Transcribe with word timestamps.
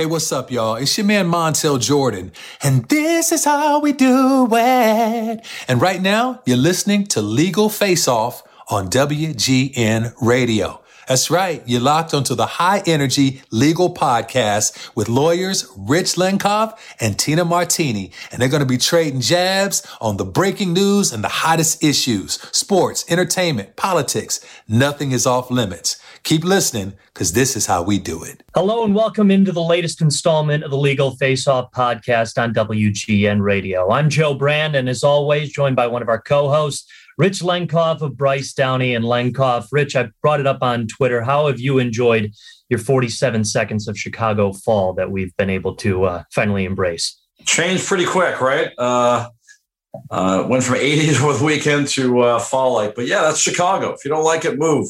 Hey, 0.00 0.06
what's 0.06 0.32
up, 0.32 0.50
y'all? 0.50 0.76
It's 0.76 0.96
your 0.96 1.06
man 1.06 1.26
Montel 1.26 1.78
Jordan, 1.78 2.32
and 2.62 2.86
this 2.88 3.32
is 3.32 3.44
how 3.44 3.80
we 3.80 3.92
do 3.92 4.48
it. 4.50 5.46
And 5.68 5.82
right 5.82 6.00
now, 6.00 6.40
you're 6.46 6.56
listening 6.56 7.04
to 7.08 7.20
Legal 7.20 7.68
Face 7.68 8.08
Off 8.08 8.42
on 8.70 8.88
WGN 8.88 10.14
Radio. 10.22 10.79
That's 11.10 11.28
right. 11.28 11.60
You're 11.66 11.80
locked 11.80 12.14
onto 12.14 12.36
the 12.36 12.46
high 12.46 12.84
energy 12.86 13.42
legal 13.50 13.92
podcast 13.92 14.94
with 14.94 15.08
lawyers 15.08 15.66
Rich 15.76 16.14
Lenkov 16.14 16.78
and 17.00 17.18
Tina 17.18 17.44
Martini. 17.44 18.12
And 18.30 18.40
they're 18.40 18.48
going 18.48 18.62
to 18.62 18.64
be 18.64 18.78
trading 18.78 19.20
jabs 19.20 19.84
on 20.00 20.18
the 20.18 20.24
breaking 20.24 20.72
news 20.72 21.12
and 21.12 21.24
the 21.24 21.28
hottest 21.28 21.82
issues, 21.82 22.34
sports, 22.56 23.04
entertainment, 23.08 23.74
politics. 23.74 24.38
Nothing 24.68 25.10
is 25.10 25.26
off 25.26 25.50
limits. 25.50 26.00
Keep 26.22 26.44
listening 26.44 26.92
because 27.12 27.32
this 27.32 27.56
is 27.56 27.66
how 27.66 27.82
we 27.82 27.98
do 27.98 28.22
it. 28.22 28.44
Hello 28.54 28.84
and 28.84 28.94
welcome 28.94 29.30
into 29.30 29.50
the 29.50 29.62
latest 29.62 30.00
installment 30.00 30.62
of 30.62 30.70
the 30.70 30.76
Legal 30.76 31.16
Face 31.16 31.48
Off 31.48 31.72
podcast 31.72 32.40
on 32.40 32.54
WGN 32.54 33.40
Radio. 33.40 33.90
I'm 33.90 34.10
Joe 34.10 34.34
Brand, 34.34 34.76
and 34.76 34.88
as 34.88 35.02
always, 35.02 35.50
joined 35.50 35.76
by 35.76 35.86
one 35.86 36.02
of 36.02 36.08
our 36.08 36.20
co 36.20 36.48
hosts, 36.48 36.88
Rich 37.18 37.40
Lenkov 37.40 38.00
of 38.00 38.16
Bryce 38.16 38.52
Downey 38.52 38.94
and 38.94 39.04
Lenkov. 39.04 39.66
Rich, 39.72 39.96
I 39.96 40.08
brought 40.22 40.40
it 40.40 40.46
up 40.46 40.62
on 40.62 40.86
Twitter. 40.86 41.22
How 41.22 41.46
have 41.48 41.60
you 41.60 41.78
enjoyed 41.78 42.32
your 42.68 42.78
47 42.78 43.44
seconds 43.44 43.88
of 43.88 43.98
Chicago 43.98 44.52
fall 44.52 44.94
that 44.94 45.10
we've 45.10 45.36
been 45.36 45.50
able 45.50 45.74
to 45.76 46.04
uh, 46.04 46.22
finally 46.32 46.64
embrace? 46.64 47.20
Changed 47.44 47.86
pretty 47.86 48.06
quick, 48.06 48.40
right? 48.40 48.70
Uh, 48.78 49.28
uh, 50.10 50.46
went 50.48 50.62
from 50.64 50.76
80s 50.76 51.22
over 51.22 51.38
the 51.38 51.44
weekend 51.44 51.88
to 51.88 52.20
uh, 52.20 52.38
fall 52.38 52.74
like, 52.74 52.94
but 52.94 53.06
yeah, 53.06 53.22
that's 53.22 53.38
Chicago. 53.38 53.92
If 53.92 54.04
you 54.04 54.10
don't 54.10 54.24
like 54.24 54.44
it, 54.44 54.58
move. 54.58 54.88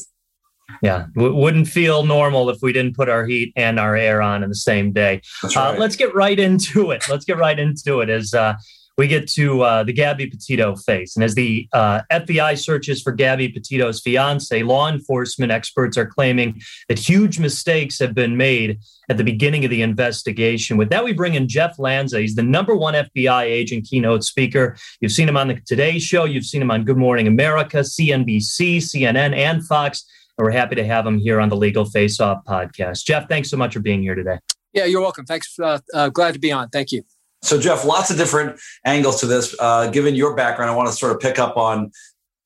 Yeah, 0.81 1.07
w- 1.15 1.35
wouldn't 1.35 1.67
feel 1.67 2.03
normal 2.05 2.49
if 2.49 2.59
we 2.61 2.71
didn't 2.71 2.95
put 2.95 3.09
our 3.09 3.25
heat 3.25 3.51
and 3.55 3.79
our 3.79 3.95
air 3.95 4.21
on 4.21 4.43
in 4.43 4.49
the 4.49 4.55
same 4.55 4.91
day. 4.93 5.21
That's 5.41 5.55
right. 5.55 5.75
Uh, 5.75 5.79
let's 5.79 5.95
get 5.95 6.13
right 6.15 6.39
into 6.39 6.91
it. 6.91 7.03
Let's 7.09 7.25
get 7.25 7.37
right 7.37 7.59
into 7.59 7.99
it. 8.01 8.09
As 8.09 8.33
uh, 8.33 8.55
we 8.97 9.07
get 9.07 9.27
to 9.29 9.61
uh, 9.61 9.83
the 9.83 9.93
Gabby 9.93 10.27
Petito 10.27 10.75
face. 10.75 11.15
And 11.15 11.23
as 11.23 11.35
the 11.35 11.67
uh, 11.73 12.01
FBI 12.11 12.57
searches 12.57 13.01
for 13.01 13.11
Gabby 13.11 13.49
Petito's 13.49 14.01
fiance, 14.01 14.61
law 14.63 14.89
enforcement 14.89 15.51
experts 15.51 15.97
are 15.97 16.05
claiming 16.05 16.61
that 16.87 16.99
huge 16.99 17.39
mistakes 17.39 17.99
have 17.99 18.13
been 18.13 18.37
made 18.37 18.79
at 19.09 19.17
the 19.17 19.23
beginning 19.23 19.65
of 19.65 19.71
the 19.71 19.81
investigation. 19.81 20.77
With 20.77 20.89
that, 20.89 21.03
we 21.03 21.13
bring 21.13 21.35
in 21.35 21.47
Jeff 21.47 21.79
Lanza. 21.79 22.19
He's 22.19 22.35
the 22.35 22.43
number 22.43 22.75
one 22.75 22.93
FBI 22.93 23.43
agent 23.43 23.85
keynote 23.85 24.23
speaker. 24.23 24.77
You've 24.99 25.11
seen 25.11 25.27
him 25.27 25.37
on 25.37 25.47
the 25.47 25.59
Today 25.65 25.99
Show, 25.99 26.25
you've 26.25 26.45
seen 26.45 26.61
him 26.61 26.71
on 26.71 26.83
Good 26.83 26.97
Morning 26.97 27.27
America, 27.27 27.77
CNBC, 27.77 28.77
CNN, 28.77 29.35
and 29.35 29.65
Fox. 29.65 30.05
And 30.37 30.45
we're 30.45 30.51
happy 30.51 30.75
to 30.75 30.85
have 30.85 31.05
him 31.05 31.17
here 31.17 31.39
on 31.39 31.49
the 31.49 31.57
Legal 31.57 31.85
Face 31.85 32.19
Off 32.19 32.43
podcast. 32.45 33.03
Jeff, 33.05 33.27
thanks 33.27 33.49
so 33.49 33.57
much 33.57 33.73
for 33.73 33.79
being 33.79 34.01
here 34.01 34.15
today. 34.15 34.37
Yeah, 34.73 34.85
you're 34.85 35.01
welcome. 35.01 35.25
Thanks. 35.25 35.59
Uh, 35.59 35.79
uh, 35.93 36.09
glad 36.09 36.33
to 36.33 36.39
be 36.39 36.51
on. 36.51 36.69
Thank 36.69 36.91
you. 36.91 37.03
So, 37.43 37.59
Jeff, 37.59 37.85
lots 37.85 38.11
of 38.11 38.17
different 38.17 38.59
angles 38.85 39.19
to 39.21 39.25
this. 39.25 39.55
Uh, 39.59 39.89
given 39.89 40.15
your 40.15 40.35
background, 40.35 40.71
I 40.71 40.75
want 40.75 40.89
to 40.89 40.95
sort 40.95 41.11
of 41.11 41.19
pick 41.19 41.39
up 41.39 41.57
on 41.57 41.91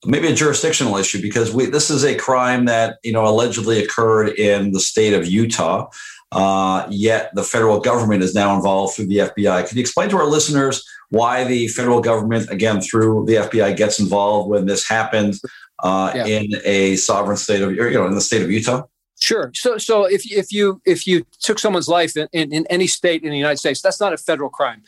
maybe 0.05 0.27
a 0.27 0.35
jurisdictional 0.35 0.97
issue 0.97 1.21
because 1.21 1.53
we, 1.53 1.65
this 1.65 1.89
is 1.89 2.03
a 2.03 2.15
crime 2.15 2.65
that 2.65 2.97
you 3.03 3.11
know 3.11 3.25
allegedly 3.25 3.83
occurred 3.83 4.29
in 4.39 4.71
the 4.71 4.79
state 4.79 5.13
of 5.13 5.27
Utah. 5.27 5.89
Uh, 6.31 6.85
yet 6.89 7.31
the 7.35 7.43
federal 7.43 7.79
government 7.79 8.23
is 8.23 8.33
now 8.33 8.55
involved 8.55 8.95
through 8.95 9.07
the 9.07 9.17
FBI. 9.17 9.67
Can 9.67 9.77
you 9.77 9.81
explain 9.81 10.09
to 10.09 10.17
our 10.17 10.25
listeners 10.25 10.83
why 11.09 11.43
the 11.43 11.67
federal 11.69 12.01
government, 12.01 12.49
again 12.49 12.81
through 12.81 13.25
the 13.25 13.35
FBI, 13.35 13.77
gets 13.77 13.99
involved 13.99 14.49
when 14.49 14.65
this 14.65 14.87
happens 14.87 15.41
uh, 15.83 16.11
yeah. 16.15 16.25
in 16.25 16.47
a 16.65 16.95
sovereign 16.97 17.37
state 17.37 17.61
of 17.61 17.73
you 17.73 17.91
know 17.91 18.07
in 18.07 18.15
the 18.15 18.21
state 18.21 18.41
of 18.41 18.51
Utah? 18.51 18.83
Sure. 19.21 19.51
So, 19.53 19.77
so 19.77 20.03
if 20.05 20.29
if 20.29 20.51
you 20.51 20.81
if 20.85 21.07
you 21.07 21.25
took 21.39 21.57
someone's 21.57 21.87
life 21.87 22.17
in, 22.17 22.27
in, 22.33 22.53
in 22.53 22.65
any 22.69 22.85
state 22.85 23.23
in 23.23 23.31
the 23.31 23.37
United 23.37 23.57
States, 23.57 23.81
that's 23.81 23.99
not 23.99 24.11
a 24.11 24.17
federal 24.17 24.49
crime 24.49 24.83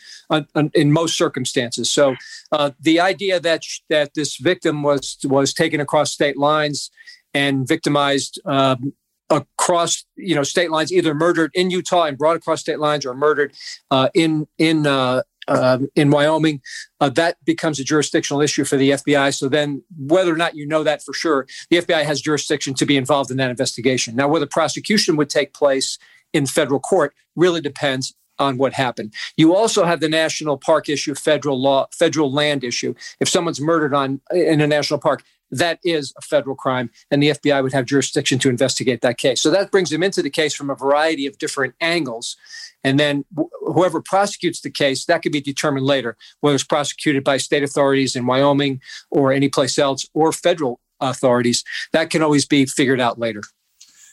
in 0.74 0.92
most 0.92 1.18
circumstances. 1.18 1.90
So, 1.90 2.16
uh, 2.52 2.72
the 2.80 3.00
idea 3.00 3.40
that 3.40 3.64
that 3.90 4.16
this 4.16 4.36
victim 4.36 4.84
was 4.84 5.18
was 5.24 5.54
taken 5.54 5.80
across 5.80 6.12
state 6.12 6.38
lines 6.38 6.92
and 7.34 7.66
victimized 7.66 8.40
um, 8.46 8.94
across 9.30 10.04
you 10.18 10.36
know 10.36 10.44
state 10.44 10.72
lines, 10.72 10.92
either 10.92 11.14
murdered 11.14 11.52
in 11.54 11.72
Utah 11.72 12.04
and 12.04 12.18
brought 12.18 12.36
across 12.36 12.60
state 12.60 12.80
lines, 12.80 13.06
or 13.06 13.14
murdered 13.14 13.54
uh, 13.92 14.10
in 14.14 14.46
in 14.58 14.86
uh, 14.86 15.22
um, 15.48 15.88
in 15.96 16.10
Wyoming, 16.10 16.62
uh, 17.00 17.10
that 17.10 17.38
becomes 17.46 17.80
a 17.80 17.84
jurisdictional 17.84 18.42
issue 18.42 18.66
for 18.66 18.78
the 18.78 18.92
FBI. 18.92 19.36
So 19.36 19.50
then, 19.50 19.84
whether 19.98 20.34
or 20.34 20.38
not 20.38 20.56
you 20.56 20.68
know 20.68 20.84
that 20.84 21.04
for 21.04 21.14
sure, 21.14 21.48
the 21.70 21.78
FBI 21.78 22.04
has 22.04 22.22
jurisdiction 22.22 22.74
to 22.76 22.86
be 22.86 22.98
involved 22.98 23.32
in 23.32 23.38
that 23.38 23.50
investigation. 23.50 24.16
Now, 24.16 24.28
whether 24.28 24.46
prosecution 24.46 25.16
would 25.16 25.30
take 25.30 25.54
place 25.54 25.98
in 26.34 26.46
federal 26.46 26.80
court 26.80 27.14
really 27.36 27.62
depends 27.62 28.14
on 28.40 28.58
what 28.58 28.74
happened. 28.74 29.14
You 29.36 29.56
also 29.56 29.86
have 29.86 30.00
the 30.00 30.10
national 30.10 30.58
park 30.58 30.90
issue, 30.90 31.16
federal 31.16 31.60
law, 31.60 31.88
federal 31.92 32.32
land 32.32 32.64
issue. 32.64 32.94
If 33.20 33.30
someone's 33.30 33.60
murdered 33.60 33.94
on 33.94 34.22
in 34.32 34.62
a 34.62 34.68
national 34.68 35.00
park, 35.00 35.24
that 35.52 35.80
is 35.84 36.14
a 36.18 36.22
federal 36.22 36.56
crime, 36.56 36.90
and 37.10 37.22
the 37.22 37.30
FBI 37.30 37.64
would 37.64 37.74
have 37.74 37.86
jurisdiction 37.86 38.40
to 38.40 38.50
investigate 38.50 39.02
that 39.02 39.18
case. 39.18 39.42
So 39.42 39.50
that 39.52 39.72
brings 39.72 39.90
them 39.90 40.04
into 40.04 40.22
the 40.22 40.30
case 40.30 40.54
from 40.54 40.70
a 40.70 40.76
variety 40.76 41.26
of 41.26 41.38
different 41.38 41.76
angles. 41.82 42.36
And 42.84 43.00
then 43.00 43.26
wh- 43.38 43.50
whoever 43.62 44.02
prosecutes 44.02 44.62
the 44.62 44.70
case, 44.70 45.06
that 45.06 45.22
could 45.22 45.32
be 45.32 45.42
determined 45.42 45.86
later, 45.86 46.18
whether 46.42 46.56
it's 46.56 46.64
prosecuted 46.64 47.24
by 47.24 47.38
state 47.38 47.64
authorities 47.64 48.16
in 48.16 48.26
Wyoming 48.26 48.82
or 49.10 49.32
any 49.32 49.50
place 49.50 49.78
else 49.78 50.08
or 50.14 50.32
federal 50.32 50.80
authorities. 51.00 51.64
That 51.94 52.10
can 52.10 52.22
always 52.22 52.46
be 52.46 52.66
figured 52.66 53.02
out 53.02 53.20
later. 53.20 53.42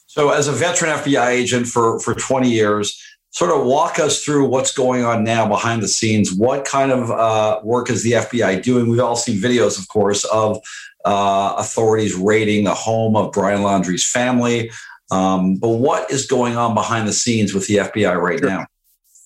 So, 0.06 0.30
as 0.30 0.48
a 0.48 0.52
veteran 0.52 0.92
FBI 0.92 1.28
agent 1.28 1.66
for, 1.66 1.98
for 1.98 2.14
20 2.14 2.48
years, 2.48 3.00
sort 3.34 3.50
of 3.50 3.66
walk 3.66 3.98
us 3.98 4.22
through 4.22 4.46
what's 4.48 4.72
going 4.72 5.04
on 5.04 5.24
now 5.24 5.48
behind 5.48 5.82
the 5.82 5.88
scenes. 5.88 6.32
What 6.32 6.64
kind 6.64 6.92
of 6.92 7.10
uh, 7.10 7.60
work 7.64 7.90
is 7.90 8.04
the 8.04 8.12
FBI 8.12 8.62
doing? 8.62 8.88
We've 8.88 9.00
all 9.00 9.16
seen 9.16 9.40
videos, 9.40 9.76
of 9.76 9.88
course, 9.88 10.24
of 10.26 10.60
uh, 11.04 11.54
authorities 11.58 12.14
raiding 12.14 12.64
the 12.64 12.74
home 12.74 13.16
of 13.16 13.32
Brian 13.32 13.62
Laundrie's 13.62 14.04
family. 14.10 14.70
Um, 15.10 15.56
but 15.56 15.68
what 15.68 16.10
is 16.10 16.26
going 16.26 16.56
on 16.56 16.74
behind 16.74 17.06
the 17.06 17.12
scenes 17.12 17.52
with 17.52 17.66
the 17.66 17.76
FBI 17.76 18.20
right 18.20 18.38
sure. 18.38 18.48
now? 18.48 18.66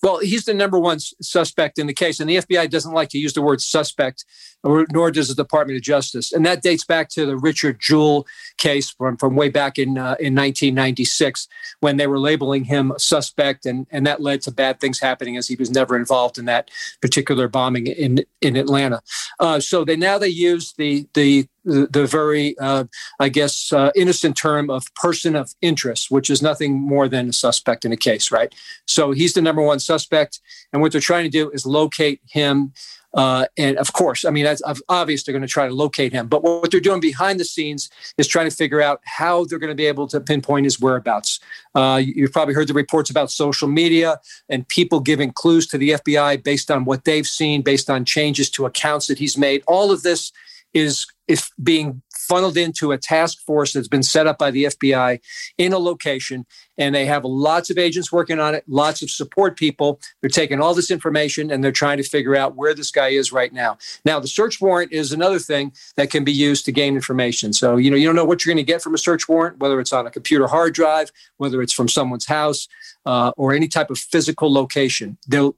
Well, 0.02 0.18
he's 0.18 0.44
the 0.44 0.54
number 0.54 0.78
one 0.78 0.98
suspect 1.00 1.78
in 1.78 1.88
the 1.88 1.94
case, 1.94 2.20
and 2.20 2.30
the 2.30 2.36
FBI 2.36 2.70
doesn't 2.70 2.92
like 2.92 3.08
to 3.10 3.18
use 3.18 3.32
the 3.32 3.42
word 3.42 3.60
suspect, 3.60 4.24
nor 4.64 5.10
does 5.10 5.28
the 5.28 5.34
Department 5.34 5.76
of 5.76 5.82
Justice, 5.82 6.32
and 6.32 6.44
that 6.46 6.62
dates 6.62 6.84
back 6.84 7.08
to 7.10 7.26
the 7.26 7.36
Richard 7.36 7.80
Jewell 7.80 8.26
case 8.56 8.90
from, 8.90 9.16
from 9.16 9.36
way 9.36 9.48
back 9.48 9.78
in 9.78 9.98
uh, 9.98 10.16
in 10.18 10.34
1996 10.34 11.48
when 11.80 11.96
they 11.96 12.06
were 12.06 12.18
labeling 12.18 12.64
him 12.64 12.90
a 12.90 12.98
suspect, 12.98 13.66
and 13.66 13.86
and 13.90 14.06
that 14.06 14.20
led 14.20 14.42
to 14.42 14.50
bad 14.50 14.80
things 14.80 15.00
happening 15.00 15.36
as 15.36 15.48
he 15.48 15.56
was 15.56 15.70
never 15.70 15.96
involved 15.96 16.38
in 16.38 16.44
that 16.46 16.70
particular 17.00 17.48
bombing 17.48 17.86
in 17.86 18.24
in 18.40 18.56
Atlanta. 18.56 19.00
Uh, 19.38 19.60
so 19.60 19.84
they 19.84 19.96
now 19.96 20.18
they 20.18 20.28
use 20.28 20.72
the 20.74 21.06
the 21.14 21.46
the, 21.68 21.86
the 21.90 22.06
very, 22.06 22.56
uh, 22.58 22.84
I 23.20 23.28
guess, 23.28 23.72
uh, 23.72 23.90
innocent 23.94 24.36
term 24.36 24.70
of 24.70 24.92
person 24.94 25.36
of 25.36 25.54
interest, 25.60 26.10
which 26.10 26.30
is 26.30 26.42
nothing 26.42 26.74
more 26.74 27.08
than 27.08 27.28
a 27.28 27.32
suspect 27.32 27.84
in 27.84 27.92
a 27.92 27.96
case, 27.96 28.32
right? 28.32 28.54
So 28.86 29.12
he's 29.12 29.34
the 29.34 29.42
number 29.42 29.62
one 29.62 29.78
suspect. 29.78 30.40
And 30.72 30.82
what 30.82 30.92
they're 30.92 31.00
trying 31.00 31.24
to 31.24 31.30
do 31.30 31.50
is 31.50 31.66
locate 31.66 32.20
him. 32.28 32.72
Uh, 33.14 33.46
and 33.56 33.76
of 33.78 33.92
course, 33.94 34.24
I 34.24 34.30
mean, 34.30 34.44
that's 34.44 34.62
obvious 34.88 35.22
they're 35.22 35.32
going 35.32 35.42
to 35.42 35.48
try 35.48 35.66
to 35.66 35.74
locate 35.74 36.12
him. 36.12 36.28
But 36.28 36.42
what 36.42 36.70
they're 36.70 36.80
doing 36.80 37.00
behind 37.00 37.40
the 37.40 37.44
scenes 37.44 37.90
is 38.18 38.26
trying 38.26 38.48
to 38.48 38.54
figure 38.54 38.82
out 38.82 39.00
how 39.04 39.44
they're 39.44 39.58
going 39.58 39.70
to 39.70 39.74
be 39.74 39.86
able 39.86 40.06
to 40.08 40.20
pinpoint 40.20 40.64
his 40.64 40.78
whereabouts. 40.78 41.40
Uh, 41.74 42.00
you've 42.04 42.32
probably 42.32 42.54
heard 42.54 42.68
the 42.68 42.74
reports 42.74 43.08
about 43.08 43.30
social 43.30 43.68
media 43.68 44.20
and 44.48 44.68
people 44.68 45.00
giving 45.00 45.32
clues 45.32 45.66
to 45.68 45.78
the 45.78 45.90
FBI 45.90 46.42
based 46.42 46.70
on 46.70 46.84
what 46.84 47.04
they've 47.04 47.26
seen, 47.26 47.62
based 47.62 47.88
on 47.88 48.04
changes 48.04 48.50
to 48.50 48.66
accounts 48.66 49.06
that 49.06 49.18
he's 49.18 49.38
made. 49.38 49.62
All 49.66 49.90
of 49.90 50.02
this 50.02 50.32
is 50.74 51.06
is 51.28 51.50
being 51.62 52.02
funneled 52.28 52.56
into 52.56 52.92
a 52.92 52.98
task 52.98 53.38
force 53.40 53.72
that's 53.72 53.88
been 53.88 54.02
set 54.02 54.26
up 54.26 54.38
by 54.38 54.50
the 54.50 54.64
FBI 54.64 55.20
in 55.56 55.72
a 55.72 55.78
location. 55.78 56.46
And 56.76 56.94
they 56.94 57.06
have 57.06 57.24
lots 57.24 57.70
of 57.70 57.78
agents 57.78 58.12
working 58.12 58.38
on 58.38 58.54
it, 58.54 58.64
lots 58.68 59.02
of 59.02 59.10
support 59.10 59.56
people. 59.56 60.00
They're 60.20 60.30
taking 60.30 60.60
all 60.60 60.74
this 60.74 60.90
information 60.90 61.50
and 61.50 61.64
they're 61.64 61.72
trying 61.72 61.96
to 61.96 62.04
figure 62.04 62.36
out 62.36 62.54
where 62.54 62.74
this 62.74 62.90
guy 62.90 63.08
is 63.08 63.32
right 63.32 63.52
now. 63.52 63.78
Now, 64.04 64.20
the 64.20 64.28
search 64.28 64.60
warrant 64.60 64.92
is 64.92 65.10
another 65.10 65.38
thing 65.38 65.72
that 65.96 66.10
can 66.10 66.22
be 66.22 66.32
used 66.32 66.64
to 66.66 66.72
gain 66.72 66.94
information. 66.94 67.52
So, 67.52 67.76
you 67.76 67.90
know, 67.90 67.96
you 67.96 68.06
don't 68.06 68.14
know 68.14 68.24
what 68.24 68.44
you're 68.44 68.54
going 68.54 68.64
to 68.64 68.72
get 68.72 68.82
from 68.82 68.94
a 68.94 68.98
search 68.98 69.28
warrant, 69.28 69.58
whether 69.58 69.80
it's 69.80 69.92
on 69.92 70.06
a 70.06 70.10
computer 70.10 70.46
hard 70.46 70.74
drive, 70.74 71.10
whether 71.38 71.62
it's 71.62 71.72
from 71.72 71.88
someone's 71.88 72.26
house, 72.26 72.68
uh, 73.06 73.32
or 73.36 73.52
any 73.52 73.68
type 73.68 73.90
of 73.90 73.98
physical 73.98 74.52
location. 74.52 75.18
They'll 75.26 75.56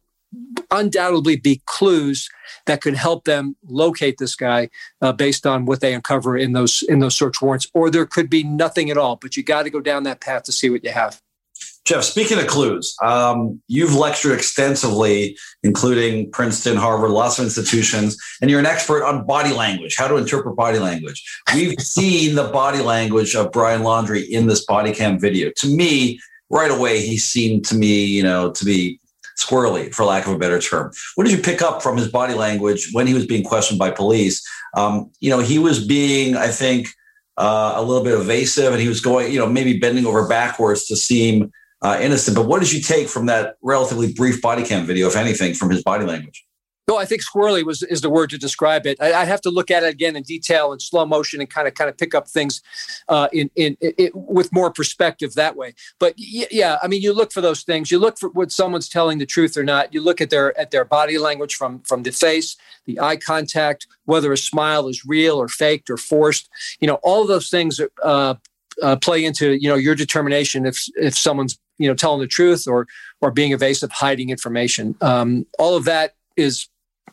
undoubtedly 0.71 1.37
be 1.37 1.61
clues 1.67 2.29
that 2.67 2.81
could 2.81 2.95
help 2.95 3.25
them 3.25 3.57
locate 3.67 4.17
this 4.19 4.35
guy 4.35 4.69
uh, 5.03 5.13
based 5.13 5.47
on 5.47 5.65
what 5.67 5.81
they 5.81 5.95
uncover 5.95 6.37
in 6.37 6.53
those 6.53 6.83
in 6.89 7.01
those 7.01 7.17
search 7.17 7.41
warrants 7.43 7.67
or 7.75 7.91
there 7.91 8.07
could 8.07 8.31
be 8.31 8.45
nothing 8.45 8.91
at 8.91 8.97
all. 8.97 9.17
But 9.17 9.37
you 9.37 9.43
got 9.43 9.65
to 9.65 9.71
go 9.71 9.81
down 9.81 10.05
that 10.05 10.21
path 10.21 10.45
to 10.45 10.53
see 10.53 10.71
what 10.71 10.85
you 10.85 10.91
have. 10.91 11.21
Jeff 11.85 12.05
speaking 12.05 12.39
of 12.39 12.47
clues 12.47 12.95
um, 13.03 13.61
you've 13.67 13.95
lectured 13.95 14.33
extensively 14.33 15.37
including 15.63 16.31
princeton 16.31 16.77
harvard 16.77 17.11
lots 17.11 17.39
of 17.39 17.45
institutions 17.45 18.17
and 18.41 18.51
you're 18.51 18.61
an 18.61 18.67
expert 18.67 19.05
on 19.05 19.27
body 19.27 19.53
language 19.53 19.97
how 19.97 20.07
to 20.07 20.17
interpret 20.17 20.57
body 20.57 20.79
language. 20.79 21.23
We've 21.55 21.75
seen 21.81 22.37
the 22.37 22.49
body 22.49 22.81
language 22.81 23.35
of 23.35 23.51
brian 23.51 23.83
laundrie 23.83 24.29
in 24.29 24.47
this 24.47 24.65
body 24.65 24.93
cam 24.93 25.19
video. 25.19 25.51
To 25.57 25.67
me 25.67 26.21
right 26.51 26.71
away 26.71 27.01
he 27.01 27.19
seemed 27.19 27.65
to 27.67 27.75
me, 27.75 28.05
you 28.05 28.23
know, 28.23 28.53
to 28.53 28.65
be 28.65 29.01
squirrely, 29.41 29.95
for 29.95 30.05
lack 30.05 30.27
of 30.27 30.33
a 30.33 30.39
better 30.39 30.61
term. 30.61 30.93
What 31.15 31.25
did 31.25 31.37
you 31.37 31.43
pick 31.43 31.63
up 31.63 31.83
from 31.83 31.97
his 31.97 32.09
body 32.09 32.35
language 32.35 32.91
when 32.93 33.07
he 33.07 33.15
was 33.15 33.27
being 33.27 33.45
questioned 33.45 33.79
by 33.79 33.91
police? 33.91 34.47
Um, 34.77 35.11
you 35.21 35.31
know, 35.31 35.41
he 35.41 35.59
was 35.59 35.85
being, 35.85 36.37
I 36.37 36.49
think, 36.49 36.89
uh, 37.37 37.73
a 37.77 37.83
little 37.83 38.05
bit 38.05 38.19
evasive, 38.19 38.73
and 38.73 38.81
he 38.81 38.89
was 38.89 39.01
going, 39.01 39.33
you 39.33 39.39
know, 39.39 39.47
maybe 39.47 39.79
bending 39.79 40.07
over 40.07 40.29
backwards 40.29 40.87
to 40.87 40.97
seem 40.97 41.51
uh, 41.83 41.99
innocent. 42.01 42.37
But 42.37 42.47
what 42.47 42.61
did 42.61 42.73
you 42.73 42.81
take 42.81 43.09
from 43.09 43.27
that 43.27 43.57
relatively 43.63 44.13
brief 44.13 44.43
body 44.43 44.65
cam 44.65 44.87
video, 44.87 45.09
if 45.09 45.17
anything, 45.17 45.55
from 45.55 45.71
his 45.71 45.83
body 45.83 46.05
language? 46.05 46.45
No, 46.89 46.97
I 46.97 47.05
think 47.05 47.23
squirrely 47.23 47.65
was 47.65 47.83
is 47.85 48.01
the 48.01 48.11
word 48.11 48.31
to 48.31 48.39
describe 48.39 48.87
it. 48.87 49.01
I, 49.01 49.13
I 49.13 49.25
have 49.25 49.41
to 49.43 49.51
look 49.51 49.71
at 49.71 49.83
it 49.83 49.91
again 49.93 50.17
in 50.17 50.23
detail 50.23 50.73
in 50.73 50.81
slow 50.81 51.07
motion 51.07 51.41
and 51.41 51.49
kind 51.49 51.69
of 51.69 51.75
kind 51.75 51.89
of 51.89 51.97
pick 51.97 52.15
up 52.15 52.29
things 52.29 52.63
uh, 53.09 53.29
in, 53.33 53.51
in, 53.55 53.77
in 53.81 54.11
with 54.15 54.53
more 54.53 54.73
perspective 54.73 55.35
that 55.35 55.57
way. 55.57 55.75
But 55.99 56.15
yeah, 56.17 56.79
I 56.83 56.89
mean, 56.89 57.01
you 57.01 57.13
look 57.13 57.33
for 57.33 57.41
those 57.41 57.63
things. 57.63 57.91
You 57.91 57.99
look 57.99 58.19
for 58.19 58.31
what 58.31 58.51
someone's 58.51 58.89
telling 58.89 59.19
the 59.19 59.27
truth 59.27 59.57
or 59.57 59.63
not. 59.63 59.95
You 59.95 60.01
look 60.01 60.21
at 60.21 60.31
their 60.31 60.59
at 60.59 60.73
their 60.73 60.85
body 60.85 61.19
language 61.19 61.55
from 61.55 61.81
from 61.81 62.03
the 62.03 62.13
face, 62.13 62.57
the 62.87 62.99
eye 62.99 63.17
contact, 63.17 63.87
whether 64.07 64.33
a 64.33 64.39
smile 64.39 64.89
is 64.89 65.05
real 65.05 65.37
or 65.37 65.49
faked 65.49 65.91
or 65.91 65.97
forced. 65.97 66.49
You 66.81 66.89
know, 66.89 66.99
all 67.03 67.23
of 67.23 67.29
those 67.29 67.51
things 67.51 67.81
uh, 68.03 68.35
uh, 68.83 68.97
play 68.97 69.25
into 69.25 69.53
you 69.53 69.69
know 69.69 69.77
your 69.77 69.95
determination 69.95 70.67
if 70.67 70.85
if 70.97 71.17
someone's 71.17 71.59
you 71.79 71.89
know 71.89 71.95
telling 71.95 72.21
the 72.21 72.27
truth 72.27 72.67
or 72.67 72.87
or 73.21 73.31
being 73.31 73.53
evasive, 73.53 73.93
hiding 73.93 74.31
information. 74.31 74.97
Um, 75.01 75.47
all 75.59 75.77
of 75.77 75.85
that 75.85 76.15
is 76.37 76.69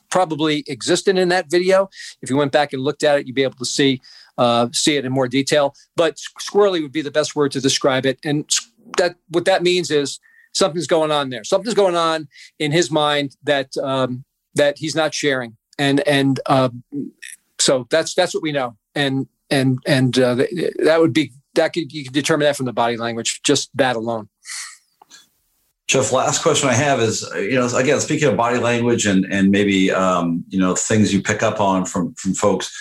probably 0.09 0.63
existed 0.67 1.17
in 1.17 1.29
that 1.29 1.49
video. 1.49 1.89
If 2.21 2.29
you 2.29 2.37
went 2.37 2.51
back 2.51 2.73
and 2.73 2.81
looked 2.81 3.03
at 3.03 3.19
it, 3.19 3.27
you'd 3.27 3.35
be 3.35 3.43
able 3.43 3.57
to 3.57 3.65
see 3.65 4.01
uh, 4.37 4.69
see 4.71 4.95
it 4.95 5.05
in 5.05 5.11
more 5.11 5.27
detail. 5.27 5.75
But 5.95 6.17
squirrely 6.39 6.81
would 6.81 6.91
be 6.91 7.01
the 7.01 7.11
best 7.11 7.35
word 7.35 7.51
to 7.53 7.61
describe 7.61 8.05
it. 8.05 8.19
And 8.23 8.49
that 8.97 9.15
what 9.29 9.45
that 9.45 9.63
means 9.63 9.91
is 9.91 10.19
something's 10.53 10.87
going 10.87 11.11
on 11.11 11.29
there. 11.29 11.43
Something's 11.43 11.75
going 11.75 11.95
on 11.95 12.27
in 12.59 12.71
his 12.71 12.91
mind 12.91 13.35
that 13.43 13.75
um, 13.77 14.23
that 14.55 14.77
he's 14.77 14.95
not 14.95 15.13
sharing. 15.13 15.57
And 15.79 15.99
and 16.07 16.39
uh, 16.45 16.69
so 17.59 17.87
that's 17.89 18.13
that's 18.13 18.33
what 18.33 18.43
we 18.43 18.51
know. 18.51 18.77
And 18.95 19.27
and 19.49 19.79
and 19.85 20.17
uh, 20.17 20.35
that 20.35 20.97
would 20.99 21.13
be 21.13 21.31
that 21.55 21.73
could 21.73 21.91
you 21.91 22.03
could 22.03 22.13
determine 22.13 22.45
that 22.45 22.55
from 22.55 22.65
the 22.65 22.73
body 22.73 22.97
language, 22.97 23.41
just 23.43 23.69
that 23.75 23.95
alone. 23.95 24.29
Jeff, 25.87 26.11
last 26.11 26.41
question 26.41 26.67
I 26.67 26.73
have 26.73 26.99
is, 26.99 27.25
you 27.35 27.55
know, 27.55 27.67
again, 27.75 28.01
speaking 28.01 28.27
of 28.27 28.35
body 28.35 28.59
language 28.59 29.05
and 29.05 29.25
and 29.31 29.51
maybe 29.51 29.89
um, 29.91 30.43
you 30.49 30.59
know 30.59 30.75
things 30.75 31.13
you 31.13 31.21
pick 31.21 31.41
up 31.41 31.61
on 31.61 31.85
from 31.85 32.13
from 32.15 32.33
folks. 32.33 32.75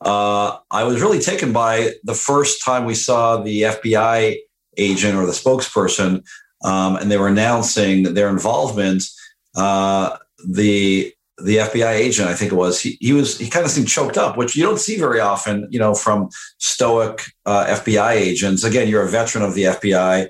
Uh, 0.00 0.56
I 0.70 0.84
was 0.84 1.00
really 1.00 1.20
taken 1.20 1.52
by 1.52 1.92
the 2.04 2.14
first 2.14 2.64
time 2.64 2.84
we 2.84 2.94
saw 2.94 3.36
the 3.36 3.62
FBI 3.62 4.36
agent 4.76 5.16
or 5.16 5.26
the 5.26 5.32
spokesperson, 5.32 6.24
um, 6.64 6.96
and 6.96 7.10
they 7.10 7.16
were 7.16 7.28
announcing 7.28 8.14
their 8.14 8.28
involvement. 8.28 9.04
Uh, 9.56 10.16
the 10.48 11.12
the 11.38 11.58
FBI 11.58 11.92
agent, 11.92 12.28
I 12.28 12.34
think 12.34 12.50
it 12.50 12.56
was, 12.56 12.80
he, 12.80 12.98
he 13.00 13.12
was 13.12 13.38
he 13.38 13.48
kind 13.48 13.64
of 13.64 13.70
seemed 13.70 13.88
choked 13.88 14.16
up, 14.16 14.36
which 14.36 14.56
you 14.56 14.64
don't 14.64 14.80
see 14.80 14.98
very 14.98 15.20
often, 15.20 15.68
you 15.70 15.78
know, 15.78 15.94
from 15.94 16.30
stoic 16.58 17.32
uh, 17.46 17.66
FBI 17.66 18.12
agents. 18.12 18.64
Again, 18.64 18.88
you're 18.88 19.04
a 19.04 19.08
veteran 19.08 19.44
of 19.44 19.54
the 19.54 19.64
FBI 19.64 20.28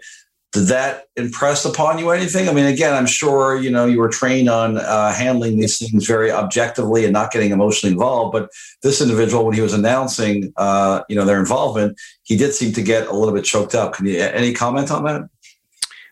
did 0.53 0.69
that 0.69 1.05
impress 1.17 1.65
upon 1.65 1.99
you 1.99 2.11
anything? 2.11 2.49
I 2.49 2.53
mean, 2.53 2.65
again, 2.65 2.95
I'm 2.95 3.07
sure 3.07 3.61
you 3.61 3.71
know 3.71 3.85
you 3.85 3.99
were 3.99 4.09
trained 4.09 4.49
on 4.49 4.79
uh, 4.79 5.13
handling 5.13 5.59
these 5.59 5.79
things 5.79 6.07
very 6.07 6.31
objectively 6.31 7.05
and 7.05 7.13
not 7.13 7.31
getting 7.31 7.51
emotionally 7.53 7.93
involved. 7.93 8.33
But 8.33 8.51
this 8.83 9.03
individual, 9.03 9.45
when 9.45 9.55
he 9.55 9.61
was 9.61 9.75
announcing, 9.75 10.53
uh, 10.57 11.03
you 11.09 11.17
know, 11.17 11.27
their 11.27 11.39
involvement, 11.39 12.01
he 12.23 12.37
did 12.37 12.55
seem 12.55 12.73
to 12.73 12.83
get 12.83 13.09
a 13.09 13.13
little 13.13 13.35
bit 13.35 13.45
choked 13.45 13.75
up. 13.75 13.95
Can 13.95 14.07
you 14.07 14.19
any 14.21 14.55
comment 14.55 14.91
on 14.91 15.05
that? 15.05 15.29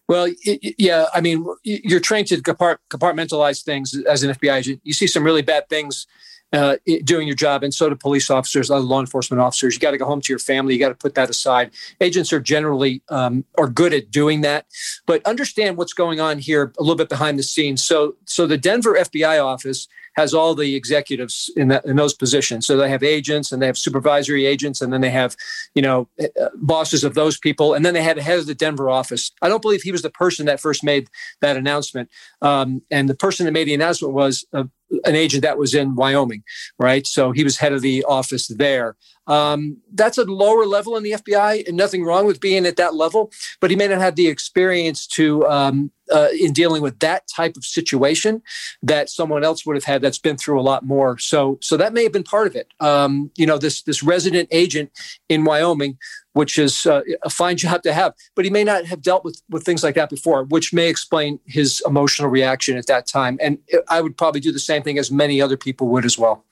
Well, 0.09 0.29
yeah, 0.44 1.06
I 1.15 1.21
mean, 1.21 1.44
you're 1.65 2.00
trained 2.00 2.29
to 2.29 2.37
compartmentalize 2.41 3.65
things 3.65 3.97
as 4.09 4.23
an 4.23 4.31
FBI 4.33 4.59
agent. 4.59 4.81
You 4.85 4.93
see 4.93 5.06
some 5.06 5.25
really 5.25 5.43
bad 5.43 5.69
things 5.69 6.06
uh, 6.53 6.77
doing 7.05 7.27
your 7.27 7.37
job, 7.37 7.63
and 7.63 7.75
so 7.75 7.89
do 7.89 7.97
police 7.97 8.31
officers, 8.31 8.71
other 8.71 8.85
law 8.85 9.01
enforcement 9.01 9.41
officers. 9.41 9.75
You 9.75 9.81
got 9.81 9.91
to 9.91 9.99
go 9.99 10.07
home 10.07 10.21
to 10.21 10.33
your 10.33 10.39
family. 10.39 10.75
You 10.75 10.81
got 10.81 10.91
to 10.91 10.95
put 10.95 11.15
that 11.15 11.29
aside. 11.29 11.73
Agents 12.01 12.33
are 12.33 12.41
generally 12.41 13.03
um, 13.09 13.45
are 13.59 13.69
good 13.69 13.93
at 13.93 14.11
doing 14.11 14.43
that, 14.43 14.67
but 15.07 15.25
understand 15.27 15.77
what's 15.77 15.93
going 15.93 16.21
on 16.21 16.39
here 16.39 16.73
a 16.79 16.83
little 16.83 16.97
bit 16.97 17.09
behind 17.09 17.39
the 17.39 17.43
scenes. 17.43 17.85
So, 17.85 18.17
so 18.25 18.47
the 18.47 18.59
Denver 18.59 18.95
FBI 18.95 19.45
office 19.45 19.89
has 20.17 20.33
all 20.33 20.55
the 20.55 20.75
executives 20.75 21.51
in 21.57 21.69
that 21.69 21.85
in 21.85 21.97
those 21.97 22.15
positions. 22.15 22.67
So 22.67 22.77
they 22.77 22.89
have 22.89 23.03
agents 23.03 23.53
and 23.53 23.61
they 23.61 23.67
have 23.67 23.79
supervisory 23.79 24.47
agents, 24.47 24.81
and 24.81 24.93
then 24.93 25.01
they 25.01 25.11
have, 25.11 25.37
you 25.75 25.83
know, 25.83 26.09
uh, 26.21 26.49
bosses 26.55 27.05
of 27.05 27.15
those 27.15 27.39
people, 27.39 27.75
and 27.75 27.85
then 27.85 27.95
they 27.95 28.03
had 28.03 28.17
the 28.17 28.23
head 28.23 28.39
of 28.39 28.47
the 28.47 28.55
Denver 28.55 28.89
office. 28.89 29.31
I 29.43 29.49
don't 29.49 29.63
believe 29.63 29.83
he 29.83 29.93
was 29.93 30.03
the 30.03 30.11
person 30.11 30.47
that 30.47 30.61
first 30.61 30.83
made 30.83 31.09
that 31.41 31.57
announcement, 31.57 32.11
um, 32.43 32.83
and 32.91 33.09
the 33.09 33.15
person 33.15 33.45
that 33.47 33.53
made 33.53 33.69
the 33.69 33.75
announcement 33.75 34.15
was 34.15 34.45
uh, 34.53 34.65
an 35.05 35.15
agent 35.15 35.43
that 35.43 35.59
was 35.59 35.75
in 35.75 35.95
Wyoming, 35.95 36.43
right? 36.79 37.07
So 37.07 37.33
he 37.33 37.45
was 37.45 37.59
head 37.59 37.73
of 37.73 37.83
the 37.83 38.05
office 38.05 38.49
there. 38.49 38.97
Um, 39.27 39.79
that's 39.93 40.19
a 40.19 40.25
lower 40.25 40.67
level 40.67 40.97
in 40.97 41.03
the 41.03 41.12
FBI, 41.12 41.67
and 41.67 41.77
nothing 41.77 42.05
wrong 42.05 42.27
with 42.27 42.41
being 42.41 42.65
at 42.67 42.77
that 42.77 42.95
level. 42.95 43.33
But 43.61 43.71
he 43.71 43.77
may 43.77 43.89
not 43.89 43.99
have 43.99 44.17
the 44.17 44.29
experience 44.29 45.07
to 45.09 45.47
um, 45.47 45.91
uh, 46.12 46.29
in 46.38 46.53
dealing 46.53 46.82
with 46.82 46.99
that 47.00 47.26
type 47.29 47.56
of 47.56 47.64
situation 47.64 48.43
that 48.82 49.11
someone 49.11 49.44
else 49.44 49.64
would 49.67 49.76
have 49.76 49.85
had 49.85 50.03
that's 50.03 50.19
been 50.19 50.37
through 50.37 50.61
a 50.61 50.62
lot 50.62 50.85
more. 50.85 51.19
So, 51.19 51.58
so 51.61 51.76
that 51.76 51.93
may 51.93 52.03
have 52.03 52.12
been 52.12 52.23
part 52.23 52.47
of 52.47 52.56
it. 52.56 52.69
Um, 52.81 53.31
you 53.37 53.47
know, 53.47 53.58
this 53.58 53.82
this 53.82 54.03
resident 54.03 54.49
agent 54.53 54.91
in 55.29 55.44
Wyoming 55.44 55.99
which 56.37 56.58
is 56.58 56.85
uh, 56.85 57.00
a 57.23 57.31
fine 57.31 57.56
job 57.56 57.82
to 57.82 57.94
have. 57.94 58.12
But 58.35 58.44
he 58.44 58.50
may 58.50 58.62
not 58.62 58.85
have 58.85 59.00
dealt 59.00 59.25
with, 59.25 59.41
with 59.49 59.64
things 59.64 59.82
like 59.82 59.94
that 59.94 60.11
before, 60.11 60.44
which 60.44 60.70
may 60.70 60.87
explain 60.87 61.41
his 61.47 61.82
emotional 61.87 62.29
reaction 62.29 62.76
at 62.76 62.88
that 62.88 63.06
time. 63.06 63.38
And 63.41 63.56
I 63.88 64.02
would 64.02 64.19
probably 64.19 64.43
do 64.43 64.52
the 64.52 64.59
same 64.59 64.82
thing 64.82 64.99
as 64.99 65.11
many 65.11 65.41
other 65.41 65.56
people 65.56 65.88
would 65.88 66.05
as 66.05 66.19
well. 66.19 66.44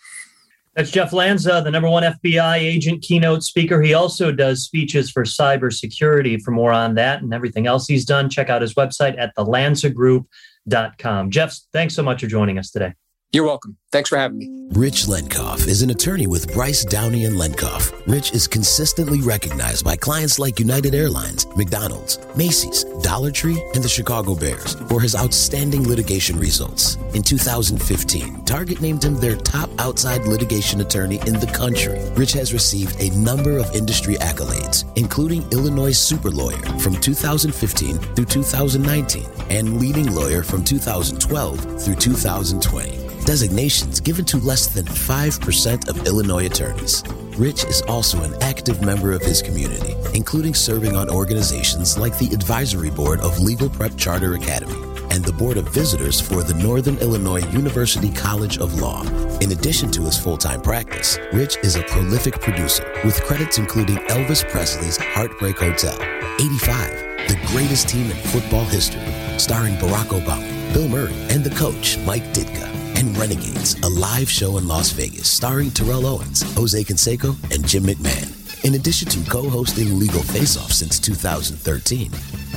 That's 0.77 0.91
Jeff 0.91 1.13
Lanza, 1.13 1.63
the 1.65 1.71
number 1.71 1.89
one 1.89 2.03
FBI 2.03 2.57
agent, 2.57 3.03
keynote 3.03 3.45
speaker. 3.45 3.81
He 3.81 3.95
also 3.95 4.33
does 4.33 4.65
speeches 4.65 5.11
for 5.11 5.23
cybersecurity. 5.23 6.43
For 6.43 6.51
more 6.51 6.73
on 6.73 6.97
that 6.97 7.23
and 7.23 7.33
everything 7.33 7.67
else 7.69 7.87
he's 7.87 8.05
done, 8.05 8.29
check 8.29 8.51
out 8.51 8.61
his 8.61 8.75
website 8.75 9.17
at 9.19 9.35
thelanzagroup.com. 9.37 11.31
Jeff, 11.31 11.57
thanks 11.73 11.95
so 11.95 12.03
much 12.03 12.23
for 12.23 12.27
joining 12.27 12.59
us 12.59 12.71
today. 12.73 12.95
You're 13.35 13.45
welcome. 13.45 13.77
Thanks 13.91 14.09
for 14.09 14.17
having 14.17 14.39
me. 14.39 14.49
Rich 14.71 15.07
Lenkov 15.07 15.67
is 15.67 15.83
an 15.83 15.91
attorney 15.91 16.29
with 16.29 16.53
Bryce 16.53 16.85
Downey 16.85 17.25
and 17.25 17.37
Lenkov. 17.37 17.93
Rich 18.07 18.33
is 18.33 18.47
consistently 18.47 19.21
recognized 19.23 19.85
by 19.85 19.97
clients 19.97 20.39
like 20.39 20.61
United 20.61 20.95
Airlines, 20.95 21.47
McDonald's, 21.57 22.19
Macy's, 22.37 22.84
Dollar 23.03 23.31
Tree, 23.31 23.63
and 23.75 23.83
the 23.83 23.89
Chicago 23.89 24.35
Bears 24.35 24.75
for 24.89 25.01
his 25.01 25.15
outstanding 25.15 25.87
litigation 25.89 26.39
results. 26.39 26.97
In 27.15 27.23
2015, 27.23 28.45
Target 28.45 28.81
named 28.81 29.05
him 29.05 29.17
their 29.17 29.37
top 29.37 29.71
outside 29.79 30.27
litigation 30.27 30.81
attorney 30.81 31.21
in 31.27 31.39
the 31.41 31.51
country. 31.55 31.99
Rich 32.15 32.33
has 32.33 32.53
received 32.53 33.01
a 33.01 33.11
number 33.17 33.59
of 33.59 33.75
industry 33.75 34.15
accolades, 34.17 34.85
including 34.97 35.43
Illinois 35.53 35.93
Super 35.93 36.31
Lawyer 36.31 36.63
from 36.79 36.97
2015 36.97 37.99
through 37.99 38.25
2019 38.25 39.27
and 39.51 39.81
Leading 39.81 40.15
Lawyer 40.15 40.43
from 40.43 40.65
2012 40.65 41.83
through 41.83 41.97
2020 41.97 43.04
designations 43.25 44.01
given 44.01 44.25
to 44.27 44.37
less 44.39 44.67
than 44.67 44.85
5% 44.85 45.89
of 45.89 46.07
Illinois 46.07 46.47
attorneys. 46.47 47.03
Rich 47.37 47.65
is 47.65 47.83
also 47.83 48.23
an 48.23 48.35
active 48.43 48.83
member 48.83 49.13
of 49.13 49.23
his 49.23 49.43
community, 49.43 49.97
including 50.15 50.55
serving 50.55 50.95
on 50.95 51.11
organizations 51.11 51.99
like 51.99 52.17
the 52.19 52.33
Advisory 52.33 52.91
Board 52.91 53.21
of 53.21 53.41
Legal 53.41 53.69
Prep 53.69 53.97
Charter 53.97 54.35
Academy 54.35 54.75
and 55.11 55.25
the 55.25 55.33
Board 55.33 55.57
of 55.57 55.69
Visitors 55.69 56.21
for 56.21 56.43
the 56.43 56.55
Northern 56.55 56.97
Illinois 56.99 57.45
University 57.51 58.11
College 58.13 58.59
of 58.59 58.81
Law. 58.81 59.03
In 59.39 59.53
addition 59.53 59.91
to 59.93 60.03
his 60.03 60.19
full 60.19 60.37
time 60.37 60.61
practice, 60.61 61.19
Rich 61.33 61.59
is 61.63 61.77
a 61.77 61.83
prolific 61.85 62.41
producer 62.41 62.91
with 63.05 63.23
credits 63.23 63.59
including 63.59 63.97
Elvis 64.09 64.49
Presley's 64.49 64.97
Heartbreak 64.97 65.59
Hotel, 65.59 65.97
85, 66.41 67.29
the 67.29 67.41
greatest 67.49 67.89
team 67.89 68.11
in 68.11 68.17
football 68.17 68.65
history, 68.65 69.03
starring 69.39 69.75
Barack 69.77 70.19
Obama, 70.21 70.75
Bill 70.75 70.89
Murray, 70.89 71.15
and 71.31 71.45
the 71.45 71.55
coach, 71.55 71.99
Mike 71.99 72.25
Ditka 72.33 72.74
and 73.07 73.19
Renegades, 73.19 73.75
a 73.83 73.89
live 73.89 74.31
show 74.31 74.57
in 74.57 74.67
Las 74.67 74.91
Vegas 74.91 75.31
starring 75.31 75.71
Terrell 75.71 76.07
Owens, 76.07 76.43
Jose 76.55 76.83
Canseco, 76.85 77.37
and 77.55 77.67
Jim 77.67 77.85
McMahon. 77.85 78.31
In 78.65 78.75
addition 78.75 79.09
to 79.09 79.31
co 79.31 79.49
hosting 79.49 79.99
Legal 79.99 80.23
Face 80.23 80.57
Off 80.57 80.73
since 80.73 80.99
2013, 80.99 82.11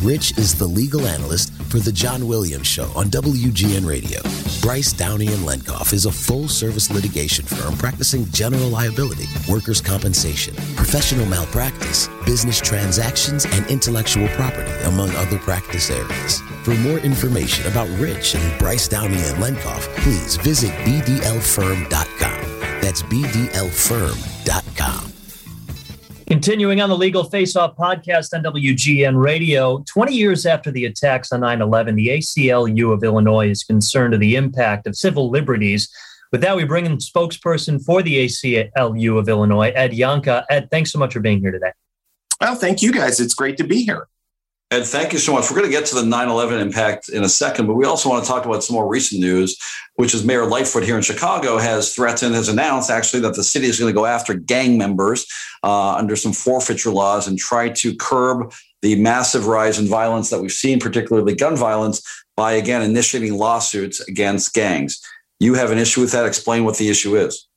Rich 0.03 0.37
is 0.37 0.57
the 0.57 0.67
legal 0.67 1.05
analyst 1.05 1.51
for 1.63 1.79
The 1.79 1.91
John 1.91 2.27
Williams 2.27 2.67
Show 2.67 2.89
on 2.95 3.07
WGN 3.07 3.85
Radio. 3.87 4.21
Bryce 4.61 4.93
Downey 4.93 5.27
and 5.27 5.45
Lenkov 5.45 5.91
is 5.91 6.05
a 6.05 6.11
full 6.11 6.47
service 6.47 6.91
litigation 6.91 7.45
firm 7.45 7.75
practicing 7.75 8.25
general 8.31 8.69
liability, 8.69 9.25
workers' 9.49 9.81
compensation, 9.81 10.55
professional 10.75 11.25
malpractice, 11.25 12.09
business 12.25 12.61
transactions, 12.61 13.45
and 13.45 13.65
intellectual 13.67 14.27
property, 14.29 14.71
among 14.83 15.09
other 15.11 15.39
practice 15.39 15.89
areas. 15.89 16.41
For 16.67 16.75
more 16.75 16.99
information 16.99 17.65
about 17.71 17.87
Rich 17.97 18.35
and 18.35 18.59
Bryce 18.59 18.89
Downey 18.89 19.15
and 19.15 19.37
Lenkov, 19.41 19.79
please 19.99 20.35
visit 20.35 20.69
bdlfirm.com. 20.83 21.89
That's 22.81 23.01
bdlfirm.com. 23.03 24.33
You 26.17 26.25
Continuing 26.27 26.81
on 26.81 26.89
the 26.89 26.97
Legal 26.97 27.23
Face 27.23 27.55
Off 27.55 27.77
podcast 27.77 28.33
on 28.33 28.43
WGN 28.43 29.15
Radio, 29.15 29.81
20 29.87 30.13
years 30.13 30.45
after 30.45 30.69
the 30.69 30.83
attacks 30.83 31.31
on 31.31 31.39
9 31.39 31.61
11, 31.61 31.95
the 31.95 32.09
ACLU 32.09 32.91
of 32.91 33.01
Illinois 33.01 33.49
is 33.49 33.63
concerned 33.63 34.13
of 34.13 34.19
the 34.19 34.35
impact 34.35 34.87
of 34.87 34.97
civil 34.97 35.29
liberties. 35.29 35.89
With 36.33 36.41
that, 36.41 36.57
we 36.57 36.65
bring 36.65 36.85
in 36.85 36.97
spokesperson 36.97 37.81
for 37.81 38.03
the 38.03 38.25
ACLU 38.25 39.17
of 39.17 39.29
Illinois, 39.29 39.69
Ed 39.69 39.91
Yohnka. 39.93 40.43
Ed, 40.49 40.67
thanks 40.69 40.91
so 40.91 40.99
much 40.99 41.13
for 41.13 41.21
being 41.21 41.39
here 41.39 41.51
today. 41.51 41.71
Well, 42.41 42.55
thank 42.55 42.81
you 42.81 42.91
guys. 42.91 43.21
It's 43.21 43.35
great 43.35 43.55
to 43.55 43.63
be 43.63 43.83
here. 43.83 44.09
Ed, 44.69 44.83
thank 44.83 45.13
you 45.13 45.19
so 45.19 45.31
much. 45.31 45.49
We're 45.49 45.57
going 45.57 45.71
to 45.71 45.77
get 45.77 45.85
to 45.87 45.95
the 45.95 46.03
9 46.03 46.27
11 46.27 46.59
impact 46.59 47.07
in 47.07 47.23
a 47.23 47.29
second, 47.29 47.67
but 47.67 47.75
we 47.75 47.85
also 47.85 48.09
want 48.09 48.25
to 48.25 48.29
talk 48.29 48.45
about 48.45 48.65
some 48.65 48.73
more 48.73 48.87
recent 48.87 49.21
news, 49.21 49.57
which 49.95 50.13
is 50.13 50.25
Mayor 50.25 50.45
Lightfoot 50.45 50.83
here 50.83 50.97
in 50.97 51.01
Chicago 51.01 51.57
has 51.57 51.95
threatened, 51.95 52.35
has 52.35 52.49
announced 52.49 52.89
actually 52.89 53.21
that 53.21 53.35
the 53.35 53.45
city 53.45 53.67
is 53.67 53.79
going 53.79 53.89
to 53.89 53.95
go 53.95 54.05
after 54.05 54.33
gang 54.33 54.77
members 54.77 55.25
uh, 55.63 55.95
under 55.95 56.17
some 56.17 56.33
forfeiture 56.33 56.91
laws 56.91 57.29
and 57.29 57.37
try 57.37 57.69
to 57.69 57.95
curb 57.95 58.51
the 58.81 58.99
massive 58.99 59.47
rise 59.47 59.79
in 59.79 59.87
violence 59.87 60.29
that 60.31 60.41
we've 60.41 60.51
seen, 60.51 60.81
particularly 60.81 61.33
gun 61.33 61.55
violence, 61.55 62.01
by 62.35 62.51
again 62.51 62.81
initiating 62.81 63.37
lawsuits 63.37 64.01
against 64.01 64.53
gangs. 64.53 65.01
You 65.39 65.53
have 65.53 65.71
an 65.71 65.77
issue 65.77 66.01
with 66.01 66.11
that. 66.11 66.25
Explain 66.25 66.65
what 66.65 66.77
the 66.77 66.89
issue 66.89 67.15
is. 67.15 67.47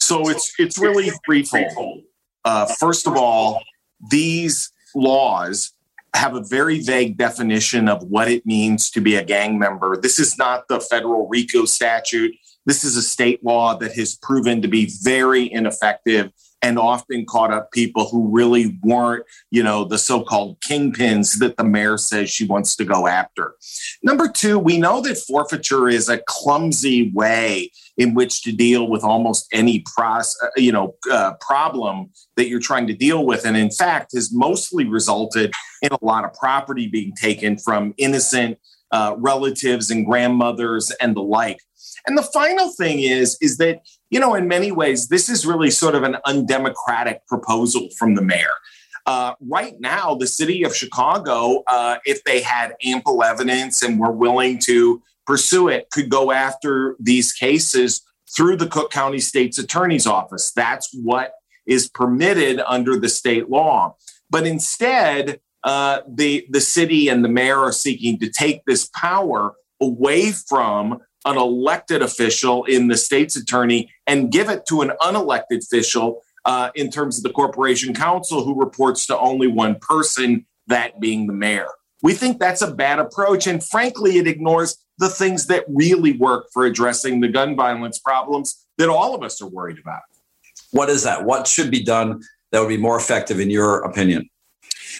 So 0.00 0.30
it's 0.30 0.54
it's 0.58 0.78
really 0.78 1.10
threefold. 1.26 2.02
Uh, 2.46 2.64
first 2.64 3.06
of 3.06 3.14
all, 3.14 3.62
these 4.10 4.70
laws 4.94 5.72
have 6.16 6.34
a 6.34 6.42
very 6.42 6.80
vague 6.80 7.16
definition 7.16 7.88
of 7.88 8.02
what 8.04 8.28
it 8.28 8.44
means 8.46 8.90
to 8.90 9.00
be 9.00 9.16
a 9.16 9.24
gang 9.24 9.58
member. 9.58 9.96
This 9.96 10.18
is 10.18 10.36
not 10.38 10.68
the 10.68 10.80
federal 10.80 11.28
RICO 11.28 11.64
statute. 11.64 12.34
This 12.64 12.82
is 12.82 12.96
a 12.96 13.02
state 13.02 13.44
law 13.44 13.76
that 13.76 13.92
has 13.92 14.16
proven 14.16 14.60
to 14.62 14.68
be 14.68 14.90
very 15.02 15.50
ineffective 15.52 16.32
and 16.62 16.78
often 16.78 17.24
caught 17.26 17.52
up 17.52 17.70
people 17.70 18.08
who 18.08 18.28
really 18.28 18.78
weren't, 18.82 19.24
you 19.50 19.62
know, 19.62 19.84
the 19.84 19.98
so-called 19.98 20.58
kingpins 20.60 21.38
that 21.38 21.56
the 21.56 21.64
mayor 21.64 21.98
says 21.98 22.30
she 22.30 22.46
wants 22.46 22.74
to 22.76 22.84
go 22.84 23.06
after. 23.06 23.54
Number 24.02 24.28
two, 24.28 24.58
we 24.58 24.78
know 24.78 25.00
that 25.02 25.18
forfeiture 25.18 25.88
is 25.88 26.08
a 26.08 26.22
clumsy 26.26 27.10
way 27.12 27.70
in 27.96 28.14
which 28.14 28.42
to 28.42 28.52
deal 28.52 28.88
with 28.88 29.02
almost 29.04 29.46
any 29.52 29.84
process, 29.94 30.36
uh, 30.42 30.48
you 30.56 30.72
know, 30.72 30.94
uh, 31.10 31.34
problem 31.40 32.10
that 32.36 32.48
you're 32.48 32.60
trying 32.60 32.86
to 32.86 32.94
deal 32.94 33.24
with, 33.24 33.44
and 33.46 33.56
in 33.56 33.70
fact, 33.70 34.12
has 34.14 34.32
mostly 34.32 34.84
resulted 34.84 35.52
in 35.82 35.90
a 35.92 36.04
lot 36.04 36.24
of 36.24 36.32
property 36.34 36.86
being 36.86 37.12
taken 37.14 37.56
from 37.58 37.94
innocent 37.96 38.58
uh, 38.92 39.14
relatives 39.18 39.90
and 39.90 40.06
grandmothers 40.06 40.90
and 41.00 41.16
the 41.16 41.22
like. 41.22 41.58
And 42.06 42.16
the 42.16 42.22
final 42.22 42.70
thing 42.70 43.00
is, 43.00 43.36
is 43.40 43.56
that 43.58 43.80
you 44.10 44.20
know, 44.20 44.34
in 44.34 44.48
many 44.48 44.72
ways, 44.72 45.08
this 45.08 45.28
is 45.28 45.46
really 45.46 45.70
sort 45.70 45.94
of 45.94 46.02
an 46.02 46.16
undemocratic 46.24 47.26
proposal 47.26 47.88
from 47.98 48.14
the 48.14 48.22
mayor. 48.22 48.54
Uh, 49.06 49.34
right 49.40 49.74
now, 49.78 50.14
the 50.14 50.26
city 50.26 50.64
of 50.64 50.74
Chicago, 50.74 51.62
uh, 51.68 51.98
if 52.04 52.24
they 52.24 52.40
had 52.40 52.74
ample 52.84 53.22
evidence 53.22 53.82
and 53.82 54.00
were 54.00 54.12
willing 54.12 54.58
to 54.58 55.00
pursue 55.26 55.68
it, 55.68 55.88
could 55.92 56.08
go 56.08 56.32
after 56.32 56.96
these 56.98 57.32
cases 57.32 58.02
through 58.34 58.56
the 58.56 58.66
Cook 58.66 58.90
County 58.90 59.20
State's 59.20 59.58
Attorney's 59.58 60.06
Office. 60.06 60.52
That's 60.52 60.90
what 60.92 61.32
is 61.66 61.88
permitted 61.88 62.60
under 62.66 62.98
the 62.98 63.08
state 63.08 63.48
law. 63.48 63.96
But 64.28 64.46
instead, 64.46 65.40
uh, 65.62 66.00
the 66.08 66.46
the 66.50 66.60
city 66.60 67.08
and 67.08 67.24
the 67.24 67.28
mayor 67.28 67.58
are 67.58 67.72
seeking 67.72 68.18
to 68.20 68.30
take 68.30 68.64
this 68.66 68.88
power 68.88 69.54
away 69.80 70.32
from 70.32 71.00
an 71.26 71.36
elected 71.36 72.00
official 72.00 72.64
in 72.64 72.88
the 72.88 72.96
state's 72.96 73.36
attorney 73.36 73.90
and 74.06 74.32
give 74.32 74.48
it 74.48 74.64
to 74.66 74.80
an 74.80 74.92
unelected 75.02 75.62
official 75.64 76.22
uh, 76.44 76.70
in 76.74 76.90
terms 76.90 77.18
of 77.18 77.24
the 77.24 77.30
corporation 77.30 77.92
counsel 77.92 78.44
who 78.44 78.58
reports 78.58 79.06
to 79.06 79.18
only 79.18 79.48
one 79.48 79.74
person, 79.80 80.46
that 80.68 81.00
being 81.00 81.26
the 81.26 81.32
mayor. 81.32 81.68
We 82.02 82.14
think 82.14 82.38
that's 82.38 82.62
a 82.62 82.72
bad 82.72 82.98
approach. 82.98 83.46
And 83.46 83.62
frankly, 83.62 84.18
it 84.18 84.26
ignores 84.26 84.78
the 84.98 85.08
things 85.08 85.46
that 85.46 85.64
really 85.68 86.12
work 86.12 86.46
for 86.52 86.64
addressing 86.64 87.20
the 87.20 87.28
gun 87.28 87.56
violence 87.56 87.98
problems 87.98 88.66
that 88.78 88.88
all 88.88 89.14
of 89.14 89.22
us 89.22 89.42
are 89.42 89.48
worried 89.48 89.78
about. 89.78 90.02
What 90.70 90.88
is 90.88 91.02
that? 91.02 91.24
What 91.24 91.46
should 91.46 91.70
be 91.70 91.82
done 91.82 92.22
that 92.52 92.60
would 92.60 92.68
be 92.68 92.76
more 92.76 92.96
effective, 92.96 93.40
in 93.40 93.50
your 93.50 93.80
opinion? 93.82 94.28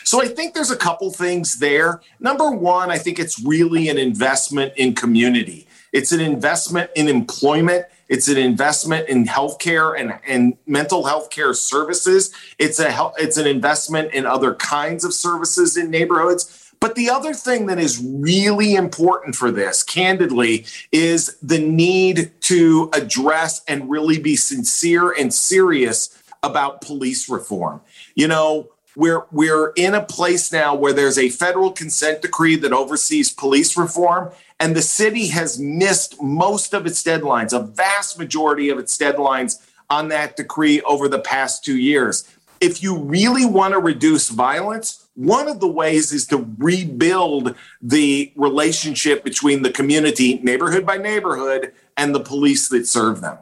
So 0.05 0.23
I 0.23 0.29
think 0.29 0.55
there's 0.55 0.71
a 0.71 0.77
couple 0.77 1.11
things 1.11 1.59
there. 1.59 2.01
Number 2.21 2.51
one, 2.51 2.91
I 2.91 2.99
think 2.99 3.19
it's 3.19 3.43
really 3.45 3.89
an 3.89 3.99
investment 3.99 4.73
in 4.77 4.95
community. 4.95 5.67
It's 5.97 6.13
an 6.13 6.21
investment 6.21 6.91
in 6.95 7.09
employment. 7.09 7.87
It's 8.11 8.29
an 8.29 8.37
investment 8.37 9.09
in 9.09 9.25
healthcare 9.25 9.99
and, 9.99 10.19
and 10.29 10.59
mental 10.67 11.07
health 11.07 11.31
care 11.31 11.55
services. 11.55 12.35
It's 12.59 12.79
a 12.79 13.13
it's 13.17 13.39
an 13.39 13.47
investment 13.47 14.13
in 14.13 14.27
other 14.27 14.55
kinds 14.57 15.07
of 15.07 15.15
services 15.15 15.75
in 15.75 15.89
neighborhoods. 15.89 16.71
But 16.81 16.97
the 16.97 17.09
other 17.09 17.33
thing 17.33 17.65
that 17.67 17.79
is 17.79 17.99
really 18.05 18.75
important 18.75 19.37
for 19.37 19.51
this, 19.51 19.83
candidly, 19.83 20.67
is 20.93 21.39
the 21.41 21.59
need 21.59 22.31
to 22.43 22.91
address 22.93 23.63
and 23.67 23.89
really 23.89 24.19
be 24.19 24.37
sincere 24.37 25.11
and 25.11 25.33
serious 25.33 26.23
about 26.43 26.83
police 26.83 27.27
reform. 27.31 27.81
You 28.15 28.29
know, 28.29 28.69
we're 28.97 29.25
we're 29.33 29.73
in 29.77 29.95
a 29.95 30.03
place 30.03 30.53
now 30.53 30.75
where 30.75 30.93
there's 30.93 31.19
a 31.19 31.31
federal 31.31 31.71
consent 31.71 32.21
decree 32.21 32.57
that 32.57 32.75
oversees 32.75 33.33
police 33.33 33.79
reform 33.79 34.33
and 34.59 34.75
the 34.75 34.83
city 34.83 35.29
has 35.29 35.59
missed 35.59 36.23
most 36.23 36.75
of 36.75 36.87
its 36.87 37.03
deadlines, 37.03 37.53
a 37.53 37.65
vast 37.65 38.19
majority 38.19 38.71
of 38.71 38.79
its 38.79 38.97
deadlines 38.97 39.63
on 39.91 40.09
that 40.09 40.37
decree 40.37 40.81
over 40.83 41.09
the 41.09 41.19
past 41.19 41.65
2 41.65 41.77
years. 41.77 42.29
If 42.61 42.83
you 42.83 42.99
really 42.99 43.45
want 43.45 43.75
to 43.75 43.79
reduce 43.79 44.31
violence, 44.31 45.07
one 45.15 45.47
of 45.47 45.61
the 45.61 45.69
ways 45.69 46.13
is 46.13 46.27
to 46.29 46.47
rebuild 46.59 47.55
the 47.83 48.33
relationship 48.35 49.25
between 49.25 49.63
the 49.63 49.71
community, 49.71 50.39
neighborhood 50.43 50.87
by 50.87 50.97
neighborhood, 50.97 51.73
and 51.97 52.15
the 52.15 52.21
police 52.21 52.69
that 52.69 52.89
serve 52.89 53.21
them. 53.21 53.39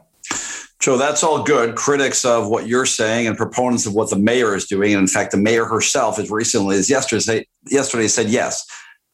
So 0.81 0.99
that's 0.99 1.23
all 1.23 1.43
good. 1.43 1.77
Critics 1.77 2.25
of 2.25 2.49
what 2.49 2.67
you're 2.67 2.87
saying 2.87 3.27
and 3.27 3.37
proponents 3.37 3.87
of 3.87 3.95
what 3.95 4.11
the 4.11 4.19
mayor 4.19 4.55
is 4.55 4.67
doing. 4.67 4.93
And 4.93 5.01
in 5.01 5.07
fact, 5.07 5.31
the 5.31 5.39
mayor 5.39 5.65
herself, 5.65 6.19
as 6.19 6.31
recently 6.31 6.77
as 6.77 6.91
yesterday, 6.91 7.47
yesterday 7.67 8.09
said 8.09 8.29
yes. 8.29 8.67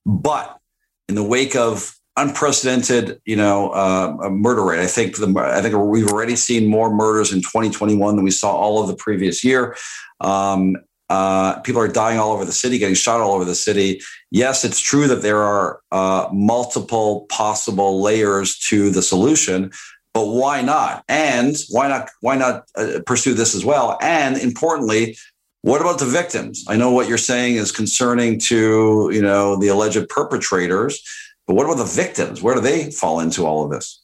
But 0.04 0.59
in 1.11 1.17
the 1.17 1.25
wake 1.25 1.57
of 1.57 1.99
unprecedented, 2.17 3.21
you 3.25 3.35
know, 3.35 3.71
uh, 3.71 4.31
murder 4.31 4.64
rate, 4.64 4.81
I 4.81 4.87
think 4.87 5.17
the 5.17 5.35
I 5.37 5.61
think 5.61 5.75
we've 5.75 6.07
already 6.07 6.37
seen 6.37 6.69
more 6.69 6.95
murders 6.95 7.33
in 7.33 7.40
2021 7.40 8.14
than 8.14 8.25
we 8.25 8.31
saw 8.31 8.52
all 8.52 8.81
of 8.81 8.87
the 8.87 8.95
previous 8.95 9.43
year. 9.43 9.76
Um, 10.21 10.76
uh, 11.09 11.59
people 11.62 11.83
are 11.83 11.88
dying 11.88 12.21
all 12.21 12.31
over 12.31 12.45
the 12.45 12.52
city, 12.52 12.79
getting 12.79 12.95
shot 12.95 13.21
all 13.21 13.33
over 13.33 13.45
the 13.45 13.57
city. 13.57 14.00
Yes, 14.31 14.64
it's 14.64 14.79
true 14.79 15.09
that 15.09 15.23
there 15.23 15.43
are 15.43 15.81
uh, 15.90 16.29
multiple 16.33 17.26
possible 17.29 18.00
layers 18.00 18.57
to 18.69 18.90
the 18.90 19.02
solution, 19.02 19.73
but 20.14 20.26
why 20.26 20.62
not? 20.62 21.02
And 21.09 21.57
why 21.71 21.88
not? 21.88 22.09
Why 22.21 22.37
not 22.37 22.67
uh, 22.76 23.00
pursue 23.05 23.35
this 23.35 23.57
as 23.57 23.64
well? 23.64 23.99
And 24.00 24.37
importantly, 24.37 25.17
what 25.62 25.81
about 25.81 25.99
the 25.99 26.07
victims? 26.07 26.64
I 26.69 26.76
know 26.76 26.90
what 26.90 27.09
you're 27.09 27.19
saying 27.19 27.57
is 27.57 27.71
concerning 27.73 28.38
to 28.40 29.11
you 29.12 29.23
know 29.23 29.57
the 29.57 29.69
alleged 29.69 30.09
perpetrators, 30.09 31.02
but 31.47 31.55
what 31.55 31.64
about 31.64 31.79
the 31.79 31.85
victims? 31.85 32.43
Where 32.43 32.55
do 32.55 32.61
they 32.61 32.90
fall 32.90 33.21
into 33.21 33.45
all 33.45 33.64
of 33.64 33.71
this? 33.71 34.02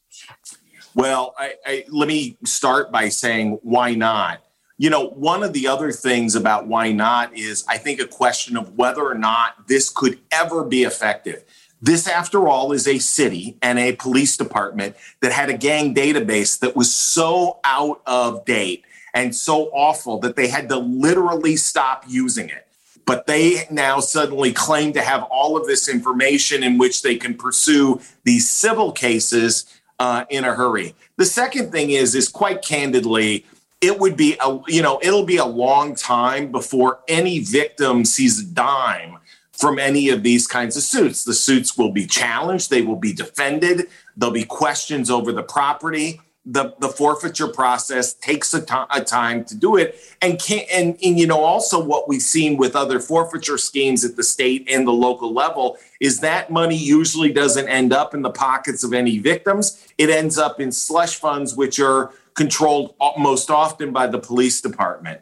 Well, 0.94 1.34
I, 1.38 1.54
I, 1.66 1.84
let 1.88 2.08
me 2.08 2.38
start 2.44 2.90
by 2.90 3.10
saying 3.10 3.58
why 3.62 3.94
not. 3.94 4.42
You 4.78 4.90
know, 4.90 5.08
one 5.08 5.42
of 5.42 5.54
the 5.54 5.68
other 5.68 5.92
things 5.92 6.34
about 6.34 6.66
why 6.66 6.92
not 6.92 7.36
is 7.36 7.64
I 7.68 7.78
think 7.78 8.00
a 8.00 8.06
question 8.06 8.56
of 8.56 8.76
whether 8.76 9.02
or 9.02 9.14
not 9.14 9.68
this 9.68 9.88
could 9.88 10.18
ever 10.30 10.64
be 10.64 10.84
effective. 10.84 11.44
This, 11.80 12.08
after 12.08 12.48
all, 12.48 12.72
is 12.72 12.88
a 12.88 12.98
city 12.98 13.58
and 13.60 13.78
a 13.78 13.92
police 13.92 14.36
department 14.36 14.96
that 15.20 15.32
had 15.32 15.50
a 15.50 15.56
gang 15.56 15.94
database 15.94 16.58
that 16.60 16.74
was 16.74 16.94
so 16.94 17.60
out 17.64 18.00
of 18.06 18.44
date 18.44 18.84
and 19.16 19.34
so 19.34 19.70
awful 19.72 20.18
that 20.18 20.36
they 20.36 20.46
had 20.46 20.68
to 20.68 20.76
literally 20.76 21.56
stop 21.56 22.04
using 22.06 22.50
it. 22.50 22.66
But 23.06 23.26
they 23.26 23.66
now 23.70 23.98
suddenly 23.98 24.52
claim 24.52 24.92
to 24.92 25.00
have 25.00 25.22
all 25.22 25.56
of 25.56 25.66
this 25.66 25.88
information 25.88 26.62
in 26.62 26.76
which 26.76 27.00
they 27.00 27.16
can 27.16 27.34
pursue 27.34 28.02
these 28.24 28.46
civil 28.46 28.92
cases 28.92 29.64
uh, 29.98 30.26
in 30.28 30.44
a 30.44 30.52
hurry. 30.52 30.94
The 31.16 31.24
second 31.24 31.72
thing 31.72 31.90
is, 31.90 32.14
is 32.14 32.28
quite 32.28 32.60
candidly, 32.60 33.46
it 33.80 33.98
would 33.98 34.18
be 34.18 34.36
a 34.44 34.60
you 34.68 34.82
know 34.82 34.98
it'll 35.02 35.24
be 35.24 35.36
a 35.38 35.46
long 35.46 35.94
time 35.94 36.52
before 36.52 37.00
any 37.08 37.38
victim 37.38 38.04
sees 38.04 38.40
a 38.40 38.44
dime 38.44 39.18
from 39.52 39.78
any 39.78 40.10
of 40.10 40.22
these 40.22 40.46
kinds 40.46 40.76
of 40.76 40.82
suits. 40.82 41.24
The 41.24 41.34
suits 41.34 41.78
will 41.78 41.92
be 41.92 42.06
challenged, 42.06 42.68
they 42.68 42.82
will 42.82 42.96
be 42.96 43.14
defended, 43.14 43.86
there'll 44.16 44.34
be 44.34 44.44
questions 44.44 45.10
over 45.10 45.32
the 45.32 45.42
property. 45.42 46.20
The, 46.48 46.74
the 46.78 46.88
forfeiture 46.88 47.48
process 47.48 48.14
takes 48.14 48.54
a, 48.54 48.64
to- 48.64 48.86
a 48.94 49.02
time 49.02 49.44
to 49.46 49.56
do 49.56 49.76
it 49.76 49.98
and 50.22 50.38
can 50.38 50.64
and, 50.72 50.96
and 51.04 51.18
you 51.18 51.26
know 51.26 51.40
also 51.40 51.82
what 51.82 52.08
we've 52.08 52.22
seen 52.22 52.56
with 52.56 52.76
other 52.76 53.00
forfeiture 53.00 53.58
schemes 53.58 54.04
at 54.04 54.14
the 54.14 54.22
state 54.22 54.64
and 54.70 54.86
the 54.86 54.92
local 54.92 55.32
level 55.34 55.76
is 56.00 56.20
that 56.20 56.48
money 56.48 56.76
usually 56.76 57.32
doesn't 57.32 57.68
end 57.68 57.92
up 57.92 58.14
in 58.14 58.22
the 58.22 58.30
pockets 58.30 58.84
of 58.84 58.92
any 58.92 59.18
victims. 59.18 59.88
It 59.98 60.08
ends 60.08 60.38
up 60.38 60.60
in 60.60 60.70
slush 60.70 61.16
funds 61.16 61.56
which 61.56 61.80
are 61.80 62.12
controlled 62.34 62.94
most 63.18 63.50
often 63.50 63.92
by 63.92 64.06
the 64.06 64.18
police 64.18 64.60
department. 64.60 65.20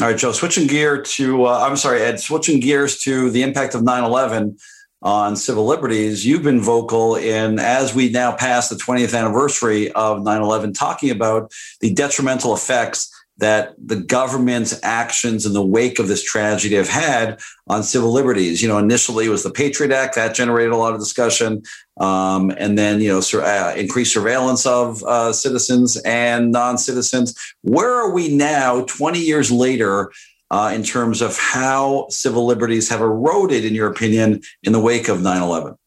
All 0.00 0.06
right, 0.06 0.16
Joe, 0.16 0.32
switching 0.32 0.66
gear 0.66 1.02
to, 1.02 1.44
uh, 1.44 1.66
I'm 1.68 1.76
sorry, 1.76 2.00
Ed, 2.00 2.18
switching 2.18 2.60
gears 2.60 2.98
to 3.00 3.30
the 3.30 3.42
impact 3.42 3.74
of 3.74 3.82
9 3.82 4.04
11 4.04 4.56
on 5.02 5.36
civil 5.36 5.66
liberties. 5.66 6.24
You've 6.24 6.42
been 6.42 6.60
vocal 6.60 7.16
in, 7.16 7.58
as 7.58 7.94
we 7.94 8.10
now 8.10 8.32
pass 8.32 8.68
the 8.68 8.76
20th 8.76 9.18
anniversary 9.18 9.90
of 9.92 10.22
9 10.22 10.42
11, 10.42 10.72
talking 10.72 11.10
about 11.10 11.52
the 11.80 11.92
detrimental 11.92 12.54
effects 12.54 13.10
that 13.38 13.74
the 13.78 13.96
government's 13.96 14.78
actions 14.82 15.46
in 15.46 15.52
the 15.52 15.64
wake 15.64 15.98
of 15.98 16.06
this 16.06 16.22
tragedy 16.22 16.76
have 16.76 16.88
had 16.88 17.40
on 17.66 17.82
civil 17.82 18.12
liberties. 18.12 18.62
You 18.62 18.68
know, 18.68 18.78
initially 18.78 19.26
it 19.26 19.30
was 19.30 19.42
the 19.42 19.50
Patriot 19.50 19.90
Act 19.90 20.14
that 20.14 20.34
generated 20.34 20.72
a 20.72 20.76
lot 20.76 20.92
of 20.94 21.00
discussion, 21.00 21.62
um, 21.98 22.52
and 22.56 22.78
then 22.78 23.00
you 23.00 23.08
know, 23.08 23.20
sur- 23.20 23.42
uh, 23.42 23.74
increased 23.74 24.12
surveillance 24.12 24.66
of 24.66 25.02
uh, 25.04 25.32
citizens 25.32 25.96
and 26.04 26.52
non-citizens. 26.52 27.34
Where 27.62 27.92
are 27.92 28.12
we 28.12 28.28
now, 28.28 28.84
20 28.84 29.18
years 29.18 29.50
later? 29.50 30.12
Uh, 30.52 30.70
in 30.74 30.82
terms 30.82 31.22
of 31.22 31.38
how 31.38 32.06
civil 32.10 32.44
liberties 32.44 32.90
have 32.90 33.00
eroded, 33.00 33.64
in 33.64 33.74
your 33.74 33.90
opinion, 33.90 34.42
in 34.62 34.72
the 34.72 34.78
wake 34.78 35.08
of 35.08 35.22
9 35.22 35.42
11? 35.42 35.78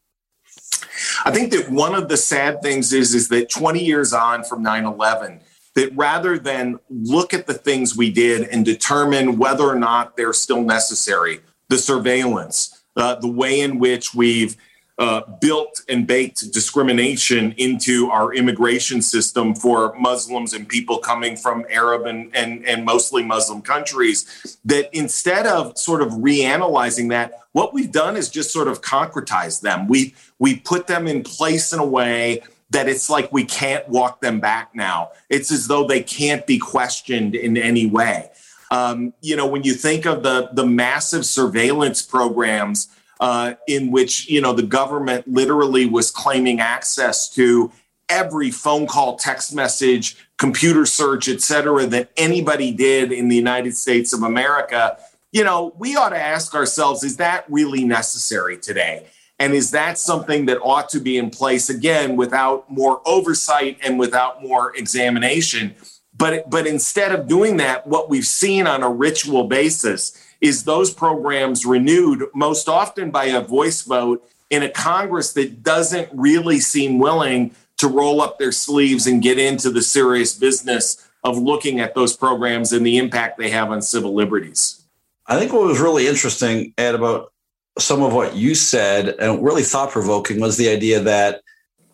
I 1.24 1.30
think 1.30 1.52
that 1.52 1.70
one 1.70 1.94
of 1.94 2.08
the 2.08 2.16
sad 2.16 2.62
things 2.62 2.92
is, 2.92 3.14
is 3.14 3.28
that 3.28 3.48
20 3.48 3.78
years 3.78 4.12
on 4.12 4.42
from 4.42 4.64
9 4.64 4.84
11, 4.84 5.40
that 5.76 5.96
rather 5.96 6.36
than 6.36 6.80
look 6.90 7.32
at 7.32 7.46
the 7.46 7.54
things 7.54 7.96
we 7.96 8.10
did 8.10 8.48
and 8.48 8.64
determine 8.64 9.38
whether 9.38 9.62
or 9.62 9.78
not 9.78 10.16
they're 10.16 10.32
still 10.32 10.62
necessary, 10.62 11.38
the 11.68 11.78
surveillance, 11.78 12.82
uh, 12.96 13.14
the 13.14 13.30
way 13.30 13.60
in 13.60 13.78
which 13.78 14.14
we've 14.14 14.56
uh, 14.98 15.20
built 15.40 15.82
and 15.88 16.06
baked 16.06 16.52
discrimination 16.52 17.52
into 17.58 18.10
our 18.10 18.32
immigration 18.32 19.02
system 19.02 19.54
for 19.54 19.94
Muslims 19.98 20.54
and 20.54 20.66
people 20.68 20.98
coming 20.98 21.36
from 21.36 21.66
Arab 21.70 22.06
and, 22.06 22.34
and, 22.34 22.64
and 22.64 22.84
mostly 22.84 23.22
Muslim 23.22 23.60
countries, 23.60 24.56
that 24.64 24.88
instead 24.94 25.46
of 25.46 25.76
sort 25.76 26.00
of 26.00 26.08
reanalyzing 26.12 27.10
that, 27.10 27.40
what 27.52 27.74
we've 27.74 27.92
done 27.92 28.16
is 28.16 28.30
just 28.30 28.50
sort 28.52 28.68
of 28.68 28.80
concretize 28.80 29.60
them. 29.60 29.86
We, 29.86 30.14
we 30.38 30.56
put 30.56 30.86
them 30.86 31.06
in 31.06 31.22
place 31.22 31.72
in 31.72 31.78
a 31.78 31.86
way 31.86 32.42
that 32.70 32.88
it's 32.88 33.08
like 33.08 33.30
we 33.32 33.44
can't 33.44 33.88
walk 33.88 34.20
them 34.20 34.40
back 34.40 34.74
now. 34.74 35.10
It's 35.28 35.52
as 35.52 35.68
though 35.68 35.86
they 35.86 36.02
can't 36.02 36.46
be 36.46 36.58
questioned 36.58 37.34
in 37.34 37.56
any 37.56 37.86
way. 37.86 38.30
Um, 38.70 39.14
you 39.20 39.36
know, 39.36 39.46
when 39.46 39.62
you 39.62 39.74
think 39.74 40.06
of 40.06 40.24
the 40.24 40.48
the 40.52 40.66
massive 40.66 41.24
surveillance 41.24 42.02
programs 42.02 42.88
uh, 43.20 43.54
in 43.66 43.90
which 43.90 44.28
you 44.28 44.40
know 44.40 44.52
the 44.52 44.62
government 44.62 45.26
literally 45.28 45.86
was 45.86 46.10
claiming 46.10 46.60
access 46.60 47.28
to 47.30 47.72
every 48.08 48.50
phone 48.50 48.86
call, 48.86 49.16
text 49.16 49.54
message, 49.54 50.16
computer 50.38 50.86
search, 50.86 51.28
et 51.28 51.40
cetera, 51.40 51.86
that 51.86 52.10
anybody 52.16 52.70
did 52.72 53.12
in 53.12 53.28
the 53.28 53.36
United 53.36 53.76
States 53.76 54.12
of 54.12 54.22
America, 54.22 54.96
you 55.32 55.42
know, 55.42 55.74
we 55.76 55.96
ought 55.96 56.10
to 56.10 56.18
ask 56.18 56.54
ourselves: 56.54 57.02
Is 57.02 57.16
that 57.16 57.44
really 57.48 57.84
necessary 57.84 58.58
today? 58.58 59.06
And 59.38 59.52
is 59.52 59.70
that 59.72 59.98
something 59.98 60.46
that 60.46 60.58
ought 60.62 60.88
to 60.90 61.00
be 61.00 61.18
in 61.18 61.28
place 61.30 61.68
again 61.68 62.16
without 62.16 62.70
more 62.70 63.02
oversight 63.04 63.78
and 63.82 63.98
without 63.98 64.42
more 64.42 64.74
examination? 64.76 65.74
But, 66.16 66.48
but 66.48 66.66
instead 66.66 67.12
of 67.12 67.28
doing 67.28 67.58
that, 67.58 67.86
what 67.86 68.08
we've 68.08 68.26
seen 68.26 68.66
on 68.66 68.82
a 68.82 68.88
ritual 68.88 69.44
basis 69.44 70.18
is 70.40 70.64
those 70.64 70.92
programs 70.92 71.64
renewed 71.64 72.24
most 72.34 72.68
often 72.68 73.10
by 73.10 73.26
a 73.26 73.40
voice 73.40 73.82
vote 73.82 74.28
in 74.50 74.62
a 74.62 74.68
Congress 74.68 75.32
that 75.32 75.62
doesn't 75.62 76.08
really 76.12 76.60
seem 76.60 76.98
willing 76.98 77.54
to 77.78 77.88
roll 77.88 78.20
up 78.20 78.38
their 78.38 78.52
sleeves 78.52 79.06
and 79.06 79.22
get 79.22 79.38
into 79.38 79.70
the 79.70 79.82
serious 79.82 80.34
business 80.38 81.08
of 81.24 81.36
looking 81.36 81.80
at 81.80 81.94
those 81.94 82.16
programs 82.16 82.72
and 82.72 82.86
the 82.86 82.96
impact 82.96 83.38
they 83.38 83.50
have 83.50 83.70
on 83.70 83.82
civil 83.82 84.14
liberties. 84.14 84.84
I 85.26 85.38
think 85.38 85.52
what 85.52 85.64
was 85.64 85.80
really 85.80 86.06
interesting, 86.06 86.72
Ed, 86.78 86.94
about 86.94 87.32
some 87.78 88.02
of 88.02 88.14
what 88.14 88.36
you 88.36 88.54
said 88.54 89.08
and 89.18 89.44
really 89.44 89.62
thought 89.62 89.90
provoking 89.90 90.40
was 90.40 90.56
the 90.56 90.68
idea 90.68 91.00
that 91.00 91.42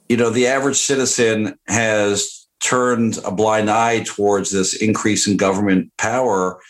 you 0.08 0.16
know 0.16 0.30
the 0.30 0.46
average 0.46 0.76
citizen 0.76 1.58
has 1.66 2.46
turned 2.60 3.18
a 3.24 3.32
blind 3.32 3.68
eye 3.68 4.04
towards 4.04 4.52
this 4.52 4.74
increase 4.74 5.26
in 5.26 5.36
government 5.36 5.90
power 5.96 6.60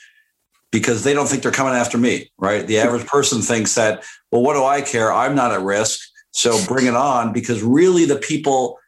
because 0.72 1.04
they 1.04 1.14
don't 1.14 1.28
think 1.28 1.42
they're 1.42 1.52
coming 1.52 1.74
after 1.74 1.96
me 1.96 2.30
right 2.38 2.66
the 2.66 2.78
average 2.78 3.06
person 3.06 3.40
thinks 3.40 3.74
that 3.76 4.02
well 4.32 4.42
what 4.42 4.54
do 4.54 4.64
i 4.64 4.80
care 4.80 5.12
i'm 5.12 5.34
not 5.34 5.52
at 5.52 5.60
risk 5.60 6.00
so 6.32 6.58
bring 6.66 6.86
it 6.86 6.96
on 6.96 7.32
because 7.32 7.62
really 7.62 8.04
the 8.04 8.16
people 8.16 8.78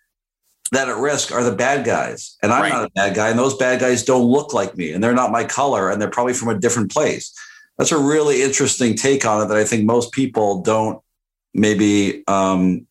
that 0.73 0.89
at 0.89 0.97
risk 0.97 1.31
are 1.31 1.45
the 1.45 1.55
bad 1.55 1.85
guys 1.85 2.37
and 2.43 2.53
i'm 2.53 2.63
right. 2.63 2.73
not 2.73 2.85
a 2.85 2.91
bad 2.91 3.15
guy 3.15 3.29
and 3.29 3.39
those 3.39 3.57
bad 3.57 3.79
guys 3.79 4.03
don't 4.03 4.25
look 4.25 4.53
like 4.53 4.77
me 4.77 4.91
and 4.91 5.05
they're 5.05 5.15
not 5.15 5.31
my 5.31 5.45
color 5.45 5.91
and 5.91 6.03
they're 6.03 6.11
probably 6.11 6.35
from 6.35 6.49
a 6.49 6.59
different 6.59 6.91
place 6.91 7.33
that's 7.79 7.93
a 7.93 7.99
really 7.99 8.43
interesting 8.43 8.95
take 8.95 9.25
on 9.25 9.43
it 9.43 9.49
that 9.49 9.57
I 9.57 9.65
think 9.65 9.85
most 9.85 10.13
people 10.13 10.63
don't 10.63 11.01
maybe 11.53 12.25
um, 12.29 12.87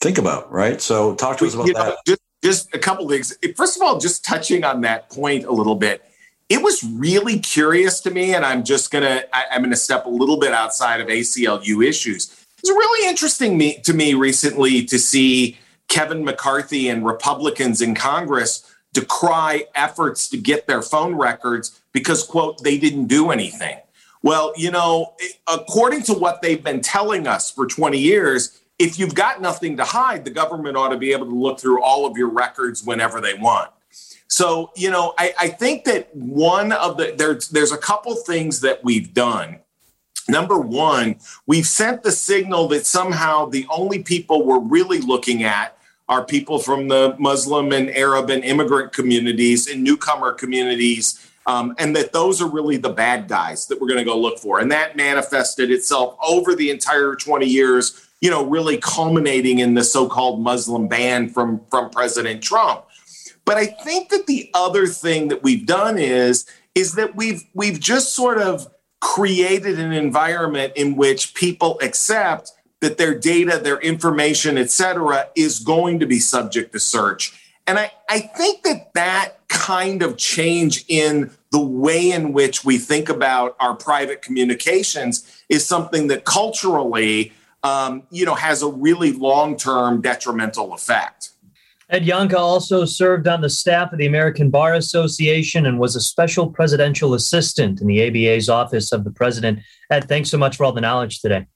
think 0.00 0.18
about, 0.18 0.50
right? 0.50 0.80
So 0.80 1.14
talk 1.14 1.38
to 1.38 1.46
us 1.46 1.54
about 1.54 1.66
you 1.66 1.74
that. 1.74 1.98
Just, 2.06 2.20
just 2.42 2.74
a 2.74 2.78
couple 2.78 3.08
things. 3.08 3.36
First 3.56 3.76
of 3.76 3.82
all, 3.82 3.98
just 3.98 4.24
touching 4.24 4.64
on 4.64 4.82
that 4.82 5.10
point 5.10 5.44
a 5.44 5.52
little 5.52 5.76
bit, 5.76 6.02
it 6.48 6.62
was 6.62 6.84
really 6.84 7.38
curious 7.38 8.00
to 8.00 8.10
me, 8.10 8.34
and 8.34 8.44
I'm 8.44 8.64
just 8.64 8.90
gonna 8.90 9.22
I, 9.32 9.44
I'm 9.52 9.62
gonna 9.62 9.76
step 9.76 10.06
a 10.06 10.10
little 10.10 10.38
bit 10.38 10.52
outside 10.52 11.00
of 11.00 11.08
ACLU 11.08 11.86
issues. 11.86 12.46
It's 12.58 12.70
really 12.70 13.08
interesting 13.08 13.58
me, 13.58 13.78
to 13.80 13.92
me 13.92 14.14
recently 14.14 14.84
to 14.86 14.98
see 14.98 15.58
Kevin 15.88 16.24
McCarthy 16.24 16.88
and 16.88 17.04
Republicans 17.04 17.82
in 17.82 17.94
Congress 17.94 18.74
decry 18.94 19.64
efforts 19.74 20.28
to 20.30 20.38
get 20.38 20.66
their 20.66 20.80
phone 20.80 21.14
records 21.14 21.80
because 21.92 22.22
quote 22.22 22.62
they 22.62 22.78
didn't 22.78 23.06
do 23.06 23.30
anything 23.30 23.78
well, 24.24 24.54
you 24.56 24.70
know, 24.70 25.12
according 25.46 26.02
to 26.04 26.14
what 26.14 26.40
they've 26.40 26.64
been 26.64 26.80
telling 26.80 27.26
us 27.26 27.50
for 27.50 27.66
20 27.66 27.98
years, 27.98 28.58
if 28.78 28.98
you've 28.98 29.14
got 29.14 29.42
nothing 29.42 29.76
to 29.76 29.84
hide, 29.84 30.24
the 30.24 30.30
government 30.30 30.78
ought 30.78 30.88
to 30.88 30.96
be 30.96 31.12
able 31.12 31.26
to 31.26 31.34
look 31.34 31.60
through 31.60 31.82
all 31.82 32.06
of 32.06 32.16
your 32.16 32.30
records 32.30 32.82
whenever 32.82 33.20
they 33.20 33.34
want. 33.34 33.70
So, 34.28 34.72
you 34.74 34.90
know, 34.90 35.14
I, 35.18 35.32
I 35.38 35.48
think 35.48 35.84
that 35.84 36.14
one 36.14 36.72
of 36.72 36.96
the 36.96 37.14
there's 37.16 37.48
there's 37.48 37.72
a 37.72 37.78
couple 37.78 38.14
things 38.16 38.60
that 38.60 38.82
we've 38.82 39.12
done. 39.14 39.60
Number 40.28 40.58
one, 40.58 41.16
we've 41.46 41.66
sent 41.66 42.02
the 42.02 42.12
signal 42.12 42.68
that 42.68 42.86
somehow 42.86 43.46
the 43.46 43.66
only 43.70 44.02
people 44.02 44.46
we're 44.46 44.58
really 44.58 45.00
looking 45.00 45.44
at 45.44 45.76
are 46.08 46.24
people 46.24 46.58
from 46.58 46.88
the 46.88 47.14
Muslim 47.18 47.72
and 47.72 47.90
Arab 47.90 48.30
and 48.30 48.42
immigrant 48.42 48.92
communities 48.92 49.68
and 49.68 49.82
newcomer 49.82 50.32
communities 50.32 51.24
um, 51.46 51.74
and 51.78 51.94
that 51.96 52.12
those 52.12 52.40
are 52.40 52.48
really 52.48 52.76
the 52.76 52.90
bad 52.90 53.28
guys 53.28 53.66
that 53.66 53.80
we're 53.80 53.88
going 53.88 53.98
to 53.98 54.04
go 54.04 54.18
look 54.18 54.38
for. 54.38 54.60
And 54.60 54.70
that 54.72 54.96
manifested 54.96 55.70
itself 55.70 56.16
over 56.26 56.54
the 56.54 56.70
entire 56.70 57.14
20 57.14 57.46
years, 57.46 58.08
you 58.20 58.30
know, 58.30 58.44
really 58.44 58.78
culminating 58.78 59.58
in 59.58 59.74
the 59.74 59.84
so-called 59.84 60.40
Muslim 60.40 60.88
ban 60.88 61.28
from 61.28 61.60
from 61.70 61.90
President 61.90 62.42
Trump. 62.42 62.84
But 63.44 63.56
I 63.56 63.66
think 63.66 64.08
that 64.08 64.26
the 64.26 64.50
other 64.54 64.86
thing 64.86 65.28
that 65.28 65.42
we've 65.42 65.66
done 65.66 65.98
is 65.98 66.46
is 66.74 66.94
that 66.94 67.14
we've 67.14 67.44
we've 67.54 67.78
just 67.78 68.14
sort 68.14 68.38
of 68.38 68.68
created 69.00 69.78
an 69.78 69.92
environment 69.92 70.72
in 70.76 70.96
which 70.96 71.34
people 71.34 71.78
accept 71.82 72.52
that 72.80 72.96
their 72.98 73.18
data, 73.18 73.58
their 73.58 73.78
information, 73.80 74.58
et 74.58 74.70
cetera, 74.70 75.28
is 75.34 75.58
going 75.58 76.00
to 76.00 76.06
be 76.06 76.18
subject 76.18 76.72
to 76.72 76.80
search. 76.80 77.50
And 77.66 77.78
I, 77.78 77.92
I 78.10 78.20
think 78.20 78.62
that 78.62 78.92
that 78.94 79.46
kind 79.48 80.02
of 80.02 80.16
change 80.16 80.84
in 80.88 81.30
the 81.50 81.60
way 81.60 82.10
in 82.10 82.32
which 82.32 82.64
we 82.64 82.78
think 82.78 83.08
about 83.08 83.56
our 83.60 83.74
private 83.74 84.20
communications 84.20 85.44
is 85.48 85.66
something 85.66 86.08
that 86.08 86.24
culturally, 86.24 87.32
um, 87.62 88.02
you 88.10 88.26
know, 88.26 88.34
has 88.34 88.62
a 88.62 88.68
really 88.68 89.12
long-term 89.12 90.02
detrimental 90.02 90.74
effect. 90.74 91.30
Ed 91.90 92.04
Yohnka 92.04 92.34
also 92.34 92.84
served 92.84 93.28
on 93.28 93.40
the 93.40 93.50
staff 93.50 93.92
of 93.92 93.98
the 93.98 94.06
American 94.06 94.50
Bar 94.50 94.74
Association 94.74 95.66
and 95.66 95.78
was 95.78 95.94
a 95.96 96.00
special 96.00 96.48
presidential 96.48 97.14
assistant 97.14 97.80
in 97.80 97.86
the 97.86 98.06
ABA's 98.06 98.48
office 98.48 98.90
of 98.92 99.04
the 99.04 99.10
president. 99.10 99.60
Ed, 99.90 100.08
thanks 100.08 100.30
so 100.30 100.38
much 100.38 100.56
for 100.56 100.64
all 100.64 100.72
the 100.72 100.80
knowledge 100.80 101.20
today. 101.20 101.46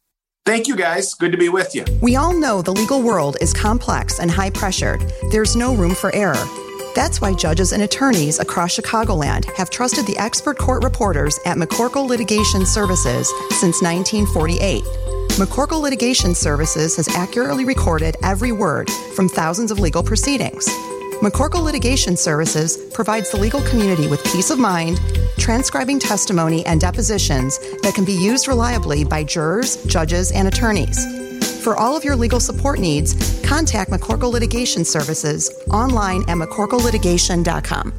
Thank 0.45 0.67
you, 0.67 0.77
guys. 0.77 1.15
Good 1.15 1.33
to 1.33 1.39
be 1.39 1.49
with 1.49 1.75
you. 1.75 1.85
We 2.01 2.17
all 2.17 2.33
know 2.33 2.63
the 2.63 2.73
legal 2.73 3.03
world 3.03 3.37
is 3.41 3.53
complex 3.53 4.19
and 4.19 4.31
high 4.31 4.51
pressured. 4.51 5.03
There's 5.31 5.57
no 5.57 5.75
room 5.75 5.95
for 5.95 6.15
error. 6.15 6.68
That's 6.95 7.21
why 7.21 7.35
judges 7.35 7.73
and 7.73 7.83
attorneys 7.83 8.39
across 8.39 8.77
Chicagoland 8.77 9.45
have 9.57 9.71
trusted 9.71 10.07
the 10.07 10.19
expert 10.19 10.59
court 10.59 10.83
reporters 10.83 11.39
at 11.45 11.57
McCorkle 11.57 12.09
Litigation 12.09 12.67
Services 12.67 13.29
since 13.61 13.83
1948. 13.83 14.83
McCorkle 15.39 15.81
Litigation 15.81 16.35
Services 16.35 16.97
has 16.97 17.09
accurately 17.09 17.65
recorded 17.65 18.17
every 18.25 18.51
word 18.51 18.91
from 19.15 19.29
thousands 19.29 19.71
of 19.71 19.79
legal 19.79 20.03
proceedings. 20.03 20.69
McCorkle 21.21 21.63
Litigation 21.63 22.17
Services 22.17 22.77
provides 22.93 23.31
the 23.31 23.39
legal 23.39 23.61
community 23.63 24.09
with 24.09 24.23
peace 24.25 24.51
of 24.51 24.59
mind, 24.59 25.01
transcribing 25.37 25.99
testimony 25.99 26.65
and 26.67 26.81
depositions 26.81 27.59
that 27.83 27.95
can 27.95 28.05
be 28.05 28.13
used 28.13 28.49
reliably 28.49 29.05
by 29.05 29.25
jurors, 29.25 29.77
judges, 29.87 30.33
and 30.33 30.49
attorneys. 30.49 31.28
For 31.69 31.77
all 31.77 31.95
of 31.95 32.03
your 32.03 32.17
legal 32.17 32.41
support 32.41 32.79
needs, 32.79 33.13
contact 33.47 33.91
McCorkle 33.91 34.33
Litigation 34.33 34.87
Services 34.87 35.53
online 35.71 36.23
at 36.23 36.39
McCorkleLitigation.com. 36.39 37.93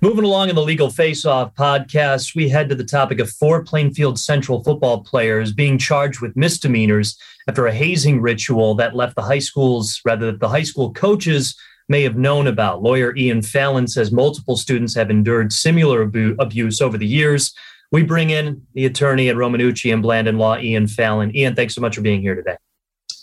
Moving 0.00 0.24
along 0.24 0.48
in 0.48 0.54
the 0.54 0.62
Legal 0.62 0.88
Face 0.88 1.26
Off 1.26 1.54
podcast, 1.54 2.34
we 2.34 2.48
head 2.48 2.70
to 2.70 2.74
the 2.74 2.82
topic 2.82 3.20
of 3.20 3.28
four 3.28 3.62
Plainfield 3.62 4.18
Central 4.18 4.64
football 4.64 5.04
players 5.04 5.52
being 5.52 5.76
charged 5.76 6.22
with 6.22 6.34
misdemeanors 6.34 7.18
after 7.46 7.66
a 7.66 7.74
hazing 7.74 8.22
ritual 8.22 8.74
that 8.76 8.96
left 8.96 9.16
the 9.16 9.22
high 9.22 9.38
schools, 9.38 10.00
rather, 10.06 10.32
the 10.32 10.48
high 10.48 10.62
school 10.62 10.94
coaches 10.94 11.54
may 11.90 12.02
have 12.02 12.16
known 12.16 12.46
about. 12.46 12.82
Lawyer 12.82 13.14
Ian 13.16 13.42
Fallon 13.42 13.86
says 13.86 14.10
multiple 14.10 14.56
students 14.56 14.94
have 14.94 15.10
endured 15.10 15.52
similar 15.52 16.04
abu- 16.04 16.36
abuse 16.38 16.80
over 16.80 16.96
the 16.96 17.06
years. 17.06 17.52
We 17.92 18.02
bring 18.02 18.30
in 18.30 18.66
the 18.72 18.86
attorney 18.86 19.28
at 19.28 19.36
Romanucci 19.36 19.92
and 19.92 20.02
Blandin 20.02 20.38
Law, 20.38 20.58
Ian 20.58 20.88
Fallon. 20.88 21.34
Ian, 21.36 21.54
thanks 21.54 21.74
so 21.74 21.82
much 21.82 21.94
for 21.94 22.00
being 22.00 22.22
here 22.22 22.34
today. 22.34 22.56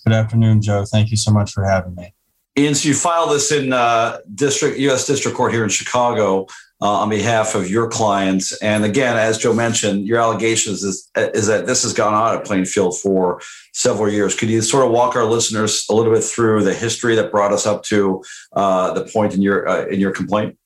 Good 0.06 0.14
afternoon, 0.14 0.62
Joe. 0.62 0.86
Thank 0.86 1.10
you 1.10 1.18
so 1.18 1.32
much 1.32 1.52
for 1.52 1.66
having 1.66 1.96
me. 1.96 2.14
Ian, 2.58 2.76
so 2.76 2.88
you 2.88 2.94
filed 2.94 3.32
this 3.32 3.52
in 3.52 3.74
uh, 3.74 4.20
district 4.36 4.78
U.S. 4.78 5.08
District 5.08 5.36
Court 5.36 5.52
here 5.54 5.64
in 5.64 5.70
Chicago 5.70 6.46
uh, 6.82 7.00
on 7.00 7.10
behalf 7.10 7.56
of 7.56 7.70
your 7.70 7.88
clients. 7.88 8.56
And 8.62 8.86
again, 8.86 9.18
as 9.18 9.38
Joe 9.38 9.54
mentioned, 9.54 10.08
your 10.08 10.20
allegations 10.20 10.84
is, 10.84 11.10
is 11.16 11.48
that 11.48 11.66
this 11.66 11.84
has 11.84 11.94
gone 11.94 12.14
on 12.14 12.38
at 12.38 12.46
Plainfield 12.46 12.98
for 13.00 13.42
several 13.74 14.12
years. 14.12 14.36
Could 14.36 14.50
you 14.50 14.62
sort 14.62 14.86
of 14.86 14.92
walk 14.92 15.16
our 15.16 15.26
listeners 15.26 15.86
a 15.90 15.96
little 15.96 16.14
bit 16.14 16.24
through 16.24 16.64
the 16.64 16.74
history 16.74 17.16
that 17.16 17.32
brought 17.32 17.52
us 17.52 17.66
up 17.66 17.84
to 17.84 18.24
uh, 18.54 18.94
the 18.94 19.06
point 19.06 19.34
in 19.34 19.42
your 19.42 19.68
uh, 19.68 19.86
in 19.88 20.00
your 20.00 20.12
complaint? 20.12 20.58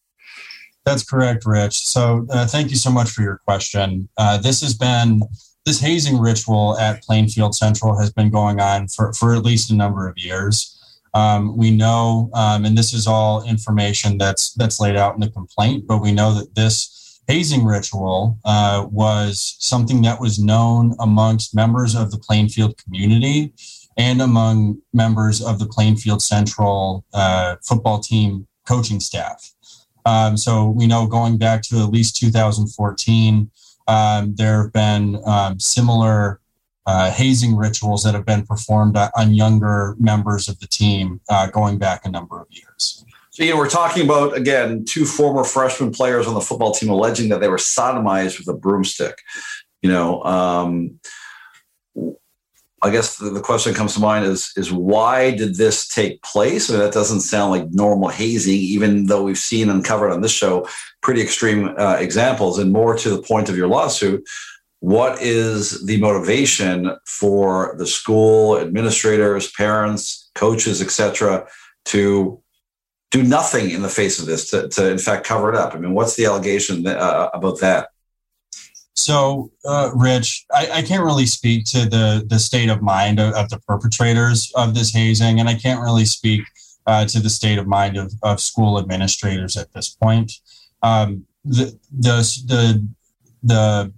That's 0.85 1.03
correct, 1.03 1.45
Rich. 1.45 1.87
So 1.87 2.27
uh, 2.29 2.45
thank 2.45 2.69
you 2.69 2.75
so 2.75 2.91
much 2.91 3.09
for 3.09 3.21
your 3.21 3.39
question. 3.45 4.09
Uh, 4.17 4.37
this 4.37 4.61
has 4.61 4.73
been 4.73 5.21
this 5.65 5.79
hazing 5.79 6.19
ritual 6.19 6.77
at 6.77 7.03
Plainfield 7.03 7.55
Central 7.55 7.97
has 7.97 8.11
been 8.11 8.29
going 8.29 8.59
on 8.59 8.89
for, 8.89 9.13
for 9.13 9.33
at 9.33 9.45
least 9.45 9.71
a 9.71 9.75
number 9.75 10.09
of 10.09 10.17
years. 10.17 10.69
Um, 11.13 11.55
we 11.55 11.71
know, 11.71 12.29
um, 12.33 12.65
and 12.65 12.77
this 12.77 12.93
is 12.93 13.07
all 13.07 13.43
information 13.43 14.17
that's 14.17 14.53
that's 14.53 14.79
laid 14.79 14.95
out 14.95 15.13
in 15.13 15.21
the 15.21 15.29
complaint, 15.29 15.85
but 15.87 16.01
we 16.01 16.11
know 16.11 16.33
that 16.33 16.55
this 16.55 17.21
hazing 17.27 17.63
ritual 17.63 18.37
uh, 18.43 18.85
was 18.91 19.55
something 19.59 20.01
that 20.01 20.19
was 20.19 20.39
known 20.39 20.95
amongst 20.99 21.55
members 21.55 21.95
of 21.95 22.11
the 22.11 22.17
Plainfield 22.17 22.77
community 22.83 23.53
and 23.95 24.21
among 24.21 24.81
members 24.91 25.41
of 25.41 25.59
the 25.59 25.67
Plainfield 25.67 26.21
Central 26.21 27.05
uh, 27.13 27.55
football 27.63 27.99
team 27.99 28.47
coaching 28.67 28.99
staff. 28.99 29.52
Um, 30.05 30.37
so 30.37 30.69
we 30.69 30.87
know 30.87 31.07
going 31.07 31.37
back 31.37 31.61
to 31.63 31.79
at 31.79 31.89
least 31.89 32.17
2014, 32.17 33.49
um, 33.87 34.35
there 34.35 34.63
have 34.63 34.73
been 34.73 35.21
um, 35.25 35.59
similar 35.59 36.39
uh, 36.85 37.11
hazing 37.11 37.55
rituals 37.55 38.03
that 38.03 38.13
have 38.13 38.25
been 38.25 38.45
performed 38.45 38.97
on 39.15 39.33
younger 39.33 39.95
members 39.99 40.47
of 40.49 40.59
the 40.59 40.67
team 40.67 41.21
uh, 41.29 41.47
going 41.47 41.77
back 41.77 42.05
a 42.05 42.09
number 42.09 42.41
of 42.41 42.47
years. 42.49 43.05
So, 43.29 43.43
you 43.43 43.51
know, 43.51 43.57
we're 43.57 43.69
talking 43.69 44.03
about, 44.03 44.37
again, 44.37 44.85
two 44.85 45.05
former 45.05 45.43
freshman 45.43 45.91
players 45.91 46.27
on 46.27 46.35
the 46.35 46.41
football 46.41 46.71
team 46.71 46.89
alleging 46.89 47.29
that 47.29 47.39
they 47.39 47.47
were 47.47 47.57
sodomized 47.57 48.37
with 48.37 48.47
a 48.47 48.53
broomstick. 48.53 49.17
You 49.81 49.89
know, 49.89 50.23
um, 50.23 50.99
I 52.83 52.89
guess 52.89 53.17
the, 53.17 53.29
the, 53.29 53.39
question 53.39 53.73
comes 53.73 53.93
to 53.93 54.01
mind 54.01 54.25
is 54.25 54.51
is 54.57 54.71
why 54.71 55.31
did 55.31 55.55
this 55.55 55.87
take 55.87 56.21
place? 56.21 56.69
I 56.69 56.73
mean, 56.73 56.81
that 56.81 56.93
doesn't 56.93 57.21
sound 57.21 57.51
like 57.51 57.71
normal 57.71 58.09
hazing, 58.09 58.59
even 58.59 59.05
though 59.05 59.23
we've 59.23 59.37
seen 59.37 59.69
and 59.69 59.85
covered 59.85 60.11
on 60.11 60.21
this 60.21 60.33
show 60.33 60.67
pretty 61.01 61.21
extreme 61.21 61.73
uh, 61.77 61.95
examples. 61.99 62.59
And 62.59 62.73
more 62.73 62.95
to 62.97 63.09
the 63.09 63.21
point 63.21 63.47
of 63.47 63.55
your 63.55 63.67
lawsuit, 63.67 64.27
what 64.83 65.21
is 65.21 65.85
the 65.85 65.97
motivation 66.01 66.93
for 67.05 67.73
the 67.77 67.87
school 67.87 68.59
administrators 68.59 69.49
parents 69.51 70.29
coaches 70.35 70.81
etc 70.81 71.47
to 71.85 72.37
do 73.09 73.23
nothing 73.23 73.69
in 73.69 73.81
the 73.81 73.87
face 73.87 74.19
of 74.19 74.25
this 74.25 74.49
to, 74.49 74.67
to 74.67 74.91
in 74.91 74.97
fact 74.97 75.25
cover 75.25 75.47
it 75.47 75.55
up 75.55 75.73
i 75.73 75.77
mean 75.77 75.93
what's 75.93 76.17
the 76.17 76.25
allegation 76.25 76.85
uh, 76.85 77.29
about 77.33 77.61
that 77.61 77.91
so 78.95 79.51
uh, 79.65 79.91
rich 79.95 80.45
I, 80.53 80.69
I, 80.71 80.81
can't 80.83 81.03
really 81.03 81.25
speak 81.25 81.65
to 81.65 81.85
the 81.89 82.25
the 82.27 82.39
state 82.39 82.69
of 82.69 82.81
mind 82.81 83.19
of, 83.19 83.33
of, 83.33 83.49
the 83.49 83.59
perpetrators 83.67 84.51
of 84.55 84.75
this 84.75 84.93
hazing 84.93 85.39
and 85.39 85.49
i 85.49 85.55
can't 85.55 85.81
really 85.81 86.05
speak 86.05 86.41
uh, 86.85 87.05
to 87.05 87.19
the 87.19 87.29
state 87.29 87.57
of 87.57 87.65
mind 87.65 87.97
of, 87.97 88.13
of 88.21 88.39
school 88.39 88.77
administrators 88.77 89.57
at 89.57 89.73
this 89.73 89.89
point 89.89 90.31
um, 90.83 91.25
the 91.43 91.77
the 91.91 92.17
the 92.47 92.87
the 93.41 93.93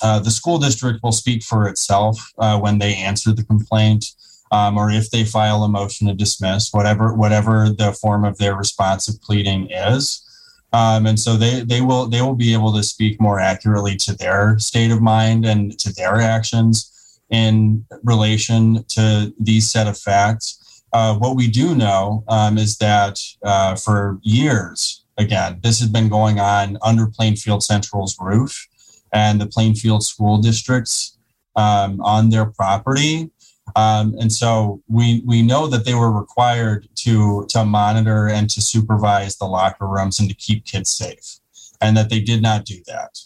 uh, 0.00 0.18
the 0.20 0.30
school 0.30 0.58
district 0.58 1.00
will 1.02 1.12
speak 1.12 1.42
for 1.42 1.68
itself 1.68 2.32
uh, 2.38 2.58
when 2.58 2.78
they 2.78 2.94
answer 2.94 3.32
the 3.32 3.44
complaint 3.44 4.04
um, 4.50 4.78
or 4.78 4.90
if 4.90 5.10
they 5.10 5.24
file 5.24 5.62
a 5.62 5.68
motion 5.68 6.06
to 6.06 6.14
dismiss, 6.14 6.72
whatever 6.72 7.14
whatever 7.14 7.68
the 7.70 7.92
form 7.92 8.24
of 8.24 8.38
their 8.38 8.54
responsive 8.54 9.20
pleading 9.20 9.68
is. 9.70 10.24
Um, 10.72 11.06
and 11.06 11.18
so 11.18 11.36
they, 11.36 11.60
they 11.60 11.80
will 11.80 12.06
they 12.06 12.20
will 12.20 12.34
be 12.34 12.52
able 12.52 12.74
to 12.74 12.82
speak 12.82 13.20
more 13.20 13.40
accurately 13.40 13.96
to 13.96 14.14
their 14.14 14.58
state 14.58 14.90
of 14.90 15.00
mind 15.00 15.46
and 15.46 15.78
to 15.78 15.92
their 15.94 16.20
actions 16.20 17.20
in 17.30 17.84
relation 18.02 18.84
to 18.88 19.32
these 19.38 19.70
set 19.70 19.86
of 19.86 19.98
facts. 19.98 20.82
Uh, 20.92 21.14
what 21.16 21.36
we 21.36 21.48
do 21.48 21.74
know 21.74 22.24
um, 22.28 22.58
is 22.58 22.76
that 22.78 23.20
uh, 23.42 23.74
for 23.76 24.18
years, 24.22 25.04
again, 25.18 25.60
this 25.62 25.78
has 25.80 25.88
been 25.88 26.08
going 26.08 26.40
on 26.40 26.78
under 26.82 27.06
Plainfield 27.06 27.62
Central's 27.62 28.16
roof 28.20 28.66
and 29.12 29.40
the 29.40 29.46
Plainfield 29.46 30.02
school 30.02 30.38
districts 30.38 31.18
um, 31.56 32.00
on 32.00 32.30
their 32.30 32.46
property. 32.46 33.30
Um, 33.76 34.14
and 34.20 34.32
so 34.32 34.82
we 34.88 35.22
we 35.26 35.42
know 35.42 35.66
that 35.66 35.84
they 35.84 35.94
were 35.94 36.12
required 36.12 36.88
to 36.96 37.46
to 37.50 37.64
monitor 37.64 38.28
and 38.28 38.48
to 38.50 38.60
supervise 38.60 39.36
the 39.36 39.46
locker 39.46 39.86
rooms 39.86 40.20
and 40.20 40.28
to 40.28 40.34
keep 40.34 40.64
kids 40.64 40.90
safe, 40.90 41.38
and 41.80 41.96
that 41.96 42.10
they 42.10 42.20
did 42.20 42.42
not 42.42 42.64
do 42.64 42.82
that. 42.86 43.18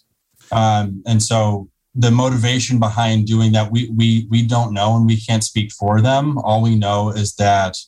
Um, 0.50 1.02
and 1.06 1.22
so 1.22 1.68
the 1.94 2.10
motivation 2.10 2.78
behind 2.78 3.26
doing 3.26 3.52
that 3.52 3.70
we 3.70 3.90
we 3.90 4.26
we 4.30 4.46
don't 4.46 4.72
know 4.72 4.96
and 4.96 5.06
we 5.06 5.20
can't 5.20 5.44
speak 5.44 5.72
for 5.72 6.00
them. 6.00 6.38
All 6.38 6.62
we 6.62 6.76
know 6.76 7.10
is 7.10 7.34
that 7.36 7.78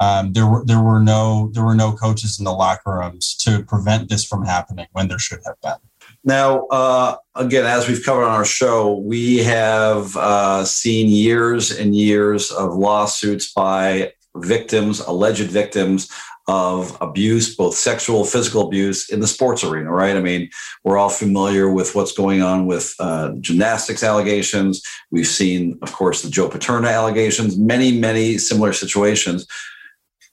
um, 0.00 0.32
there 0.32 0.46
were 0.46 0.64
there 0.64 0.80
were 0.80 1.00
no 1.00 1.50
there 1.52 1.64
were 1.64 1.74
no 1.74 1.92
coaches 1.92 2.38
in 2.38 2.44
the 2.44 2.52
locker 2.52 2.98
rooms 2.98 3.34
to 3.36 3.62
prevent 3.64 4.08
this 4.08 4.24
from 4.24 4.44
happening 4.44 4.86
when 4.92 5.08
there 5.08 5.18
should 5.18 5.40
have 5.46 5.60
been. 5.62 5.80
Now, 6.24 6.66
uh, 6.66 7.16
again, 7.34 7.66
as 7.66 7.86
we've 7.86 8.04
covered 8.04 8.24
on 8.24 8.30
our 8.30 8.46
show, 8.46 8.96
we 8.98 9.38
have 9.38 10.16
uh, 10.16 10.64
seen 10.64 11.08
years 11.08 11.70
and 11.70 11.94
years 11.94 12.50
of 12.50 12.74
lawsuits 12.74 13.52
by 13.52 14.14
victims, 14.36 15.00
alleged 15.00 15.50
victims 15.50 16.10
of 16.46 16.96
abuse, 17.00 17.54
both 17.54 17.74
sexual, 17.74 18.24
physical 18.24 18.66
abuse 18.66 19.10
in 19.10 19.20
the 19.20 19.26
sports 19.26 19.64
arena, 19.64 19.90
right? 19.90 20.16
I 20.16 20.20
mean, 20.20 20.50
we're 20.82 20.98
all 20.98 21.08
familiar 21.08 21.70
with 21.70 21.94
what's 21.94 22.12
going 22.12 22.42
on 22.42 22.66
with 22.66 22.94
uh, 22.98 23.32
gymnastics 23.40 24.02
allegations. 24.02 24.82
We've 25.10 25.26
seen, 25.26 25.78
of 25.82 25.92
course, 25.92 26.22
the 26.22 26.30
Joe 26.30 26.48
Paterno 26.48 26.88
allegations, 26.88 27.56
many, 27.58 27.98
many 27.98 28.36
similar 28.38 28.72
situations. 28.72 29.46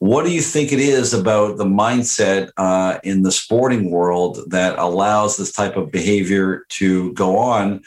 What 0.02 0.26
do 0.26 0.32
you 0.32 0.42
think 0.42 0.72
it 0.72 0.80
is 0.80 1.14
about 1.14 1.58
the 1.58 1.64
mindset 1.64 2.50
uh, 2.58 2.98
in 3.04 3.22
the 3.22 3.32
sporting 3.32 3.92
world 3.92 4.40
that 4.48 4.80
allows 4.80 5.38
this 5.38 5.52
type 5.52 5.78
of 5.78 5.92
behavior 5.92 6.66
to 6.70 7.14
go 7.14 7.38
on? 7.38 7.84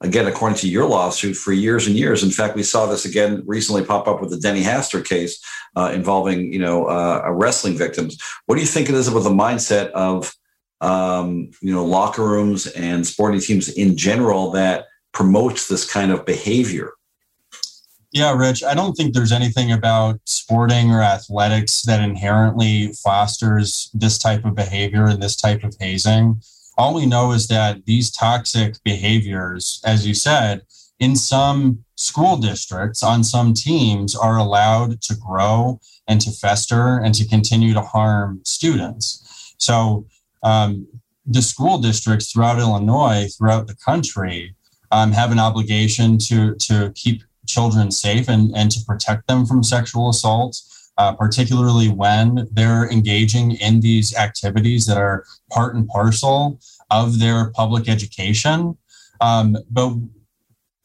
Again, 0.00 0.28
according 0.28 0.58
to 0.58 0.68
your 0.68 0.88
lawsuit, 0.88 1.34
for 1.36 1.52
years 1.52 1.88
and 1.88 1.96
years. 1.96 2.22
In 2.22 2.30
fact, 2.30 2.54
we 2.54 2.62
saw 2.62 2.86
this 2.86 3.04
again 3.04 3.42
recently 3.46 3.84
pop 3.84 4.06
up 4.06 4.20
with 4.20 4.30
the 4.30 4.38
Denny 4.38 4.62
Hastert 4.62 5.08
case 5.08 5.44
uh, 5.74 5.90
involving, 5.92 6.52
you 6.52 6.60
know, 6.60 6.86
uh, 6.86 7.24
wrestling 7.32 7.76
victims. 7.76 8.16
What 8.46 8.54
do 8.54 8.60
you 8.60 8.68
think 8.68 8.88
it 8.88 8.94
is 8.94 9.08
about 9.08 9.24
the 9.24 9.30
mindset 9.30 9.90
of, 9.90 10.32
um, 10.80 11.50
you 11.60 11.72
know, 11.72 11.84
locker 11.84 12.22
rooms 12.22 12.68
and 12.68 13.04
sporting 13.04 13.40
teams 13.40 13.68
in 13.70 13.96
general 13.96 14.52
that 14.52 14.84
promotes 15.12 15.66
this 15.66 15.90
kind 15.90 16.12
of 16.12 16.24
behavior? 16.24 16.92
Yeah, 18.16 18.34
Rich, 18.34 18.64
I 18.64 18.72
don't 18.72 18.94
think 18.94 19.12
there's 19.12 19.30
anything 19.30 19.72
about 19.72 20.20
sporting 20.24 20.90
or 20.90 21.02
athletics 21.02 21.82
that 21.82 22.00
inherently 22.00 22.94
fosters 23.04 23.90
this 23.92 24.16
type 24.16 24.46
of 24.46 24.54
behavior 24.54 25.04
and 25.04 25.22
this 25.22 25.36
type 25.36 25.62
of 25.62 25.76
hazing. 25.78 26.40
All 26.78 26.94
we 26.94 27.04
know 27.04 27.32
is 27.32 27.46
that 27.48 27.84
these 27.84 28.10
toxic 28.10 28.82
behaviors, 28.84 29.82
as 29.84 30.06
you 30.06 30.14
said, 30.14 30.62
in 30.98 31.14
some 31.14 31.84
school 31.96 32.38
districts, 32.38 33.02
on 33.02 33.22
some 33.22 33.52
teams, 33.52 34.16
are 34.16 34.38
allowed 34.38 35.02
to 35.02 35.14
grow 35.14 35.78
and 36.08 36.18
to 36.22 36.30
fester 36.30 36.96
and 36.96 37.14
to 37.16 37.28
continue 37.28 37.74
to 37.74 37.82
harm 37.82 38.40
students. 38.44 39.54
So, 39.58 40.06
um, 40.42 40.86
the 41.26 41.42
school 41.42 41.76
districts 41.76 42.32
throughout 42.32 42.60
Illinois, 42.60 43.28
throughout 43.36 43.66
the 43.66 43.76
country, 43.76 44.54
um, 44.90 45.12
have 45.12 45.32
an 45.32 45.38
obligation 45.38 46.16
to 46.28 46.54
to 46.54 46.92
keep 46.94 47.22
children 47.46 47.90
safe 47.90 48.28
and, 48.28 48.54
and 48.56 48.70
to 48.70 48.84
protect 48.86 49.26
them 49.28 49.46
from 49.46 49.62
sexual 49.62 50.08
assault, 50.08 50.60
uh, 50.98 51.12
particularly 51.14 51.88
when 51.88 52.48
they're 52.52 52.90
engaging 52.90 53.52
in 53.52 53.80
these 53.80 54.14
activities 54.16 54.86
that 54.86 54.98
are 54.98 55.24
part 55.50 55.74
and 55.74 55.88
parcel 55.88 56.60
of 56.90 57.18
their 57.18 57.50
public 57.50 57.88
education. 57.88 58.76
Um, 59.20 59.56
but 59.70 59.94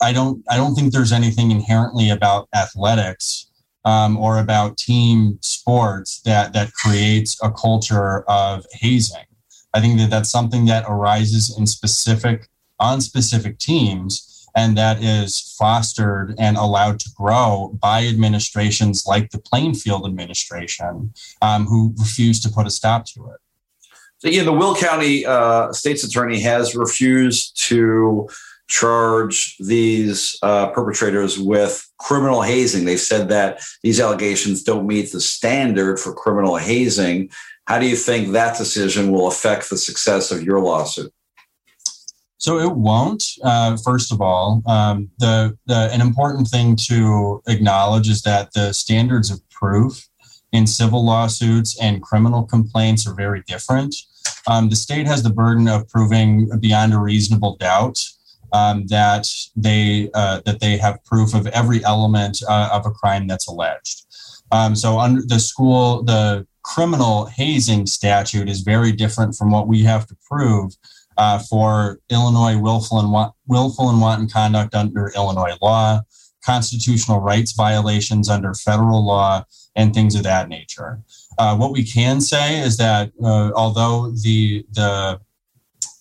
I 0.01 0.13
don't 0.13 0.43
I 0.49 0.57
don't 0.57 0.73
think 0.73 0.91
there's 0.91 1.11
anything 1.11 1.51
inherently 1.51 2.09
about 2.09 2.47
athletics 2.55 3.47
um, 3.85 4.17
or 4.17 4.39
about 4.39 4.77
team 4.77 5.37
sports 5.41 6.21
that 6.21 6.53
that 6.53 6.73
creates 6.73 7.37
a 7.43 7.51
culture 7.51 8.21
of 8.29 8.65
hazing. 8.73 9.25
I 9.73 9.79
think 9.79 9.99
that 9.99 10.09
that's 10.09 10.29
something 10.29 10.65
that 10.65 10.85
arises 10.87 11.55
in 11.57 11.67
specific 11.67 12.49
on 12.79 12.99
specific 12.99 13.59
teams 13.59 14.30
and 14.55 14.77
that 14.77 15.01
is 15.01 15.55
fostered 15.57 16.35
and 16.37 16.57
allowed 16.57 16.99
to 17.01 17.09
grow 17.15 17.77
by 17.81 18.05
administrations 18.05 19.05
like 19.05 19.31
the 19.31 19.39
Plainfield 19.39 20.05
administration, 20.05 21.13
um, 21.41 21.65
who 21.65 21.93
refuse 21.97 22.39
to 22.41 22.49
put 22.49 22.67
a 22.67 22.71
stop 22.71 23.05
to 23.05 23.31
it. 23.31 23.39
So, 24.19 24.27
yeah, 24.27 24.43
the 24.43 24.53
Will 24.53 24.75
County 24.75 25.25
uh, 25.25 25.71
state's 25.73 26.03
attorney 26.03 26.39
has 26.41 26.75
refused 26.75 27.59
to 27.69 28.29
charge 28.67 29.57
these 29.57 30.37
uh, 30.41 30.67
perpetrators 30.67 31.37
with 31.37 31.85
criminal 31.97 32.41
hazing. 32.41 32.85
They've 32.85 32.99
said 32.99 33.29
that 33.29 33.61
these 33.83 33.99
allegations 33.99 34.63
don't 34.63 34.87
meet 34.87 35.11
the 35.11 35.19
standard 35.19 35.99
for 35.99 36.13
criminal 36.13 36.55
hazing. 36.55 37.31
How 37.65 37.79
do 37.79 37.87
you 37.87 37.95
think 37.95 38.31
that 38.31 38.57
decision 38.57 39.11
will 39.11 39.27
affect 39.27 39.69
the 39.69 39.77
success 39.77 40.31
of 40.31 40.43
your 40.43 40.61
lawsuit? 40.61 41.13
So 42.41 42.57
it 42.57 42.75
won't. 42.75 43.23
Uh, 43.43 43.77
first 43.77 44.11
of 44.11 44.19
all, 44.19 44.63
um, 44.65 45.11
the, 45.19 45.55
the 45.67 45.91
an 45.93 46.01
important 46.01 46.47
thing 46.47 46.75
to 46.87 47.39
acknowledge 47.47 48.09
is 48.09 48.23
that 48.23 48.51
the 48.53 48.73
standards 48.73 49.29
of 49.29 49.47
proof 49.51 50.09
in 50.51 50.65
civil 50.65 51.05
lawsuits 51.05 51.79
and 51.79 52.01
criminal 52.01 52.43
complaints 52.43 53.05
are 53.05 53.13
very 53.13 53.43
different. 53.45 53.95
Um, 54.47 54.69
the 54.69 54.75
state 54.75 55.05
has 55.05 55.21
the 55.21 55.29
burden 55.29 55.67
of 55.67 55.87
proving 55.87 56.49
beyond 56.59 56.95
a 56.95 56.97
reasonable 56.97 57.57
doubt 57.57 58.03
um, 58.53 58.87
that 58.87 59.29
they 59.55 60.09
uh, 60.15 60.41
that 60.47 60.61
they 60.61 60.77
have 60.77 61.05
proof 61.05 61.35
of 61.35 61.45
every 61.45 61.85
element 61.85 62.41
uh, 62.49 62.69
of 62.73 62.87
a 62.87 62.91
crime 62.91 63.27
that's 63.27 63.47
alleged. 63.47 64.07
Um, 64.51 64.75
so 64.75 64.97
under 64.97 65.21
the 65.23 65.39
school, 65.39 66.01
the 66.01 66.47
criminal 66.63 67.27
hazing 67.27 67.85
statute 67.85 68.49
is 68.49 68.61
very 68.61 68.91
different 68.91 69.35
from 69.35 69.51
what 69.51 69.67
we 69.67 69.83
have 69.83 70.07
to 70.07 70.17
prove 70.27 70.73
uh, 71.21 71.37
for 71.37 71.99
Illinois 72.09 72.57
willful 72.57 72.99
and 72.99 73.11
wa- 73.11 73.31
willful 73.45 73.91
and 73.91 74.01
wanton 74.01 74.27
conduct 74.27 74.73
under 74.73 75.11
Illinois 75.15 75.55
law, 75.61 76.01
constitutional 76.43 77.19
rights 77.19 77.51
violations 77.51 78.27
under 78.27 78.55
federal 78.55 79.05
law, 79.05 79.45
and 79.75 79.93
things 79.93 80.15
of 80.15 80.23
that 80.23 80.49
nature. 80.49 80.99
Uh, 81.37 81.55
what 81.55 81.71
we 81.71 81.83
can 81.83 82.19
say 82.21 82.59
is 82.59 82.75
that 82.77 83.11
uh, 83.23 83.51
although 83.55 84.11
the 84.23 84.65
the 84.71 85.19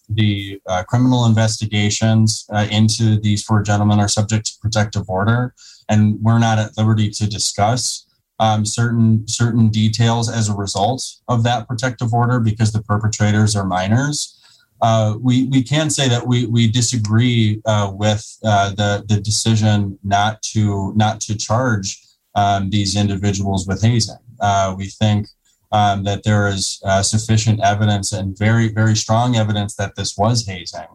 the 0.09 0.59
uh, 0.66 0.83
criminal 0.85 1.26
investigations 1.26 2.46
uh, 2.50 2.66
into 2.70 3.20
these 3.20 3.44
four 3.44 3.62
gentlemen 3.62 4.00
are 4.00 4.09
subject 4.09 4.46
to 4.46 4.59
protective 4.62 5.09
order, 5.11 5.54
and 5.90 6.18
we're 6.22 6.38
not 6.38 6.59
at 6.59 6.78
liberty 6.78 7.11
to 7.11 7.28
discuss 7.28 8.06
um, 8.38 8.64
certain 8.64 9.28
certain 9.28 9.68
details 9.68 10.30
as 10.30 10.48
a 10.48 10.54
result 10.54 11.04
of 11.28 11.42
that 11.42 11.68
protective 11.68 12.14
order 12.14 12.40
because 12.40 12.72
the 12.72 12.83
perpetrators 12.83 13.54
are 13.54 13.66
minors. 13.66 14.39
Uh, 14.82 15.16
we 15.20 15.44
we 15.44 15.62
can 15.62 15.90
say 15.90 16.08
that 16.08 16.26
we 16.26 16.46
we 16.46 16.66
disagree 16.70 17.60
uh, 17.66 17.90
with 17.94 18.38
uh, 18.44 18.70
the 18.70 19.04
the 19.08 19.20
decision 19.20 19.98
not 20.02 20.40
to 20.42 20.92
not 20.96 21.20
to 21.20 21.36
charge 21.36 22.00
um, 22.34 22.70
these 22.70 22.96
individuals 22.96 23.66
with 23.66 23.82
hazing. 23.82 24.16
Uh, 24.40 24.74
we 24.76 24.86
think 24.86 25.28
um, 25.72 26.02
that 26.04 26.24
there 26.24 26.48
is 26.48 26.80
uh, 26.84 27.02
sufficient 27.02 27.60
evidence 27.62 28.12
and 28.12 28.36
very, 28.38 28.68
very 28.68 28.96
strong 28.96 29.36
evidence 29.36 29.76
that 29.76 29.94
this 29.96 30.16
was 30.16 30.46
hazing. 30.46 30.88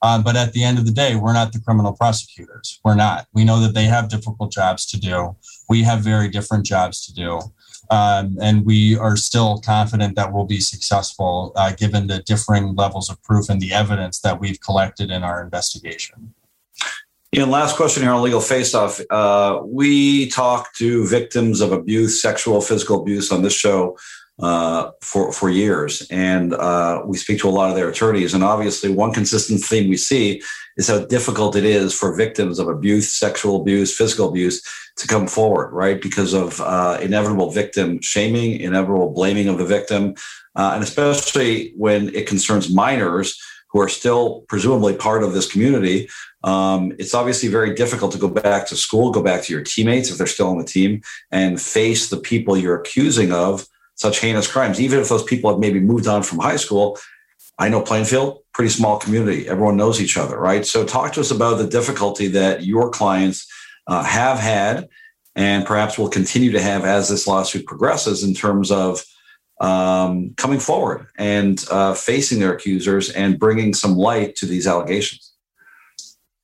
But 0.00 0.36
at 0.36 0.52
the 0.52 0.64
end 0.64 0.78
of 0.78 0.86
the 0.86 0.92
day, 0.92 1.16
we're 1.16 1.32
not 1.32 1.52
the 1.52 1.60
criminal 1.60 1.92
prosecutors. 1.92 2.80
We're 2.84 2.94
not. 2.94 3.26
We 3.32 3.44
know 3.44 3.60
that 3.60 3.74
they 3.74 3.84
have 3.84 4.08
difficult 4.08 4.52
jobs 4.52 4.86
to 4.86 4.98
do. 4.98 5.36
We 5.68 5.82
have 5.82 6.00
very 6.00 6.28
different 6.28 6.64
jobs 6.66 7.06
to 7.06 7.14
do. 7.14 7.40
Um, 7.92 8.38
and 8.40 8.64
we 8.64 8.96
are 8.96 9.18
still 9.18 9.58
confident 9.58 10.16
that 10.16 10.32
we'll 10.32 10.46
be 10.46 10.60
successful 10.60 11.52
uh, 11.56 11.72
given 11.72 12.06
the 12.06 12.20
differing 12.22 12.74
levels 12.74 13.10
of 13.10 13.22
proof 13.22 13.50
and 13.50 13.60
the 13.60 13.74
evidence 13.74 14.20
that 14.20 14.40
we've 14.40 14.58
collected 14.62 15.10
in 15.10 15.22
our 15.22 15.42
investigation. 15.42 16.32
And 17.34 17.50
last 17.50 17.76
question 17.76 18.02
here 18.02 18.12
on 18.12 18.22
Legal 18.22 18.40
Face 18.40 18.74
Off. 18.74 18.98
Uh, 19.10 19.60
we 19.62 20.30
talk 20.30 20.72
to 20.74 21.06
victims 21.06 21.60
of 21.60 21.72
abuse, 21.72 22.20
sexual, 22.20 22.62
physical 22.62 23.02
abuse 23.02 23.30
on 23.30 23.42
this 23.42 23.54
show 23.54 23.98
uh, 24.40 24.90
for 25.00 25.32
for 25.32 25.50
years, 25.50 26.06
and 26.10 26.54
uh, 26.54 27.02
we 27.04 27.16
speak 27.16 27.38
to 27.40 27.48
a 27.48 27.50
lot 27.50 27.70
of 27.70 27.76
their 27.76 27.88
attorneys. 27.88 28.34
And 28.34 28.42
obviously, 28.42 28.90
one 28.90 29.12
consistent 29.12 29.62
theme 29.62 29.88
we 29.88 29.96
see 29.96 30.42
is 30.76 30.88
how 30.88 31.04
difficult 31.04 31.54
it 31.54 31.64
is 31.64 31.94
for 31.94 32.16
victims 32.16 32.58
of 32.58 32.68
abuse, 32.68 33.12
sexual 33.12 33.60
abuse, 33.60 33.96
physical 33.96 34.28
abuse, 34.28 34.62
to 34.96 35.06
come 35.06 35.26
forward, 35.26 35.70
right? 35.72 36.00
Because 36.00 36.32
of 36.32 36.60
uh, 36.60 36.98
inevitable 37.02 37.50
victim 37.50 38.00
shaming, 38.00 38.60
inevitable 38.60 39.10
blaming 39.10 39.48
of 39.48 39.58
the 39.58 39.66
victim, 39.66 40.14
uh, 40.56 40.72
and 40.74 40.82
especially 40.82 41.72
when 41.76 42.14
it 42.14 42.26
concerns 42.26 42.72
minors 42.72 43.38
who 43.68 43.80
are 43.80 43.88
still 43.88 44.44
presumably 44.48 44.94
part 44.94 45.22
of 45.22 45.32
this 45.32 45.50
community. 45.50 46.08
Um, 46.44 46.92
it's 46.98 47.14
obviously 47.14 47.48
very 47.48 47.74
difficult 47.74 48.12
to 48.12 48.18
go 48.18 48.28
back 48.28 48.66
to 48.66 48.76
school, 48.76 49.12
go 49.12 49.22
back 49.22 49.42
to 49.44 49.52
your 49.52 49.62
teammates 49.62 50.10
if 50.10 50.18
they're 50.18 50.26
still 50.26 50.48
on 50.48 50.58
the 50.58 50.64
team, 50.64 51.00
and 51.30 51.60
face 51.60 52.10
the 52.10 52.18
people 52.18 52.56
you're 52.56 52.80
accusing 52.80 53.32
of 53.32 53.66
such 53.94 54.20
heinous 54.20 54.50
crimes, 54.50 54.80
even 54.80 55.00
if 55.00 55.08
those 55.08 55.22
people 55.22 55.50
have 55.50 55.60
maybe 55.60 55.80
moved 55.80 56.06
on 56.06 56.22
from 56.22 56.38
high 56.38 56.56
school. 56.56 56.98
I 57.58 57.68
know 57.68 57.82
Plainfield, 57.82 58.40
pretty 58.54 58.70
small 58.70 58.98
community. 58.98 59.48
Everyone 59.48 59.76
knows 59.76 60.00
each 60.00 60.16
other, 60.16 60.38
right? 60.38 60.64
So, 60.64 60.84
talk 60.84 61.12
to 61.12 61.20
us 61.20 61.30
about 61.30 61.58
the 61.58 61.66
difficulty 61.66 62.26
that 62.28 62.64
your 62.64 62.90
clients 62.90 63.46
uh, 63.86 64.02
have 64.02 64.38
had 64.38 64.88
and 65.34 65.64
perhaps 65.66 65.98
will 65.98 66.08
continue 66.08 66.52
to 66.52 66.60
have 66.60 66.84
as 66.84 67.08
this 67.08 67.26
lawsuit 67.26 67.66
progresses 67.66 68.22
in 68.22 68.34
terms 68.34 68.70
of 68.70 69.02
um, 69.60 70.34
coming 70.36 70.58
forward 70.58 71.06
and 71.16 71.64
uh, 71.70 71.94
facing 71.94 72.40
their 72.40 72.52
accusers 72.52 73.10
and 73.10 73.38
bringing 73.38 73.72
some 73.74 73.96
light 73.96 74.34
to 74.36 74.46
these 74.46 74.66
allegations. 74.66 75.31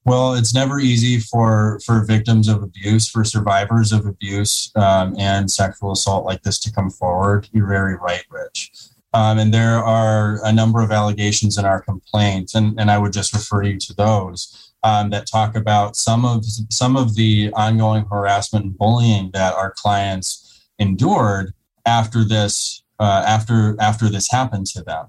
Well, 0.08 0.32
it's 0.32 0.54
never 0.54 0.80
easy 0.80 1.20
for 1.20 1.80
for 1.84 2.02
victims 2.02 2.48
of 2.48 2.62
abuse, 2.62 3.10
for 3.10 3.24
survivors 3.24 3.92
of 3.92 4.06
abuse 4.06 4.72
um, 4.74 5.14
and 5.18 5.50
sexual 5.50 5.92
assault 5.92 6.24
like 6.24 6.42
this 6.42 6.58
to 6.60 6.72
come 6.72 6.88
forward. 6.88 7.46
You're 7.52 7.66
very 7.68 7.94
right, 7.94 8.24
Rich. 8.30 8.70
Um, 9.12 9.38
and 9.38 9.52
there 9.52 9.84
are 9.84 10.40
a 10.44 10.52
number 10.52 10.80
of 10.80 10.92
allegations 10.92 11.58
in 11.58 11.66
our 11.66 11.82
complaint, 11.82 12.52
and, 12.54 12.80
and 12.80 12.90
I 12.90 12.96
would 12.96 13.12
just 13.12 13.34
refer 13.34 13.64
you 13.64 13.78
to 13.80 13.94
those 13.94 14.72
um, 14.82 15.10
that 15.10 15.26
talk 15.26 15.54
about 15.54 15.94
some 15.94 16.24
of 16.24 16.42
some 16.70 16.96
of 16.96 17.14
the 17.14 17.50
ongoing 17.52 18.06
harassment 18.06 18.64
and 18.64 18.78
bullying 18.78 19.30
that 19.34 19.52
our 19.52 19.74
clients 19.76 20.70
endured 20.78 21.52
after 21.84 22.24
this 22.24 22.82
uh, 22.98 23.24
after 23.26 23.76
after 23.78 24.08
this 24.08 24.30
happened 24.30 24.68
to 24.68 24.82
them. 24.82 25.08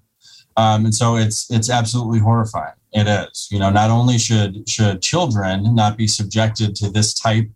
Um, 0.58 0.86
and 0.86 0.96
so 0.96 1.16
it's 1.16 1.50
it's 1.52 1.70
absolutely 1.70 2.20
horrifying. 2.20 2.74
It 2.92 3.08
is. 3.08 3.48
You 3.52 3.60
know, 3.60 3.70
not 3.70 3.90
only 3.90 4.18
should 4.18 4.68
should 4.68 5.02
children 5.02 5.76
not 5.76 5.98
be 5.98 6.08
subjected 6.08 6.76
to 6.78 6.90
this 6.90 7.14
type 7.14 7.50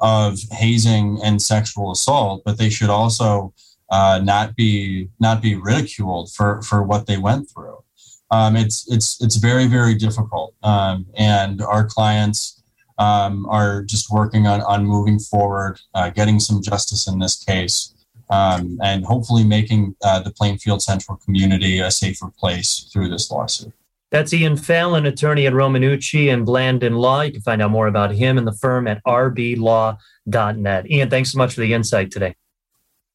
of 0.00 0.38
hazing 0.50 1.20
and 1.22 1.40
sexual 1.40 1.92
assault, 1.92 2.42
but 2.44 2.58
they 2.58 2.68
should 2.68 2.90
also 2.90 3.54
uh, 3.90 4.20
not 4.22 4.56
be 4.56 5.08
not 5.20 5.40
be 5.40 5.54
ridiculed 5.54 6.32
for 6.32 6.60
for 6.62 6.82
what 6.82 7.06
they 7.06 7.18
went 7.18 7.48
through. 7.48 7.78
Um, 8.30 8.56
it's 8.56 8.90
it's 8.90 9.22
it's 9.22 9.36
very 9.36 9.66
very 9.66 9.94
difficult, 9.94 10.54
um, 10.62 11.06
and 11.14 11.62
our 11.62 11.86
clients 11.86 12.62
um, 12.98 13.46
are 13.48 13.82
just 13.82 14.10
working 14.10 14.46
on 14.46 14.62
on 14.62 14.86
moving 14.86 15.18
forward, 15.18 15.78
uh, 15.94 16.10
getting 16.10 16.40
some 16.40 16.62
justice 16.62 17.06
in 17.06 17.18
this 17.18 17.44
case, 17.44 17.91
um, 18.32 18.78
and 18.82 19.04
hopefully 19.04 19.44
making 19.44 19.94
uh, 20.02 20.20
the 20.20 20.30
Plainfield 20.30 20.82
Central 20.82 21.18
community 21.18 21.78
a 21.80 21.90
safer 21.90 22.28
place 22.30 22.88
through 22.90 23.10
this 23.10 23.30
lawsuit. 23.30 23.72
That's 24.10 24.32
Ian 24.32 24.56
Fallon, 24.56 25.06
attorney 25.06 25.46
at 25.46 25.52
Romanucci 25.52 26.32
and 26.32 26.46
Blandin 26.46 26.96
Law. 26.96 27.22
You 27.22 27.32
can 27.32 27.42
find 27.42 27.62
out 27.62 27.70
more 27.70 27.86
about 27.86 28.12
him 28.12 28.38
and 28.38 28.46
the 28.46 28.52
firm 28.52 28.86
at 28.88 29.02
rblaw.net. 29.04 30.90
Ian, 30.90 31.10
thanks 31.10 31.32
so 31.32 31.38
much 31.38 31.54
for 31.54 31.60
the 31.60 31.72
insight 31.72 32.10
today. 32.10 32.34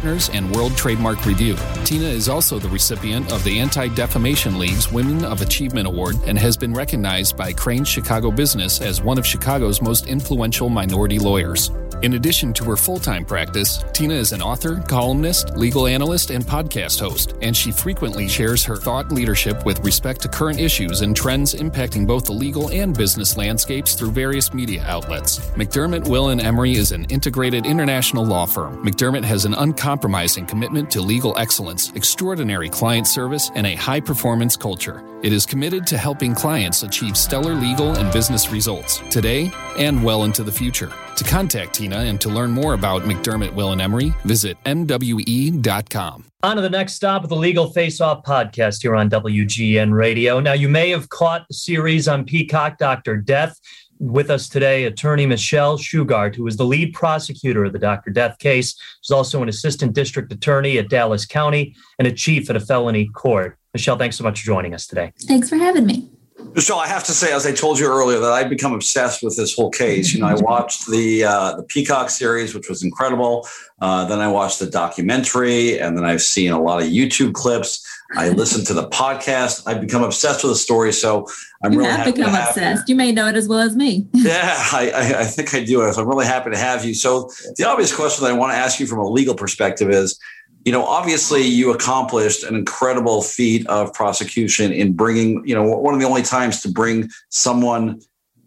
Partners 0.00 0.30
and 0.32 0.50
World 0.56 0.74
Trademark 0.78 1.26
Review. 1.26 1.56
Tina 1.84 2.06
is 2.06 2.30
also 2.30 2.58
the 2.58 2.70
recipient 2.70 3.30
of 3.30 3.44
the 3.44 3.58
Anti 3.58 3.88
Defamation 3.88 4.58
League's 4.58 4.90
Women 4.90 5.26
of 5.26 5.42
Achievement 5.42 5.86
Award 5.86 6.16
and 6.26 6.38
has 6.38 6.56
been 6.56 6.72
recognized 6.72 7.36
by 7.36 7.52
Crain's 7.52 7.86
Chicago 7.86 8.30
Business 8.30 8.80
as 8.80 9.02
one 9.02 9.18
of 9.18 9.26
Chicago's 9.26 9.82
most 9.82 10.06
influential 10.06 10.70
minority 10.70 11.18
lawyers. 11.18 11.70
In 12.02 12.14
addition 12.14 12.54
to 12.54 12.64
her 12.64 12.76
full 12.76 12.98
time 12.98 13.26
practice, 13.26 13.84
Tina 13.92 14.14
is 14.14 14.32
an 14.32 14.40
author, 14.40 14.76
columnist, 14.88 15.54
legal 15.56 15.86
analyst, 15.86 16.30
and 16.30 16.42
podcast 16.42 16.98
host, 16.98 17.34
and 17.42 17.54
she 17.54 17.70
frequently 17.70 18.26
shares 18.26 18.64
her 18.64 18.76
thought 18.76 19.12
leadership 19.12 19.66
with 19.66 19.84
respect 19.84 20.22
to 20.22 20.28
current 20.28 20.58
issues 20.58 21.02
and 21.02 21.14
trends 21.14 21.54
impacting 21.54 22.06
both 22.06 22.24
the 22.24 22.32
legal 22.32 22.70
and 22.70 22.96
business 22.96 23.36
landscapes 23.36 23.94
through 23.94 24.12
various 24.12 24.54
media 24.54 24.82
outlets. 24.86 25.40
McDermott, 25.50 26.08
Will, 26.08 26.30
and 26.30 26.40
Emery 26.40 26.72
is 26.72 26.92
an 26.92 27.04
integrated 27.10 27.66
international 27.66 28.24
law 28.24 28.46
firm. 28.46 28.82
McDermott 28.82 29.24
has 29.24 29.44
an 29.44 29.52
uncompromising 29.52 30.46
commitment 30.46 30.90
to 30.92 31.02
legal 31.02 31.36
excellence, 31.36 31.92
extraordinary 31.94 32.70
client 32.70 33.06
service, 33.06 33.50
and 33.54 33.66
a 33.66 33.74
high 33.74 34.00
performance 34.00 34.56
culture. 34.56 35.04
It 35.22 35.34
is 35.34 35.44
committed 35.44 35.86
to 35.88 35.98
helping 35.98 36.34
clients 36.34 36.82
achieve 36.82 37.14
stellar 37.14 37.52
legal 37.54 37.94
and 37.98 38.10
business 38.10 38.50
results 38.50 39.02
today 39.10 39.52
and 39.76 40.02
well 40.02 40.24
into 40.24 40.42
the 40.42 40.52
future. 40.52 40.90
To 41.20 41.26
contact 41.26 41.74
Tina 41.74 41.96
and 41.96 42.18
to 42.22 42.30
learn 42.30 42.50
more 42.50 42.72
about 42.72 43.02
McDermott, 43.02 43.52
Will, 43.52 43.72
and 43.72 43.82
Emery, 43.82 44.14
visit 44.24 44.56
MWE.com. 44.64 46.24
On 46.42 46.56
to 46.56 46.62
the 46.62 46.70
next 46.70 46.94
stop 46.94 47.22
of 47.22 47.28
the 47.28 47.36
Legal 47.36 47.70
Face 47.72 48.00
Off 48.00 48.24
podcast 48.24 48.80
here 48.80 48.96
on 48.96 49.10
WGN 49.10 49.92
Radio. 49.92 50.40
Now, 50.40 50.54
you 50.54 50.70
may 50.70 50.88
have 50.88 51.10
caught 51.10 51.46
the 51.46 51.52
series 51.52 52.08
on 52.08 52.24
Peacock, 52.24 52.78
Dr. 52.78 53.18
Death. 53.18 53.60
With 53.98 54.30
us 54.30 54.48
today, 54.48 54.84
attorney 54.84 55.26
Michelle 55.26 55.76
Shugart, 55.76 56.34
who 56.36 56.46
is 56.46 56.56
the 56.56 56.64
lead 56.64 56.94
prosecutor 56.94 57.66
of 57.66 57.74
the 57.74 57.78
Dr. 57.78 58.10
Death 58.10 58.38
case. 58.38 58.74
She's 59.02 59.10
also 59.10 59.42
an 59.42 59.50
assistant 59.50 59.92
district 59.92 60.32
attorney 60.32 60.78
at 60.78 60.88
Dallas 60.88 61.26
County 61.26 61.76
and 61.98 62.08
a 62.08 62.12
chief 62.12 62.48
at 62.48 62.56
a 62.56 62.60
felony 62.60 63.10
court. 63.10 63.58
Michelle, 63.74 63.98
thanks 63.98 64.16
so 64.16 64.24
much 64.24 64.40
for 64.40 64.46
joining 64.46 64.72
us 64.72 64.86
today. 64.86 65.12
Thanks 65.28 65.50
for 65.50 65.56
having 65.56 65.84
me. 65.84 66.08
Michelle, 66.54 66.78
I 66.78 66.86
have 66.86 67.04
to 67.04 67.12
say, 67.12 67.32
as 67.32 67.46
I 67.46 67.52
told 67.52 67.78
you 67.78 67.86
earlier, 67.86 68.18
that 68.18 68.32
I've 68.32 68.48
become 68.48 68.72
obsessed 68.72 69.22
with 69.22 69.36
this 69.36 69.54
whole 69.54 69.70
case. 69.70 70.12
You 70.12 70.20
know, 70.20 70.26
I 70.26 70.34
watched 70.34 70.90
the 70.90 71.24
uh, 71.24 71.56
the 71.56 71.62
Peacock 71.62 72.10
series, 72.10 72.54
which 72.54 72.68
was 72.68 72.82
incredible. 72.82 73.46
Uh, 73.80 74.04
then 74.06 74.18
I 74.18 74.28
watched 74.28 74.58
the 74.58 74.66
documentary, 74.66 75.78
and 75.78 75.96
then 75.96 76.04
I've 76.04 76.22
seen 76.22 76.50
a 76.52 76.60
lot 76.60 76.82
of 76.82 76.88
YouTube 76.88 77.34
clips. 77.34 77.86
I 78.16 78.30
listened 78.30 78.66
to 78.66 78.74
the 78.74 78.88
podcast. 78.88 79.62
I've 79.66 79.80
become 79.80 80.02
obsessed 80.02 80.42
with 80.42 80.52
the 80.52 80.58
story. 80.58 80.92
So 80.92 81.26
I'm 81.62 81.72
you 81.72 81.78
really 81.78 81.90
have 81.90 82.14
become 82.14 82.34
obsessed. 82.34 82.88
You. 82.88 82.94
you 82.94 82.96
may 82.96 83.12
know 83.12 83.28
it 83.28 83.36
as 83.36 83.46
well 83.46 83.60
as 83.60 83.76
me. 83.76 84.08
yeah, 84.12 84.56
I, 84.72 84.90
I, 84.94 85.20
I 85.20 85.24
think 85.24 85.54
I 85.54 85.62
do. 85.64 85.90
So 85.92 86.02
I'm 86.02 86.08
really 86.08 86.26
happy 86.26 86.50
to 86.50 86.58
have 86.58 86.84
you. 86.84 86.94
So 86.94 87.30
the 87.56 87.64
obvious 87.64 87.94
question 87.94 88.24
that 88.24 88.32
I 88.32 88.36
want 88.36 88.52
to 88.52 88.56
ask 88.56 88.80
you 88.80 88.86
from 88.86 88.98
a 88.98 89.08
legal 89.08 89.34
perspective 89.34 89.90
is 89.90 90.18
you 90.64 90.72
know, 90.72 90.84
obviously 90.84 91.42
you 91.42 91.72
accomplished 91.72 92.44
an 92.44 92.54
incredible 92.54 93.22
feat 93.22 93.66
of 93.66 93.94
prosecution 93.94 94.72
in 94.72 94.92
bringing, 94.92 95.42
you 95.46 95.54
know, 95.54 95.64
one 95.64 95.94
of 95.94 96.00
the 96.00 96.06
only 96.06 96.22
times 96.22 96.60
to 96.62 96.70
bring 96.70 97.08
someone 97.30 98.00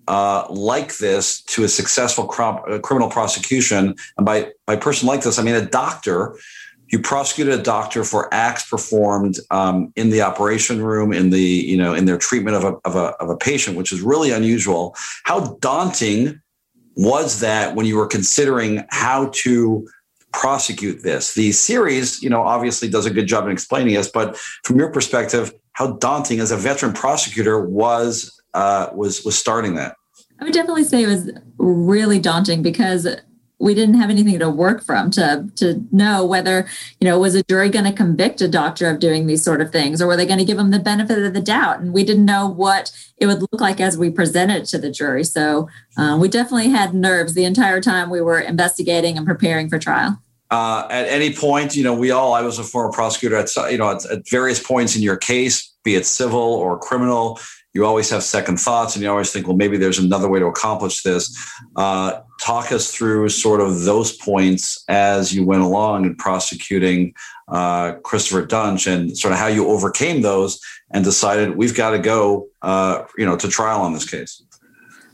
uh, 0.08 0.45
like 0.49 0.97
this 0.97 1.41
to 1.43 1.63
a 1.63 1.67
successful 1.67 2.26
crop, 2.26 2.65
uh, 2.69 2.78
criminal 2.80 3.10
prosecution. 3.10 3.95
And 4.17 4.26
by, 4.26 4.52
by 4.67 4.76
person 4.76 5.08
like 5.08 5.23
this, 5.23 5.39
I 5.39 5.43
mean 5.43 5.56
a 5.56 5.65
doctor. 5.65 6.38
You 6.89 6.99
prosecuted 6.99 7.60
a 7.60 7.63
doctor 7.63 8.04
for 8.04 8.32
acts 8.32 8.69
performed 8.69 9.39
um, 9.49 9.91
in 9.95 10.12
the 10.12 10.21
operation 10.21 10.84
room, 10.84 11.12
in 11.12 11.32
the 11.32 11.41
you 11.41 11.76
know 11.76 11.95
in 11.95 12.06
their 12.06 12.19
treatment 12.19 12.56
of 12.56 12.63
a, 12.63 12.73
of 12.86 12.95
a 12.95 13.15
of 13.19 13.30
a 13.32 13.38
patient, 13.38 13.76
which 13.76 13.91
is 13.91 14.02
really 14.02 14.30
unusual. 14.30 14.95
How 15.23 15.58
daunting 15.60 16.39
was 16.95 17.39
that 17.39 17.73
when 17.73 17.88
you 17.88 17.97
were 17.97 18.06
considering 18.06 18.86
how 18.89 19.32
to 19.34 19.88
prosecute 20.34 21.04
this. 21.04 21.34
The 21.36 21.52
series, 21.52 22.22
you 22.22 22.30
know, 22.30 22.41
obviously 22.41 22.89
does 22.89 23.06
a 23.06 23.12
good 23.12 23.28
job 23.28 23.46
in 23.46 23.52
explaining 23.52 23.93
this, 23.93 24.10
but 24.10 24.38
from 24.63 24.78
your 24.78 24.91
perspective, 24.91 25.54
how 25.74 25.93
daunting 25.93 26.39
as 26.39 26.52
a 26.52 26.58
veteran 26.58 26.93
prosecutor 26.93 27.63
was 27.65 28.39
uh, 28.54 28.89
was 28.93 29.24
was 29.24 29.38
starting 29.38 29.76
that? 29.76 29.96
I 30.39 30.43
would 30.43 30.54
definitely 30.54 30.84
say 30.84 31.04
it 31.04 31.08
was 31.08 31.32
really 31.58 32.19
daunting 32.19 32.62
because 32.62 33.08
we 33.60 33.74
didn't 33.74 33.96
have 33.96 34.10
anything 34.10 34.38
to 34.39 34.50
work 34.50 34.84
from 34.84 35.10
to 35.12 35.48
to 35.56 35.86
know 35.91 36.26
whether 36.26 36.67
you 37.00 37.06
know 37.08 37.17
was 37.17 37.34
a 37.34 37.43
jury 37.43 37.69
going 37.69 37.86
to 37.86 37.93
convict 37.93 38.41
a 38.41 38.48
doctor 38.48 38.89
of 38.89 39.00
doing 39.00 39.26
these 39.26 39.43
sort 39.43 39.62
of 39.62 39.72
things 39.72 40.02
or 40.02 40.08
were 40.08 40.17
they 40.17 40.26
going 40.26 40.39
to 40.39 40.46
give 40.46 40.58
them 40.58 40.72
the 40.72 40.80
benefit 40.80 41.24
of 41.24 41.34
the 41.34 41.41
doubt 41.41 41.80
and 41.80 41.93
we 41.93 42.04
didn't 42.04 42.26
know 42.26 42.48
what 42.48 42.91
it 43.17 43.26
would 43.26 43.41
look 43.41 43.62
like 43.62 43.80
as 43.80 43.98
we 43.98 44.10
presented 44.10 44.65
to 44.65 44.78
the 44.78 44.91
jury 44.91 45.24
so 45.24 45.69
uh, 45.98 46.17
we 46.19 46.28
definitely 46.28 46.69
had 46.69 46.93
nerves 46.93 47.36
the 47.36 47.46
entire 47.46 47.80
time 47.80 48.10
we 48.10 48.22
were 48.22 48.39
investigating 48.39 49.17
and 49.17 49.26
preparing 49.26 49.69
for 49.69 49.80
trial 49.80 50.19
uh, 50.53 50.87
at 50.91 51.07
any 51.07 51.33
point, 51.33 51.75
you 51.75 51.83
know, 51.83 51.95
we 51.95 52.11
all, 52.11 52.35
I 52.35 52.43
was 52.43 52.59
a 52.59 52.63
former 52.63 52.91
prosecutor 52.91 53.35
at, 53.35 53.49
you 53.71 53.79
know, 53.79 53.89
at, 53.89 54.05
at, 54.05 54.29
various 54.29 54.61
points 54.61 54.95
in 54.95 55.01
your 55.01 55.17
case, 55.17 55.73
be 55.83 55.95
it 55.95 56.05
civil 56.05 56.39
or 56.39 56.77
criminal, 56.77 57.39
you 57.73 57.83
always 57.87 58.07
have 58.11 58.21
second 58.21 58.59
thoughts 58.59 58.95
and 58.95 59.01
you 59.01 59.09
always 59.09 59.31
think, 59.31 59.47
well, 59.47 59.57
maybe 59.57 59.77
there's 59.77 59.97
another 59.97 60.29
way 60.29 60.37
to 60.37 60.45
accomplish 60.45 61.01
this. 61.01 61.35
Uh, 61.75 62.21
talk 62.39 62.71
us 62.71 62.93
through 62.93 63.29
sort 63.29 63.61
of 63.61 63.81
those 63.81 64.15
points 64.15 64.83
as 64.89 65.33
you 65.33 65.43
went 65.43 65.63
along 65.63 66.05
in 66.05 66.15
prosecuting 66.17 67.15
uh, 67.47 67.93
Christopher 68.03 68.45
Duntsch 68.45 68.85
and 68.85 69.17
sort 69.17 69.31
of 69.33 69.39
how 69.39 69.47
you 69.47 69.67
overcame 69.69 70.21
those 70.21 70.59
and 70.91 71.03
decided 71.03 71.57
we've 71.57 71.75
got 71.75 71.91
to 71.91 71.99
go, 71.99 72.47
uh, 72.61 73.05
you 73.17 73.25
know, 73.25 73.35
to 73.37 73.47
trial 73.47 73.81
on 73.81 73.93
this 73.93 74.07
case. 74.07 74.43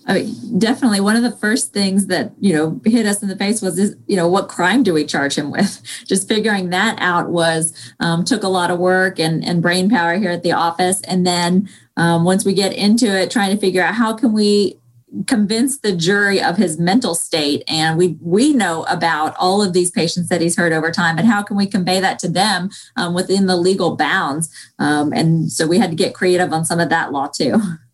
I 0.10 0.13
mean, 0.13 0.58
definitely 0.58 1.02
one 1.02 1.15
of 1.15 1.22
the 1.22 1.32
first 1.32 1.72
things 1.72 2.08
that 2.08 2.34
you 2.39 2.52
know 2.52 2.82
hit 2.84 3.06
us 3.06 3.22
in 3.22 3.30
the 3.30 3.36
face 3.36 3.62
was 3.62 3.76
this, 3.76 3.95
you 4.08 4.15
know 4.15 4.28
what 4.28 4.50
crime 4.50 4.82
do 4.82 4.91
we 4.91 5.06
charge 5.06 5.36
him 5.36 5.52
with? 5.52 5.82
Just 6.08 6.28
figuring 6.28 6.72
that 6.72 6.98
out 7.00 7.30
was 7.30 7.93
um, 8.00 8.26
took 8.26 8.41
a 8.41 8.48
lot 8.48 8.72
of 8.72 8.80
work 8.80 9.19
and, 9.19 9.45
and 9.45 9.62
brain 9.62 9.88
power 9.88 10.17
here 10.17 10.32
at 10.32 10.41
the 10.41 10.52
office. 10.52 11.00
And 11.02 11.28
then 11.28 11.69
um, 11.95 12.24
once 12.24 12.43
we 12.43 12.56
get 12.56 12.74
into 12.74 13.06
it 13.06 13.30
trying 13.30 13.54
to 13.54 13.62
figure 13.62 13.84
out 13.84 13.93
how 13.93 14.13
can 14.13 14.34
we 14.34 14.80
convince 15.28 15.80
the 15.80 15.95
jury 15.95 16.41
of 16.41 16.58
his 16.58 16.80
mental 16.80 17.13
state. 17.13 17.63
And 17.67 17.95
we 17.95 18.17
we 18.19 18.52
know 18.52 18.86
about 18.89 19.36
all 19.38 19.62
of 19.62 19.74
these 19.74 19.91
patients 19.91 20.30
that 20.30 20.41
he's 20.41 20.56
heard 20.56 20.74
over 20.74 20.91
time 20.91 21.19
and 21.19 21.28
how 21.28 21.43
can 21.43 21.56
we 21.56 21.67
convey 21.67 22.00
that 22.00 22.17
to 22.19 22.30
them 22.30 22.72
um, 22.95 23.13
within 23.13 23.45
the 23.45 23.56
legal 23.56 23.95
bounds? 23.95 24.50
Um, 24.80 25.13
and 25.13 25.52
so 25.52 25.67
we 25.67 25.78
had 25.78 25.91
to 25.91 25.95
get 25.95 26.15
creative 26.15 26.52
on 26.52 26.65
some 26.65 26.80
of 26.80 26.89
that 26.89 27.12
law 27.12 27.28
too 27.28 27.62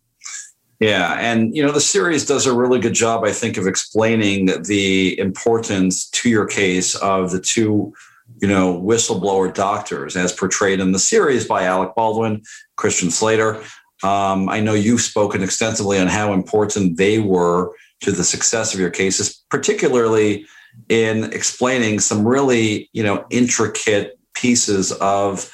Yeah, 0.78 1.14
and 1.18 1.56
you 1.56 1.62
know 1.64 1.72
the 1.72 1.80
series 1.80 2.26
does 2.26 2.44
a 2.44 2.54
really 2.54 2.78
good 2.78 2.92
job, 2.92 3.24
I 3.24 3.32
think, 3.32 3.56
of 3.56 3.66
explaining 3.66 4.62
the 4.64 5.18
importance 5.18 6.10
to 6.10 6.28
your 6.28 6.46
case 6.46 6.94
of 6.96 7.30
the 7.30 7.40
two, 7.40 7.94
you 8.42 8.48
know, 8.48 8.78
whistleblower 8.78 9.52
doctors 9.52 10.16
as 10.16 10.34
portrayed 10.34 10.80
in 10.80 10.92
the 10.92 10.98
series 10.98 11.48
by 11.48 11.64
Alec 11.64 11.94
Baldwin, 11.94 12.42
Christian 12.76 13.10
Slater. 13.10 13.62
Um, 14.02 14.50
I 14.50 14.60
know 14.60 14.74
you've 14.74 15.00
spoken 15.00 15.42
extensively 15.42 15.98
on 15.98 16.08
how 16.08 16.34
important 16.34 16.98
they 16.98 17.20
were 17.20 17.72
to 18.02 18.12
the 18.12 18.24
success 18.24 18.74
of 18.74 18.80
your 18.80 18.90
cases, 18.90 19.42
particularly 19.48 20.44
in 20.90 21.24
explaining 21.32 22.00
some 22.00 22.28
really, 22.28 22.90
you 22.92 23.02
know, 23.02 23.24
intricate 23.30 24.18
pieces 24.34 24.92
of 24.92 25.50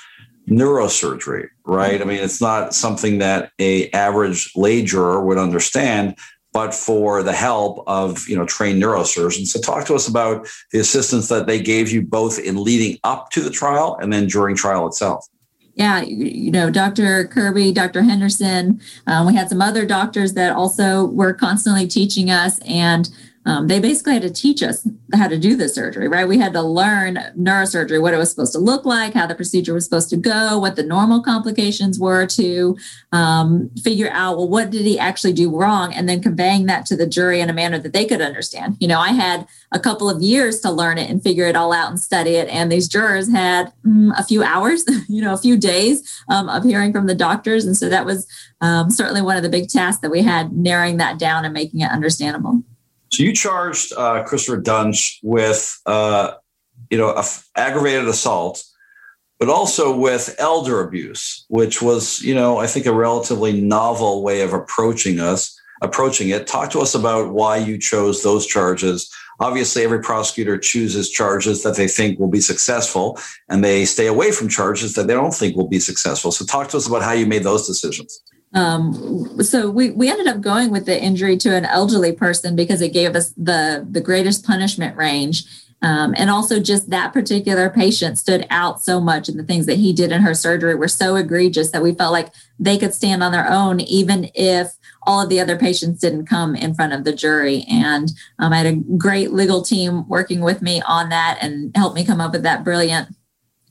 neurosurgery, 0.58 1.48
right? 1.64 2.00
I 2.00 2.04
mean, 2.04 2.22
it's 2.22 2.40
not 2.40 2.74
something 2.74 3.18
that 3.18 3.52
a 3.58 3.90
average 3.90 4.52
lay 4.56 4.82
juror 4.82 5.24
would 5.24 5.38
understand, 5.38 6.16
but 6.52 6.74
for 6.74 7.22
the 7.22 7.32
help 7.32 7.82
of 7.86 8.28
you 8.28 8.36
know 8.36 8.46
trained 8.46 8.82
neurosurgeons. 8.82 9.48
So 9.48 9.60
talk 9.60 9.86
to 9.86 9.94
us 9.94 10.08
about 10.08 10.48
the 10.72 10.78
assistance 10.78 11.28
that 11.28 11.46
they 11.46 11.60
gave 11.60 11.90
you 11.90 12.02
both 12.02 12.38
in 12.38 12.62
leading 12.62 12.98
up 13.04 13.30
to 13.30 13.40
the 13.40 13.50
trial 13.50 13.96
and 14.00 14.12
then 14.12 14.26
during 14.26 14.56
trial 14.56 14.86
itself. 14.86 15.26
Yeah, 15.74 16.02
you 16.02 16.50
know, 16.50 16.70
Dr. 16.70 17.26
Kirby, 17.28 17.72
Dr. 17.72 18.02
Henderson, 18.02 18.78
um, 19.06 19.26
we 19.26 19.34
had 19.34 19.48
some 19.48 19.62
other 19.62 19.86
doctors 19.86 20.34
that 20.34 20.54
also 20.54 21.06
were 21.06 21.32
constantly 21.32 21.86
teaching 21.86 22.30
us 22.30 22.58
and 22.66 23.08
um, 23.44 23.66
they 23.66 23.80
basically 23.80 24.12
had 24.12 24.22
to 24.22 24.30
teach 24.30 24.62
us 24.62 24.86
how 25.14 25.26
to 25.26 25.36
do 25.36 25.56
the 25.56 25.68
surgery, 25.68 26.06
right? 26.06 26.28
We 26.28 26.38
had 26.38 26.52
to 26.52 26.62
learn 26.62 27.16
neurosurgery, 27.36 28.00
what 28.00 28.14
it 28.14 28.18
was 28.18 28.30
supposed 28.30 28.52
to 28.52 28.58
look 28.58 28.84
like, 28.84 29.14
how 29.14 29.26
the 29.26 29.34
procedure 29.34 29.74
was 29.74 29.84
supposed 29.84 30.10
to 30.10 30.16
go, 30.16 30.58
what 30.58 30.76
the 30.76 30.84
normal 30.84 31.22
complications 31.22 31.98
were 31.98 32.26
to 32.26 32.76
um, 33.10 33.70
figure 33.82 34.10
out, 34.12 34.36
well, 34.36 34.48
what 34.48 34.70
did 34.70 34.82
he 34.82 34.98
actually 34.98 35.32
do 35.32 35.54
wrong? 35.54 35.92
And 35.92 36.08
then 36.08 36.22
conveying 36.22 36.66
that 36.66 36.86
to 36.86 36.96
the 36.96 37.06
jury 37.06 37.40
in 37.40 37.50
a 37.50 37.52
manner 37.52 37.78
that 37.78 37.92
they 37.92 38.04
could 38.04 38.20
understand. 38.20 38.76
You 38.78 38.88
know, 38.88 39.00
I 39.00 39.08
had 39.08 39.46
a 39.72 39.80
couple 39.80 40.08
of 40.08 40.22
years 40.22 40.60
to 40.60 40.70
learn 40.70 40.98
it 40.98 41.10
and 41.10 41.22
figure 41.22 41.46
it 41.46 41.56
all 41.56 41.72
out 41.72 41.90
and 41.90 41.98
study 41.98 42.36
it. 42.36 42.48
And 42.48 42.70
these 42.70 42.86
jurors 42.86 43.30
had 43.30 43.72
mm, 43.84 44.12
a 44.16 44.24
few 44.24 44.44
hours, 44.44 44.84
you 45.08 45.20
know, 45.20 45.34
a 45.34 45.38
few 45.38 45.56
days 45.56 46.22
um, 46.28 46.48
of 46.48 46.62
hearing 46.62 46.92
from 46.92 47.06
the 47.06 47.14
doctors. 47.14 47.64
And 47.64 47.76
so 47.76 47.88
that 47.88 48.06
was 48.06 48.26
um, 48.60 48.90
certainly 48.90 49.22
one 49.22 49.36
of 49.36 49.42
the 49.42 49.48
big 49.48 49.68
tasks 49.68 50.00
that 50.02 50.10
we 50.10 50.22
had, 50.22 50.52
narrowing 50.52 50.98
that 50.98 51.18
down 51.18 51.44
and 51.44 51.52
making 51.52 51.80
it 51.80 51.90
understandable. 51.90 52.62
So 53.12 53.22
you 53.22 53.34
charged 53.34 53.92
uh, 53.92 54.22
Christopher 54.24 54.60
Duntsch 54.60 55.18
with, 55.22 55.78
uh, 55.84 56.34
you 56.88 56.96
know, 56.96 57.22
aggravated 57.56 58.08
assault, 58.08 58.64
but 59.38 59.50
also 59.50 59.94
with 59.94 60.34
elder 60.38 60.80
abuse, 60.80 61.44
which 61.48 61.82
was, 61.82 62.22
you 62.22 62.34
know, 62.34 62.56
I 62.56 62.66
think 62.66 62.86
a 62.86 62.92
relatively 62.92 63.60
novel 63.60 64.22
way 64.22 64.40
of 64.40 64.54
approaching 64.54 65.20
us, 65.20 65.54
approaching 65.82 66.30
it. 66.30 66.46
Talk 66.46 66.70
to 66.70 66.80
us 66.80 66.94
about 66.94 67.34
why 67.34 67.58
you 67.58 67.76
chose 67.76 68.22
those 68.22 68.46
charges. 68.46 69.12
Obviously, 69.40 69.82
every 69.82 70.00
prosecutor 70.00 70.56
chooses 70.56 71.10
charges 71.10 71.62
that 71.64 71.76
they 71.76 71.88
think 71.88 72.18
will 72.18 72.30
be 72.30 72.40
successful, 72.40 73.18
and 73.50 73.62
they 73.62 73.84
stay 73.84 74.06
away 74.06 74.32
from 74.32 74.48
charges 74.48 74.94
that 74.94 75.06
they 75.06 75.14
don't 75.14 75.34
think 75.34 75.54
will 75.54 75.68
be 75.68 75.80
successful. 75.80 76.32
So, 76.32 76.46
talk 76.46 76.68
to 76.68 76.78
us 76.78 76.86
about 76.86 77.02
how 77.02 77.12
you 77.12 77.26
made 77.26 77.42
those 77.42 77.66
decisions. 77.66 78.22
Um, 78.54 79.42
so 79.42 79.70
we, 79.70 79.90
we 79.90 80.10
ended 80.10 80.26
up 80.26 80.40
going 80.40 80.70
with 80.70 80.86
the 80.86 81.00
injury 81.00 81.36
to 81.38 81.54
an 81.54 81.64
elderly 81.64 82.12
person 82.12 82.54
because 82.54 82.82
it 82.82 82.92
gave 82.92 83.16
us 83.16 83.30
the, 83.30 83.86
the 83.90 84.00
greatest 84.00 84.44
punishment 84.44 84.96
range. 84.96 85.44
Um, 85.84 86.14
and 86.16 86.30
also 86.30 86.60
just 86.60 86.90
that 86.90 87.12
particular 87.12 87.68
patient 87.68 88.16
stood 88.16 88.46
out 88.50 88.80
so 88.80 89.00
much 89.00 89.28
and 89.28 89.36
the 89.36 89.42
things 89.42 89.66
that 89.66 89.78
he 89.78 89.92
did 89.92 90.12
in 90.12 90.22
her 90.22 90.34
surgery 90.34 90.76
were 90.76 90.86
so 90.86 91.16
egregious 91.16 91.72
that 91.72 91.82
we 91.82 91.92
felt 91.92 92.12
like 92.12 92.28
they 92.60 92.78
could 92.78 92.94
stand 92.94 93.20
on 93.20 93.32
their 93.32 93.50
own 93.50 93.80
even 93.80 94.30
if 94.34 94.74
all 95.04 95.20
of 95.20 95.28
the 95.28 95.40
other 95.40 95.58
patients 95.58 96.00
didn't 96.00 96.26
come 96.26 96.54
in 96.54 96.72
front 96.72 96.92
of 96.92 97.02
the 97.02 97.12
jury 97.12 97.64
and 97.68 98.12
um, 98.38 98.52
i 98.52 98.58
had 98.58 98.66
a 98.66 98.76
great 98.96 99.32
legal 99.32 99.60
team 99.60 100.08
working 100.08 100.40
with 100.40 100.62
me 100.62 100.80
on 100.86 101.08
that 101.08 101.36
and 101.40 101.76
helped 101.76 101.96
me 101.96 102.04
come 102.04 102.20
up 102.20 102.30
with 102.30 102.44
that 102.44 102.62
brilliant 102.62 103.08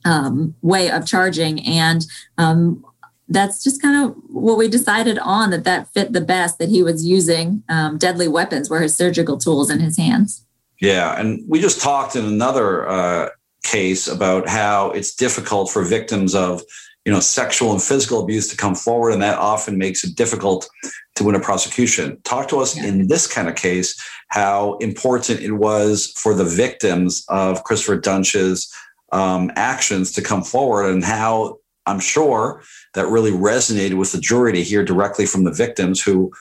um, 0.04 0.54
way 0.60 0.90
of 0.90 1.06
charging 1.06 1.64
and 1.64 2.04
um, 2.36 2.84
that's 3.32 3.62
just 3.62 3.80
kind 3.80 4.04
of 4.04 4.14
what 4.28 4.58
we 4.58 4.68
decided 4.68 5.18
on 5.18 5.50
that 5.50 5.64
that 5.64 5.88
fit 5.92 6.12
the 6.12 6.20
best 6.20 6.58
that 6.58 6.68
he 6.68 6.82
was 6.82 7.06
using 7.06 7.62
um, 7.68 7.98
deadly 7.98 8.28
weapons 8.28 8.68
were 8.70 8.80
his 8.80 8.96
surgical 8.96 9.38
tools 9.38 9.70
in 9.70 9.80
his 9.80 9.96
hands 9.96 10.44
yeah 10.80 11.18
and 11.18 11.42
we 11.48 11.60
just 11.60 11.80
talked 11.80 12.16
in 12.16 12.24
another 12.24 12.88
uh, 12.88 13.28
case 13.62 14.08
about 14.08 14.48
how 14.48 14.90
it's 14.90 15.14
difficult 15.14 15.70
for 15.70 15.82
victims 15.82 16.34
of 16.34 16.62
you 17.04 17.12
know 17.12 17.20
sexual 17.20 17.72
and 17.72 17.82
physical 17.82 18.22
abuse 18.22 18.48
to 18.48 18.56
come 18.56 18.74
forward 18.74 19.12
and 19.12 19.22
that 19.22 19.38
often 19.38 19.78
makes 19.78 20.04
it 20.04 20.16
difficult 20.16 20.68
to 21.14 21.24
win 21.24 21.34
a 21.34 21.40
prosecution 21.40 22.20
talk 22.22 22.48
to 22.48 22.58
us 22.58 22.76
yeah. 22.76 22.86
in 22.86 23.08
this 23.08 23.26
kind 23.26 23.48
of 23.48 23.54
case 23.54 24.00
how 24.28 24.74
important 24.78 25.40
it 25.40 25.52
was 25.52 26.12
for 26.16 26.34
the 26.34 26.44
victims 26.44 27.24
of 27.28 27.64
christopher 27.64 28.00
duntsch's 28.00 28.72
um, 29.12 29.50
actions 29.56 30.12
to 30.12 30.22
come 30.22 30.42
forward 30.42 30.90
and 30.90 31.04
how 31.04 31.58
i'm 31.86 32.00
sure 32.00 32.62
that 32.94 33.08
really 33.08 33.30
resonated 33.30 33.94
with 33.94 34.12
the 34.12 34.20
jury 34.20 34.52
to 34.52 34.62
hear 34.62 34.84
directly 34.84 35.26
from 35.26 35.44
the 35.44 35.52
victims 35.52 36.00
who, 36.00 36.32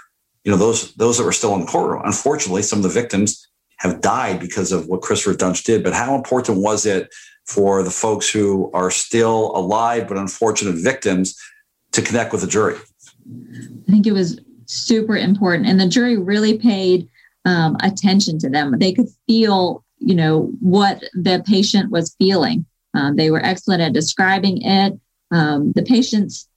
you 0.43 0.51
know, 0.51 0.57
those 0.57 0.93
those 0.95 1.17
that 1.17 1.23
were 1.23 1.31
still 1.31 1.53
in 1.55 1.61
the 1.61 1.67
courtroom. 1.67 2.01
Unfortunately, 2.05 2.61
some 2.61 2.79
of 2.79 2.83
the 2.83 2.89
victims 2.89 3.47
have 3.77 4.01
died 4.01 4.39
because 4.39 4.71
of 4.71 4.87
what 4.87 5.01
Christopher 5.01 5.35
Duntsch 5.35 5.63
did. 5.63 5.83
But 5.83 5.93
how 5.93 6.15
important 6.15 6.59
was 6.59 6.85
it 6.85 7.09
for 7.45 7.81
the 7.83 7.91
folks 7.91 8.29
who 8.29 8.69
are 8.73 8.91
still 8.91 9.55
alive 9.55 10.07
but 10.07 10.17
unfortunate 10.17 10.75
victims 10.75 11.35
to 11.91 12.01
connect 12.01 12.31
with 12.31 12.41
the 12.41 12.47
jury? 12.47 12.75
I 13.27 13.91
think 13.91 14.05
it 14.05 14.11
was 14.11 14.39
super 14.65 15.17
important, 15.17 15.67
and 15.67 15.79
the 15.79 15.87
jury 15.87 16.17
really 16.17 16.57
paid 16.57 17.07
um, 17.45 17.75
attention 17.81 18.37
to 18.39 18.49
them. 18.49 18.77
They 18.77 18.93
could 18.93 19.09
feel, 19.27 19.83
you 19.99 20.15
know, 20.15 20.51
what 20.59 21.03
the 21.13 21.43
patient 21.45 21.91
was 21.91 22.15
feeling. 22.19 22.65
Um, 22.93 23.15
they 23.15 23.31
were 23.31 23.43
excellent 23.43 23.81
at 23.81 23.93
describing 23.93 24.61
it 24.61 24.99
um, 25.31 25.71
the 25.73 25.83
patients 25.83 26.47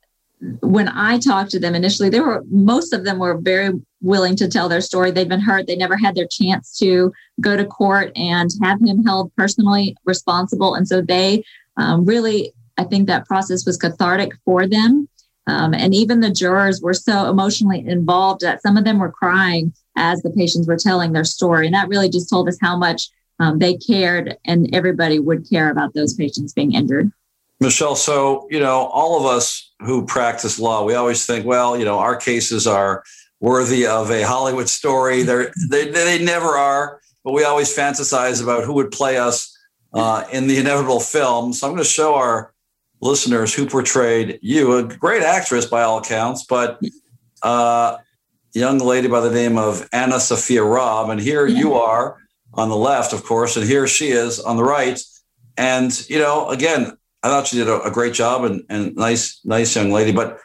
when 0.61 0.89
I 0.89 1.18
talked 1.18 1.51
to 1.53 1.59
them 1.59 1.75
initially, 1.75 2.11
they 2.11 2.20
were 2.20 2.45
most 2.51 2.93
of 2.93 3.05
them 3.05 3.18
were 3.18 3.39
very 3.39 3.72
willing 4.03 4.37
to 4.37 4.49
tell 4.49 4.68
their 4.68 4.81
story. 4.81 5.11
They'd 5.11 5.29
been 5.29 5.41
hurt. 5.41 5.66
They 5.66 5.77
never 5.77 5.97
had 5.97 6.14
their 6.14 6.27
chance 6.27 6.77
to 6.79 7.12
go 7.41 7.57
to 7.57 7.64
court 7.64 8.12
and 8.16 8.51
have 8.62 8.81
him 8.81 9.05
held 9.05 9.35
personally 9.37 9.97
responsible. 10.05 10.75
And 10.75 10.87
so 10.87 11.01
they 11.01 11.45
um, 11.77 12.05
really, 12.05 12.53
I 12.77 12.85
think 12.85 13.07
that 13.07 13.27
process 13.27 13.64
was 13.64 13.79
cathartic 13.79 14.33
for 14.45 14.66
them. 14.66 15.09
Um, 15.47 15.75
and 15.75 15.95
even 15.95 16.20
the 16.20 16.31
jurors 16.31 16.81
were 16.81 16.95
so 16.95 17.29
emotionally 17.29 17.87
involved 17.87 18.41
that 18.43 18.62
some 18.62 18.77
of 18.77 18.85
them 18.85 18.99
were 18.99 19.12
crying 19.12 19.72
as 19.97 20.22
the 20.22 20.31
patients 20.31 20.66
were 20.66 20.77
telling 20.77 21.12
their 21.12 21.25
story. 21.25 21.66
And 21.66 21.75
that 21.75 21.89
really 21.89 22.09
just 22.09 22.31
told 22.31 22.49
us 22.49 22.59
how 22.61 22.77
much 22.77 23.09
um, 23.41 23.59
they 23.59 23.77
cared 23.77 24.37
and 24.47 24.75
everybody 24.75 25.18
would 25.18 25.49
care 25.49 25.70
about 25.70 25.95
those 25.95 26.14
patients 26.14 26.53
being 26.53 26.72
injured. 26.72 27.11
Michelle, 27.61 27.97
so, 27.97 28.47
you 28.51 28.61
know, 28.61 28.87
all 28.87 29.19
of 29.19 29.27
us 29.27 29.73
who 29.81 30.05
practice 30.05 30.59
law, 30.59 30.85
we 30.85 30.95
always 30.95 31.25
think, 31.25 31.47
well, 31.47 31.77
you 31.77 31.85
know, 31.85 31.99
our 31.99 32.17
cases 32.17 32.67
are 32.67 33.05
worthy 33.41 33.87
of 33.87 34.11
a 34.11 34.23
Hollywood 34.23 34.69
story. 34.69 35.23
They're, 35.23 35.53
they, 35.69 35.91
they 35.91 36.23
never 36.23 36.57
are, 36.57 37.01
but 37.23 37.33
we 37.33 37.45
always 37.45 37.75
fantasize 37.75 38.43
about 38.43 38.65
who 38.65 38.73
would 38.75 38.91
play 38.91 39.19
us 39.19 39.57
uh, 39.93 40.25
in 40.33 40.47
the 40.47 40.59
inevitable 40.59 41.01
film. 41.01 41.53
So 41.53 41.67
I'm 41.67 41.73
going 41.73 41.83
to 41.83 41.89
show 41.89 42.15
our 42.15 42.53
listeners 43.01 43.55
who 43.55 43.67
portrayed 43.67 44.39
you, 44.43 44.77
a 44.77 44.83
great 44.83 45.23
actress 45.23 45.67
by 45.67 45.83
all 45.83 45.99
accounts, 45.99 46.45
but 46.47 46.81
uh, 47.43 47.99
young 48.55 48.79
lady 48.79 49.09
by 49.09 49.21
the 49.21 49.31
name 49.31 49.59
of 49.59 49.89
AnnaSophia 49.91 50.69
Robb. 50.69 51.11
And 51.11 51.21
here 51.21 51.47
you 51.47 51.75
are 51.89 52.19
on 52.55 52.69
the 52.69 52.77
left, 52.77 53.13
of 53.13 53.25
course, 53.25 53.57
and 53.57 53.67
here 53.67 53.87
she 53.87 54.09
is 54.09 54.41
on 54.41 54.57
the 54.57 54.65
right. 54.65 55.01
And, 55.57 56.09
you 56.09 56.19
know, 56.19 56.49
again, 56.49 56.97
I 57.25 57.29
thought 57.29 57.47
she 57.47 57.57
did 57.57 57.68
a, 57.68 57.83
a 57.83 57.91
great 57.91 58.12
job 58.12 58.45
and, 58.45 58.62
and 58.68 58.95
nice, 58.97 59.41
nice 59.45 59.75
young 59.75 59.91
lady, 59.91 60.12
but 60.12 60.39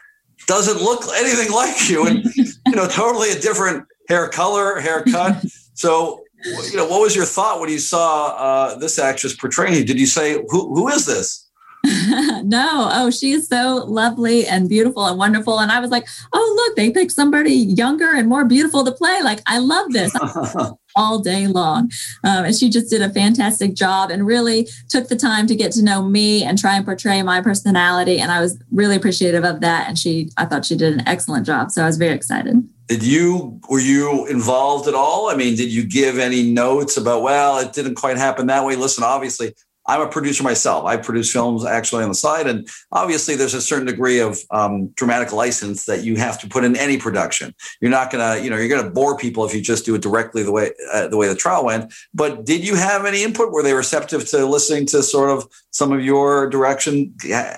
doesn't 0.46 0.82
look 0.82 1.04
anything 1.14 1.52
like 1.54 1.90
you 1.90 2.06
and, 2.06 2.24
you 2.34 2.74
know, 2.74 2.88
totally 2.88 3.30
a 3.30 3.38
different 3.38 3.86
hair 4.08 4.28
color, 4.28 4.80
haircut. 4.80 5.44
So, 5.74 6.24
you 6.42 6.76
know, 6.76 6.86
what 6.86 7.02
was 7.02 7.14
your 7.14 7.26
thought 7.26 7.60
when 7.60 7.68
you 7.68 7.78
saw 7.78 8.28
uh, 8.28 8.78
this 8.78 8.98
actress 8.98 9.36
portraying 9.36 9.74
you? 9.74 9.84
Did 9.84 10.00
you 10.00 10.06
say, 10.06 10.42
who, 10.48 10.74
who 10.74 10.88
is 10.88 11.04
this? 11.04 11.49
no. 12.44 12.88
Oh, 12.92 13.10
she 13.10 13.32
is 13.32 13.46
so 13.46 13.84
lovely 13.86 14.46
and 14.46 14.68
beautiful 14.68 15.06
and 15.06 15.18
wonderful. 15.18 15.60
And 15.60 15.72
I 15.72 15.80
was 15.80 15.90
like, 15.90 16.06
oh, 16.32 16.54
look, 16.56 16.76
they 16.76 16.90
picked 16.90 17.12
somebody 17.12 17.52
younger 17.52 18.14
and 18.14 18.28
more 18.28 18.44
beautiful 18.44 18.84
to 18.84 18.92
play. 18.92 19.20
Like, 19.22 19.40
I 19.46 19.58
love 19.58 19.92
this. 19.92 20.14
all 20.96 21.20
day 21.20 21.46
long. 21.46 21.90
Um, 22.24 22.46
and 22.46 22.54
she 22.54 22.68
just 22.68 22.90
did 22.90 23.02
a 23.02 23.10
fantastic 23.10 23.74
job 23.74 24.10
and 24.10 24.26
really 24.26 24.68
took 24.88 25.08
the 25.08 25.16
time 25.16 25.46
to 25.46 25.54
get 25.54 25.72
to 25.72 25.84
know 25.84 26.02
me 26.02 26.42
and 26.42 26.58
try 26.58 26.76
and 26.76 26.84
portray 26.84 27.22
my 27.22 27.40
personality. 27.40 28.18
And 28.18 28.30
I 28.30 28.40
was 28.40 28.58
really 28.70 28.96
appreciative 28.96 29.44
of 29.44 29.60
that. 29.60 29.88
And 29.88 29.98
she, 29.98 30.30
I 30.36 30.46
thought 30.46 30.64
she 30.64 30.76
did 30.76 30.92
an 30.92 31.06
excellent 31.06 31.46
job. 31.46 31.70
So 31.70 31.82
I 31.82 31.86
was 31.86 31.96
very 31.96 32.14
excited. 32.14 32.68
Did 32.88 33.04
you, 33.04 33.60
were 33.68 33.78
you 33.78 34.26
involved 34.26 34.88
at 34.88 34.94
all? 34.94 35.30
I 35.30 35.36
mean, 35.36 35.54
did 35.54 35.72
you 35.72 35.84
give 35.84 36.18
any 36.18 36.42
notes 36.42 36.96
about, 36.96 37.22
well, 37.22 37.58
it 37.58 37.72
didn't 37.72 37.94
quite 37.94 38.16
happen 38.16 38.48
that 38.48 38.64
way? 38.64 38.74
Listen, 38.74 39.04
obviously, 39.04 39.54
I'm 39.90 40.02
a 40.02 40.08
producer 40.08 40.44
myself. 40.44 40.84
I 40.84 40.96
produce 40.96 41.32
films 41.32 41.66
actually 41.66 42.04
on 42.04 42.10
the 42.10 42.14
side, 42.14 42.46
and 42.46 42.68
obviously 42.92 43.34
there's 43.34 43.54
a 43.54 43.60
certain 43.60 43.86
degree 43.86 44.20
of 44.20 44.38
um, 44.52 44.88
dramatic 44.90 45.32
license 45.32 45.84
that 45.86 46.04
you 46.04 46.14
have 46.14 46.38
to 46.40 46.48
put 46.48 46.62
in 46.62 46.76
any 46.76 46.96
production. 46.96 47.52
You're 47.80 47.90
not 47.90 48.12
gonna, 48.12 48.40
you 48.40 48.50
know, 48.50 48.56
you're 48.56 48.68
gonna 48.68 48.88
bore 48.88 49.16
people 49.16 49.44
if 49.44 49.52
you 49.52 49.60
just 49.60 49.84
do 49.84 49.96
it 49.96 50.02
directly 50.02 50.44
the 50.44 50.52
way 50.52 50.70
uh, 50.92 51.08
the 51.08 51.16
way 51.16 51.26
the 51.26 51.34
trial 51.34 51.64
went. 51.64 51.92
But 52.14 52.46
did 52.46 52.64
you 52.64 52.76
have 52.76 53.04
any 53.04 53.24
input? 53.24 53.50
Were 53.50 53.64
they 53.64 53.74
receptive 53.74 54.28
to 54.28 54.46
listening 54.46 54.86
to 54.86 55.02
sort 55.02 55.30
of 55.30 55.48
some 55.72 55.90
of 55.90 56.04
your 56.04 56.48
direction? 56.48 57.12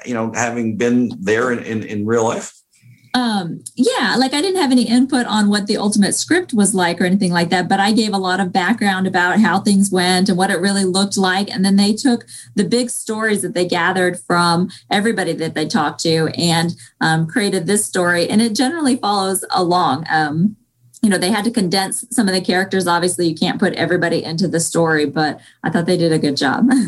You 0.06 0.14
know, 0.14 0.32
having 0.32 0.78
been 0.78 1.12
there 1.20 1.52
in, 1.52 1.58
in, 1.58 1.82
in 1.82 2.06
real 2.06 2.24
life 2.24 2.61
um 3.14 3.62
yeah 3.74 4.16
like 4.18 4.32
i 4.32 4.40
didn't 4.40 4.60
have 4.60 4.72
any 4.72 4.88
input 4.88 5.26
on 5.26 5.48
what 5.48 5.66
the 5.66 5.76
ultimate 5.76 6.14
script 6.14 6.54
was 6.54 6.74
like 6.74 7.00
or 7.00 7.04
anything 7.04 7.30
like 7.30 7.50
that 7.50 7.68
but 7.68 7.78
i 7.78 7.92
gave 7.92 8.14
a 8.14 8.18
lot 8.18 8.40
of 8.40 8.52
background 8.52 9.06
about 9.06 9.38
how 9.38 9.60
things 9.60 9.90
went 9.90 10.30
and 10.30 10.38
what 10.38 10.50
it 10.50 10.60
really 10.60 10.84
looked 10.84 11.18
like 11.18 11.50
and 11.50 11.64
then 11.64 11.76
they 11.76 11.92
took 11.92 12.24
the 12.54 12.64
big 12.64 12.88
stories 12.88 13.42
that 13.42 13.54
they 13.54 13.66
gathered 13.66 14.18
from 14.18 14.70
everybody 14.90 15.32
that 15.32 15.54
they 15.54 15.66
talked 15.66 16.00
to 16.00 16.28
and 16.36 16.74
um, 17.00 17.26
created 17.26 17.66
this 17.66 17.84
story 17.84 18.28
and 18.28 18.40
it 18.40 18.54
generally 18.54 18.96
follows 18.96 19.44
along. 19.50 20.06
Um, 20.10 20.56
you 21.02 21.10
know 21.10 21.18
they 21.18 21.30
had 21.30 21.44
to 21.44 21.50
condense 21.50 22.04
some 22.10 22.28
of 22.28 22.34
the 22.34 22.40
characters. 22.40 22.86
Obviously 22.86 23.26
you 23.26 23.34
can't 23.34 23.58
put 23.58 23.74
everybody 23.74 24.22
into 24.22 24.46
the 24.46 24.60
story 24.60 25.04
but 25.04 25.40
i 25.64 25.70
thought 25.70 25.86
they 25.86 25.96
did 25.96 26.12
a 26.12 26.18
good 26.18 26.36
job. 26.36 26.70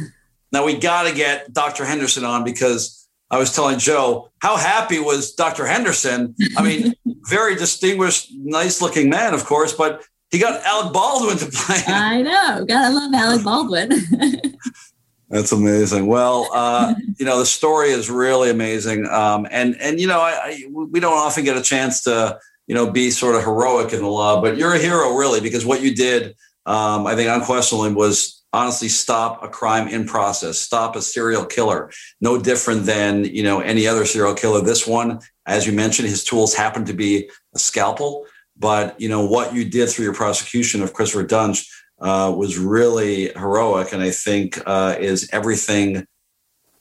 Now 0.52 0.64
we 0.64 0.78
got 0.78 1.08
to 1.08 1.12
get 1.12 1.52
dr 1.52 1.84
henderson 1.84 2.24
on 2.24 2.44
because 2.44 3.03
I 3.34 3.38
was 3.38 3.52
telling 3.52 3.80
Joe 3.80 4.30
how 4.38 4.56
happy 4.56 5.00
was 5.00 5.32
Dr. 5.34 5.66
Henderson. 5.66 6.36
I 6.56 6.62
mean, 6.62 6.94
very 7.28 7.56
distinguished, 7.56 8.30
nice 8.32 8.80
looking 8.80 9.10
man, 9.10 9.34
of 9.34 9.44
course, 9.44 9.72
but 9.72 10.04
he 10.30 10.38
got 10.38 10.62
Alec 10.64 10.92
Baldwin 10.92 11.38
to 11.38 11.46
play. 11.46 11.82
I 11.88 12.22
know. 12.22 12.64
Gotta 12.64 12.94
love 12.94 13.12
Alec 13.12 13.42
Baldwin. 13.42 13.90
That's 15.30 15.50
amazing. 15.50 16.06
Well, 16.06 16.48
uh, 16.54 16.94
you 17.18 17.26
know, 17.26 17.40
the 17.40 17.46
story 17.46 17.88
is 17.88 18.08
really 18.08 18.50
amazing. 18.50 19.04
Um, 19.08 19.48
and, 19.50 19.74
and, 19.80 19.98
you 19.98 20.06
know, 20.06 20.20
I, 20.20 20.30
I, 20.44 20.64
we 20.72 21.00
don't 21.00 21.18
often 21.18 21.42
get 21.42 21.56
a 21.56 21.62
chance 21.62 22.04
to, 22.04 22.38
you 22.68 22.76
know, 22.76 22.88
be 22.88 23.10
sort 23.10 23.34
of 23.34 23.42
heroic 23.42 23.92
in 23.92 24.00
the 24.00 24.06
law, 24.06 24.40
but 24.40 24.56
you're 24.56 24.74
a 24.74 24.78
hero 24.78 25.16
really, 25.16 25.40
because 25.40 25.66
what 25.66 25.82
you 25.82 25.92
did, 25.92 26.36
um, 26.66 27.04
I 27.04 27.16
think 27.16 27.30
unquestionably 27.30 27.94
was 27.94 28.43
honestly 28.54 28.88
stop 28.88 29.42
a 29.42 29.48
crime 29.48 29.88
in 29.88 30.06
process, 30.06 30.58
stop 30.58 30.94
a 30.94 31.02
serial 31.02 31.44
killer. 31.44 31.90
No 32.20 32.38
different 32.38 32.86
than, 32.86 33.24
you 33.24 33.42
know, 33.42 33.58
any 33.60 33.86
other 33.86 34.04
serial 34.06 34.34
killer. 34.34 34.60
This 34.60 34.86
one, 34.86 35.18
as 35.44 35.66
you 35.66 35.72
mentioned, 35.72 36.08
his 36.08 36.22
tools 36.22 36.54
happen 36.54 36.84
to 36.84 36.92
be 36.92 37.28
a 37.54 37.58
scalpel. 37.58 38.24
But, 38.56 38.98
you 39.00 39.08
know, 39.08 39.26
what 39.26 39.54
you 39.54 39.64
did 39.64 39.88
through 39.88 40.04
your 40.04 40.14
prosecution 40.14 40.82
of 40.82 40.92
Christopher 40.92 41.26
Duntsch 41.26 41.66
uh, 42.00 42.32
was 42.34 42.56
really 42.56 43.32
heroic. 43.32 43.92
And 43.92 44.00
I 44.00 44.10
think 44.10 44.60
uh, 44.64 44.94
is 45.00 45.28
everything 45.32 46.06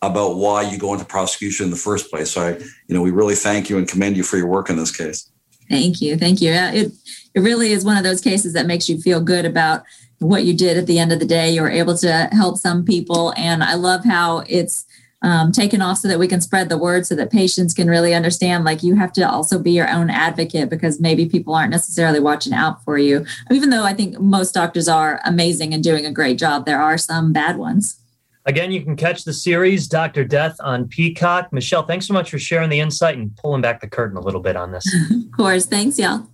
about 0.03 0.35
why 0.35 0.61
you 0.61 0.77
go 0.77 0.93
into 0.93 1.05
prosecution 1.05 1.65
in 1.65 1.71
the 1.71 1.77
first 1.77 2.11
place. 2.11 2.29
So 2.31 2.41
I, 2.47 2.51
you 2.87 2.93
know, 2.95 3.01
we 3.01 3.09
really 3.09 3.35
thank 3.35 3.69
you 3.69 3.79
and 3.79 3.87
commend 3.87 4.15
you 4.15 4.23
for 4.23 4.37
your 4.37 4.47
work 4.47 4.69
in 4.69 4.77
this 4.77 4.95
case. 4.95 5.31
Thank 5.69 6.01
you. 6.01 6.17
Thank 6.17 6.41
you. 6.41 6.51
It, 6.51 6.91
it 7.33 7.39
really 7.39 7.71
is 7.71 7.83
one 7.83 7.97
of 7.97 8.03
those 8.03 8.21
cases 8.21 8.53
that 8.53 8.67
makes 8.67 8.87
you 8.89 9.01
feel 9.01 9.21
good 9.21 9.45
about 9.45 9.83
what 10.19 10.45
you 10.45 10.53
did 10.53 10.77
at 10.77 10.87
the 10.87 10.99
end 10.99 11.11
of 11.11 11.19
the 11.19 11.25
day. 11.25 11.51
You 11.51 11.61
were 11.61 11.69
able 11.69 11.97
to 11.97 12.29
help 12.31 12.57
some 12.57 12.85
people. 12.85 13.33
And 13.35 13.63
I 13.63 13.75
love 13.75 14.05
how 14.05 14.43
it's 14.47 14.85
um, 15.23 15.51
taken 15.51 15.81
off 15.81 15.99
so 15.99 16.07
that 16.07 16.19
we 16.19 16.27
can 16.27 16.41
spread 16.41 16.69
the 16.69 16.77
word 16.77 17.07
so 17.07 17.15
that 17.15 17.31
patients 17.31 17.73
can 17.73 17.89
really 17.89 18.13
understand. 18.13 18.65
Like 18.65 18.83
you 18.83 18.95
have 18.95 19.13
to 19.13 19.29
also 19.29 19.57
be 19.57 19.71
your 19.71 19.89
own 19.89 20.09
advocate 20.09 20.69
because 20.69 20.99
maybe 20.99 21.27
people 21.27 21.55
aren't 21.55 21.71
necessarily 21.71 22.19
watching 22.19 22.53
out 22.53 22.83
for 22.83 22.97
you. 22.97 23.25
Even 23.49 23.69
though 23.69 23.83
I 23.83 23.93
think 23.93 24.19
most 24.19 24.53
doctors 24.53 24.89
are 24.89 25.21
amazing 25.25 25.73
and 25.73 25.83
doing 25.83 26.05
a 26.05 26.11
great 26.11 26.37
job, 26.37 26.65
there 26.65 26.81
are 26.81 26.97
some 26.97 27.31
bad 27.31 27.57
ones. 27.57 27.99
Again, 28.45 28.73
you 28.73 28.83
can 28.83 28.97
catch 28.97 29.23
the 29.23 29.31
series 29.31 29.87
Dr. 29.87 30.25
Death 30.25 30.57
on 30.59 30.89
Peacock. 30.89 31.53
Michelle, 31.53 31.83
thanks 31.83 32.05
so 32.05 32.13
much 32.13 32.29
for 32.29 32.37
sharing 32.37 32.69
the 32.69 32.81
insight 32.81 33.17
and 33.17 33.33
pulling 33.37 33.61
back 33.61 33.79
the 33.79 33.87
curtain 33.87 34.17
a 34.17 34.21
little 34.21 34.41
bit 34.41 34.57
on 34.57 34.73
this. 34.73 34.85
of 35.11 35.31
course. 35.31 35.65
Thanks, 35.65 35.97
y'all. 35.97 36.27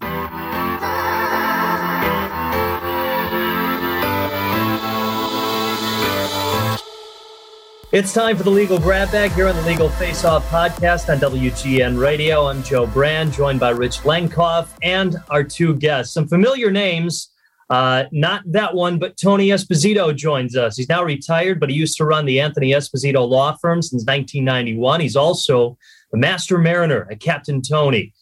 It's 7.91 8.13
time 8.13 8.37
for 8.37 8.43
the 8.43 8.51
Legal 8.51 8.77
Grab 8.77 9.11
Bag 9.11 9.31
here 9.31 9.47
on 9.47 9.55
the 9.55 9.63
Legal 9.63 9.89
Face 9.89 10.23
Off 10.23 10.47
podcast 10.51 11.11
on 11.11 11.17
WGN 11.17 11.99
Radio. 11.99 12.45
I'm 12.45 12.61
Joe 12.61 12.85
Brand, 12.85 13.33
joined 13.33 13.59
by 13.59 13.71
Rich 13.71 14.01
Lenkov 14.01 14.67
and 14.83 15.15
our 15.31 15.43
two 15.43 15.73
guests. 15.73 16.13
Some 16.13 16.27
familiar 16.27 16.69
names, 16.69 17.31
uh, 17.71 18.03
not 18.11 18.43
that 18.45 18.75
one, 18.75 18.99
but 18.99 19.17
Tony 19.17 19.47
Esposito 19.47 20.15
joins 20.15 20.55
us. 20.55 20.77
He's 20.77 20.87
now 20.87 21.03
retired, 21.03 21.59
but 21.59 21.71
he 21.71 21.75
used 21.75 21.97
to 21.97 22.05
run 22.05 22.27
the 22.27 22.39
Anthony 22.39 22.73
Esposito 22.73 23.27
Law 23.27 23.57
Firm 23.59 23.81
since 23.81 24.05
1991. 24.05 25.01
He's 25.01 25.15
also 25.15 25.75
the 26.11 26.19
Master 26.19 26.59
Mariner 26.59 27.07
at 27.09 27.19
Captain 27.19 27.59
Tony. 27.59 28.13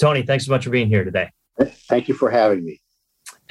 Tony, 0.00 0.22
thanks 0.22 0.46
so 0.46 0.50
much 0.50 0.64
for 0.64 0.70
being 0.70 0.88
here 0.88 1.04
today. 1.04 1.30
Thank 1.88 2.08
you 2.08 2.14
for 2.14 2.28
having 2.28 2.64
me 2.64 2.82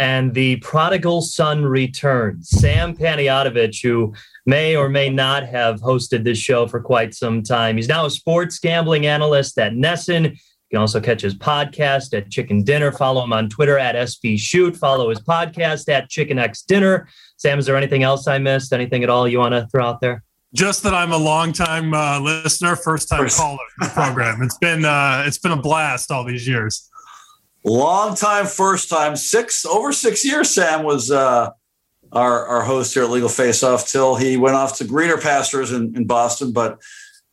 and 0.01 0.33
the 0.33 0.55
prodigal 0.57 1.21
son 1.21 1.63
returns. 1.63 2.49
Sam 2.49 2.97
Panayotovich, 2.97 3.83
who 3.83 4.15
may 4.45 4.75
or 4.75 4.89
may 4.89 5.09
not 5.09 5.45
have 5.45 5.81
hosted 5.81 6.23
this 6.23 6.37
show 6.37 6.67
for 6.67 6.79
quite 6.79 7.13
some 7.13 7.43
time. 7.43 7.75
He's 7.75 7.87
now 7.87 8.05
a 8.05 8.09
sports 8.09 8.59
gambling 8.59 9.05
analyst 9.05 9.57
at 9.57 9.73
NESN. 9.73 10.31
You 10.31 10.77
can 10.77 10.81
also 10.81 11.01
catch 11.01 11.21
his 11.21 11.35
podcast 11.35 12.17
at 12.17 12.29
Chicken 12.29 12.63
Dinner. 12.63 12.91
Follow 12.91 13.23
him 13.23 13.33
on 13.33 13.49
Twitter 13.49 13.77
at 13.77 13.95
SB 13.95 14.39
Shoot. 14.39 14.75
Follow 14.75 15.09
his 15.09 15.19
podcast 15.19 15.89
at 15.89 16.09
Chicken 16.09 16.39
X 16.39 16.63
Dinner. 16.63 17.09
Sam, 17.37 17.59
is 17.59 17.65
there 17.65 17.75
anything 17.75 18.03
else 18.03 18.27
I 18.27 18.37
missed? 18.37 18.71
Anything 18.71 19.03
at 19.03 19.09
all 19.09 19.27
you 19.27 19.39
want 19.39 19.53
to 19.53 19.67
throw 19.71 19.85
out 19.85 19.99
there? 19.99 20.23
Just 20.53 20.83
that 20.83 20.93
I'm 20.93 21.11
a 21.11 21.17
longtime 21.17 21.93
uh, 21.93 22.19
listener, 22.19 22.75
first 22.75 23.09
time 23.09 23.27
caller 23.29 23.57
to 23.81 23.87
the 23.87 23.93
program. 23.93 24.41
It's 24.41 24.57
been 24.57 24.83
uh, 24.83 25.23
it's 25.25 25.37
been 25.37 25.53
a 25.53 25.61
blast 25.61 26.11
all 26.11 26.25
these 26.25 26.47
years. 26.47 26.89
Long 27.63 28.15
time, 28.15 28.45
first 28.45 28.89
time, 28.89 29.15
six 29.15 29.65
over 29.65 29.93
six 29.93 30.25
years. 30.25 30.49
Sam 30.49 30.83
was 30.83 31.11
uh, 31.11 31.51
our 32.11 32.45
our 32.47 32.61
host 32.63 32.93
here 32.93 33.03
at 33.03 33.09
Legal 33.09 33.29
Face 33.29 33.63
Off 33.63 33.87
till 33.87 34.15
he 34.15 34.37
went 34.37 34.55
off 34.55 34.77
to 34.77 34.83
greener 34.83 35.17
pastures 35.17 35.71
in, 35.71 35.95
in 35.95 36.05
Boston. 36.05 36.51
But 36.51 36.79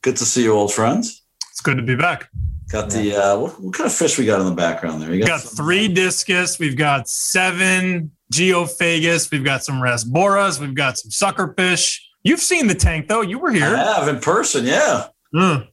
good 0.03 0.17
to 0.17 0.25
see 0.25 0.45
you, 0.45 0.53
old 0.53 0.73
friends. 0.73 1.23
It's 1.51 1.61
good 1.61 1.77
to 1.77 1.83
be 1.83 1.97
back. 1.97 2.31
Got 2.71 2.91
the 2.91 3.17
uh, 3.17 3.39
what, 3.39 3.61
what 3.61 3.75
kind 3.75 3.87
of 3.87 3.95
fish 3.95 4.19
we 4.19 4.27
got 4.27 4.41
in 4.41 4.47
the 4.47 4.55
background 4.55 5.03
there? 5.03 5.15
You 5.15 5.21
got, 5.21 5.43
got 5.43 5.43
three 5.43 5.89
discus. 5.89 6.59
We've 6.59 6.77
got 6.77 7.09
seven 7.09 8.11
geophagus. 8.33 9.31
We've 9.31 9.45
got 9.45 9.65
some 9.65 9.81
rasboras. 9.81 10.61
We've 10.61 10.75
got 10.75 10.99
some 10.99 11.11
suckerfish. 11.11 12.01
You've 12.23 12.41
seen 12.41 12.67
the 12.67 12.75
tank 12.75 13.09
though. 13.09 13.23
You 13.23 13.39
were 13.39 13.51
here. 13.51 13.75
I 13.75 13.95
have 13.95 14.09
in 14.09 14.21
person. 14.21 14.67
Yeah. 14.67 15.09
Mm. 15.35 15.69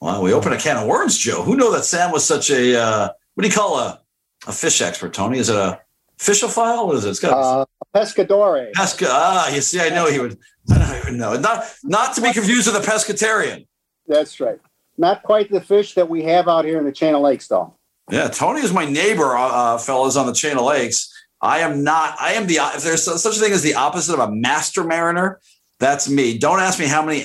Wow, 0.00 0.22
we 0.22 0.32
opened 0.32 0.54
a 0.54 0.58
can 0.58 0.76
of 0.76 0.86
worms, 0.86 1.18
Joe. 1.18 1.42
Who 1.42 1.56
knew 1.56 1.70
that 1.72 1.84
Sam 1.84 2.12
was 2.12 2.24
such 2.24 2.50
a 2.50 2.80
uh, 2.80 3.08
what 3.34 3.42
do 3.42 3.48
you 3.48 3.54
call 3.54 3.78
a, 3.78 4.00
a 4.46 4.52
fish 4.52 4.80
expert, 4.80 5.12
Tony? 5.12 5.38
Is 5.38 5.50
it 5.50 5.56
a 5.56 5.80
fishophile? 6.18 6.86
What 6.86 6.96
is 6.96 7.04
it? 7.04 7.10
It's 7.10 7.20
got 7.20 7.32
uh, 7.32 7.66
pescadore. 7.94 8.72
Pesca. 8.72 9.06
Ah, 9.08 9.48
you 9.50 9.60
see, 9.60 9.80
I 9.80 9.90
know 9.90 10.06
he 10.06 10.18
would. 10.18 10.38
I 10.70 10.78
don't 10.78 10.96
even 10.98 11.18
know. 11.18 11.36
Not 11.36 11.64
not 11.84 12.14
to 12.14 12.20
be 12.20 12.32
confused 12.32 12.72
with 12.72 12.76
a 12.76 12.90
pescatarian. 12.90 13.66
That's 14.06 14.40
right. 14.40 14.60
Not 14.98 15.22
quite 15.22 15.50
the 15.50 15.60
fish 15.60 15.94
that 15.94 16.08
we 16.08 16.22
have 16.22 16.48
out 16.48 16.64
here 16.64 16.78
in 16.78 16.84
the 16.84 16.92
Chain 16.92 17.14
of 17.14 17.20
Lakes, 17.20 17.48
though. 17.48 17.74
Yeah, 18.10 18.28
Tony 18.28 18.60
is 18.60 18.72
my 18.72 18.86
neighbor, 18.86 19.36
uh, 19.36 19.48
uh 19.48 19.78
fellas, 19.78 20.16
on 20.16 20.26
the 20.26 20.32
Chain 20.32 20.56
of 20.56 20.64
Lakes. 20.64 21.12
I 21.40 21.60
am 21.60 21.84
not. 21.84 22.16
I 22.20 22.32
am 22.32 22.46
the. 22.46 22.58
If 22.74 22.82
there's 22.82 23.04
such 23.04 23.36
a 23.36 23.40
thing 23.40 23.52
as 23.52 23.62
the 23.62 23.74
opposite 23.74 24.14
of 24.14 24.20
a 24.20 24.32
master 24.32 24.84
mariner, 24.84 25.40
that's 25.78 26.08
me. 26.08 26.38
Don't 26.38 26.60
ask 26.60 26.78
me 26.78 26.86
how 26.86 27.04
many. 27.04 27.20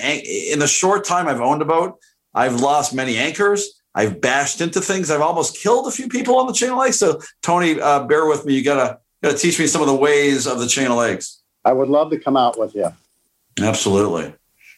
In 0.51 0.59
the 0.59 0.67
short 0.67 1.05
time 1.05 1.27
I've 1.27 1.41
owned 1.41 1.61
a 1.61 1.65
boat, 1.65 1.97
I've 2.33 2.59
lost 2.59 2.93
many 2.93 3.17
anchors. 3.17 3.80
I've 3.93 4.21
bashed 4.21 4.61
into 4.61 4.81
things. 4.81 5.11
I've 5.11 5.21
almost 5.21 5.57
killed 5.57 5.87
a 5.87 5.91
few 5.91 6.07
people 6.07 6.37
on 6.37 6.47
the 6.47 6.53
chain 6.53 6.69
of 6.69 6.77
lakes. 6.77 6.97
So, 6.97 7.19
Tony, 7.41 7.79
uh, 7.79 8.05
bear 8.05 8.25
with 8.25 8.45
me. 8.45 8.55
You 8.55 8.63
gotta 8.63 8.99
gotta 9.21 9.37
teach 9.37 9.59
me 9.59 9.67
some 9.67 9.81
of 9.81 9.87
the 9.87 9.95
ways 9.95 10.47
of 10.47 10.59
the 10.59 10.67
chain 10.67 10.87
of 10.87 10.97
lakes. 10.97 11.41
I 11.65 11.73
would 11.73 11.89
love 11.89 12.09
to 12.11 12.19
come 12.19 12.37
out 12.37 12.57
with 12.57 12.73
you. 12.73 12.91
Absolutely. 13.61 14.33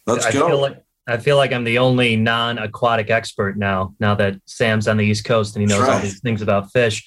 Let's 0.06 0.26
I 0.26 0.32
go. 0.32 0.48
Feel 0.48 0.62
like, 0.62 0.84
I 1.08 1.18
feel 1.18 1.38
like 1.38 1.54
I'm 1.54 1.64
the 1.64 1.78
only 1.78 2.16
non-aquatic 2.16 3.10
expert 3.10 3.58
now. 3.58 3.94
Now 4.00 4.16
that 4.16 4.40
Sam's 4.46 4.88
on 4.88 4.98
the 4.98 5.06
East 5.06 5.26
Coast 5.26 5.56
and 5.56 5.62
he 5.62 5.68
knows 5.68 5.82
right. 5.82 5.96
all 5.96 6.00
these 6.00 6.20
things 6.20 6.42
about 6.42 6.72
fish. 6.72 7.06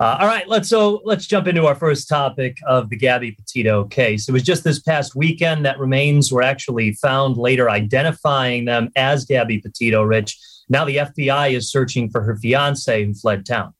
Uh, 0.00 0.16
all 0.20 0.26
right, 0.26 0.48
let's 0.48 0.68
so 0.68 1.00
let's 1.04 1.24
jump 1.26 1.46
into 1.46 1.66
our 1.66 1.74
first 1.76 2.08
topic 2.08 2.56
of 2.66 2.90
the 2.90 2.96
Gabby 2.96 3.30
Petito 3.30 3.84
case. 3.84 4.28
It 4.28 4.32
was 4.32 4.42
just 4.42 4.64
this 4.64 4.80
past 4.80 5.14
weekend 5.14 5.64
that 5.64 5.78
remains 5.78 6.32
were 6.32 6.42
actually 6.42 6.94
found 6.94 7.36
later, 7.36 7.70
identifying 7.70 8.64
them 8.64 8.90
as 8.96 9.24
Gabby 9.24 9.58
Petito. 9.58 10.02
Rich, 10.02 10.36
now 10.68 10.84
the 10.84 10.96
FBI 10.96 11.52
is 11.52 11.70
searching 11.70 12.08
for 12.08 12.22
her 12.22 12.36
fiance 12.36 13.04
who 13.04 13.14
fled 13.14 13.46
town. 13.46 13.74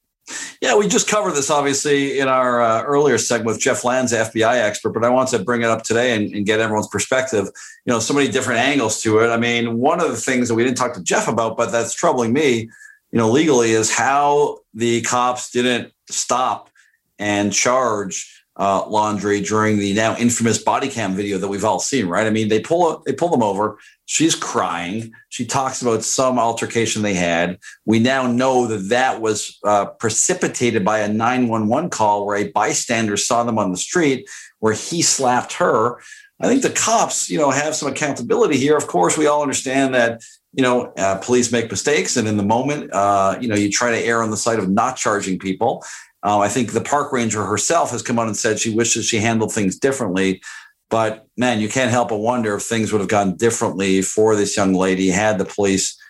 Yeah, 0.63 0.77
we 0.77 0.89
just 0.89 1.09
covered 1.09 1.33
this 1.33 1.51
obviously 1.51 2.19
in 2.19 2.29
our 2.29 2.63
uh, 2.63 2.83
earlier 2.83 3.19
segment 3.19 3.47
with 3.49 3.61
Jeff 3.61 3.85
Lanza, 3.85 4.17
FBI 4.17 4.55
expert, 4.55 4.91
but 4.91 5.05
I 5.05 5.11
want 5.11 5.29
to 5.31 5.39
bring 5.39 5.61
it 5.61 5.69
up 5.69 5.83
today 5.83 6.17
and, 6.17 6.35
and, 6.35 6.47
get 6.47 6.61
everyone's 6.61 6.89
perspective. 6.89 7.45
You 7.85 7.93
know, 7.93 7.99
so 7.99 8.15
many 8.15 8.29
different 8.29 8.61
angles 8.61 9.03
to 9.03 9.19
it. 9.19 9.29
I 9.29 9.37
mean, 9.37 9.77
one 9.77 10.01
of 10.01 10.09
the 10.11 10.17
things 10.17 10.49
that 10.49 10.55
we 10.55 10.65
didn't 10.65 10.79
talk 10.79 10.95
to 10.95 11.03
Jeff 11.03 11.29
about, 11.29 11.59
but 11.59 11.71
that's 11.71 11.93
troubling 11.93 12.33
me, 12.33 12.71
you 13.13 13.19
know, 13.19 13.31
legally 13.31 13.73
is 13.73 13.95
how 13.95 14.61
the 14.73 15.03
cops 15.03 15.51
didn't 15.51 15.93
stop 16.09 16.71
and 17.19 17.53
charge 17.53 18.34
uh, 18.57 18.85
Laundrie 18.85 19.45
during 19.47 19.79
the 19.79 19.95
now 19.95 20.17
infamous 20.17 20.59
body 20.59 20.89
cam 20.89 21.15
video 21.15 21.39
that 21.39 21.49
we've 21.49 21.65
all 21.65 21.81
seen, 21.81 22.07
right? 22.07 22.27
I 22.27 22.31
mean, 22.31 22.49
they 22.49 22.61
pull 22.61 23.03
they 23.05 23.13
pull 23.13 23.29
them 23.29 23.43
over. 23.43 23.79
She's 24.07 24.35
crying. 24.35 25.13
She 25.29 25.45
talks 25.45 25.83
about 25.83 26.05
some 26.05 26.39
altercation 26.39 27.03
they 27.03 27.15
had. 27.15 27.59
We 27.85 27.99
now 27.99 28.27
know 28.27 28.67
that 28.67 28.91
that 28.91 29.21
was 29.21 29.59
uh, 29.65 29.87
precipitated 29.87 30.85
by 30.85 31.01
a 31.01 31.09
911 31.09 31.91
call 31.91 32.27
where 32.27 32.37
a 32.37 32.51
bystander 32.51 33.17
saw 33.17 33.43
them 33.43 33.59
on 33.59 33.73
the 33.73 33.79
street 33.79 34.29
where 34.61 34.75
he 34.75 35.03
slapped 35.03 35.55
her. 35.55 36.01
I 36.41 36.47
think 36.47 36.63
the 36.63 36.71
cops, 36.71 37.31
you 37.31 37.39
know, 37.39 37.51
have 37.51 37.75
some 37.75 37.91
accountability 37.91 38.57
here. 38.57 38.77
Of 38.77 38.87
course, 38.87 39.17
we 39.17 39.27
all 39.27 39.43
understand 39.43 39.95
that, 39.95 40.23
you 40.53 40.63
know, 40.63 40.93
uh, 40.97 41.19
police 41.19 41.51
make 41.51 41.71
mistakes, 41.71 42.17
and 42.17 42.29
in 42.29 42.37
the 42.37 42.45
moment, 42.45 42.93
uh, 42.93 43.37
you 43.41 43.49
know, 43.49 43.55
you 43.55 43.71
try 43.71 43.91
to 43.91 44.05
err 44.05 44.23
on 44.23 44.31
the 44.31 44.37
side 44.37 44.59
of 44.59 44.69
not 44.69 44.97
charging 44.97 45.39
people. 45.39 45.85
Uh, 46.25 46.39
I 46.39 46.49
think 46.49 46.73
the 46.73 46.81
park 46.81 47.13
ranger 47.13 47.45
herself 47.45 47.91
has 47.91 48.03
come 48.03 48.19
out 48.19 48.27
and 48.27 48.37
said 48.37 48.59
she 48.59 48.75
wishes 48.75 49.05
she 49.05 49.19
handled 49.19 49.53
things 49.53 49.79
differently. 49.79 50.43
But 50.91 51.27
man, 51.37 51.61
you 51.61 51.69
can't 51.69 51.91
help 51.91 52.09
but 52.09 52.19
wonder 52.19 52.55
if 52.57 52.63
things 52.63 52.93
would 52.93 53.01
have 53.01 53.09
gone 53.09 53.37
differently 53.37 54.01
for 54.01 54.35
this 54.35 54.57
young 54.57 54.75
lady 54.75 55.09
had 55.09 55.39
the 55.39 55.45
police, 55.45 56.01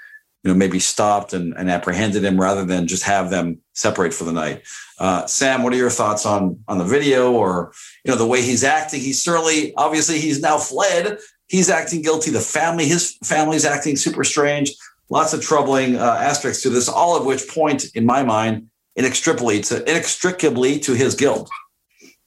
you 0.43 0.51
know, 0.51 0.57
maybe 0.57 0.79
stopped 0.79 1.33
and, 1.33 1.55
and 1.57 1.71
apprehended 1.71 2.25
him 2.25 2.41
rather 2.41 2.65
than 2.65 2.87
just 2.87 3.03
have 3.05 3.31
them 3.31 3.59
separate 3.73 4.15
for 4.15 4.25
the 4.25 4.33
night. 4.33 4.63
Uh, 4.99 5.27
Sam, 5.27 5.63
what 5.63 5.73
are 5.73 5.77
your 5.77 5.91
thoughts 5.91 6.25
on 6.27 6.61
on 6.69 6.79
the 6.79 6.85
video 6.85 7.33
or 7.33 7.73
you 8.05 8.13
know 8.13 8.19
the 8.19 8.27
way 8.27 8.43
he's 8.43 8.63
acting? 8.63 9.01
He's 9.01 9.23
certainly 9.23 9.75
obviously 9.77 10.21
he's 10.21 10.41
now 10.41 10.59
fled. 10.59 11.19
He's 11.49 11.71
acting 11.71 12.03
guilty. 12.03 12.31
The 12.31 12.41
family, 12.41 12.87
his 12.87 13.17
family's 13.25 13.65
acting 13.65 13.97
super 13.97 14.25
strange. 14.25 14.73
Lots 15.11 15.35
of 15.35 15.43
troubling 15.43 15.97
uh, 15.97 16.19
aspects 16.21 16.63
to 16.63 16.71
this, 16.71 16.89
all 16.89 17.17
of 17.17 17.27
which 17.27 17.49
point, 17.49 17.85
in 17.95 18.07
my 18.07 18.23
mind, 18.23 18.69
inextricably 18.97 19.61
to 19.63 19.89
inextricably 19.91 20.79
to 20.81 20.95
his 20.95 21.15
guilt. 21.15 21.51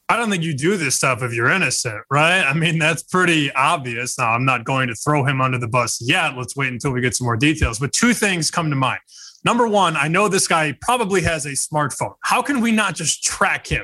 I 0.09 0.15
don't 0.15 0.30
think 0.30 0.43
you 0.43 0.53
do 0.53 0.78
this 0.78 0.95
stuff 0.95 1.22
if 1.22 1.34
you're 1.34 1.51
innocent, 1.51 2.01
right? 2.09 2.41
I 2.41 2.53
mean, 2.53 2.80
that's 2.80 3.03
pretty 3.03 3.51
obvious. 3.51 4.18
Now, 4.18 4.32
I'm 4.32 4.45
not 4.45 4.63
going 4.63 4.88
to 4.88 4.95
throw 4.95 5.26
him 5.26 5.41
under 5.41 5.57
the 5.57 5.68
bus 5.68 5.99
yet. 6.01 6.38
Let's 6.38 6.55
wait 6.55 6.72
until 6.72 6.91
we 6.91 7.01
get 7.01 7.13
some 7.15 7.26
more 7.26 7.36
details. 7.36 7.78
But 7.78 7.91
two 7.91 8.13
things 8.13 8.49
come 8.49 8.70
to 8.70 8.76
mind. 8.76 9.01
Number 9.43 9.68
one, 9.68 9.97
I 9.97 10.07
know 10.07 10.30
this 10.30 10.47
guy 10.47 10.78
probably 10.82 11.22
has 11.24 11.45
a 11.45 11.51
smartphone. 11.51 12.15
How 12.24 12.41
can 12.41 12.61
we 12.61 12.72
not 12.72 12.95
just 12.95 13.24
track 13.24 13.68
him? 13.68 13.84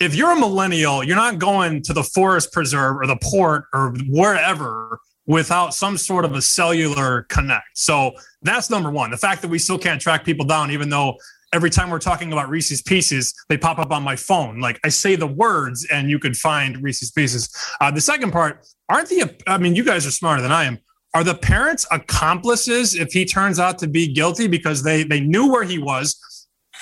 If 0.00 0.14
you're 0.14 0.32
a 0.32 0.38
millennial, 0.38 1.02
you're 1.02 1.16
not 1.16 1.38
going 1.38 1.82
to 1.82 1.94
the 1.94 2.02
forest 2.02 2.52
preserve 2.52 2.96
or 2.96 3.06
the 3.06 3.16
port 3.16 3.64
or 3.72 3.94
wherever 4.08 4.98
without 5.26 5.72
some 5.72 5.96
sort 5.96 6.24
of 6.24 6.34
a 6.34 6.42
cellular 6.42 7.22
connect. 7.30 7.78
So 7.78 8.12
that's 8.42 8.68
number 8.68 8.90
one. 8.90 9.10
The 9.10 9.16
fact 9.16 9.40
that 9.42 9.48
we 9.48 9.58
still 9.58 9.78
can't 9.78 10.00
track 10.00 10.24
people 10.24 10.44
down, 10.44 10.70
even 10.70 10.90
though 10.90 11.16
every 11.54 11.70
time 11.70 11.88
we're 11.88 12.00
talking 12.00 12.32
about 12.32 12.50
Reese's 12.50 12.82
Pieces, 12.82 13.32
they 13.48 13.56
pop 13.56 13.78
up 13.78 13.92
on 13.92 14.02
my 14.02 14.16
phone. 14.16 14.58
Like 14.58 14.80
I 14.84 14.88
say 14.88 15.14
the 15.16 15.26
words, 15.26 15.86
and 15.90 16.10
you 16.10 16.18
could 16.18 16.36
find 16.36 16.82
Reese's 16.82 17.12
Pieces. 17.12 17.48
Uh, 17.80 17.90
the 17.90 18.00
second 18.00 18.32
part, 18.32 18.66
aren't 18.88 19.08
the? 19.08 19.34
I 19.46 19.56
mean, 19.58 19.74
you 19.74 19.84
guys 19.84 20.06
are 20.06 20.10
smarter 20.10 20.42
than 20.42 20.52
I 20.52 20.64
am. 20.64 20.78
Are 21.14 21.22
the 21.22 21.34
parents 21.34 21.86
accomplices 21.92 22.96
if 22.96 23.12
he 23.12 23.24
turns 23.24 23.60
out 23.60 23.78
to 23.78 23.86
be 23.86 24.12
guilty 24.12 24.48
because 24.48 24.82
they 24.82 25.04
they 25.04 25.20
knew 25.20 25.50
where 25.50 25.64
he 25.64 25.78
was? 25.78 26.20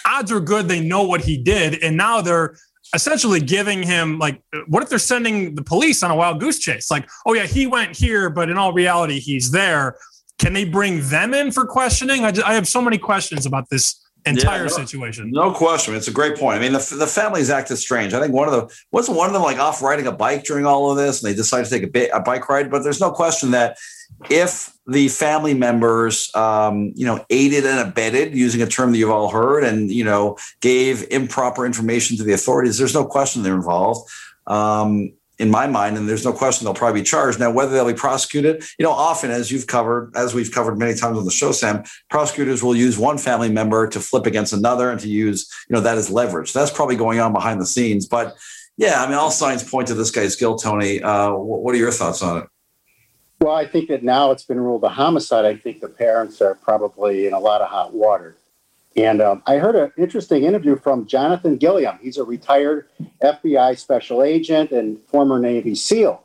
Odds 0.07 0.33
are 0.33 0.41
good 0.41 0.67
they 0.67 0.81
know 0.81 1.03
what 1.05 1.21
he 1.21 1.37
did, 1.37 1.83
and 1.83 1.97
now 1.97 2.23
they're 2.23 2.57
essentially 2.95 3.41
giving 3.41 3.83
him 3.83 4.19
like, 4.19 4.43
what 4.67 4.83
if 4.83 4.89
they're 4.89 4.99
sending 4.99 5.55
the 5.55 5.63
police 5.63 6.03
on 6.03 6.11
a 6.11 6.15
wild 6.15 6.41
goose 6.41 6.59
chase? 6.59 6.91
Like, 6.91 7.09
oh 7.27 7.35
yeah, 7.35 7.47
he 7.47 7.67
went 7.67 7.97
here, 7.97 8.29
but 8.29 8.51
in 8.51 8.59
all 8.59 8.73
reality, 8.73 9.19
he's 9.19 9.51
there. 9.51 9.97
Can 10.39 10.53
they 10.53 10.65
bring 10.65 11.09
them 11.09 11.33
in 11.33 11.53
for 11.53 11.65
questioning? 11.65 12.25
I, 12.25 12.33
just, 12.33 12.47
I 12.47 12.55
have 12.55 12.69
so 12.69 12.83
many 12.83 12.99
questions 12.99 13.47
about 13.47 13.71
this 13.71 14.03
entire 14.27 14.59
Yeah, 14.59 14.63
no- 14.63 14.69
situation. 14.69 15.31
No 15.31 15.53
question. 15.53 15.95
It's 15.95 16.09
a 16.09 16.13
great 16.13 16.37
point. 16.37 16.59
I 16.59 16.61
mean, 16.61 16.73
the, 16.73 16.97
the 16.99 17.07
families 17.07 17.51
acted 17.51 17.77
strange. 17.77 18.15
I 18.15 18.21
think 18.21 18.33
one 18.33 18.49
of 18.49 18.55
the 18.55 18.75
wasn't 18.91 19.17
one 19.17 19.27
of 19.27 19.33
them 19.33 19.43
like 19.43 19.59
off 19.59 19.83
riding 19.83 20.07
a 20.07 20.13
bike 20.13 20.45
during 20.45 20.67
all 20.67 20.91
of 20.91 20.97
this, 20.97 21.23
and 21.23 21.31
they 21.31 21.37
decided 21.37 21.69
to 21.69 21.81
take 21.81 22.11
a, 22.13 22.17
a 22.17 22.21
bike 22.21 22.49
ride. 22.49 22.71
But 22.71 22.83
there's 22.83 23.01
no 23.01 23.11
question 23.11 23.51
that 23.53 23.77
if 24.31 24.73
the 24.87 25.09
family 25.09 25.55
members, 25.55 26.35
um, 26.35 26.93
you 26.95 27.07
know, 27.07 27.25
aided 27.31 27.65
and 27.67 27.81
abetted, 27.89 28.37
using 28.37 28.63
a 28.63 28.67
term 28.67 28.93
that 28.93 28.99
you've 28.99 29.11
all 29.11 29.29
heard, 29.31 29.65
and 29.65 29.91
you 29.91 30.05
know, 30.05 30.37
gave 30.61 31.07
improper 31.11 31.67
information 31.67 32.17
to 32.17 32.23
the 32.23 32.33
authorities, 32.33 32.79
there's 32.79 32.95
no 32.95 33.05
question 33.05 33.43
they're 33.43 33.55
involved. 33.55 34.09
Um, 34.47 35.13
in 35.39 35.51
my 35.51 35.67
mind, 35.67 35.97
and 35.97 36.09
there's 36.09 36.25
no 36.25 36.33
question 36.33 36.65
they'll 36.65 36.75
probably 36.75 37.01
be 37.01 37.05
charged. 37.05 37.41
Now, 37.41 37.51
whether 37.51 37.73
they'll 37.73 37.87
be 37.87 37.95
prosecuted, 37.95 38.65
you 38.79 38.85
know, 38.85 38.93
often 38.93 39.31
as 39.31 39.51
you've 39.51 39.67
covered, 39.67 40.13
as 40.15 40.35
we've 40.35 40.53
covered 40.53 40.79
many 40.79 40.95
times 40.95 41.19
on 41.19 41.25
the 41.25 41.31
show, 41.31 41.53
Sam, 41.53 41.85
prosecutors 42.11 42.63
will 42.63 42.77
use 42.77 42.99
one 42.99 43.19
family 43.19 43.51
member 43.51 43.89
to 43.89 44.01
flip 44.01 44.27
against 44.27 44.53
another 44.53 44.91
and 44.91 45.01
to 45.01 45.09
use, 45.09 45.51
you 45.69 45.75
know, 45.75 45.81
that 45.81 45.99
as 45.99 46.11
leverage. 46.11 46.53
That's 46.53 46.71
probably 46.71 46.97
going 46.97 47.19
on 47.19 47.33
behind 47.33 47.61
the 47.61 47.67
scenes. 47.67 48.07
But 48.07 48.37
yeah, 48.77 49.03
I 49.03 49.07
mean, 49.07 49.17
all 49.17 49.31
signs 49.31 49.69
point 49.69 49.89
to 49.89 49.95
this 49.95 50.11
guy's 50.11 50.37
guilt, 50.37 50.63
Tony. 50.63 51.03
Uh, 51.03 51.33
wh- 51.33 51.63
what 51.63 51.75
are 51.75 51.79
your 51.79 51.93
thoughts 51.93 52.23
on 52.23 52.43
it? 52.43 52.49
Well, 53.41 53.55
I 53.55 53.67
think 53.67 53.89
that 53.89 54.05
now 54.05 54.31
it's 54.31 54.45
been 54.45 54.61
ruled 54.61 54.85
a 54.85 54.89
homicide. 54.89 55.45
I 55.45 55.57
think 55.57 55.81
the 55.81 55.89
parents 55.89 56.41
are 56.41 56.55
probably 56.55 57.27
in 57.27 57.33
a 57.33 57.41
lot 57.41 57.61
of 57.61 57.69
hot 57.69 57.93
water. 57.93 58.37
And 58.97 59.23
um, 59.23 59.43
I 59.47 59.57
heard 59.57 59.75
an 59.75 59.93
interesting 59.97 60.45
interview 60.45 60.77
from 60.77 61.07
Jonathan 61.07 61.57
Gilliam. 61.57 61.99
He's 62.03 62.19
a 62.19 62.25
retired 62.25 62.89
FBI 63.23 63.79
special 63.79 64.23
agent 64.23 64.71
and 64.71 64.99
former 65.07 65.39
Navy 65.39 65.75
SEAL. 65.75 66.23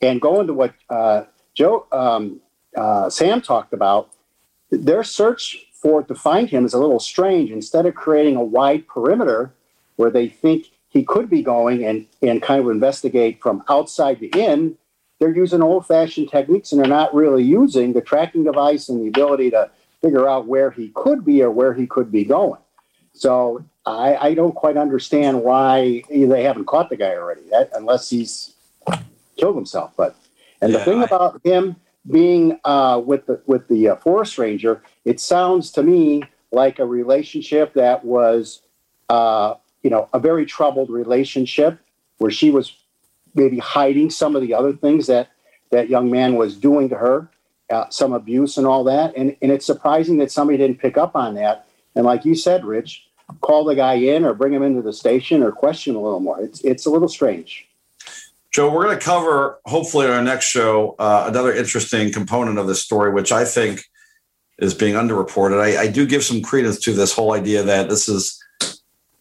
And 0.00 0.20
going 0.20 0.46
to 0.46 0.54
what 0.54 0.74
uh, 0.88 1.24
Joe 1.54 1.86
um, 1.92 2.40
uh, 2.76 3.10
Sam 3.10 3.42
talked 3.42 3.72
about, 3.72 4.10
their 4.70 5.04
search 5.04 5.66
for 5.72 6.02
to 6.02 6.14
find 6.14 6.48
him 6.48 6.64
is 6.64 6.74
a 6.74 6.78
little 6.78 7.00
strange. 7.00 7.50
Instead 7.50 7.86
of 7.86 7.94
creating 7.94 8.36
a 8.36 8.44
wide 8.44 8.86
perimeter 8.86 9.52
where 9.96 10.10
they 10.10 10.28
think 10.28 10.66
he 10.88 11.04
could 11.04 11.28
be 11.28 11.42
going 11.42 11.84
and, 11.84 12.06
and 12.22 12.42
kind 12.42 12.60
of 12.60 12.70
investigate 12.70 13.40
from 13.42 13.62
outside 13.68 14.20
to 14.20 14.28
in, 14.28 14.76
they're 15.18 15.34
using 15.34 15.62
old 15.62 15.86
fashioned 15.86 16.30
techniques 16.30 16.72
and 16.72 16.80
they're 16.80 16.88
not 16.88 17.14
really 17.14 17.42
using 17.42 17.92
the 17.92 18.00
tracking 18.00 18.44
device 18.44 18.88
and 18.88 19.00
the 19.02 19.08
ability 19.08 19.50
to 19.50 19.70
figure 20.02 20.28
out 20.28 20.46
where 20.46 20.70
he 20.70 20.90
could 20.94 21.24
be 21.24 21.42
or 21.42 21.50
where 21.50 21.74
he 21.74 21.86
could 21.86 22.10
be 22.10 22.24
going. 22.24 22.60
So 23.12 23.64
I, 23.84 24.16
I 24.16 24.34
don't 24.34 24.54
quite 24.54 24.76
understand 24.76 25.42
why 25.42 26.02
they 26.08 26.42
haven't 26.42 26.66
caught 26.66 26.88
the 26.88 26.96
guy 26.96 27.14
already, 27.16 27.42
that, 27.50 27.70
unless 27.74 28.10
he's 28.10 28.54
killed 29.36 29.56
himself. 29.56 29.92
But 29.96 30.14
and 30.60 30.74
the 30.74 30.80
thing 30.80 31.00
I- 31.00 31.04
about 31.04 31.40
him 31.44 31.76
being 32.08 32.58
uh, 32.64 33.02
with 33.04 33.26
the 33.26 33.42
with 33.46 33.68
the 33.68 33.88
uh, 33.88 33.96
forest 33.96 34.38
ranger, 34.38 34.82
it 35.04 35.20
sounds 35.20 35.70
to 35.72 35.82
me 35.82 36.22
like 36.52 36.78
a 36.78 36.86
relationship 36.86 37.74
that 37.74 38.04
was, 38.04 38.62
uh, 39.08 39.54
you 39.82 39.90
know, 39.90 40.08
a 40.12 40.18
very 40.18 40.46
troubled 40.46 40.90
relationship 40.90 41.78
where 42.18 42.30
she 42.30 42.50
was 42.50 42.74
maybe 43.34 43.58
hiding 43.58 44.10
some 44.10 44.34
of 44.36 44.42
the 44.42 44.54
other 44.54 44.72
things 44.72 45.06
that 45.08 45.28
that 45.70 45.88
young 45.90 46.10
man 46.10 46.36
was 46.36 46.56
doing 46.56 46.88
to 46.88 46.94
her, 46.94 47.28
uh, 47.70 47.88
some 47.90 48.12
abuse 48.12 48.56
and 48.56 48.66
all 48.66 48.84
that. 48.84 49.16
And 49.16 49.36
and 49.42 49.52
it's 49.52 49.66
surprising 49.66 50.18
that 50.18 50.30
somebody 50.30 50.58
didn't 50.58 50.78
pick 50.78 50.96
up 50.96 51.14
on 51.14 51.34
that. 51.34 51.66
And 51.94 52.04
like 52.04 52.24
you 52.24 52.34
said, 52.34 52.64
Rich, 52.64 53.06
call 53.40 53.64
the 53.64 53.74
guy 53.74 53.94
in 53.94 54.24
or 54.24 54.34
bring 54.34 54.52
him 54.52 54.62
into 54.62 54.82
the 54.82 54.92
station 54.92 55.42
or 55.42 55.52
question 55.52 55.94
a 55.94 56.00
little 56.00 56.20
more. 56.20 56.40
It's 56.40 56.60
it's 56.62 56.86
a 56.86 56.90
little 56.90 57.08
strange. 57.08 57.66
Joe, 58.50 58.72
we're 58.72 58.84
going 58.84 58.98
to 58.98 59.04
cover, 59.04 59.60
hopefully, 59.66 60.06
in 60.06 60.12
our 60.12 60.22
next 60.22 60.46
show, 60.46 60.96
uh, 60.98 61.26
another 61.28 61.52
interesting 61.52 62.10
component 62.10 62.58
of 62.58 62.66
this 62.66 62.82
story, 62.82 63.12
which 63.12 63.30
I 63.30 63.44
think 63.44 63.84
is 64.58 64.74
being 64.74 64.94
underreported. 64.94 65.60
I, 65.60 65.82
I 65.82 65.86
do 65.86 66.06
give 66.06 66.24
some 66.24 66.40
credence 66.40 66.80
to 66.80 66.92
this 66.94 67.12
whole 67.12 67.34
idea 67.34 67.62
that 67.62 67.90
this 67.90 68.08
is 68.08 68.42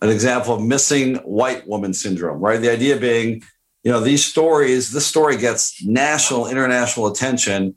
an 0.02 0.10
example 0.10 0.56
of 0.56 0.62
missing 0.64 1.16
white 1.18 1.68
woman 1.68 1.94
syndrome, 1.94 2.40
right? 2.40 2.62
The 2.62 2.72
idea 2.72 2.98
being, 2.98 3.44
you 3.84 3.92
know, 3.92 4.00
these 4.00 4.24
stories, 4.24 4.92
this 4.92 5.06
story 5.06 5.38
gets 5.38 5.84
national, 5.86 6.48
international 6.48 7.08
attention, 7.08 7.76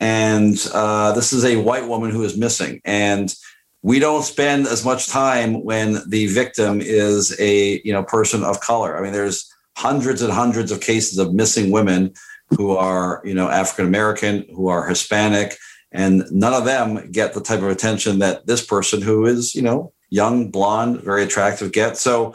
and 0.00 0.56
uh, 0.72 1.12
this 1.12 1.32
is 1.32 1.44
a 1.44 1.56
white 1.56 1.86
woman 1.86 2.10
who 2.10 2.22
is 2.22 2.36
missing. 2.36 2.80
And 2.84 3.34
we 3.82 3.98
don't 3.98 4.22
spend 4.22 4.66
as 4.66 4.84
much 4.84 5.08
time 5.08 5.64
when 5.64 5.98
the 6.08 6.26
victim 6.26 6.80
is 6.80 7.38
a 7.40 7.80
you 7.82 7.92
know 7.92 8.02
person 8.02 8.42
of 8.42 8.60
color. 8.60 8.96
I 8.96 9.02
mean, 9.02 9.12
there's 9.12 9.52
hundreds 9.76 10.22
and 10.22 10.32
hundreds 10.32 10.72
of 10.72 10.80
cases 10.80 11.18
of 11.18 11.34
missing 11.34 11.70
women 11.70 12.12
who 12.56 12.72
are 12.76 13.22
you 13.24 13.34
know 13.34 13.48
African 13.48 13.86
American, 13.86 14.44
who 14.54 14.68
are 14.68 14.88
Hispanic, 14.88 15.56
and 15.92 16.24
none 16.30 16.54
of 16.54 16.64
them 16.64 17.10
get 17.12 17.34
the 17.34 17.40
type 17.40 17.60
of 17.60 17.68
attention 17.68 18.18
that 18.18 18.46
this 18.46 18.64
person 18.64 19.02
who 19.02 19.26
is 19.26 19.54
you 19.54 19.62
know 19.62 19.92
young, 20.10 20.50
blonde, 20.50 21.02
very 21.02 21.22
attractive 21.22 21.72
gets. 21.72 22.00
So 22.00 22.34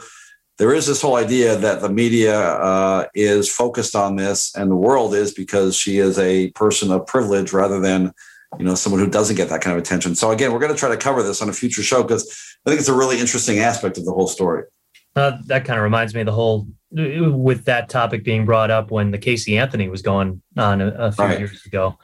there 0.58 0.72
is 0.72 0.86
this 0.86 1.02
whole 1.02 1.16
idea 1.16 1.56
that 1.56 1.80
the 1.80 1.88
media 1.88 2.38
uh, 2.40 3.06
is 3.14 3.50
focused 3.52 3.96
on 3.96 4.16
this, 4.16 4.54
and 4.54 4.70
the 4.70 4.76
world 4.76 5.14
is 5.14 5.32
because 5.34 5.76
she 5.76 5.98
is 5.98 6.18
a 6.18 6.50
person 6.50 6.90
of 6.92 7.06
privilege 7.06 7.52
rather 7.52 7.80
than 7.80 8.12
you 8.58 8.64
know 8.64 8.74
someone 8.76 9.00
who 9.00 9.10
doesn't 9.10 9.36
get 9.36 9.48
that 9.48 9.60
kind 9.60 9.76
of 9.76 9.82
attention. 9.82 10.14
So 10.14 10.30
again, 10.30 10.52
we're 10.52 10.60
going 10.60 10.72
to 10.72 10.78
try 10.78 10.90
to 10.90 10.96
cover 10.96 11.22
this 11.22 11.42
on 11.42 11.48
a 11.48 11.52
future 11.52 11.82
show 11.82 12.02
because 12.02 12.24
I 12.64 12.70
think 12.70 12.78
it's 12.80 12.88
a 12.88 12.94
really 12.94 13.18
interesting 13.18 13.58
aspect 13.58 13.98
of 13.98 14.04
the 14.04 14.12
whole 14.12 14.28
story. 14.28 14.64
Uh, 15.16 15.38
that 15.46 15.64
kind 15.64 15.78
of 15.78 15.84
reminds 15.84 16.14
me 16.14 16.20
of 16.20 16.26
the 16.26 16.32
whole 16.32 16.66
with 16.90 17.64
that 17.64 17.88
topic 17.88 18.22
being 18.24 18.44
brought 18.44 18.70
up 18.70 18.90
when 18.92 19.10
the 19.10 19.18
Casey 19.18 19.58
Anthony 19.58 19.88
was 19.88 20.02
going 20.02 20.40
on 20.56 20.80
a, 20.80 20.88
a 20.88 21.12
few 21.12 21.24
Right. 21.24 21.38
years 21.40 21.64
ago. 21.66 21.98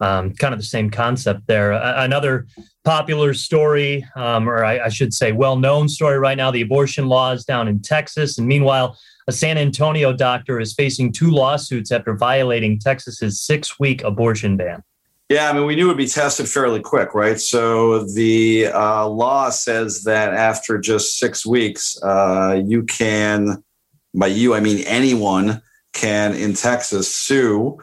Um, 0.00 0.34
kind 0.34 0.52
of 0.52 0.60
the 0.60 0.66
same 0.66 0.90
concept 0.90 1.46
there. 1.46 1.72
A- 1.72 2.02
another 2.02 2.46
popular 2.84 3.32
story, 3.32 4.04
um, 4.16 4.48
or 4.48 4.64
I, 4.64 4.86
I 4.86 4.88
should 4.88 5.14
say, 5.14 5.32
well-known 5.32 5.88
story 5.88 6.18
right 6.18 6.36
now: 6.36 6.50
the 6.50 6.62
abortion 6.62 7.06
laws 7.06 7.44
down 7.44 7.68
in 7.68 7.80
Texas. 7.80 8.36
And 8.36 8.46
meanwhile, 8.46 8.98
a 9.28 9.32
San 9.32 9.56
Antonio 9.56 10.12
doctor 10.12 10.60
is 10.60 10.74
facing 10.74 11.12
two 11.12 11.30
lawsuits 11.30 11.92
after 11.92 12.14
violating 12.14 12.78
Texas's 12.78 13.40
six-week 13.40 14.02
abortion 14.02 14.56
ban. 14.56 14.82
Yeah, 15.30 15.48
I 15.48 15.54
mean, 15.54 15.64
we 15.64 15.74
knew 15.74 15.86
it 15.86 15.88
would 15.88 15.96
be 15.96 16.06
tested 16.06 16.48
fairly 16.48 16.80
quick, 16.80 17.14
right? 17.14 17.40
So 17.40 18.04
the 18.04 18.66
uh, 18.66 19.08
law 19.08 19.48
says 19.48 20.02
that 20.04 20.34
after 20.34 20.76
just 20.78 21.18
six 21.18 21.46
weeks, 21.46 21.98
uh, 22.02 22.60
you 22.66 22.82
can, 22.82 23.64
by 24.12 24.26
you, 24.26 24.52
I 24.52 24.60
mean 24.60 24.84
anyone 24.86 25.62
can 25.94 26.34
in 26.34 26.52
Texas 26.52 27.14
sue 27.14 27.78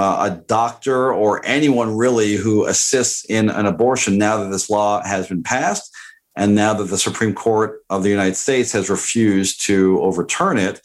uh, 0.00 0.30
a 0.30 0.36
doctor 0.46 1.12
or 1.12 1.44
anyone 1.44 1.94
really 1.94 2.34
who 2.34 2.64
assists 2.64 3.22
in 3.26 3.50
an 3.50 3.66
abortion 3.66 4.16
now 4.16 4.38
that 4.38 4.48
this 4.48 4.70
law 4.70 5.02
has 5.04 5.28
been 5.28 5.42
passed 5.42 5.94
and 6.34 6.54
now 6.54 6.72
that 6.72 6.84
the 6.84 6.96
Supreme 6.96 7.34
Court 7.34 7.82
of 7.90 8.02
the 8.02 8.08
United 8.08 8.36
States 8.36 8.72
has 8.72 8.88
refused 8.88 9.60
to 9.66 10.00
overturn 10.00 10.56
it. 10.56 10.80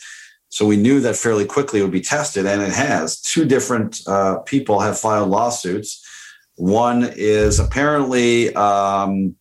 So 0.49 0.65
we 0.65 0.75
knew 0.75 0.99
that 0.99 1.15
fairly 1.15 1.45
quickly 1.45 1.79
it 1.79 1.83
would 1.83 1.91
be 1.93 2.01
tested, 2.01 2.45
and 2.45 2.61
it 2.61 2.73
has. 2.73 3.21
Two 3.21 3.45
different 3.45 4.01
uh, 4.05 4.39
people 4.39 4.81
have 4.81 4.99
filed 4.99 5.29
lawsuits. 5.29 6.05
One 6.55 7.09
is 7.15 7.57
apparently 7.59 8.53
um, 8.55 9.37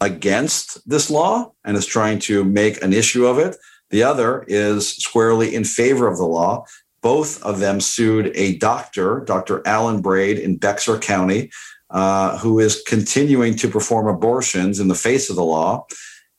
against 0.00 0.88
this 0.88 1.10
law 1.10 1.52
and 1.64 1.76
is 1.76 1.86
trying 1.86 2.18
to 2.20 2.42
make 2.42 2.82
an 2.82 2.92
issue 2.92 3.26
of 3.26 3.38
it. 3.38 3.56
The 3.90 4.02
other 4.02 4.44
is 4.48 4.96
squarely 4.96 5.54
in 5.54 5.62
favor 5.62 6.08
of 6.08 6.16
the 6.16 6.26
law. 6.26 6.64
Both 7.04 7.42
of 7.42 7.60
them 7.60 7.82
sued 7.82 8.32
a 8.34 8.56
doctor, 8.56 9.20
Dr. 9.26 9.60
Alan 9.66 10.00
Braid 10.00 10.38
in 10.38 10.56
Bexar 10.56 10.98
County, 11.00 11.50
uh, 11.90 12.38
who 12.38 12.58
is 12.58 12.82
continuing 12.86 13.56
to 13.56 13.68
perform 13.68 14.06
abortions 14.06 14.80
in 14.80 14.88
the 14.88 14.94
face 14.94 15.28
of 15.28 15.36
the 15.36 15.44
law. 15.44 15.86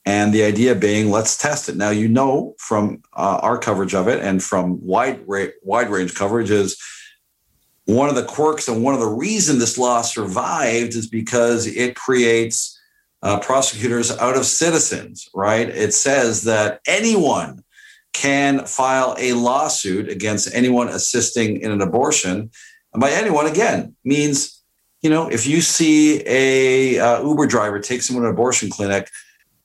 And 0.07 0.33
the 0.33 0.41
idea 0.41 0.73
being, 0.73 1.11
let's 1.11 1.37
test 1.37 1.69
it. 1.69 1.75
Now, 1.75 1.91
you 1.91 2.07
know 2.07 2.55
from 2.57 3.03
uh, 3.13 3.41
our 3.43 3.59
coverage 3.59 3.93
of 3.93 4.07
it 4.07 4.23
and 4.23 4.41
from 4.41 4.83
wide 4.83 5.21
ra- 5.27 5.53
wide 5.61 5.91
range 5.91 6.15
coverage 6.15 6.49
is 6.49 6.81
one 7.85 8.09
of 8.09 8.15
the 8.15 8.25
quirks 8.25 8.67
and 8.67 8.83
one 8.83 8.95
of 8.95 8.99
the 8.99 9.05
reason 9.05 9.59
this 9.59 9.77
law 9.77 10.01
survived 10.01 10.95
is 10.95 11.07
because 11.07 11.67
it 11.67 11.95
creates 11.95 12.75
uh, 13.21 13.39
prosecutors 13.39 14.09
out 14.17 14.35
of 14.35 14.47
citizens. 14.47 15.29
Right? 15.31 15.69
It 15.69 15.93
says 15.93 16.41
that 16.45 16.81
anyone 16.87 17.64
can 18.15 18.65
file 18.65 19.15
a 19.19 19.33
lawsuit 19.33 20.09
against 20.09 20.53
anyone 20.55 20.87
assisting 20.87 21.59
in 21.59 21.71
an 21.71 21.81
abortion. 21.81 22.49
And 22.93 23.01
by 23.01 23.11
anyone, 23.11 23.45
again, 23.45 23.95
means 24.03 24.63
you 25.01 25.09
know 25.09 25.27
if 25.27 25.45
you 25.45 25.61
see 25.61 26.23
a 26.25 26.99
uh, 26.99 27.21
Uber 27.21 27.47
driver 27.47 27.79
take 27.79 28.01
someone 28.01 28.23
to 28.23 28.29
an 28.29 28.33
abortion 28.33 28.69
clinic 28.69 29.09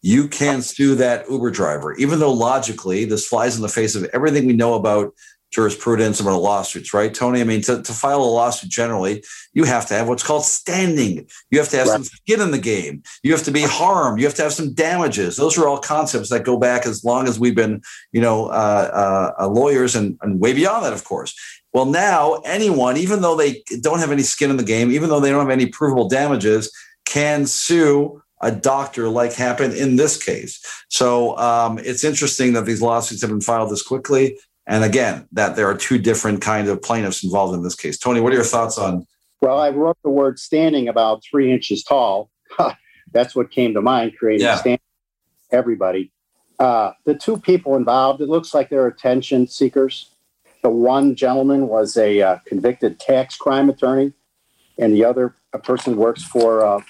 you 0.02 0.28
can 0.28 0.62
sue 0.62 0.94
that 0.94 1.28
Uber 1.30 1.50
driver, 1.50 1.94
even 1.94 2.18
though 2.18 2.32
logically 2.32 3.04
this 3.04 3.26
flies 3.26 3.56
in 3.56 3.62
the 3.62 3.68
face 3.68 3.94
of 3.94 4.04
everything 4.12 4.46
we 4.46 4.54
know 4.54 4.74
about 4.74 5.12
jurisprudence 5.50 6.20
about 6.20 6.42
lawsuits, 6.42 6.94
right, 6.94 7.12
Tony? 7.12 7.40
I 7.40 7.44
mean, 7.44 7.60
to, 7.62 7.82
to 7.82 7.92
file 7.92 8.22
a 8.22 8.24
lawsuit 8.24 8.70
generally, 8.70 9.24
you 9.52 9.64
have 9.64 9.86
to 9.86 9.94
have 9.94 10.08
what's 10.08 10.22
called 10.22 10.44
standing. 10.44 11.26
You 11.50 11.58
have 11.58 11.68
to 11.70 11.76
have 11.76 11.88
right. 11.88 11.94
some 11.94 12.04
skin 12.04 12.40
in 12.40 12.50
the 12.50 12.58
game. 12.58 13.02
You 13.22 13.32
have 13.32 13.42
to 13.44 13.50
be 13.50 13.62
harmed. 13.62 14.20
You 14.20 14.26
have 14.26 14.34
to 14.36 14.42
have 14.42 14.52
some 14.52 14.72
damages. 14.74 15.36
Those 15.36 15.58
are 15.58 15.66
all 15.66 15.78
concepts 15.78 16.30
that 16.30 16.44
go 16.44 16.56
back 16.56 16.86
as 16.86 17.04
long 17.04 17.26
as 17.26 17.40
we've 17.40 17.54
been, 17.54 17.82
you 18.12 18.20
know, 18.20 18.46
uh, 18.46 19.32
uh, 19.38 19.48
lawyers 19.48 19.96
and, 19.96 20.16
and 20.22 20.40
way 20.40 20.52
beyond 20.52 20.84
that, 20.84 20.92
of 20.92 21.04
course. 21.04 21.34
Well, 21.72 21.86
now 21.86 22.42
anyone, 22.44 22.96
even 22.96 23.22
though 23.22 23.36
they 23.36 23.62
don't 23.80 24.00
have 24.00 24.10
any 24.10 24.22
skin 24.22 24.50
in 24.50 24.56
the 24.56 24.64
game, 24.64 24.90
even 24.90 25.08
though 25.08 25.20
they 25.20 25.30
don't 25.30 25.40
have 25.40 25.50
any 25.50 25.66
provable 25.66 26.08
damages, 26.08 26.72
can 27.06 27.46
sue 27.46 28.22
a 28.40 28.50
doctor 28.50 29.08
like 29.08 29.32
happened 29.32 29.74
in 29.74 29.96
this 29.96 30.22
case. 30.22 30.64
So 30.88 31.36
um, 31.36 31.78
it's 31.78 32.04
interesting 32.04 32.54
that 32.54 32.64
these 32.64 32.80
lawsuits 32.80 33.20
have 33.20 33.30
been 33.30 33.40
filed 33.40 33.70
this 33.70 33.82
quickly. 33.82 34.38
And 34.70 34.84
again, 34.84 35.26
that 35.32 35.56
there 35.56 35.68
are 35.68 35.76
two 35.76 35.98
different 35.98 36.40
kind 36.40 36.68
of 36.68 36.80
plaintiffs 36.80 37.24
involved 37.24 37.54
in 37.54 37.64
this 37.64 37.74
case. 37.74 37.98
Tony, 37.98 38.20
what 38.20 38.32
are 38.32 38.36
your 38.36 38.44
thoughts 38.44 38.78
on? 38.78 39.04
Well, 39.42 39.58
I 39.58 39.70
wrote 39.70 39.98
the 40.04 40.10
word 40.10 40.38
standing 40.38 40.86
about 40.86 41.24
three 41.28 41.52
inches 41.52 41.82
tall. 41.82 42.30
That's 43.12 43.34
what 43.34 43.50
came 43.50 43.74
to 43.74 43.82
mind, 43.82 44.12
creating 44.16 44.46
yeah. 44.46 44.54
standing. 44.54 44.78
Everybody. 45.50 46.12
Uh, 46.60 46.92
the 47.04 47.16
two 47.16 47.36
people 47.36 47.74
involved, 47.74 48.20
it 48.20 48.28
looks 48.28 48.54
like 48.54 48.68
they're 48.68 48.86
attention 48.86 49.48
seekers. 49.48 50.14
The 50.62 50.70
one 50.70 51.16
gentleman 51.16 51.66
was 51.66 51.96
a 51.96 52.22
uh, 52.22 52.38
convicted 52.46 53.00
tax 53.00 53.36
crime 53.36 53.70
attorney, 53.70 54.12
and 54.78 54.94
the 54.94 55.04
other 55.04 55.34
a 55.52 55.58
person 55.58 55.96
works 55.96 56.22
for 56.22 56.64
uh, 56.64 56.80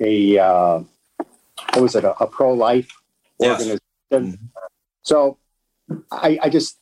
a 0.00 0.38
uh, 0.38 0.80
what 1.74 1.82
was 1.82 1.94
it 1.94 2.04
a, 2.04 2.16
a 2.22 2.26
pro 2.26 2.54
life 2.54 2.90
yes. 3.38 3.60
organization. 3.60 3.80
Mm-hmm. 4.12 4.44
So 5.02 5.36
I, 6.10 6.38
I 6.42 6.48
just 6.48 6.78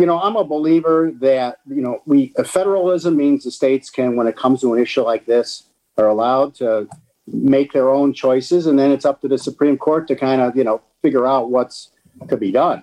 you 0.00 0.06
know 0.06 0.18
I'm 0.18 0.36
a 0.36 0.44
believer 0.44 1.12
that 1.20 1.58
you 1.66 1.82
know 1.82 2.02
we 2.06 2.32
federalism 2.44 3.16
means 3.16 3.44
the 3.44 3.50
states 3.50 3.90
can 3.90 4.16
when 4.16 4.26
it 4.26 4.36
comes 4.36 4.62
to 4.62 4.72
an 4.74 4.82
issue 4.82 5.02
like 5.02 5.26
this 5.26 5.64
are 5.98 6.08
allowed 6.08 6.54
to 6.56 6.88
make 7.26 7.72
their 7.72 7.90
own 7.90 8.14
choices 8.14 8.66
and 8.66 8.78
then 8.78 8.90
it's 8.90 9.04
up 9.04 9.20
to 9.20 9.28
the 9.28 9.38
Supreme 9.38 9.76
Court 9.76 10.08
to 10.08 10.16
kind 10.16 10.40
of 10.40 10.56
you 10.56 10.64
know 10.64 10.80
figure 11.02 11.26
out 11.26 11.50
what's 11.50 11.90
to 12.28 12.36
be 12.36 12.50
done. 12.50 12.82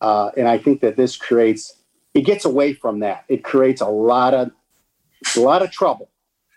Uh, 0.00 0.30
and 0.36 0.46
I 0.46 0.58
think 0.58 0.80
that 0.82 0.96
this 0.96 1.16
creates 1.16 1.74
it 2.14 2.22
gets 2.22 2.44
away 2.44 2.74
from 2.74 3.00
that. 3.00 3.24
It 3.28 3.42
creates 3.42 3.80
a 3.80 3.88
lot 3.88 4.34
of 4.34 4.50
a 5.36 5.40
lot 5.40 5.62
of 5.62 5.70
trouble 5.70 6.10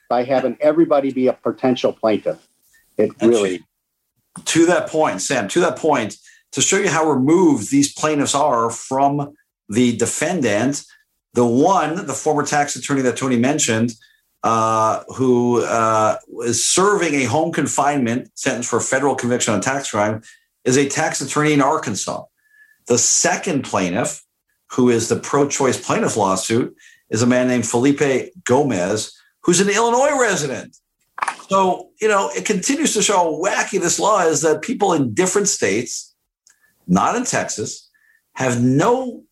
by 0.09 0.23
having 0.23 0.57
everybody 0.59 1.11
be 1.13 1.27
a 1.27 1.33
potential 1.33 1.93
plaintiff. 1.93 2.47
It 2.97 3.11
really. 3.21 3.63
To 4.45 4.65
that 4.65 4.89
point, 4.89 5.21
Sam, 5.21 5.47
to 5.49 5.59
that 5.61 5.77
point, 5.77 6.17
to 6.51 6.61
show 6.61 6.77
you 6.77 6.89
how 6.89 7.09
removed 7.09 7.69
these 7.69 7.93
plaintiffs 7.93 8.35
are 8.35 8.69
from 8.69 9.35
the 9.71 9.95
defendant, 9.95 10.83
the 11.33 11.45
one, 11.45 12.05
the 12.05 12.13
former 12.13 12.45
tax 12.45 12.75
attorney 12.75 13.01
that 13.01 13.17
Tony 13.17 13.37
mentioned, 13.37 13.93
uh, 14.43 15.03
who 15.15 15.63
uh, 15.63 16.17
is 16.41 16.65
serving 16.65 17.13
a 17.15 17.23
home 17.25 17.51
confinement 17.51 18.29
sentence 18.37 18.67
for 18.67 18.79
federal 18.79 19.15
conviction 19.15 19.53
on 19.53 19.61
tax 19.61 19.91
crime, 19.91 20.21
is 20.65 20.77
a 20.77 20.89
tax 20.89 21.21
attorney 21.21 21.53
in 21.53 21.61
Arkansas. 21.61 22.23
The 22.87 22.97
second 22.97 23.63
plaintiff, 23.63 24.23
who 24.71 24.89
is 24.89 25.07
the 25.07 25.15
pro 25.15 25.47
choice 25.47 25.83
plaintiff 25.83 26.17
lawsuit, 26.17 26.75
is 27.09 27.21
a 27.21 27.27
man 27.27 27.47
named 27.47 27.67
Felipe 27.67 28.33
Gomez, 28.43 29.17
who's 29.43 29.61
an 29.61 29.69
Illinois 29.69 30.19
resident. 30.19 30.77
So, 31.49 31.89
you 32.01 32.07
know, 32.07 32.29
it 32.35 32.45
continues 32.45 32.93
to 32.93 33.01
show 33.01 33.17
how 33.17 33.41
wacky 33.41 33.79
this 33.79 33.99
law 33.99 34.21
is 34.21 34.41
that 34.41 34.61
people 34.61 34.93
in 34.93 35.13
different 35.13 35.47
states, 35.47 36.13
not 36.87 37.15
in 37.15 37.23
Texas, 37.23 37.89
have 38.33 38.61
no 38.61 39.23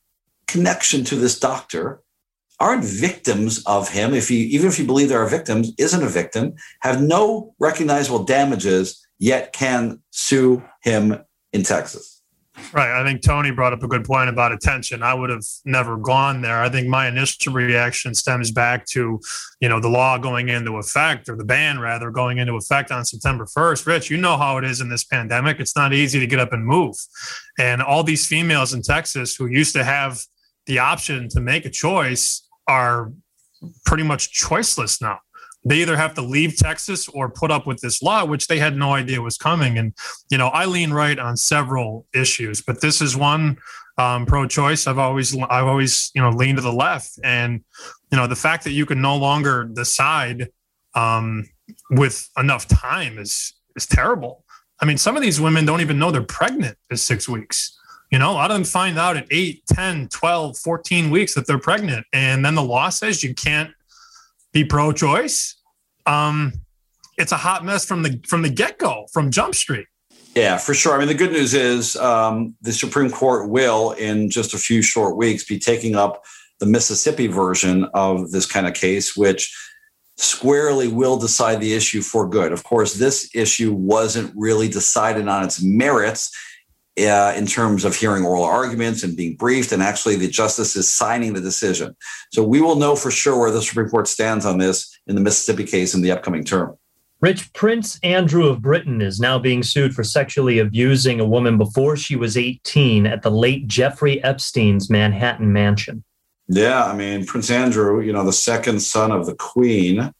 connection 0.49 1.03
to 1.05 1.15
this 1.15 1.39
doctor, 1.39 2.01
aren't 2.59 2.83
victims 2.83 3.63
of 3.65 3.89
him. 3.89 4.13
If 4.13 4.29
you 4.29 4.39
even 4.39 4.67
if 4.67 4.77
you 4.79 4.85
believe 4.85 5.09
there 5.09 5.21
are 5.21 5.29
victims, 5.29 5.71
isn't 5.77 6.03
a 6.03 6.09
victim, 6.09 6.55
have 6.81 7.01
no 7.01 7.55
recognizable 7.59 8.23
damages, 8.23 9.05
yet 9.17 9.53
can 9.53 10.01
sue 10.11 10.63
him 10.81 11.23
in 11.53 11.63
Texas. 11.63 12.19
Right. 12.73 12.99
I 12.99 13.05
think 13.05 13.21
Tony 13.21 13.51
brought 13.51 13.73
up 13.73 13.83
a 13.83 13.87
good 13.87 14.03
point 14.03 14.29
about 14.29 14.51
attention. 14.51 15.01
I 15.01 15.13
would 15.13 15.29
have 15.29 15.45
never 15.65 15.97
gone 15.97 16.41
there. 16.41 16.61
I 16.61 16.69
think 16.69 16.87
my 16.87 17.07
initial 17.07 17.53
reaction 17.53 18.13
stems 18.13 18.51
back 18.51 18.85
to, 18.87 19.19
you 19.59 19.69
know, 19.69 19.79
the 19.79 19.87
law 19.87 20.17
going 20.17 20.49
into 20.49 20.77
effect 20.77 21.29
or 21.29 21.35
the 21.35 21.45
ban 21.45 21.79
rather 21.79 22.11
going 22.11 22.37
into 22.37 22.55
effect 22.55 22.91
on 22.91 23.05
September 23.05 23.45
1st. 23.45 23.85
Rich, 23.85 24.09
you 24.09 24.17
know 24.17 24.37
how 24.37 24.57
it 24.57 24.65
is 24.65 24.81
in 24.81 24.89
this 24.89 25.03
pandemic. 25.03 25.59
It's 25.59 25.75
not 25.75 25.93
easy 25.93 26.19
to 26.19 26.27
get 26.27 26.39
up 26.39 26.53
and 26.53 26.65
move. 26.65 26.95
And 27.57 27.81
all 27.81 28.03
these 28.03 28.27
females 28.27 28.73
in 28.73 28.81
Texas 28.81 29.35
who 29.35 29.47
used 29.47 29.73
to 29.73 29.83
have 29.83 30.21
the 30.69 30.79
option 30.79 31.27
to 31.27 31.41
make 31.41 31.65
a 31.65 31.69
choice 31.69 32.47
are 32.67 33.11
pretty 33.85 34.03
much 34.03 34.31
choiceless 34.31 35.01
now 35.01 35.19
they 35.65 35.81
either 35.81 35.97
have 35.97 36.13
to 36.13 36.21
leave 36.21 36.55
Texas 36.57 37.07
or 37.09 37.29
put 37.29 37.51
up 37.51 37.67
with 37.67 37.79
this 37.81 38.01
law, 38.01 38.23
which 38.23 38.47
they 38.47 38.59
had 38.59 38.77
no 38.77 38.93
idea 38.93 39.21
was 39.21 39.37
coming. 39.37 39.77
And, 39.77 39.93
you 40.31 40.37
know, 40.37 40.47
I 40.47 40.65
lean 40.65 40.91
right 40.91 41.19
on 41.19 41.35
several 41.35 42.05
issues, 42.13 42.61
but 42.61 42.81
this 42.81 43.01
is 43.01 43.17
one 43.17 43.57
um, 43.97 44.25
pro-choice. 44.25 44.87
I've 44.87 44.97
always, 44.97 45.37
I've 45.37 45.67
always, 45.67 46.11
you 46.15 46.21
know, 46.21 46.29
leaned 46.29 46.57
to 46.59 46.61
the 46.61 46.71
left. 46.71 47.19
And, 47.23 47.61
you 48.11 48.17
know, 48.17 48.25
the 48.25 48.35
fact 48.35 48.63
that 48.63 48.71
you 48.71 48.85
can 48.85 49.01
no 49.01 49.17
longer 49.17 49.65
decide 49.65 50.49
um, 50.95 51.45
with 51.91 52.29
enough 52.37 52.67
time 52.67 53.17
is, 53.17 53.53
is 53.75 53.85
terrible. 53.85 54.45
I 54.81 54.85
mean, 54.85 54.97
some 54.97 55.17
of 55.17 55.21
these 55.21 55.41
women 55.41 55.65
don't 55.65 55.81
even 55.81 55.99
know 55.99 56.09
they're 56.09 56.21
pregnant 56.21 56.77
at 56.89 56.99
six 56.99 57.27
weeks. 57.27 57.77
You 58.11 58.17
know, 58.17 58.31
a 58.31 58.33
lot 58.33 58.49
of 58.49 58.55
them 58.55 58.63
find 58.63 58.97
out 58.97 59.17
at 59.17 59.27
8, 59.29 59.63
10, 59.67 60.07
12, 60.09 60.57
14 60.57 61.09
weeks 61.11 61.35
that 61.35 61.45
they're 61.45 61.59
pregnant. 61.59 62.05
And 62.11 62.43
then 62.43 62.55
the 62.55 62.63
law 62.63 62.89
says 62.89 63.23
you 63.23 63.35
can't 63.35 63.71
be 64.51 64.63
pro-choice. 64.63 65.55
Um, 66.05 66.53
it's 67.17 67.31
a 67.31 67.37
hot 67.37 67.63
mess 67.63 67.85
from 67.85 68.01
the 68.01 68.19
from 68.27 68.41
the 68.41 68.49
get-go, 68.49 69.07
from 69.11 69.29
Jump 69.29 69.53
Street. 69.53 69.85
Yeah, 70.35 70.57
for 70.57 70.73
sure. 70.73 70.95
I 70.95 70.99
mean, 70.99 71.07
the 71.07 71.13
good 71.13 71.31
news 71.31 71.53
is 71.53 71.95
um, 71.97 72.55
the 72.61 72.71
Supreme 72.71 73.11
Court 73.11 73.49
will, 73.49 73.91
in 73.91 74.29
just 74.29 74.53
a 74.53 74.57
few 74.57 74.81
short 74.81 75.17
weeks, 75.17 75.43
be 75.43 75.59
taking 75.59 75.95
up 75.95 76.23
the 76.59 76.65
Mississippi 76.65 77.27
version 77.27 77.85
of 77.93 78.31
this 78.31 78.45
kind 78.45 78.67
of 78.67 78.73
case, 78.73 79.17
which 79.17 79.55
squarely 80.17 80.87
will 80.87 81.17
decide 81.17 81.59
the 81.59 81.73
issue 81.73 82.01
for 82.01 82.27
good. 82.27 82.51
Of 82.51 82.63
course, 82.63 82.93
this 82.93 83.29
issue 83.33 83.73
wasn't 83.73 84.33
really 84.35 84.67
decided 84.67 85.27
on 85.27 85.43
its 85.43 85.61
merits 85.61 86.31
uh, 87.07 87.33
in 87.33 87.45
terms 87.45 87.85
of 87.85 87.95
hearing 87.95 88.25
oral 88.25 88.43
arguments 88.43 89.03
and 89.03 89.15
being 89.15 89.35
briefed, 89.35 89.71
and 89.71 89.81
actually 89.81 90.15
the 90.15 90.27
justice 90.27 90.75
is 90.75 90.89
signing 90.89 91.33
the 91.33 91.41
decision. 91.41 91.95
So 92.31 92.43
we 92.43 92.61
will 92.61 92.75
know 92.75 92.95
for 92.95 93.11
sure 93.11 93.39
where 93.39 93.51
the 93.51 93.61
Supreme 93.61 93.89
Court 93.89 94.07
stands 94.07 94.45
on 94.45 94.57
this 94.57 94.97
in 95.07 95.15
the 95.15 95.21
Mississippi 95.21 95.65
case 95.65 95.93
in 95.93 96.01
the 96.01 96.11
upcoming 96.11 96.43
term. 96.43 96.77
Rich 97.21 97.51
Prince 97.51 97.99
Andrew 98.01 98.47
of 98.47 98.61
Britain 98.61 99.01
is 99.01 99.19
now 99.19 99.37
being 99.37 99.61
sued 99.61 99.93
for 99.93 100.05
sexually 100.05 100.59
abusing 100.59 101.19
a 101.19 101.25
woman 101.25 101.57
before 101.57 101.97
she 101.97 102.15
was 102.15 102.37
18 102.37 103.05
at 103.05 103.23
the 103.23 103.31
late 103.31 103.67
Jeffrey 103.67 104.23
Epstein's 104.23 104.89
Manhattan 104.89 105.51
mansion. 105.51 106.03
Yeah, 106.47 106.85
I 106.85 106.95
mean, 106.95 107.25
Prince 107.25 107.51
Andrew, 107.51 108.01
you 108.01 108.13
know, 108.13 108.23
the 108.23 108.33
second 108.33 108.79
son 108.81 109.11
of 109.11 109.25
the 109.25 109.35
Queen, 109.35 110.13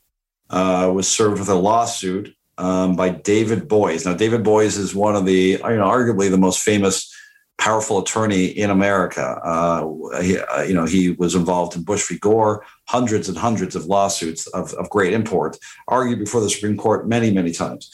uh, 0.50 0.92
was 0.94 1.08
served 1.08 1.40
with 1.40 1.50
a 1.50 1.56
lawsuit 1.56 2.36
um, 2.60 2.96
by 2.96 3.10
David 3.10 3.68
Boies. 3.68 4.06
Now, 4.06 4.14
David 4.14 4.44
Boies 4.44 4.78
is 4.78 4.94
one 4.94 5.16
of 5.16 5.26
the, 5.26 5.34
you 5.34 5.58
know, 5.58 5.88
arguably 5.88 6.30
the 6.30 6.38
most 6.38 6.60
famous, 6.60 7.12
powerful 7.58 8.00
attorney 8.00 8.46
in 8.46 8.70
America. 8.70 9.40
Uh, 9.44 10.22
he, 10.22 10.38
uh, 10.38 10.62
you 10.64 10.74
know, 10.74 10.86
he 10.86 11.12
was 11.12 11.36
involved 11.36 11.76
in 11.76 11.84
Bush 11.84 12.08
v. 12.08 12.20
Gore, 12.20 12.66
hundreds 12.88 13.30
and 13.30 13.38
hundreds 13.38 13.76
of 13.76 13.86
lawsuits 13.86 14.46
of, 14.48 14.74
of 14.74 14.90
great 14.90 15.14
import, 15.14 15.58
argued 15.88 16.20
before 16.20 16.42
the 16.42 16.50
Supreme 16.50 16.78
Court 16.78 17.08
many, 17.08 17.32
many 17.32 17.52
times. 17.52 17.90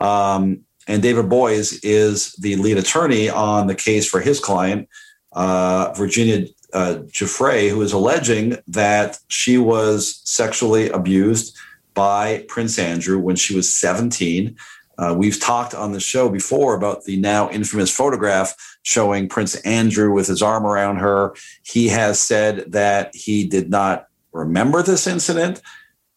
Um, 0.00 0.60
and 0.86 1.02
David 1.02 1.28
Boies 1.28 1.80
is 1.82 2.32
the 2.34 2.56
lead 2.56 2.78
attorney 2.78 3.28
on 3.28 3.66
the 3.66 3.74
case 3.74 4.08
for 4.08 4.20
his 4.20 4.38
client, 4.38 4.88
uh, 5.32 5.92
Virginia 5.96 6.46
uh, 6.72 6.96
who 6.96 7.82
is 7.82 7.92
alleging 7.92 8.56
that 8.66 9.18
she 9.28 9.58
was 9.58 10.20
sexually 10.24 10.90
abused 10.90 11.56
by 11.94 12.44
Prince 12.48 12.78
Andrew 12.78 13.18
when 13.18 13.36
she 13.36 13.54
was 13.54 13.72
17. 13.72 14.56
Uh, 14.96 15.14
we've 15.16 15.40
talked 15.40 15.74
on 15.74 15.92
the 15.92 16.00
show 16.00 16.28
before 16.28 16.74
about 16.74 17.04
the 17.04 17.16
now 17.16 17.50
infamous 17.50 17.90
photograph 17.90 18.54
showing 18.82 19.28
Prince 19.28 19.56
Andrew 19.62 20.12
with 20.12 20.26
his 20.26 20.42
arm 20.42 20.64
around 20.64 20.96
her. 20.96 21.34
He 21.62 21.88
has 21.88 22.20
said 22.20 22.72
that 22.72 23.14
he 23.14 23.46
did 23.46 23.70
not 23.70 24.06
remember 24.32 24.82
this 24.82 25.06
incident. 25.06 25.60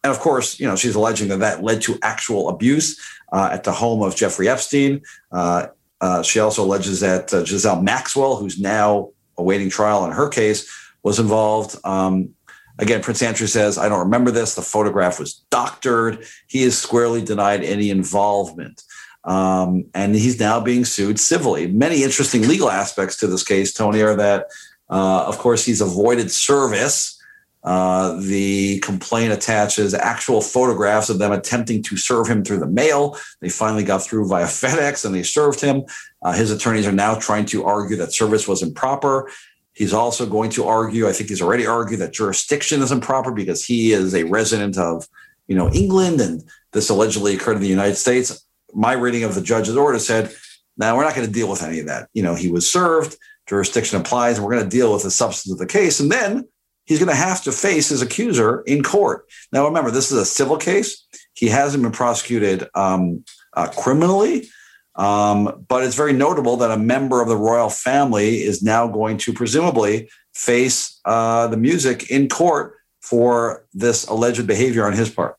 And 0.04 0.12
of 0.12 0.20
course, 0.20 0.60
you 0.60 0.68
know, 0.68 0.76
she's 0.76 0.96
alleging 0.96 1.30
that 1.30 1.40
that 1.40 1.64
led 1.64 1.82
to 1.84 1.98
actual 2.04 2.50
abuse 2.50 3.00
uh, 3.32 3.50
at 3.52 3.64
the 3.64 3.72
home 3.72 4.04
of 4.04 4.16
Jeffrey 4.16 4.48
Epstein. 4.48 5.02
Uh, 5.32 5.68
uh 6.00 6.22
she 6.22 6.40
also 6.40 6.64
alleges 6.64 7.00
that 7.00 7.34
uh, 7.34 7.42
Ghislaine 7.42 7.84
Maxwell, 7.84 8.36
who's 8.36 8.60
now 8.60 9.10
awaiting 9.38 9.70
trial 9.70 10.06
in 10.06 10.12
her 10.12 10.30
case, 10.30 10.72
was 11.04 11.20
involved. 11.20 11.76
Um, 11.84 12.36
Again, 12.80 13.02
Prince 13.02 13.22
Andrew 13.22 13.48
says, 13.48 13.78
I 13.78 13.90
don't 13.90 14.00
remember 14.00 14.32
this. 14.32 14.56
The 14.56 14.62
photograph 14.62 15.20
was 15.20 15.44
doctored. 15.50 16.26
He 16.48 16.64
has 16.64 16.78
squarely 16.78 17.24
denied 17.24 17.64
any 17.64 17.90
involvement. 17.90 18.84
Um, 19.24 19.86
and 19.94 20.16
he's 20.16 20.40
now 20.40 20.60
being 20.62 20.86
sued 20.86 21.20
civilly. 21.20 21.68
Many 21.68 22.04
interesting 22.04 22.48
legal 22.48 22.70
aspects 22.70 23.18
to 23.18 23.28
this 23.28 23.44
case, 23.44 23.74
Tony, 23.74 24.02
are 24.02 24.16
that 24.16 24.48
Uh, 24.90 25.26
of 25.28 25.38
course, 25.38 25.66
he's 25.66 25.82
avoided 25.82 26.32
service. 26.32 27.22
Uh, 27.64 28.16
the 28.22 28.80
complaint 28.80 29.34
attaches 29.34 29.94
actual 29.94 30.40
photographs 30.40 31.10
of 31.10 31.20
them 31.20 31.34
attempting 31.34 31.84
to 31.84 31.98
serve 31.98 32.26
him 32.26 32.42
through 32.42 32.60
the 32.60 32.68
mail. 32.68 33.18
They 33.42 33.50
finally 33.50 33.84
got 33.84 34.02
through 34.02 34.30
via 34.30 34.46
FedEx 34.62 35.04
and 35.04 35.14
they 35.14 35.24
served 35.24 35.60
him. 35.60 35.84
Uh, 36.22 36.32
his 36.32 36.52
attorneys 36.52 36.88
are 36.88 36.94
now 36.94 37.16
trying 37.16 37.46
to 37.48 37.66
argue 37.66 37.98
that 37.98 38.14
service 38.14 38.48
was 38.48 38.64
improper. 38.64 39.30
He's 39.78 39.94
also 39.94 40.26
going 40.26 40.50
to 40.52 40.66
argue, 40.66 41.08
I 41.08 41.14
think 41.14 41.30
he's 41.30 41.42
already 41.42 41.68
argued 41.68 42.00
that 42.00 42.12
jurisdiction 42.12 42.82
is 42.82 42.92
improper 42.92 43.32
because 43.32 43.64
he 43.64 43.92
is 43.92 44.16
a 44.16 44.24
resident 44.24 44.76
of, 44.76 45.08
you 45.48 45.56
know, 45.56 45.70
England 45.72 46.20
and 46.20 46.44
this 46.72 46.90
allegedly 46.90 47.36
occurred 47.36 47.58
in 47.58 47.62
the 47.62 47.68
United 47.68 47.96
States. 47.96 48.44
My 48.74 48.94
reading 48.94 49.24
of 49.24 49.36
the 49.36 49.42
judge's 49.42 49.78
order 49.78 50.00
said, 50.00 50.34
now 50.78 50.98
we're 50.98 51.04
not 51.04 51.14
going 51.14 51.28
to 51.28 51.34
deal 51.34 51.48
with 51.48 51.62
any 51.62 51.80
of 51.80 51.86
that. 51.86 52.10
You 52.16 52.24
know, 52.24 52.34
he 52.34 52.50
was 52.50 52.68
served, 52.68 53.18
jurisdiction 53.46 54.02
applies, 54.02 54.38
and 54.38 54.46
we're 54.46 54.54
going 54.54 54.68
to 54.68 54.78
deal 54.78 54.92
with 54.92 55.04
the 55.04 55.12
substance 55.12 55.54
of 55.54 55.60
the 55.60 55.68
case. 55.68 56.00
And 56.00 56.12
then 56.12 56.48
he's 56.86 56.98
going 56.98 57.10
to 57.10 57.16
have 57.16 57.44
to 57.44 57.52
face 57.52 57.90
his 57.90 58.02
accuser 58.02 58.62
in 58.62 58.82
court. 58.82 59.28
Now, 59.52 59.68
remember, 59.68 59.92
this 59.92 60.12
is 60.12 60.18
a 60.18 60.26
civil 60.26 60.58
case. 60.58 61.06
He 61.36 61.50
hasn't 61.50 61.84
been 61.84 61.92
prosecuted 61.92 62.68
um, 62.74 63.24
uh, 63.54 63.68
criminally, 63.68 64.50
um, 64.98 65.66
but 65.68 65.84
it's 65.84 65.96
very 65.96 66.14
notable 66.14 66.58
that 66.58 66.72
a 66.72 66.78
member 66.78 67.22
of 67.22 67.30
the 67.30 67.38
royal 67.38 67.70
family 67.70 68.44
is 68.44 68.64
now 68.64 68.88
going 68.88 69.18
to 69.20 69.34
presumably 69.34 70.10
face 70.34 71.00
uh, 71.06 71.48
the 71.48 71.58
music 71.58 72.10
in 72.10 72.28
court 72.28 72.76
for 73.02 73.66
this 73.74 74.06
alleged 74.08 74.46
behavior 74.48 74.86
on 74.86 74.94
his 74.94 75.10
part. 75.10 75.38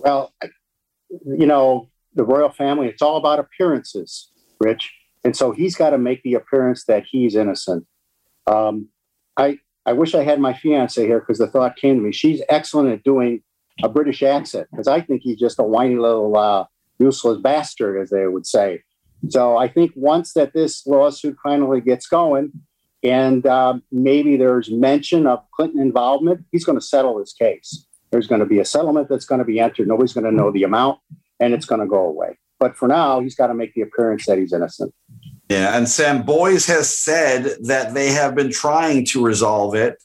Well, 0.00 0.34
you 1.10 1.46
know, 1.46 1.88
the 2.14 2.24
royal 2.24 2.50
family, 2.50 2.88
it's 2.88 3.00
all 3.00 3.16
about 3.16 3.38
appearances, 3.38 4.30
Rich. 4.60 4.92
And 5.24 5.36
so 5.36 5.52
he's 5.52 5.76
got 5.76 5.90
to 5.90 5.98
make 5.98 6.22
the 6.22 6.34
appearance 6.34 6.84
that 6.84 7.04
he's 7.08 7.36
innocent. 7.36 7.86
Um, 8.46 8.88
I, 9.36 9.58
I 9.86 9.92
wish 9.92 10.14
I 10.14 10.24
had 10.24 10.40
my 10.40 10.52
fiance 10.52 11.00
here 11.04 11.20
because 11.20 11.38
the 11.38 11.46
thought 11.46 11.76
came 11.76 11.96
to 11.96 12.02
me. 12.02 12.12
She's 12.12 12.42
excellent 12.48 12.90
at 12.90 13.04
doing 13.04 13.42
a 13.82 13.88
British 13.88 14.22
accent 14.22 14.66
because 14.70 14.88
I 14.88 15.00
think 15.00 15.22
he's 15.22 15.38
just 15.38 15.60
a 15.60 15.62
whiny 15.62 15.96
little 15.96 16.36
uh, 16.36 16.64
useless 16.98 17.38
bastard, 17.40 18.00
as 18.00 18.10
they 18.10 18.26
would 18.26 18.46
say. 18.46 18.82
So 19.28 19.56
I 19.56 19.68
think 19.68 19.92
once 19.96 20.32
that 20.34 20.52
this 20.52 20.86
lawsuit 20.86 21.36
finally 21.42 21.80
gets 21.80 22.06
going, 22.06 22.52
and 23.02 23.46
uh, 23.46 23.74
maybe 23.90 24.36
there's 24.36 24.70
mention 24.70 25.26
of 25.26 25.40
Clinton 25.52 25.80
involvement, 25.80 26.44
he's 26.52 26.64
going 26.64 26.78
to 26.78 26.84
settle 26.84 27.18
his 27.18 27.32
case. 27.32 27.86
There's 28.10 28.26
going 28.26 28.40
to 28.40 28.46
be 28.46 28.58
a 28.58 28.64
settlement 28.64 29.08
that's 29.08 29.24
going 29.24 29.40
to 29.40 29.44
be 29.44 29.60
entered. 29.60 29.88
Nobody's 29.88 30.12
going 30.12 30.24
to 30.24 30.32
know 30.32 30.50
the 30.50 30.62
amount, 30.62 30.98
and 31.40 31.52
it's 31.52 31.66
going 31.66 31.80
to 31.80 31.86
go 31.86 32.04
away. 32.04 32.38
But 32.58 32.76
for 32.76 32.88
now, 32.88 33.20
he's 33.20 33.36
got 33.36 33.48
to 33.48 33.54
make 33.54 33.74
the 33.74 33.82
appearance 33.82 34.26
that 34.26 34.38
he's 34.38 34.52
innocent. 34.52 34.92
Yeah, 35.48 35.76
and 35.76 35.88
Sam 35.88 36.22
Boies 36.22 36.66
has 36.66 36.92
said 36.92 37.56
that 37.62 37.94
they 37.94 38.10
have 38.10 38.34
been 38.34 38.50
trying 38.50 39.04
to 39.06 39.24
resolve 39.24 39.74
it 39.74 39.96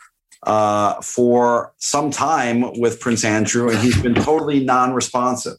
uh, 0.44 1.02
for 1.02 1.74
some 1.78 2.12
time 2.12 2.80
with 2.80 3.00
Prince 3.00 3.24
Andrew, 3.24 3.70
and 3.70 3.80
he's 3.80 4.00
been 4.02 4.16
totally 4.16 4.64
non-responsive. 4.64 5.58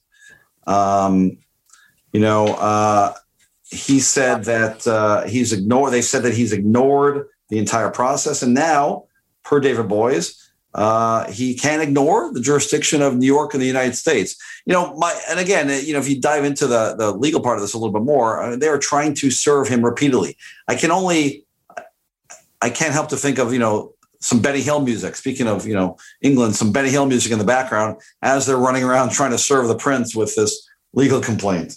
Um, 0.66 1.38
you 2.12 2.20
know, 2.20 2.46
uh, 2.46 3.14
he 3.70 3.98
said 4.00 4.44
that 4.44 4.86
uh, 4.86 5.26
he's 5.26 5.52
ignored. 5.52 5.92
They 5.92 6.02
said 6.02 6.22
that 6.22 6.34
he's 6.34 6.52
ignored 6.52 7.26
the 7.48 7.58
entire 7.58 7.90
process, 7.90 8.42
and 8.42 8.54
now, 8.54 9.04
per 9.42 9.60
David 9.60 9.88
Boies, 9.88 10.40
uh, 10.74 11.30
he 11.30 11.54
can't 11.54 11.82
ignore 11.82 12.32
the 12.32 12.40
jurisdiction 12.40 13.00
of 13.00 13.16
New 13.16 13.26
York 13.26 13.54
and 13.54 13.62
the 13.62 13.66
United 13.66 13.94
States. 13.94 14.36
You 14.66 14.72
know, 14.72 14.96
my 14.96 15.18
and 15.30 15.38
again, 15.38 15.68
you 15.84 15.92
know, 15.92 16.00
if 16.00 16.08
you 16.08 16.20
dive 16.20 16.44
into 16.44 16.66
the 16.66 16.94
the 16.96 17.12
legal 17.12 17.40
part 17.40 17.56
of 17.56 17.62
this 17.62 17.74
a 17.74 17.78
little 17.78 17.92
bit 17.92 18.02
more, 18.02 18.42
uh, 18.42 18.56
they 18.56 18.68
are 18.68 18.78
trying 18.78 19.14
to 19.14 19.30
serve 19.30 19.68
him 19.68 19.84
repeatedly. 19.84 20.36
I 20.66 20.74
can 20.74 20.90
only, 20.90 21.46
I 22.60 22.70
can't 22.70 22.92
help 22.92 23.08
to 23.10 23.16
think 23.16 23.38
of 23.38 23.52
you 23.52 23.58
know 23.58 23.93
some 24.24 24.40
Benny 24.40 24.62
Hill 24.62 24.80
music. 24.80 25.16
Speaking 25.16 25.46
of 25.46 25.66
you 25.66 25.74
know 25.74 25.96
England, 26.22 26.56
some 26.56 26.72
Benny 26.72 26.90
Hill 26.90 27.06
music 27.06 27.30
in 27.30 27.38
the 27.38 27.44
background 27.44 28.00
as 28.22 28.46
they're 28.46 28.56
running 28.56 28.82
around 28.82 29.10
trying 29.10 29.30
to 29.30 29.38
serve 29.38 29.68
the 29.68 29.76
prince 29.76 30.16
with 30.16 30.34
this 30.34 30.66
legal 30.92 31.20
complaint. 31.20 31.76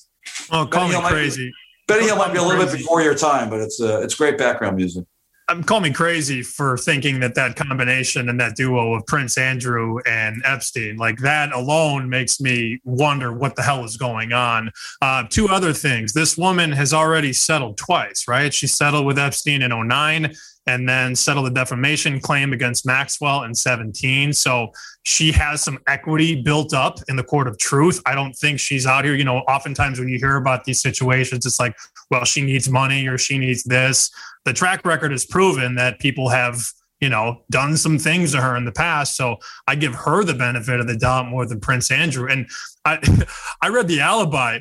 Oh, 0.52 0.66
call 0.66 0.88
Benny 0.88 1.02
me 1.02 1.10
crazy. 1.10 1.52
Benny 1.88 2.06
Hill 2.06 2.18
might 2.18 2.34
be 2.34 2.39
a 2.39 2.43
little 2.43 2.64
bit 2.66 2.72
before 2.72 3.02
your 3.02 3.16
time, 3.16 3.50
but 3.50 3.60
it's 3.60 3.82
uh, 3.82 4.02
it's 4.02 4.16
great 4.16 4.38
background 4.38 4.78
music. 4.78 5.06
I'm 5.50 5.64
call 5.64 5.80
me 5.80 5.93
crazy 5.93 6.41
for 6.41 6.78
thinking 6.78 7.22
that 7.22 7.36
that 7.36 7.56
combination 7.56 8.28
and 8.28 8.38
that 8.41 8.58
duo 8.58 8.95
of 8.95 9.06
Prince 9.06 9.38
Andrew 9.38 9.98
and 10.06 10.41
Epstein, 10.43 10.98
like 10.98 11.20
that 11.20 11.54
alone, 11.54 12.10
makes 12.10 12.41
me 12.41 12.82
wonder 12.84 13.32
what 13.32 13.56
the 13.56 13.62
hell 13.62 13.86
is 13.86 13.95
going 13.95 14.34
on. 14.34 14.72
Uh, 15.02 15.24
two 15.30 15.48
other 15.48 15.72
things: 15.72 16.14
this 16.14 16.38
woman 16.38 16.72
has 16.74 16.93
already 16.93 17.32
settled 17.32 17.78
twice, 17.78 18.28
right? 18.28 18.54
She 18.54 18.68
settled 18.68 19.06
with 19.06 19.18
Epstein 19.18 19.62
in 19.62 19.72
09 19.88 20.36
and 20.68 20.88
then 20.88 21.15
settled 21.15 21.47
a 21.47 21.49
defamation 21.49 22.20
claim 22.20 22.51
against 22.51 22.86
Maxwell 22.86 23.43
in 23.43 23.55
17. 23.55 24.34
So 24.34 24.72
she 25.03 25.32
has 25.32 25.63
some 25.63 25.80
equity 25.88 26.41
built 26.41 26.74
up 26.74 26.99
in 27.07 27.15
the 27.15 27.24
court 27.24 27.47
of 27.47 27.57
truth. 27.57 28.01
I 28.05 28.13
don't 28.13 28.34
think 28.34 28.59
she's 28.59 28.86
out 28.86 29.05
here. 29.05 29.15
You 29.15 29.24
know, 29.24 29.38
oftentimes 29.39 29.97
when 29.97 30.09
you 30.09 30.20
hear 30.20 30.36
about 30.36 30.65
these 30.65 30.82
situations, 30.82 31.45
it's 31.45 31.59
like, 31.59 31.76
well, 32.11 32.26
she 32.26 32.41
needs 32.41 32.70
money 32.70 33.07
or 33.07 33.18
she 33.18 33.38
needs 33.38 33.63
this. 33.63 34.11
The 34.43 34.53
track 34.53 34.86
record 34.86 35.11
has 35.11 35.26
proven 35.26 35.76
that 35.76 35.99
people 35.99 36.28
have, 36.30 36.61
you 36.99 37.09
know, 37.09 37.43
done 37.49 37.78
some 37.78 37.97
things 37.97 38.34
to 38.34 38.41
her 38.41 38.57
in 38.57 38.65
the 38.65 38.72
past. 38.74 39.15
So 39.15 39.38
I 39.68 39.76
give 39.76 39.95
her 39.95 40.26
the 40.26 40.34
benefit 40.34 40.82
of 40.82 40.88
the 40.88 40.97
doubt 40.97 41.28
more 41.28 41.45
than 41.45 41.61
Prince 41.61 41.91
Andrew. 41.91 42.30
And 42.30 42.47
I, 42.84 42.99
I 43.61 43.70
read 43.70 43.88
the 43.88 44.01
alibi. 44.01 44.59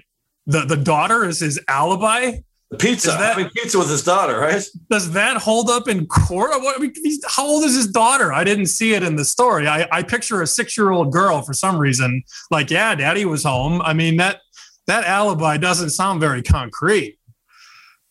The 0.49 0.61
the 0.61 0.77
daughter 0.77 1.25
is 1.25 1.41
his 1.41 1.59
alibi 1.67 2.31
the 2.31 2.43
pizza, 2.79 3.09
that, 3.09 3.37
having 3.37 3.49
pizza 3.51 3.79
with 3.79 3.89
his 3.89 4.03
daughter, 4.03 4.39
right? 4.39 4.63
Does 4.91 5.13
that 5.13 5.37
hold 5.37 5.71
up 5.71 5.89
in 5.89 6.07
court? 6.07 6.51
I 6.53 6.79
mean, 6.79 6.93
how 7.27 7.47
old 7.47 7.65
is 7.65 7.75
his 7.75 7.87
daughter? 7.87 8.33
I 8.33 8.45
didn't 8.45 8.67
see 8.67 8.95
it 8.95 9.03
in 9.03 9.17
the 9.17 9.25
story. 9.25 9.69
I, 9.69 9.87
I 9.93 10.03
picture 10.03 10.43
a 10.43 10.47
six-year-old 10.47 11.13
girl 11.13 11.43
for 11.43 11.55
some 11.55 11.79
reason. 11.79 12.23
Like, 12.51 12.71
yeah, 12.71 12.95
daddy 12.95 13.25
was 13.25 13.45
home. 13.45 13.81
I 13.83 13.93
mean 13.93 14.17
that 14.17 14.41
that 14.87 15.05
alibi 15.05 15.57
doesn't 15.57 15.91
sound 15.91 16.21
very 16.21 16.43
concrete. 16.43 17.19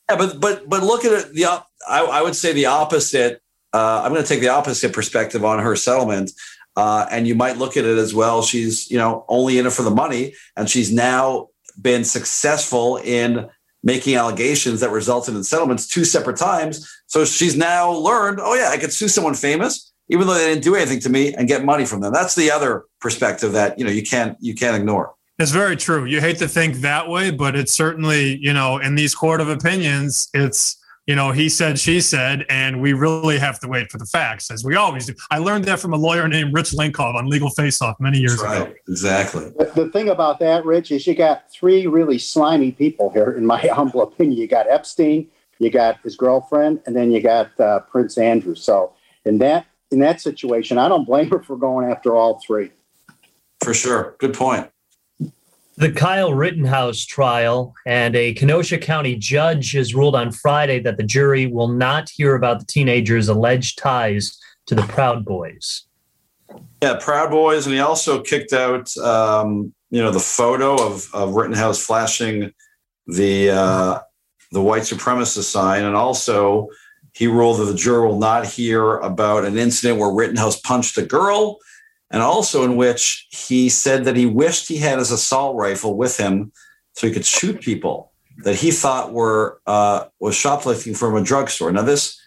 Yeah, 0.10 0.18
but 0.18 0.40
but 0.40 0.70
but 0.70 0.84
look 0.84 1.06
at 1.06 1.12
it. 1.12 1.34
The 1.34 1.46
I, 1.46 1.64
I 1.88 2.22
would 2.22 2.36
say 2.36 2.54
the 2.54 2.68
opposite. 2.68 3.42
Uh, 3.74 4.02
I'm 4.04 4.12
going 4.12 4.24
to 4.24 4.28
take 4.28 4.40
the 4.40 4.50
opposite 4.50 4.94
perspective 4.94 5.44
on 5.44 5.60
her 5.60 5.76
settlement. 5.76 6.32
Uh, 6.78 7.06
and 7.10 7.26
you 7.26 7.36
might 7.36 7.58
look 7.58 7.78
at 7.78 7.86
it 7.86 7.98
as 7.98 8.14
well. 8.14 8.42
She's, 8.42 8.92
you 8.92 8.98
know, 8.98 9.24
only 9.30 9.60
in 9.60 9.66
it 9.66 9.72
for 9.72 9.84
the 9.84 9.92
money, 9.92 10.34
and 10.58 10.70
she's 10.70 10.92
now 10.92 11.48
been 11.82 12.04
successful 12.04 12.98
in 12.98 13.50
making 13.86 14.16
allegations 14.16 14.82
that 14.82 14.90
resulted 14.90 15.36
in 15.36 15.44
settlements 15.44 15.88
two 15.88 16.04
separate 16.04 16.36
times. 16.36 16.92
So 17.06 17.24
she's 17.24 17.56
now 17.56 17.92
learned, 17.92 18.40
oh 18.42 18.56
yeah, 18.56 18.70
I 18.72 18.78
could 18.78 18.92
sue 18.92 19.08
someone 19.08 19.36
famous, 19.36 19.94
even 20.10 20.28
though 20.28 20.34
they 20.34 20.48
didn't 20.48 20.64
do 20.64 20.76
anything 20.76 21.00
to 21.02 21.10
me, 21.10 21.34
and 21.34 21.48
get 21.48 21.64
money 21.64 21.86
from 21.86 22.02
them. 22.02 22.12
That's 22.12 22.36
the 22.36 22.52
other 22.52 22.86
perspective 23.00 23.54
that 23.54 23.80
you 23.80 23.86
know 23.86 23.92
you 23.92 24.04
can't 24.04 24.36
you 24.42 24.56
can't 24.56 24.76
ignore. 24.76 25.14
It's 25.38 25.52
very 25.52 25.76
true. 25.76 26.06
You 26.06 26.20
hate 26.20 26.38
to 26.40 26.48
think 26.48 26.78
that 26.78 27.08
way, 27.08 27.30
but 27.30 27.56
it's 27.56 27.72
certainly 27.72 28.38
you 28.42 28.52
know 28.52 28.80
in 28.80 28.96
these 28.96 29.16
court 29.16 29.40
of 29.40 29.48
opinions, 29.48 30.28
it's 30.34 30.78
you 31.08 31.16
know, 31.16 31.32
he 31.32 31.50
said, 31.50 31.78
she 31.78 32.02
said, 32.02 32.46
and 32.50 32.82
we 32.82 32.94
really 32.94 33.38
have 33.38 33.60
to 33.60 33.68
wait 33.68 33.92
for 33.92 34.00
the 34.00 34.06
facts, 34.06 34.50
as 34.50 34.64
we 34.64 34.76
always 34.76 35.06
do. 35.06 35.14
I 35.30 35.38
learned 35.38 35.66
that 35.66 35.80
from 35.80 35.94
a 35.94 35.98
lawyer 35.98 36.28
named 36.28 36.52
Rich 36.54 36.72
Lenkov 36.72 37.14
on 37.14 37.30
Legal 37.30 37.50
Face 37.52 37.80
Off 37.82 38.00
many 38.00 38.18
years 38.18 38.42
right. 38.42 38.64
ago. 38.64 38.74
Exactly. 38.88 39.52
The, 39.58 39.72
the, 39.76 39.90
thing 39.90 40.10
about 40.10 40.40
that, 40.40 40.66
Rich, 40.66 40.92
is 40.92 41.06
you 41.06 41.14
got 41.14 41.52
three 41.52 41.86
really 41.86 42.18
slimy 42.18 42.72
people 42.72 43.12
here, 43.12 43.32
in 43.32 43.46
my 43.46 43.60
humble 43.74 44.02
opinion. 44.02 44.40
You 44.40 44.48
got 44.48 44.68
Epstein, 44.68 45.28
you 45.60 45.70
got 45.70 46.00
his 46.02 46.16
girlfriend, 46.16 46.82
and 46.88 46.96
then 46.96 47.12
you 47.12 47.22
got 47.22 47.58
uh, 47.60 47.82
Prince 47.82 48.18
Andrew. 48.18 48.56
So 48.56 48.94
in 49.26 49.38
that 49.40 49.68
in 49.92 50.00
that 50.00 50.20
situation, 50.20 50.80
I 50.80 50.88
don't 50.88 51.06
blame 51.06 51.30
her 51.30 51.44
for 51.44 51.56
going 51.56 51.90
after 51.90 52.16
all 52.16 52.42
three. 52.46 52.72
For 53.62 53.74
sure. 53.74 54.16
Good 54.18 54.34
point 54.34 54.70
the 55.78 55.92
Kyle 55.92 56.34
Rittenhouse 56.34 57.06
trial, 57.06 57.74
and 57.86 58.16
a 58.16 58.34
Kenosha 58.34 58.78
County 58.78 59.16
judge 59.16 59.74
has 59.74 59.94
ruled 59.94 60.16
on 60.16 60.32
Friday 60.32 60.80
that 60.80 60.98
the 60.98 61.04
jury 61.04 61.48
will 61.48 61.68
not 61.68 62.10
hear 62.10 62.36
about 62.36 62.60
the 62.60 62.66
teenager's 62.66 63.28
alleged 63.28 63.78
ties 63.78 64.40
to 64.68 64.76
the 64.76 64.84
Proud 64.84 65.26
Boys. 65.26 65.84
Yeah, 66.82 66.98
Proud 67.02 67.30
Boys, 67.30 67.66
and 67.66 67.74
he 67.74 67.82
also 67.82 68.22
kicked 68.22 68.54
out, 68.54 68.96
um, 68.98 69.74
you 69.90 70.02
know, 70.02 70.12
the 70.12 70.20
photo 70.20 70.76
of, 70.76 71.08
of 71.14 71.34
Rittenhouse 71.34 71.84
flashing 71.84 72.54
the 73.08 73.52
uh, 73.52 74.00
the 74.52 74.62
white 74.62 74.84
supremacist 74.84 75.44
sign, 75.44 75.84
and 75.84 75.96
also 75.96 76.70
he 77.14 77.28
ruled 77.28 77.60
that 77.60 77.66
the 77.66 77.76
jury 77.76 78.08
will 78.08 78.20
not 78.20 78.46
hear 78.46 78.98
about 78.98 79.46
an 79.46 79.58
incident 79.58 80.00
where 80.00 80.12
Rittenhouse 80.12 80.60
punched 80.62 80.98
a 80.98 81.06
girl 81.06 81.58
and 82.16 82.24
also 82.24 82.64
in 82.64 82.78
which 82.78 83.28
he 83.30 83.68
said 83.68 84.06
that 84.06 84.16
he 84.16 84.26
wished 84.26 84.70
he 84.70 84.78
had 84.78 85.00
his 85.00 85.12
assault 85.12 85.58
rifle 85.58 85.98
with 85.98 86.16
him 86.16 86.50
so 86.94 87.06
he 87.06 87.14
could 87.14 87.26
shoot 87.26 87.60
people 87.60 88.14
that 88.46 88.56
he 88.56 88.72
thought 88.72 89.12
were 89.12 89.60
uh, 89.68 90.06
was 90.22 90.34
shoplifting 90.34 90.94
from 90.94 91.18
a 91.18 91.22
drugstore. 91.22 91.74
Now, 91.74 91.82
this 91.82 92.18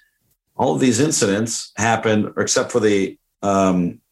all 0.57 0.75
of 0.75 0.81
these 0.81 1.01
incidents 1.01 1.73
happened, 1.79 2.35
except 2.37 2.71
for 2.71 2.81
the 2.81 3.19
um, 3.41 4.03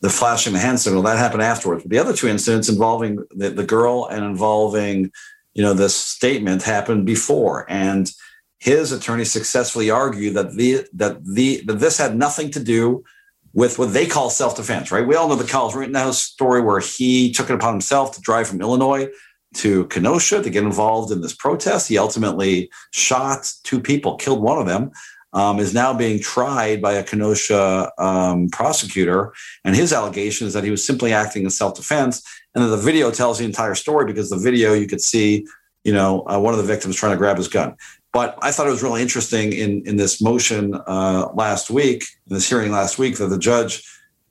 the 0.00 0.10
flashing 0.10 0.54
the 0.54 0.58
hand 0.58 0.80
signal 0.80 1.02
that 1.02 1.18
happened 1.18 1.42
afterwards. 1.42 1.84
But 1.84 1.92
the 1.92 1.98
other 2.00 2.12
two 2.12 2.26
incidents 2.26 2.68
involving 2.68 3.24
the, 3.30 3.50
the 3.50 3.64
girl 3.64 4.06
and 4.06 4.24
involving 4.24 5.12
you 5.54 5.62
know 5.62 5.72
this 5.72 5.94
statement 5.94 6.64
happened 6.64 7.06
before, 7.06 7.64
and 7.68 8.10
his 8.58 8.90
attorney 8.90 9.24
successfully 9.24 9.88
argued 9.88 10.34
that 10.34 10.56
the 10.56 10.84
that 10.94 11.24
the 11.24 11.62
that 11.66 11.78
this 11.78 11.96
had 11.96 12.16
nothing 12.16 12.50
to 12.50 12.60
do 12.60 13.04
with 13.54 13.78
what 13.78 13.92
they 13.92 14.06
call 14.06 14.30
self-defense, 14.30 14.92
right? 14.92 15.06
We 15.06 15.14
all 15.14 15.28
know 15.28 15.34
the 15.34 15.44
Kyle 15.44 15.70
Rittenhouse 15.70 16.20
story 16.20 16.60
where 16.60 16.80
he 16.80 17.32
took 17.32 17.50
it 17.50 17.54
upon 17.54 17.72
himself 17.72 18.14
to 18.14 18.20
drive 18.20 18.48
from 18.48 18.60
Illinois 18.60 19.08
to 19.54 19.86
Kenosha 19.86 20.42
to 20.42 20.50
get 20.50 20.64
involved 20.64 21.10
in 21.10 21.20
this 21.20 21.34
protest. 21.34 21.88
He 21.88 21.98
ultimately 21.98 22.70
shot 22.92 23.50
two 23.64 23.80
people, 23.80 24.16
killed 24.16 24.42
one 24.42 24.58
of 24.58 24.66
them, 24.66 24.90
um, 25.32 25.58
is 25.58 25.74
now 25.74 25.94
being 25.94 26.20
tried 26.20 26.80
by 26.80 26.94
a 26.94 27.04
Kenosha 27.04 27.90
um, 27.98 28.48
prosecutor. 28.50 29.32
And 29.64 29.74
his 29.74 29.92
allegation 29.92 30.46
is 30.46 30.52
that 30.54 30.64
he 30.64 30.70
was 30.70 30.84
simply 30.84 31.12
acting 31.12 31.44
in 31.44 31.50
self 31.50 31.74
defense. 31.74 32.22
And 32.54 32.62
then 32.62 32.70
the 32.70 32.76
video 32.76 33.10
tells 33.10 33.38
the 33.38 33.44
entire 33.44 33.74
story 33.74 34.06
because 34.06 34.30
the 34.30 34.38
video 34.38 34.74
you 34.74 34.86
could 34.86 35.00
see, 35.02 35.46
you 35.84 35.92
know, 35.92 36.24
uh, 36.28 36.38
one 36.38 36.54
of 36.54 36.58
the 36.58 36.66
victims 36.66 36.96
trying 36.96 37.12
to 37.12 37.18
grab 37.18 37.36
his 37.36 37.48
gun. 37.48 37.76
But 38.18 38.36
I 38.42 38.50
thought 38.50 38.66
it 38.66 38.70
was 38.70 38.82
really 38.82 39.00
interesting 39.00 39.52
in, 39.52 39.86
in 39.86 39.96
this 39.96 40.20
motion 40.20 40.74
uh, 40.74 41.28
last 41.34 41.70
week, 41.70 42.04
in 42.26 42.34
this 42.34 42.48
hearing 42.48 42.72
last 42.72 42.98
week, 42.98 43.16
that 43.18 43.28
the 43.28 43.38
judge 43.38 43.88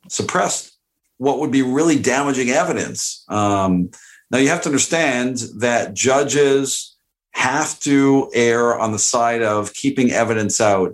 suppressed 0.09 0.77
what 1.19 1.39
would 1.39 1.51
be 1.51 1.61
really 1.61 1.97
damaging 1.97 2.49
evidence. 2.49 3.23
Um, 3.29 3.91
now, 4.29 4.39
you 4.39 4.49
have 4.49 4.59
to 4.63 4.67
understand 4.67 5.37
that 5.59 5.93
judges 5.93 6.97
have 7.31 7.79
to 7.79 8.29
err 8.33 8.77
on 8.77 8.91
the 8.91 8.99
side 8.99 9.41
of 9.41 9.73
keeping 9.73 10.11
evidence 10.11 10.59
out 10.59 10.93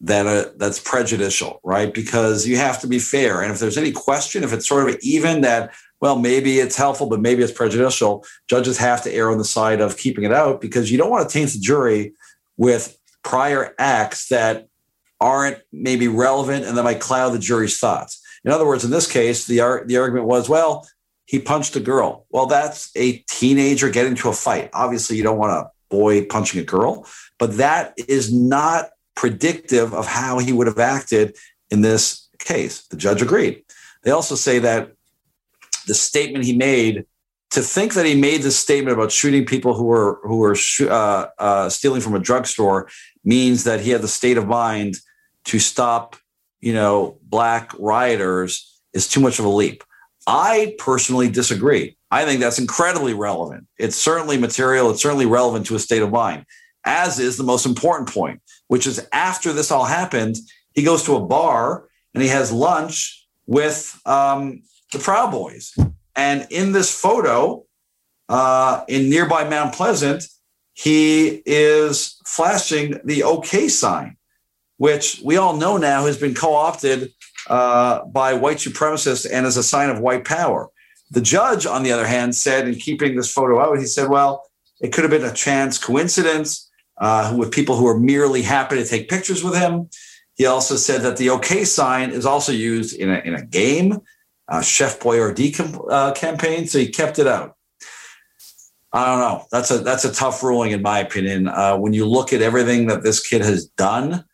that 0.00 0.26
uh, 0.26 0.48
that's 0.56 0.80
prejudicial, 0.80 1.60
right? 1.62 1.92
Because 1.92 2.48
you 2.48 2.56
have 2.56 2.80
to 2.80 2.86
be 2.86 2.98
fair. 2.98 3.42
And 3.42 3.52
if 3.52 3.58
there's 3.58 3.76
any 3.76 3.92
question, 3.92 4.44
if 4.44 4.54
it's 4.54 4.66
sort 4.66 4.88
of 4.88 4.96
even 5.02 5.42
that, 5.42 5.74
well, 6.00 6.18
maybe 6.18 6.58
it's 6.58 6.76
helpful, 6.76 7.06
but 7.06 7.20
maybe 7.20 7.42
it's 7.42 7.52
prejudicial, 7.52 8.24
judges 8.48 8.78
have 8.78 9.02
to 9.02 9.12
err 9.12 9.30
on 9.30 9.36
the 9.36 9.44
side 9.44 9.82
of 9.82 9.98
keeping 9.98 10.24
it 10.24 10.32
out 10.32 10.62
because 10.62 10.90
you 10.90 10.96
don't 10.96 11.10
want 11.10 11.28
to 11.28 11.30
taint 11.30 11.50
the 11.50 11.58
jury 11.58 12.14
with 12.60 12.98
prior 13.22 13.74
acts 13.78 14.28
that 14.28 14.68
aren't 15.18 15.56
maybe 15.72 16.08
relevant 16.08 16.66
and 16.66 16.76
that 16.76 16.82
might 16.82 17.00
cloud 17.00 17.30
the 17.30 17.38
jury's 17.38 17.78
thoughts. 17.78 18.22
In 18.44 18.50
other 18.50 18.66
words, 18.66 18.84
in 18.84 18.90
this 18.90 19.10
case, 19.10 19.46
the, 19.46 19.56
the 19.86 19.96
argument 19.96 20.26
was, 20.26 20.46
well, 20.46 20.86
he 21.24 21.38
punched 21.38 21.74
a 21.76 21.80
girl. 21.80 22.26
Well, 22.28 22.44
that's 22.44 22.90
a 22.96 23.24
teenager 23.28 23.88
getting 23.88 24.12
into 24.12 24.28
a 24.28 24.34
fight. 24.34 24.68
Obviously, 24.74 25.16
you 25.16 25.22
don't 25.22 25.38
want 25.38 25.52
a 25.52 25.70
boy 25.88 26.26
punching 26.26 26.60
a 26.60 26.64
girl, 26.64 27.06
but 27.38 27.56
that 27.56 27.94
is 27.96 28.30
not 28.30 28.90
predictive 29.14 29.94
of 29.94 30.06
how 30.06 30.38
he 30.38 30.52
would 30.52 30.66
have 30.66 30.78
acted 30.78 31.38
in 31.70 31.80
this 31.80 32.28
case. 32.38 32.86
The 32.88 32.96
judge 32.98 33.22
agreed. 33.22 33.64
They 34.02 34.10
also 34.10 34.34
say 34.34 34.58
that 34.58 34.92
the 35.86 35.94
statement 35.94 36.44
he 36.44 36.54
made 36.54 37.06
to 37.50 37.62
think 37.62 37.94
that 37.94 38.06
he 38.06 38.14
made 38.14 38.42
this 38.42 38.58
statement 38.58 38.96
about 38.96 39.10
shooting 39.10 39.44
people 39.44 39.74
who 39.74 39.84
were 39.84 40.20
who 40.22 40.38
were 40.38 40.56
uh, 40.82 41.26
uh, 41.38 41.68
stealing 41.68 42.00
from 42.00 42.14
a 42.14 42.18
drugstore 42.18 42.88
means 43.24 43.64
that 43.64 43.80
he 43.80 43.90
had 43.90 44.02
the 44.02 44.08
state 44.08 44.38
of 44.38 44.46
mind 44.46 44.96
to 45.44 45.58
stop, 45.58 46.16
you 46.60 46.72
know, 46.72 47.18
black 47.22 47.72
rioters 47.78 48.80
is 48.92 49.08
too 49.08 49.20
much 49.20 49.38
of 49.38 49.44
a 49.44 49.48
leap. 49.48 49.82
I 50.26 50.74
personally 50.78 51.28
disagree. 51.28 51.96
I 52.10 52.24
think 52.24 52.40
that's 52.40 52.58
incredibly 52.58 53.14
relevant. 53.14 53.66
It's 53.78 53.96
certainly 53.96 54.36
material, 54.36 54.90
it's 54.90 55.02
certainly 55.02 55.26
relevant 55.26 55.66
to 55.66 55.76
a 55.76 55.78
state 55.78 56.02
of 56.02 56.10
mind, 56.10 56.44
as 56.84 57.18
is 57.18 57.36
the 57.36 57.44
most 57.44 57.66
important 57.66 58.08
point, 58.08 58.40
which 58.68 58.86
is 58.86 59.06
after 59.12 59.52
this 59.52 59.70
all 59.70 59.84
happened, 59.84 60.36
he 60.74 60.82
goes 60.82 61.04
to 61.04 61.16
a 61.16 61.24
bar 61.24 61.88
and 62.14 62.22
he 62.22 62.28
has 62.28 62.52
lunch 62.52 63.26
with 63.46 64.00
um, 64.06 64.62
the 64.92 64.98
Proud 64.98 65.30
Boys. 65.30 65.76
And 66.20 66.46
in 66.50 66.72
this 66.72 66.90
photo, 66.94 67.64
uh, 68.28 68.84
in 68.88 69.08
nearby 69.08 69.48
Mount 69.48 69.74
Pleasant, 69.74 70.28
he 70.74 71.42
is 71.46 72.20
flashing 72.26 73.00
the 73.04 73.22
OK 73.22 73.68
sign, 73.68 74.18
which 74.76 75.22
we 75.24 75.38
all 75.38 75.56
know 75.56 75.78
now 75.78 76.04
has 76.04 76.18
been 76.18 76.34
co 76.34 76.54
opted 76.54 77.10
uh, 77.48 78.04
by 78.04 78.34
white 78.34 78.58
supremacists 78.58 79.26
and 79.32 79.46
as 79.46 79.56
a 79.56 79.62
sign 79.62 79.88
of 79.88 80.00
white 80.00 80.26
power. 80.26 80.68
The 81.10 81.22
judge, 81.22 81.64
on 81.64 81.84
the 81.84 81.92
other 81.92 82.06
hand, 82.06 82.36
said, 82.36 82.68
in 82.68 82.74
keeping 82.74 83.16
this 83.16 83.32
photo 83.32 83.58
out, 83.58 83.78
he 83.78 83.86
said, 83.86 84.10
well, 84.10 84.44
it 84.78 84.92
could 84.92 85.04
have 85.04 85.10
been 85.10 85.24
a 85.24 85.32
chance 85.32 85.78
coincidence 85.78 86.70
uh, 86.98 87.34
with 87.34 87.50
people 87.50 87.76
who 87.76 87.86
are 87.86 87.98
merely 87.98 88.42
happy 88.42 88.76
to 88.76 88.84
take 88.84 89.08
pictures 89.08 89.42
with 89.42 89.56
him. 89.56 89.88
He 90.34 90.44
also 90.44 90.76
said 90.76 91.00
that 91.00 91.16
the 91.16 91.30
OK 91.30 91.64
sign 91.64 92.10
is 92.10 92.26
also 92.26 92.52
used 92.52 92.94
in 92.94 93.08
a, 93.10 93.18
in 93.20 93.34
a 93.34 93.44
game, 93.44 94.00
uh, 94.50 94.60
Chef 94.60 94.98
Boyardee 94.98 95.56
com- 95.56 95.80
uh, 95.88 96.12
campaign, 96.12 96.66
so 96.66 96.78
he 96.78 96.88
kept 96.88 97.18
it 97.18 97.26
out. 97.26 97.56
I 98.92 99.06
don't 99.06 99.20
know. 99.20 99.46
That's 99.52 99.70
a 99.70 99.78
that's 99.78 100.04
a 100.04 100.12
tough 100.12 100.42
ruling, 100.42 100.72
in 100.72 100.82
my 100.82 100.98
opinion. 100.98 101.46
Uh, 101.46 101.76
when 101.76 101.92
you 101.92 102.06
look 102.06 102.32
at 102.32 102.42
everything 102.42 102.88
that 102.88 103.04
this 103.04 103.26
kid 103.26 103.40
has 103.42 103.66
done, 103.66 104.24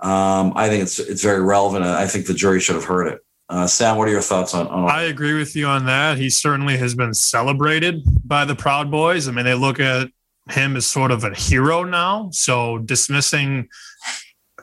um, 0.00 0.52
I 0.56 0.68
think 0.68 0.82
it's 0.82 0.98
it's 0.98 1.22
very 1.22 1.40
relevant. 1.40 1.84
I 1.84 2.08
think 2.08 2.26
the 2.26 2.34
jury 2.34 2.60
should 2.60 2.74
have 2.74 2.84
heard 2.84 3.06
it. 3.06 3.20
Uh, 3.48 3.66
Sam, 3.66 3.96
what 3.96 4.08
are 4.08 4.12
your 4.12 4.20
thoughts 4.20 4.54
on, 4.54 4.66
on? 4.68 4.88
I 4.88 5.02
agree 5.02 5.34
with 5.34 5.56
you 5.56 5.66
on 5.66 5.86
that. 5.86 6.18
He 6.18 6.30
certainly 6.30 6.76
has 6.76 6.94
been 6.94 7.14
celebrated 7.14 8.02
by 8.26 8.44
the 8.44 8.54
Proud 8.54 8.90
Boys. 8.90 9.28
I 9.28 9.32
mean, 9.32 9.44
they 9.44 9.54
look 9.54 9.80
at 9.80 10.08
him 10.48 10.76
as 10.76 10.86
sort 10.86 11.10
of 11.10 11.24
a 11.24 11.34
hero 11.34 11.82
now. 11.84 12.30
So 12.32 12.78
dismissing 12.78 13.68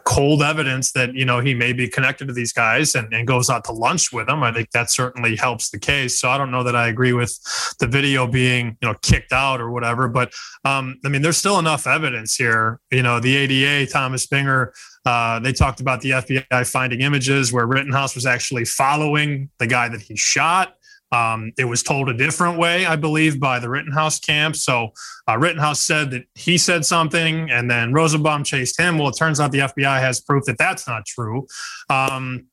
cold 0.07 0.41
evidence 0.41 0.93
that 0.93 1.13
you 1.13 1.25
know 1.25 1.41
he 1.41 1.53
may 1.53 1.73
be 1.73 1.85
connected 1.85 2.29
to 2.29 2.33
these 2.33 2.53
guys 2.53 2.95
and, 2.95 3.13
and 3.13 3.27
goes 3.27 3.49
out 3.49 3.65
to 3.65 3.73
lunch 3.73 4.13
with 4.13 4.27
them. 4.27 4.41
I 4.41 4.53
think 4.53 4.71
that 4.71 4.89
certainly 4.89 5.35
helps 5.35 5.69
the 5.69 5.77
case. 5.77 6.17
So 6.17 6.29
i 6.29 6.37
don't 6.37 6.49
know 6.49 6.63
that 6.63 6.77
i 6.77 6.87
agree 6.87 7.11
with 7.11 7.37
the 7.81 7.87
video 7.87 8.25
being 8.25 8.77
you 8.81 8.87
know 8.87 8.95
kicked 9.01 9.33
out 9.33 9.59
or 9.59 9.69
whatever 9.69 10.07
but 10.07 10.31
um, 10.63 10.97
i 11.05 11.09
mean 11.09 11.21
there's 11.21 11.35
still 11.35 11.59
enough 11.59 11.85
evidence 11.85 12.37
here. 12.37 12.79
You 12.89 13.03
know 13.03 13.19
the 13.19 13.35
ada 13.35 13.85
thomas 13.85 14.25
binger 14.25 14.71
uh, 15.07 15.39
they 15.39 15.53
talked 15.53 15.79
about 15.79 16.01
the 16.01 16.09
FBI 16.09 16.69
finding 16.69 16.99
images 16.99 17.53
where 17.53 17.65
Rittenhouse 17.65 18.13
was 18.13 18.25
actually 18.25 18.65
following 18.65 19.49
the 19.57 19.65
guy 19.65 19.87
that 19.87 20.01
he 20.01 20.17
shot. 20.17 20.75
Um, 21.11 21.53
it 21.57 21.65
was 21.65 21.83
told 21.83 22.09
a 22.09 22.13
different 22.13 22.57
way, 22.57 22.85
I 22.85 22.95
believe, 22.95 23.39
by 23.39 23.59
the 23.59 23.69
Rittenhouse 23.69 24.19
camp. 24.19 24.55
So 24.55 24.89
uh, 25.27 25.37
Rittenhouse 25.37 25.79
said 25.79 26.11
that 26.11 26.23
he 26.35 26.57
said 26.57 26.85
something, 26.85 27.49
and 27.49 27.71
then 27.71 27.93
Rosenbaum 27.93 28.43
chased 28.43 28.79
him. 28.79 28.97
Well, 28.97 29.09
it 29.09 29.17
turns 29.17 29.39
out 29.39 29.51
the 29.51 29.59
FBI 29.59 29.99
has 29.99 30.19
proof 30.19 30.43
that 30.45 30.57
that's 30.57 30.87
not 30.87 31.05
true. 31.05 31.47
Um, 31.89 32.47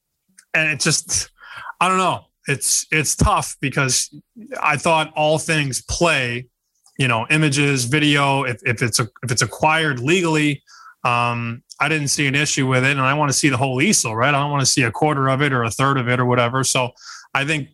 and 0.55 0.70
it 0.70 0.80
just, 0.80 1.30
I 1.80 1.88
don't 1.88 1.98
know. 1.98 2.26
It's 2.46 2.86
it's 2.92 3.16
tough 3.16 3.57
because 3.61 4.14
I 4.62 4.76
thought 4.76 5.12
all 5.16 5.38
things 5.38 5.82
play, 5.82 6.46
you 6.98 7.09
know, 7.09 7.26
images, 7.30 7.84
video. 7.84 8.44
If, 8.44 8.61
if 8.64 8.82
it's 8.82 9.00
a, 9.00 9.05
if 9.22 9.32
it's 9.32 9.40
acquired 9.40 9.98
legally, 9.98 10.62
um, 11.05 11.62
I 11.80 11.88
didn't 11.88 12.09
see 12.09 12.26
an 12.26 12.34
issue 12.34 12.66
with 12.66 12.84
it, 12.84 12.92
and 12.92 13.00
I 13.00 13.14
want 13.14 13.30
to 13.30 13.36
see 13.36 13.48
the 13.48 13.57
whole 13.57 13.80
easel, 13.80 14.14
right? 14.14 14.28
I 14.28 14.38
don't 14.38 14.50
want 14.50 14.61
to 14.61 14.66
see 14.66 14.82
a 14.82 14.92
quarter 14.92 15.28
of 15.28 15.42
it 15.42 15.52
or 15.52 15.64
a 15.64 15.70
third 15.70 15.96
of 15.96 16.09
it 16.09 16.20
or 16.20 16.26
whatever. 16.26 16.64
So 16.64 16.90
I 17.32 17.44
think 17.44 17.68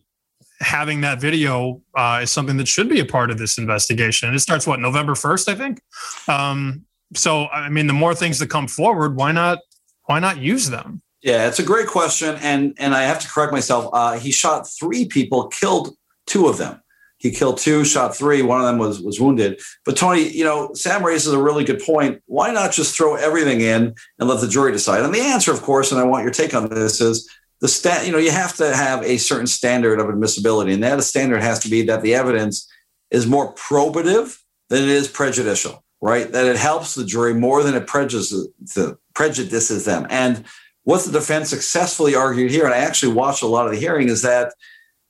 having 0.61 1.01
that 1.01 1.19
video 1.19 1.81
uh, 1.95 2.19
is 2.23 2.31
something 2.31 2.57
that 2.57 2.67
should 2.67 2.87
be 2.87 2.99
a 2.99 3.05
part 3.05 3.31
of 3.31 3.37
this 3.37 3.57
investigation. 3.57 4.29
And 4.29 4.35
it 4.35 4.39
starts 4.39 4.65
what 4.65 4.79
November 4.79 5.15
first, 5.15 5.49
I 5.49 5.55
think. 5.55 5.81
Um, 6.27 6.85
so 7.13 7.47
I 7.47 7.69
mean, 7.69 7.87
the 7.87 7.93
more 7.93 8.15
things 8.15 8.39
that 8.39 8.47
come 8.47 8.67
forward, 8.67 9.15
why 9.15 9.31
not? 9.31 9.59
Why 10.05 10.19
not 10.19 10.39
use 10.39 10.69
them? 10.69 11.01
Yeah, 11.21 11.47
it's 11.47 11.59
a 11.59 11.63
great 11.63 11.87
question, 11.87 12.35
and 12.41 12.73
and 12.79 12.95
I 12.95 13.03
have 13.03 13.19
to 13.19 13.27
correct 13.27 13.51
myself. 13.51 13.89
Uh, 13.93 14.17
he 14.17 14.31
shot 14.31 14.67
three 14.67 15.05
people, 15.05 15.47
killed 15.47 15.95
two 16.25 16.47
of 16.47 16.57
them. 16.57 16.81
He 17.17 17.29
killed 17.29 17.59
two, 17.59 17.85
shot 17.85 18.15
three. 18.15 18.41
One 18.41 18.59
of 18.59 18.65
them 18.65 18.79
was 18.79 19.01
was 19.01 19.19
wounded. 19.19 19.61
But 19.85 19.95
Tony, 19.95 20.27
you 20.27 20.43
know, 20.43 20.73
Sam 20.73 21.05
raises 21.05 21.33
a 21.33 21.41
really 21.41 21.63
good 21.63 21.79
point. 21.79 22.21
Why 22.25 22.51
not 22.51 22.71
just 22.71 22.97
throw 22.97 23.15
everything 23.15 23.61
in 23.61 23.93
and 24.17 24.29
let 24.29 24.41
the 24.41 24.47
jury 24.47 24.71
decide? 24.71 25.03
And 25.03 25.13
the 25.13 25.21
answer, 25.21 25.51
of 25.51 25.61
course, 25.61 25.91
and 25.91 26.01
I 26.01 26.03
want 26.03 26.23
your 26.23 26.33
take 26.33 26.55
on 26.55 26.67
this, 26.69 26.99
is 26.99 27.29
the 27.61 27.67
stat. 27.67 28.05
You 28.05 28.11
know, 28.11 28.17
you 28.17 28.31
have 28.31 28.55
to 28.57 28.75
have 28.75 29.03
a 29.03 29.17
certain 29.17 29.47
standard 29.47 29.99
of 29.99 30.09
admissibility, 30.09 30.73
and 30.73 30.83
that 30.83 31.01
standard 31.03 31.41
has 31.41 31.59
to 31.59 31.69
be 31.69 31.83
that 31.83 32.01
the 32.01 32.15
evidence 32.15 32.69
is 33.09 33.25
more 33.25 33.53
probative 33.55 34.37
than 34.69 34.83
it 34.83 34.89
is 34.89 35.07
prejudicial. 35.07 35.83
Right? 36.03 36.31
That 36.31 36.47
it 36.47 36.57
helps 36.57 36.95
the 36.95 37.05
jury 37.05 37.35
more 37.35 37.61
than 37.61 37.75
it 37.75 37.85
prejudices 37.85 39.85
them. 39.85 40.07
And 40.09 40.45
what 40.83 41.05
the 41.05 41.11
defense 41.11 41.49
successfully 41.49 42.15
argued 42.15 42.49
here, 42.49 42.65
and 42.65 42.73
I 42.73 42.79
actually 42.79 43.13
watched 43.13 43.43
a 43.43 43.47
lot 43.47 43.67
of 43.67 43.73
the 43.73 43.79
hearing, 43.79 44.09
is 44.09 44.23
that 44.23 44.55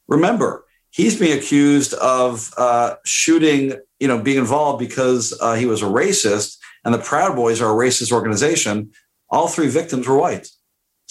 remember 0.10 0.66
he's 0.90 1.18
being 1.18 1.38
accused 1.38 1.94
of 1.94 2.54
uh, 2.58 2.96
shooting, 3.06 3.80
you 4.00 4.08
know, 4.10 4.22
being 4.22 4.38
involved 4.38 4.80
because 4.80 5.34
uh, 5.40 5.56
he 5.56 5.66
was 5.66 5.82
a 5.82 5.86
racist, 5.86 6.58
and 6.84 6.94
the 6.94 7.00
Proud 7.00 7.38
Boys 7.38 7.62
are 7.62 7.72
a 7.72 7.88
racist 7.88 8.12
organization. 8.12 8.92
All 9.30 9.48
three 9.48 9.70
victims 9.70 10.08
were 10.08 10.18
white. 10.18 10.50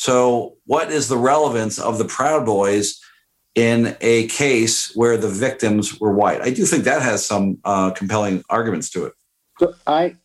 So, 0.01 0.57
what 0.65 0.91
is 0.91 1.09
the 1.09 1.19
relevance 1.19 1.79
of 1.79 1.99
the 1.99 2.07
Proud 2.07 2.47
Boys 2.47 2.99
in 3.55 3.99
a 4.01 4.29
case 4.29 4.97
where 4.97 5.19
the 5.19 5.29
victims 5.29 6.01
were 6.01 6.11
white? 6.11 6.41
I 6.41 6.49
do 6.49 6.65
think 6.65 6.85
that 6.85 7.03
has 7.03 7.27
some 7.27 7.59
uh, 7.67 7.91
compelling 7.91 8.43
arguments 8.49 8.89
to 8.93 9.05
it. 9.05 9.13
So, 9.59 9.75
I, 9.87 10.17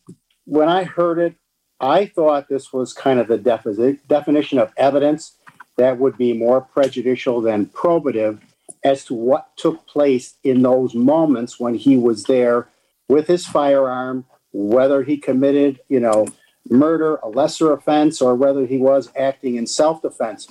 when 0.46 0.70
I 0.70 0.84
heard 0.84 1.18
it, 1.18 1.34
I 1.78 2.06
thought 2.06 2.48
this 2.48 2.72
was 2.72 2.94
kind 2.94 3.20
of 3.20 3.28
the 3.28 3.36
defi- 3.36 3.98
definition 4.08 4.58
of 4.58 4.72
evidence 4.78 5.36
that 5.76 5.98
would 5.98 6.16
be 6.16 6.32
more 6.32 6.62
prejudicial 6.62 7.42
than 7.42 7.66
probative 7.66 8.40
as 8.82 9.04
to 9.04 9.14
what 9.14 9.54
took 9.58 9.86
place 9.86 10.36
in 10.42 10.62
those 10.62 10.94
moments 10.94 11.60
when 11.60 11.74
he 11.74 11.98
was 11.98 12.24
there 12.24 12.66
with 13.10 13.26
his 13.26 13.44
firearm, 13.44 14.24
whether 14.52 15.02
he 15.02 15.18
committed, 15.18 15.80
you 15.90 16.00
know, 16.00 16.26
murder 16.70 17.16
a 17.16 17.28
lesser 17.28 17.72
offense 17.72 18.20
or 18.20 18.34
whether 18.34 18.66
he 18.66 18.78
was 18.78 19.10
acting 19.16 19.56
in 19.56 19.66
self 19.66 20.02
defense. 20.02 20.48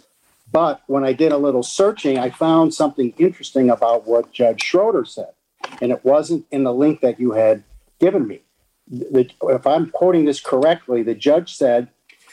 But 0.51 0.82
when 0.88 1.03
I 1.03 1.13
did 1.13 1.32
a 1.32 1.38
little 1.38 1.63
searching, 1.63 2.18
I 2.18 2.30
found 2.30 2.74
something 2.74 3.13
interesting 3.18 3.70
about 3.70 4.07
what 4.07 4.32
Judge 4.32 4.63
Schroeder 4.63 5.05
said. 5.05 5.30
And 5.82 5.91
it 5.91 6.05
wasn't 6.05 6.45
in 6.51 6.63
the 6.63 6.74
link 6.74 7.01
that 7.01 7.20
you 7.20 7.32
had 7.32 7.63
given 7.99 8.28
me. 8.28 8.41
The, 8.88 9.30
if 9.43 9.66
I'm 9.66 9.89
quoting 9.89 10.26
this 10.26 10.39
correctly, 10.39 11.01
the 11.01 11.16
judge 11.16 11.55
said, 11.55 11.89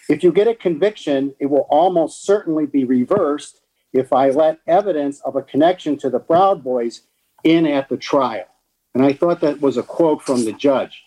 if 0.09 0.23
you 0.23 0.33
get 0.33 0.49
a 0.49 0.55
conviction, 0.55 1.35
it 1.39 1.47
will 1.47 1.67
almost 1.71 2.25
certainly 2.25 2.67
be 2.67 2.85
reversed 2.85 3.61
if 3.93 4.13
I 4.13 4.31
let 4.31 4.59
evidence 4.67 5.21
of 5.21 5.37
a 5.37 5.43
connection 5.43 5.97
to 5.99 6.11
the 6.11 6.19
Proud 6.19 6.63
Boys 6.63 7.03
in 7.45 7.67
at 7.67 7.89
the 7.89 7.97
trial. 7.97 8.47
And 8.95 9.05
I 9.05 9.13
thought 9.13 9.41
that 9.41 9.61
was 9.61 9.77
a 9.77 9.83
quote 9.83 10.23
from 10.23 10.45
the 10.45 10.53
judge. 10.53 11.03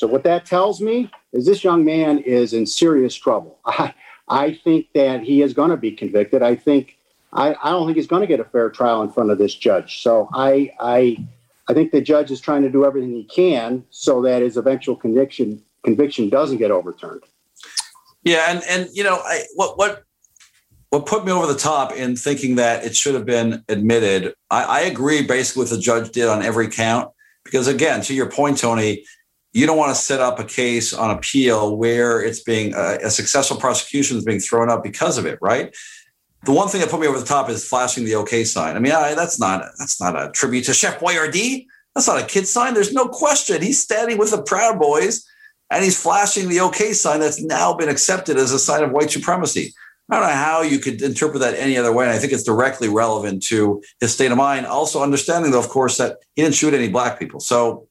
So 0.00 0.06
what 0.06 0.24
that 0.24 0.46
tells 0.46 0.80
me 0.80 1.10
is 1.34 1.44
this 1.44 1.62
young 1.62 1.84
man 1.84 2.20
is 2.20 2.54
in 2.54 2.64
serious 2.64 3.14
trouble. 3.14 3.58
I, 3.66 3.92
I 4.28 4.54
think 4.54 4.86
that 4.94 5.22
he 5.22 5.42
is 5.42 5.52
going 5.52 5.68
to 5.68 5.76
be 5.76 5.92
convicted. 5.92 6.42
I 6.42 6.54
think 6.54 6.96
I, 7.34 7.54
I 7.62 7.68
don't 7.68 7.86
think 7.86 7.98
he's 7.98 8.06
going 8.06 8.22
to 8.22 8.26
get 8.26 8.40
a 8.40 8.44
fair 8.44 8.70
trial 8.70 9.02
in 9.02 9.10
front 9.10 9.30
of 9.30 9.36
this 9.36 9.54
judge. 9.54 10.02
So 10.02 10.30
I, 10.32 10.72
I 10.80 11.18
I 11.68 11.74
think 11.74 11.92
the 11.92 12.00
judge 12.00 12.30
is 12.30 12.40
trying 12.40 12.62
to 12.62 12.70
do 12.70 12.86
everything 12.86 13.12
he 13.12 13.24
can 13.24 13.84
so 13.90 14.22
that 14.22 14.40
his 14.40 14.56
eventual 14.56 14.96
conviction 14.96 15.62
conviction 15.84 16.30
doesn't 16.30 16.56
get 16.56 16.70
overturned. 16.70 17.24
Yeah, 18.24 18.46
and 18.48 18.62
and 18.70 18.88
you 18.94 19.04
know, 19.04 19.16
I, 19.16 19.42
what 19.54 19.76
what 19.76 20.04
what 20.88 21.04
put 21.04 21.26
me 21.26 21.30
over 21.30 21.46
the 21.46 21.58
top 21.58 21.92
in 21.92 22.16
thinking 22.16 22.54
that 22.54 22.86
it 22.86 22.96
should 22.96 23.14
have 23.14 23.26
been 23.26 23.62
admitted. 23.68 24.32
I, 24.50 24.64
I 24.64 24.80
agree 24.80 25.20
basically 25.20 25.60
with 25.60 25.70
the 25.70 25.78
judge 25.78 26.10
did 26.10 26.26
on 26.26 26.42
every 26.42 26.68
count 26.68 27.10
because 27.44 27.68
again, 27.68 28.00
to 28.02 28.14
your 28.14 28.30
point, 28.30 28.56
Tony, 28.56 29.04
you 29.52 29.66
don't 29.66 29.76
want 29.76 29.94
to 29.94 30.00
set 30.00 30.20
up 30.20 30.38
a 30.38 30.44
case 30.44 30.92
on 30.92 31.10
appeal 31.10 31.76
where 31.76 32.22
it's 32.22 32.40
being 32.40 32.72
a, 32.74 32.98
a 33.04 33.10
successful 33.10 33.56
prosecution 33.56 34.16
is 34.16 34.24
being 34.24 34.40
thrown 34.40 34.70
up 34.70 34.82
because 34.82 35.18
of 35.18 35.26
it, 35.26 35.38
right? 35.42 35.74
The 36.44 36.52
one 36.52 36.68
thing 36.68 36.80
that 36.80 36.90
put 36.90 37.00
me 37.00 37.06
over 37.06 37.18
the 37.18 37.26
top 37.26 37.50
is 37.50 37.68
flashing 37.68 38.04
the 38.04 38.14
OK 38.14 38.44
sign. 38.44 38.76
I 38.76 38.78
mean, 38.78 38.92
I, 38.92 39.14
that's 39.14 39.38
not 39.38 39.64
that's 39.78 40.00
not 40.00 40.20
a 40.20 40.30
tribute 40.30 40.64
to 40.64 40.74
Chef 40.74 40.98
Boyardee. 41.00 41.66
That's 41.94 42.06
not 42.06 42.22
a 42.22 42.26
kid 42.26 42.46
sign. 42.46 42.74
There's 42.74 42.92
no 42.92 43.08
question. 43.08 43.60
He's 43.60 43.82
standing 43.82 44.16
with 44.16 44.30
the 44.30 44.42
Proud 44.42 44.78
Boys 44.78 45.26
and 45.70 45.84
he's 45.84 46.00
flashing 46.00 46.48
the 46.48 46.60
OK 46.60 46.92
sign 46.92 47.20
that's 47.20 47.42
now 47.42 47.74
been 47.74 47.88
accepted 47.88 48.36
as 48.36 48.52
a 48.52 48.58
sign 48.58 48.82
of 48.82 48.92
white 48.92 49.10
supremacy. 49.10 49.74
I 50.10 50.18
don't 50.18 50.28
know 50.28 50.34
how 50.34 50.62
you 50.62 50.78
could 50.80 51.00
interpret 51.02 51.40
that 51.40 51.54
any 51.54 51.76
other 51.76 51.92
way. 51.92 52.04
And 52.04 52.12
I 52.12 52.18
think 52.18 52.32
it's 52.32 52.42
directly 52.42 52.88
relevant 52.88 53.44
to 53.44 53.80
his 54.00 54.12
state 54.12 54.32
of 54.32 54.38
mind. 54.38 54.66
Also, 54.66 55.02
understanding, 55.02 55.52
though, 55.52 55.60
of 55.60 55.68
course, 55.68 55.98
that 55.98 56.18
he 56.34 56.42
didn't 56.42 56.56
shoot 56.56 56.74
any 56.74 56.88
black 56.88 57.18
people. 57.18 57.38
So 57.38 57.86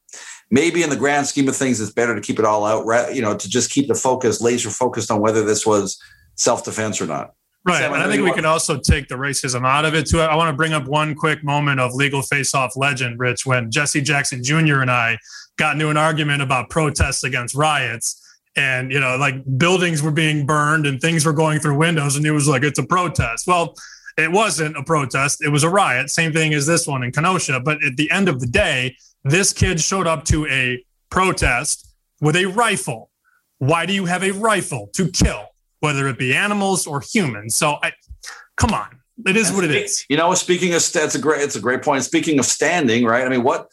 maybe 0.52 0.84
in 0.84 0.90
the 0.90 0.96
grand 0.96 1.28
scheme 1.28 1.48
of 1.48 1.56
things, 1.56 1.80
it's 1.80 1.92
better 1.92 2.16
to 2.16 2.22
keep 2.22 2.40
it 2.40 2.46
all 2.46 2.66
out, 2.66 2.86
right, 2.86 3.14
you 3.14 3.22
know, 3.22 3.36
to 3.36 3.50
just 3.50 3.72
keep 3.72 3.88
the 3.88 3.96
focus 3.96 4.42
laser 4.42 4.70
focused 4.70 5.12
on 5.12 5.20
whether 5.20 5.44
this 5.44 5.66
was 5.66 6.02
self 6.36 6.64
defense 6.64 7.02
or 7.02 7.06
not. 7.06 7.34
Right. 7.66 7.84
And 7.84 7.96
I 7.96 8.10
think 8.10 8.24
we 8.24 8.32
can 8.32 8.46
also 8.46 8.80
take 8.80 9.10
the 9.10 9.16
racism 9.16 9.68
out 9.68 9.84
of 9.86 9.94
it 9.94 10.08
too. 10.08 10.22
I 10.22 10.36
want 10.36 10.50
to 10.50 10.56
bring 10.56 10.74
up 10.74 10.88
one 10.88 11.14
quick 11.14 11.44
moment 11.44 11.80
of 11.80 11.94
legal 11.94 12.22
face 12.22 12.56
off 12.56 12.76
legend, 12.78 13.20
Rich, 13.20 13.46
when 13.46 13.70
Jesse 13.70 14.02
Jackson 14.02 14.44
Jr. 14.44 14.80
and 14.80 14.90
I 14.90 15.18
got 15.58 15.74
into 15.74 15.90
an 15.90 15.98
argument 15.98 16.42
about 16.42 16.70
protests 16.70 17.24
against 17.26 17.54
riots. 17.54 18.26
And, 18.56 18.92
you 18.92 19.00
know, 19.00 19.18
like 19.18 19.36
buildings 19.58 20.02
were 20.02 20.12
being 20.12 20.46
burned 20.46 20.86
and 20.86 21.00
things 21.02 21.26
were 21.26 21.34
going 21.34 21.60
through 21.60 21.78
windows. 21.78 22.16
And 22.16 22.26
he 22.26 22.32
was 22.32 22.48
like, 22.48 22.64
it's 22.64 22.80
a 22.80 22.86
protest. 22.86 23.46
Well, 23.46 23.76
it 24.18 24.32
wasn't 24.32 24.76
a 24.78 24.84
protest, 24.84 25.44
it 25.44 25.50
was 25.50 25.64
a 25.64 25.70
riot. 25.70 26.10
Same 26.10 26.34
thing 26.34 26.54
as 26.54 26.66
this 26.66 26.88
one 26.88 27.04
in 27.04 27.12
Kenosha. 27.12 27.60
But 27.60 27.84
at 27.84 27.98
the 27.98 28.10
end 28.10 28.30
of 28.30 28.40
the 28.40 28.48
day, 28.48 28.98
this 29.24 29.54
kid 29.54 29.80
showed 29.80 30.08
up 30.08 30.26
to 30.26 30.46
a 30.48 30.84
protest 31.10 31.94
with 32.22 32.36
a 32.36 32.46
rifle. 32.46 33.10
Why 33.58 33.86
do 33.86 33.94
you 33.94 34.06
have 34.06 34.24
a 34.24 34.32
rifle? 34.32 34.90
To 34.94 35.10
kill, 35.10 35.48
whether 35.80 36.08
it 36.08 36.18
be 36.18 36.34
animals 36.34 36.88
or 36.88 37.02
humans. 37.02 37.56
So 37.56 37.78
I 37.82 37.94
come 38.56 38.72
on. 38.72 39.00
It 39.26 39.36
is 39.36 39.52
what 39.52 39.66
it 39.66 39.72
is. 39.72 40.06
You 40.10 40.16
know, 40.16 40.34
speaking 40.34 40.74
of 40.74 40.92
that's 40.92 41.16
a 41.16 41.20
great 41.20 41.42
it's 41.42 41.56
a 41.56 41.62
great 41.62 41.82
point. 41.82 42.04
Speaking 42.04 42.40
of 42.40 42.46
standing, 42.46 43.06
right? 43.06 43.26
I 43.26 43.30
mean, 43.30 43.44
what 43.44 43.70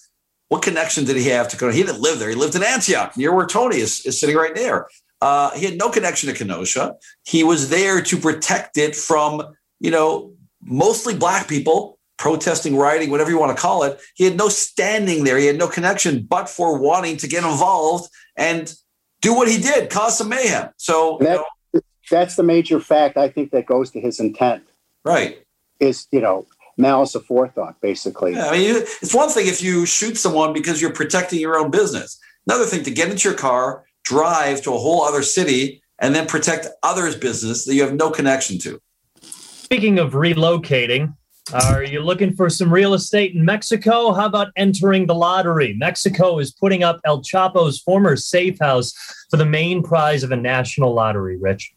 what 0.49 0.63
connection 0.63 1.05
did 1.05 1.17
he 1.17 1.29
have 1.29 1.49
to 1.49 1.57
Kenosha? 1.57 1.77
He 1.77 1.83
didn't 1.83 2.01
live 2.01 2.19
there. 2.19 2.29
He 2.29 2.35
lived 2.35 2.55
in 2.55 2.63
Antioch, 2.63 3.17
near 3.17 3.35
where 3.35 3.47
Tony 3.47 3.79
is, 3.79 4.05
is 4.07 4.19
sitting 4.19 4.37
right 4.37 4.55
there. 4.55 4.87
Uh, 5.21 5.51
he 5.53 5.65
had 5.65 5.79
no 5.79 5.89
connection 5.89 6.29
to 6.29 6.37
Kenosha. 6.37 6.95
He 7.25 7.43
was 7.43 7.71
there 7.71 8.01
to 8.03 8.17
protect 8.17 8.77
it 8.77 8.95
from, 8.95 9.43
you 9.81 9.91
know, 9.91 10.35
mostly 10.63 11.17
black 11.17 11.49
people 11.49 11.96
protesting, 12.19 12.77
rioting, 12.77 13.11
whatever 13.11 13.31
you 13.31 13.39
want 13.39 13.57
to 13.57 13.61
call 13.61 13.83
it. 13.83 14.01
He 14.15 14.25
had 14.25 14.37
no 14.37 14.49
standing 14.49 15.25
there. 15.25 15.39
He 15.39 15.47
had 15.47 15.59
no 15.59 15.69
connection, 15.69 16.25
but 16.25 16.49
for 16.49 16.79
wanting 16.79 17.17
to 17.19 17.29
get 17.29 17.45
involved 17.45 18.11
and 18.37 18.73
do 19.21 19.35
what 19.35 19.49
he 19.49 19.59
did, 19.61 19.91
cause 19.91 20.19
some 20.19 20.29
mayhem. 20.29 20.71
So 20.77 21.19
that, 21.21 21.31
you 21.31 21.37
know, 21.75 21.81
that's 22.11 22.37
the 22.37 22.43
major 22.43 22.81
fact 22.81 23.17
I 23.17 23.29
think 23.29 23.51
that 23.51 23.67
goes 23.67 23.91
to 23.93 24.01
his 24.01 24.21
intent. 24.21 24.65
Right. 25.05 25.43
Is 25.81 26.07
you 26.11 26.21
know 26.21 26.47
malice 26.77 27.15
aforethought, 27.15 27.75
basically. 27.81 28.33
Yeah, 28.33 28.49
I 28.49 28.53
mean, 28.53 28.77
it's 28.77 29.15
one 29.15 29.29
thing 29.29 29.47
if 29.47 29.63
you 29.63 29.87
shoot 29.87 30.17
someone 30.17 30.53
because 30.53 30.81
you're 30.81 30.93
protecting 30.93 31.41
your 31.41 31.59
own 31.59 31.71
business. 31.71 32.19
Another 32.47 32.65
thing 32.65 32.85
to 32.85 32.91
get 32.91 33.11
into 33.11 33.29
your 33.29 33.37
car, 33.37 33.85
drive 34.05 34.63
to 34.63 34.75
a 34.75 34.79
whole 34.79 35.03
other 35.03 35.23
city, 35.23 35.83
and 35.99 36.15
then 36.15 36.27
protect 36.27 36.67
others' 36.83 37.17
business 37.17 37.65
that 37.65 37.75
you 37.75 37.83
have 37.83 37.95
no 37.95 38.11
connection 38.11 38.59
to. 38.61 38.81
Speaking 39.23 39.99
of 39.99 40.13
relocating, 40.13 41.15
are 41.53 41.85
you 41.85 42.01
looking 42.01 42.35
for 42.35 42.51
some 42.51 42.73
real 42.73 42.95
estate 42.95 43.35
in 43.35 43.45
Mexico? 43.45 44.13
How 44.13 44.27
about 44.27 44.49
entering 44.57 45.07
the 45.07 45.15
lottery? 45.15 45.75
Mexico 45.75 46.39
is 46.39 46.51
putting 46.51 46.83
up 46.83 47.01
El 47.05 47.23
Chapo's 47.23 47.81
former 47.81 48.17
safe 48.17 48.59
house 48.59 48.93
for 49.31 49.37
the 49.37 49.47
main 49.47 49.83
prize 49.83 50.23
of 50.23 50.33
a 50.33 50.37
national 50.37 50.93
lottery, 50.93 51.37
Rich. 51.37 51.73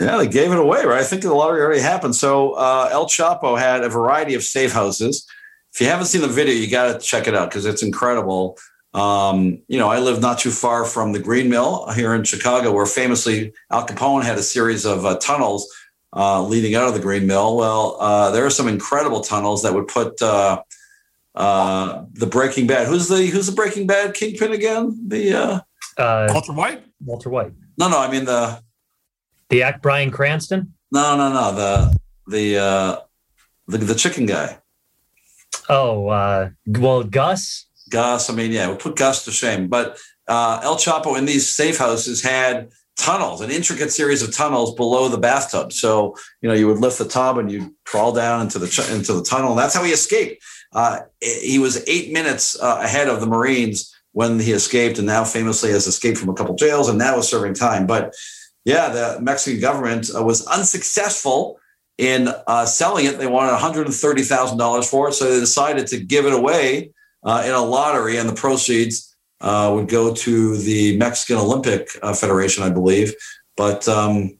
Yeah, 0.00 0.16
they 0.18 0.28
gave 0.28 0.52
it 0.52 0.58
away, 0.58 0.84
right? 0.84 1.00
I 1.00 1.04
think 1.04 1.22
the 1.22 1.34
lottery 1.34 1.60
already 1.60 1.80
happened. 1.80 2.14
So 2.14 2.52
uh, 2.52 2.88
El 2.92 3.06
Chapo 3.06 3.58
had 3.58 3.82
a 3.82 3.88
variety 3.88 4.34
of 4.34 4.44
safe 4.44 4.72
houses. 4.72 5.26
If 5.74 5.80
you 5.80 5.88
haven't 5.88 6.06
seen 6.06 6.20
the 6.20 6.28
video, 6.28 6.54
you 6.54 6.70
got 6.70 6.92
to 6.92 7.04
check 7.04 7.26
it 7.26 7.34
out 7.34 7.50
because 7.50 7.66
it's 7.66 7.82
incredible. 7.82 8.58
Um, 8.94 9.60
you 9.66 9.78
know, 9.78 9.88
I 9.88 9.98
live 9.98 10.20
not 10.20 10.38
too 10.38 10.50
far 10.50 10.84
from 10.84 11.12
the 11.12 11.18
Green 11.18 11.50
Mill 11.50 11.90
here 11.90 12.14
in 12.14 12.22
Chicago, 12.22 12.72
where 12.72 12.86
famously 12.86 13.52
Al 13.72 13.86
Capone 13.86 14.22
had 14.22 14.38
a 14.38 14.42
series 14.42 14.86
of 14.86 15.04
uh, 15.04 15.18
tunnels 15.18 15.68
uh, 16.14 16.42
leading 16.42 16.74
out 16.74 16.88
of 16.88 16.94
the 16.94 17.00
Green 17.00 17.26
Mill. 17.26 17.56
Well, 17.56 17.96
uh, 18.00 18.30
there 18.30 18.44
are 18.46 18.50
some 18.50 18.68
incredible 18.68 19.20
tunnels 19.20 19.62
that 19.62 19.74
would 19.74 19.88
put 19.88 20.20
uh, 20.22 20.62
uh, 21.34 22.04
the 22.12 22.26
Breaking 22.26 22.66
Bad. 22.66 22.88
Who's 22.88 23.08
the 23.08 23.26
Who's 23.26 23.46
the 23.46 23.52
Breaking 23.52 23.86
Bad 23.86 24.14
kingpin 24.14 24.52
again? 24.52 24.98
The 25.06 25.64
uh, 25.98 26.28
Walter 26.30 26.52
White. 26.52 26.84
Walter 27.04 27.30
White. 27.30 27.52
No, 27.76 27.88
no, 27.88 27.98
I 27.98 28.10
mean 28.10 28.24
the 28.24 28.62
the 29.50 29.62
act 29.62 29.82
Bryan 29.82 30.10
Cranston. 30.10 30.74
No, 30.90 31.16
no, 31.16 31.32
no. 31.32 31.54
The 31.54 31.96
the 32.26 33.02
the 33.66 33.78
the 33.78 33.94
chicken 33.94 34.26
guy. 34.26 34.58
Oh, 35.68 36.00
well, 36.00 37.04
Gus. 37.04 37.66
Gus. 37.90 38.30
I 38.30 38.34
mean, 38.34 38.52
yeah, 38.52 38.68
we'll 38.68 38.76
put 38.76 38.96
Gus 38.96 39.24
to 39.26 39.30
shame. 39.30 39.68
But 39.68 39.98
El 40.28 40.76
Chapo 40.76 41.16
in 41.18 41.26
these 41.26 41.48
safe 41.48 41.78
houses 41.78 42.22
had 42.22 42.70
tunnels, 42.98 43.40
an 43.40 43.50
intricate 43.50 43.90
series 43.90 44.22
of 44.22 44.34
tunnels 44.34 44.74
below 44.74 45.08
the 45.08 45.16
bathtub. 45.16 45.72
So 45.72 46.14
you 46.42 46.48
know 46.48 46.54
you 46.54 46.66
would 46.66 46.78
lift 46.78 46.98
the 46.98 47.08
tub 47.08 47.38
and 47.38 47.50
you'd 47.50 47.70
crawl 47.86 48.12
down 48.12 48.42
into 48.42 48.58
the 48.58 48.66
into 48.94 49.14
the 49.14 49.22
tunnel, 49.22 49.50
and 49.52 49.58
that's 49.58 49.74
how 49.74 49.84
he 49.84 49.92
escaped. 49.92 50.42
Uh, 50.74 51.00
he 51.22 51.58
was 51.58 51.82
eight 51.88 52.12
minutes 52.12 52.60
uh, 52.60 52.80
ahead 52.82 53.08
of 53.08 53.20
the 53.20 53.26
Marines 53.26 53.94
when 54.12 54.38
he 54.38 54.52
escaped, 54.52 54.98
and 54.98 55.06
now 55.06 55.24
famously 55.24 55.70
has 55.70 55.86
escaped 55.86 56.18
from 56.18 56.28
a 56.28 56.34
couple 56.34 56.54
jails, 56.54 56.88
and 56.88 56.98
now 56.98 57.18
is 57.18 57.28
serving 57.28 57.54
time. 57.54 57.86
But 57.86 58.14
yeah, 58.64 58.90
the 58.90 59.18
Mexican 59.20 59.60
government 59.60 60.10
uh, 60.14 60.22
was 60.22 60.46
unsuccessful 60.46 61.58
in 61.96 62.28
uh, 62.46 62.66
selling 62.66 63.06
it. 63.06 63.18
They 63.18 63.26
wanted 63.26 63.52
one 63.52 63.60
hundred 63.60 63.86
and 63.86 63.94
thirty 63.94 64.22
thousand 64.22 64.58
dollars 64.58 64.88
for 64.90 65.08
it, 65.08 65.14
so 65.14 65.24
they 65.24 65.40
decided 65.40 65.86
to 65.88 65.98
give 65.98 66.26
it 66.26 66.34
away 66.34 66.90
uh, 67.24 67.44
in 67.46 67.52
a 67.52 67.62
lottery, 67.62 68.18
and 68.18 68.28
the 68.28 68.34
proceeds 68.34 69.07
uh, 69.40 69.72
would 69.74 69.88
go 69.88 70.14
to 70.14 70.56
the 70.56 70.96
Mexican 70.96 71.36
Olympic 71.36 71.88
uh, 72.02 72.12
Federation, 72.12 72.64
I 72.64 72.70
believe. 72.70 73.14
But 73.56 73.88
um, 73.88 74.38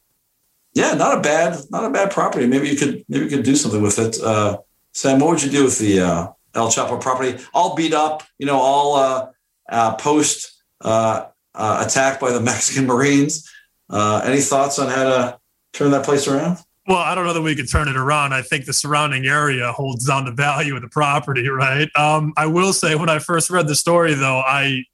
yeah, 0.74 0.94
not 0.94 1.18
a 1.18 1.20
bad, 1.20 1.58
not 1.70 1.84
a 1.84 1.90
bad 1.90 2.10
property. 2.10 2.46
Maybe 2.46 2.68
you 2.68 2.76
could, 2.76 3.04
maybe 3.08 3.24
you 3.24 3.30
could 3.30 3.44
do 3.44 3.56
something 3.56 3.82
with 3.82 3.98
it. 3.98 4.20
Uh, 4.20 4.58
Sam, 4.92 5.20
what 5.20 5.30
would 5.30 5.42
you 5.42 5.50
do 5.50 5.64
with 5.64 5.78
the 5.78 6.00
uh, 6.00 6.28
El 6.54 6.68
Chapo 6.68 7.00
property? 7.00 7.42
All 7.54 7.74
beat 7.74 7.94
up, 7.94 8.22
you 8.38 8.46
know, 8.46 8.58
all 8.58 8.96
uh, 8.96 9.28
uh, 9.68 9.96
post 9.96 10.62
attack 10.80 12.20
by 12.20 12.32
the 12.32 12.40
Mexican 12.44 12.86
Marines. 12.86 13.48
any 13.90 14.40
thoughts 14.40 14.78
on 14.78 14.88
how 14.88 15.04
to 15.04 15.38
turn 15.72 15.90
that 15.92 16.04
place 16.04 16.26
around? 16.26 16.58
Well, 16.89 16.97
I 16.97 17.15
don't 17.15 17.27
know 17.27 17.35
that 17.35 17.43
we 17.43 17.55
could 17.55 17.69
turn 17.69 17.86
it 17.86 17.97
around. 17.97 18.32
I 18.32 18.40
think 18.40 18.65
the 18.65 18.73
surrounding 18.73 19.27
area 19.27 19.70
holds 19.73 20.06
down 20.06 20.24
the 20.24 20.32
value 20.32 20.74
of 20.74 20.81
the 20.81 20.89
property, 20.89 21.47
right? 21.48 21.89
Um, 21.94 22.32
I 22.39 22.47
will 22.47 22.73
say, 22.73 22.94
when 22.94 23.10
I 23.10 23.19
first 23.19 23.51
read 23.51 23.69
the 23.69 23.74
story, 23.74 24.15
though, 24.15 24.39
I 24.39 24.85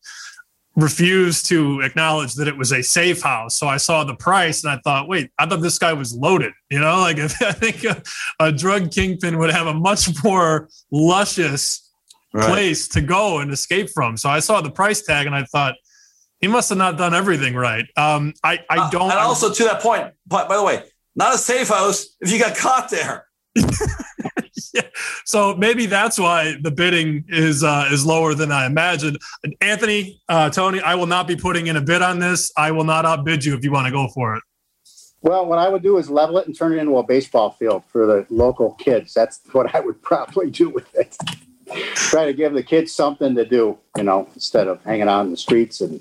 refused 0.75 1.47
to 1.47 1.83
acknowledge 1.83 2.35
that 2.35 2.49
it 2.49 2.57
was 2.57 2.73
a 2.73 2.83
safe 2.83 3.23
house. 3.23 3.55
So 3.55 3.69
I 3.69 3.77
saw 3.77 4.03
the 4.03 4.16
price 4.16 4.65
and 4.65 4.73
I 4.73 4.81
thought, 4.83 5.07
wait, 5.07 5.31
I 5.39 5.47
thought 5.47 5.61
this 5.61 5.79
guy 5.79 5.93
was 5.93 6.12
loaded. 6.12 6.53
You 6.69 6.81
know, 6.81 6.99
like 6.99 7.19
if, 7.19 7.41
I 7.43 7.53
think 7.53 7.85
a, 7.85 8.03
a, 8.41 8.51
drug 8.51 8.91
kingpin 8.91 9.39
would 9.39 9.51
have 9.51 9.69
a 9.69 9.75
much 9.75 10.09
more 10.25 10.69
luscious 10.91 11.93
right. 12.33 12.49
place 12.49 12.89
to 12.89 13.03
go 13.03 13.39
and 13.39 13.53
escape 13.53 13.89
from. 13.91 14.16
So 14.16 14.29
I 14.29 14.41
saw 14.41 14.61
the 14.61 14.71
price 14.71 15.03
tag 15.03 15.27
and 15.27 15.35
I 15.35 15.45
thought, 15.45 15.77
He 16.41 16.49
must 16.49 16.71
have 16.71 16.79
not 16.79 16.99
done 16.99 17.15
everything 17.15 17.55
right. 17.55 17.87
Um, 17.97 18.35
I, 18.43 18.59
I 18.69 18.79
Uh, 18.79 18.91
don't. 18.91 19.11
and 19.12 19.21
also 19.21 19.53
to 19.53 19.65
that 19.65 19.81
point, 19.81 20.12
but 20.27 20.49
by 20.49 20.57
the 20.57 20.65
way, 20.65 20.83
not 21.16 21.35
a 21.35 21.39
safe 21.39 21.69
house 21.69 22.16
if 22.20 22.32
you 22.32 22.39
got 22.39 22.57
caught 22.57 22.91
there. 22.91 23.27
so 25.24 25.55
maybe 25.57 25.86
that's 25.86 26.19
why 26.19 26.57
the 26.61 26.70
bidding 26.70 27.24
is 27.28 27.62
uh, 27.62 27.89
is 27.91 28.05
lower 28.05 28.35
than 28.35 28.51
I 28.51 28.66
imagined. 28.66 29.19
Anthony, 29.61 30.20
uh, 30.28 30.51
Tony, 30.51 30.81
I 30.81 30.95
will 30.95 31.07
not 31.07 31.27
be 31.28 31.36
putting 31.36 31.69
in 31.69 31.77
a 31.77 31.81
bid 31.81 32.03
on 32.03 32.19
this. 32.19 32.53
I 32.57 32.73
will 32.73 32.85
not 32.85 33.05
outbid 33.05 33.45
you 33.45 33.55
if 33.55 33.65
you 33.65 33.73
want 33.73 33.86
to 33.86 33.93
go 33.93 34.09
for 34.09 34.36
it. 34.36 34.43
Well, 35.23 35.47
what 35.47 35.59
I 35.59 35.70
would 35.70 35.82
do 35.82 35.97
is 35.97 36.11
level 36.11 36.36
it 36.39 36.47
and 36.47 36.57
turn 36.57 36.74
it 36.74 36.78
into 36.78 36.99
a 36.99 37.03
baseball 37.03 37.51
field 37.53 37.85
for 37.86 38.07
the 38.07 38.27
local 38.28 38.73
kids. 38.73 39.15
That's 39.15 39.41
what 39.53 39.74
I 39.74 39.81
would 39.81 40.03
probably 40.03 40.51
do 40.51 40.69
with 40.69 40.95
it. 40.95 41.16
Try 41.95 42.27
to 42.27 42.35
give 42.35 42.53
the 42.53 42.62
kids 42.62 42.93
something 42.93 43.35
to 43.36 43.45
do, 43.45 43.78
you 43.97 44.03
know, 44.03 44.28
instead 44.35 44.69
of 44.69 44.85
hanging 44.85 45.09
out 45.09 45.23
in 45.24 45.31
the 45.31 45.36
streets 45.36 45.81
and 45.81 46.01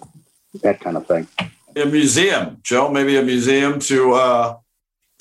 that 0.61 0.81
kind 0.81 0.97
of 0.97 1.07
thing. 1.07 1.27
A 1.75 1.85
museum, 1.85 2.57
Joe, 2.63 2.91
maybe 2.91 3.15
a 3.15 3.23
museum 3.23 3.79
to 3.79 4.13
uh, 4.13 4.57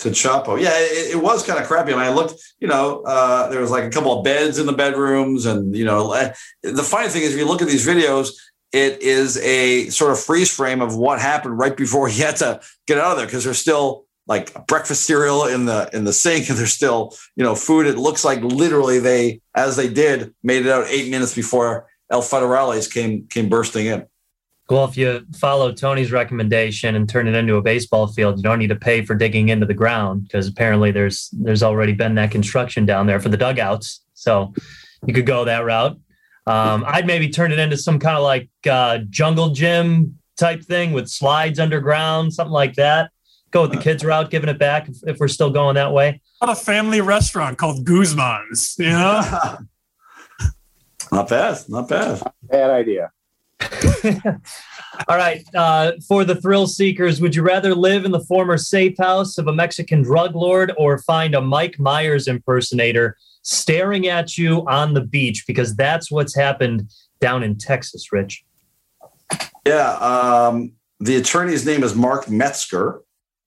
to 0.03 0.11
Chapo. 0.11 0.61
Yeah, 0.61 0.73
it, 0.75 1.13
it 1.13 1.23
was 1.23 1.45
kind 1.45 1.59
of 1.59 1.67
crappy. 1.67 1.93
And 1.93 2.01
I 2.01 2.13
looked, 2.13 2.35
you 2.61 2.69
know, 2.69 3.03
uh, 3.03 3.49
there 3.49 3.61
was 3.61 3.71
like 3.71 3.85
a 3.85 3.91
couple 3.91 4.19
of 4.19 4.25
beds 4.25 4.59
in 4.59 4.67
the 4.67 4.73
bedrooms, 4.73 5.47
and 5.47 5.75
you 5.75 5.85
know, 5.85 6.13
eh, 6.13 6.33
the 6.63 6.83
funny 6.83 7.09
thing 7.09 7.23
is, 7.23 7.33
if 7.33 7.39
you 7.39 7.47
look 7.47 7.63
at 7.63 7.69
these 7.69 7.87
videos, 7.87 8.31
it 8.73 9.03
is 9.03 9.37
a 9.39 9.89
sort 9.91 10.13
of 10.13 10.21
freeze 10.21 10.55
frame 10.55 10.81
of 10.81 10.97
what 10.97 11.21
happened 11.21 11.59
right 11.59 11.77
before 11.77 12.09
he 12.09 12.21
had 12.21 12.37
to 12.37 12.61
get 12.87 12.99
out 12.99 13.13
of 13.13 13.17
there 13.19 13.27
because 13.27 13.45
there's 13.45 13.59
still 13.59 14.07
like 14.27 14.67
breakfast 14.67 15.05
cereal 15.05 15.47
in 15.47 15.65
the 15.65 15.91
in 15.93 16.05
the 16.05 16.13
sink 16.13 16.49
and 16.49 16.57
there's 16.57 16.73
still 16.73 17.13
you 17.35 17.43
know 17.43 17.57
food 17.57 17.87
it 17.87 17.99
looks 17.99 18.25
like 18.25 18.41
literally 18.41 19.01
they 19.01 19.41
as 19.57 19.75
they 19.75 19.93
did 19.93 20.33
made 20.45 20.65
it 20.65 20.71
out 20.71 20.87
eight 20.87 21.11
minutes 21.11 21.35
before 21.35 21.89
el 22.09 22.23
federales 22.23 22.93
came 22.93 23.27
came 23.27 23.49
bursting 23.49 23.87
in 23.87 24.07
Well, 24.73 24.87
if 24.87 24.97
you 24.97 25.27
follow 25.37 25.71
Tony's 25.71 26.13
recommendation 26.13 26.95
and 26.95 27.07
turn 27.07 27.29
it 27.29 27.35
into 27.35 27.57
a 27.57 27.61
baseball 27.61 28.07
field, 28.07 28.39
you 28.39 28.43
don't 28.43 28.59
need 28.59 28.69
to 28.69 28.75
pay 28.75 29.05
for 29.05 29.15
digging 29.15 29.51
into 29.51 29.67
the 29.67 29.75
ground 29.75 30.23
because 30.23 30.49
apparently 30.49 30.91
there's 30.91 31.29
there's 31.35 31.63
already 31.63 31.93
been 31.93 32.15
that 32.15 32.31
construction 32.31 32.87
down 32.87 33.07
there 33.07 33.21
for 33.21 33.29
the 33.29 33.37
dugouts. 33.37 34.01
So 34.15 34.55
you 35.07 35.13
could 35.13 35.27
go 35.27 35.45
that 35.45 35.67
route. 35.67 35.99
Um, 36.47 36.85
I'd 36.87 37.07
maybe 37.07 37.29
turn 37.29 37.53
it 37.53 37.59
into 37.59 37.77
some 37.77 37.99
kind 37.99 38.17
of 38.17 38.23
like 38.23 38.49
uh, 38.67 39.01
jungle 39.11 39.51
gym 39.51 40.19
type 40.39 40.63
thing 40.63 40.93
with 40.93 41.07
slides 41.07 41.61
underground, 41.61 42.33
something 42.33 42.51
like 42.51 42.77
that. 42.77 43.11
Go 43.51 43.61
with 43.61 43.73
the 43.73 43.77
kids 43.77 44.03
route, 44.03 44.31
giving 44.31 44.49
it 44.49 44.59
back 44.59 44.89
if, 44.89 44.97
if 45.07 45.19
we're 45.21 45.29
still 45.29 45.51
going 45.51 45.75
that 45.75 45.93
way. 45.93 46.23
Not 46.41 46.49
a 46.49 46.57
family 46.59 47.03
restaurant 47.03 47.59
called 47.59 47.85
Guzman's, 47.85 48.77
you 48.79 48.89
know? 48.89 49.21
not 51.13 51.29
bad 51.29 51.59
not 51.69 51.91
bad 51.91 52.23
Bad 52.49 52.71
idea. 52.71 53.11
All 55.09 55.17
right. 55.17 55.43
Uh, 55.55 55.93
for 56.07 56.25
the 56.25 56.35
thrill 56.37 56.67
seekers, 56.67 57.21
would 57.21 57.35
you 57.35 57.43
rather 57.43 57.75
live 57.75 58.05
in 58.05 58.11
the 58.11 58.21
former 58.21 58.59
safe 58.59 58.97
house 58.99 59.39
of 59.39 59.47
a 59.47 59.53
Mexican 59.53 60.03
drug 60.03 60.35
lord 60.35 60.73
or 60.77 60.99
find 60.99 61.35
a 61.35 61.41
Mike 61.41 61.79
Myers 61.79 62.29
impersonator 62.29 63.17
staring 63.43 64.07
at 64.07 64.37
you 64.37 64.67
on 64.69 64.95
the 64.95 65.01
beach? 65.01 65.45
Because 65.47 65.75
that's 65.75 66.11
what's 66.11 66.37
happened 66.37 66.91
down 67.21 67.43
in 67.43 67.57
Texas, 67.57 68.13
Rich. 68.13 68.45
Yeah, 69.67 69.93
um, 69.95 70.73
the 71.01 71.17
attorney's 71.17 71.65
name 71.65 71.85
is 71.85 71.95
Mark 71.95 72.29
Metzger, 72.29 73.01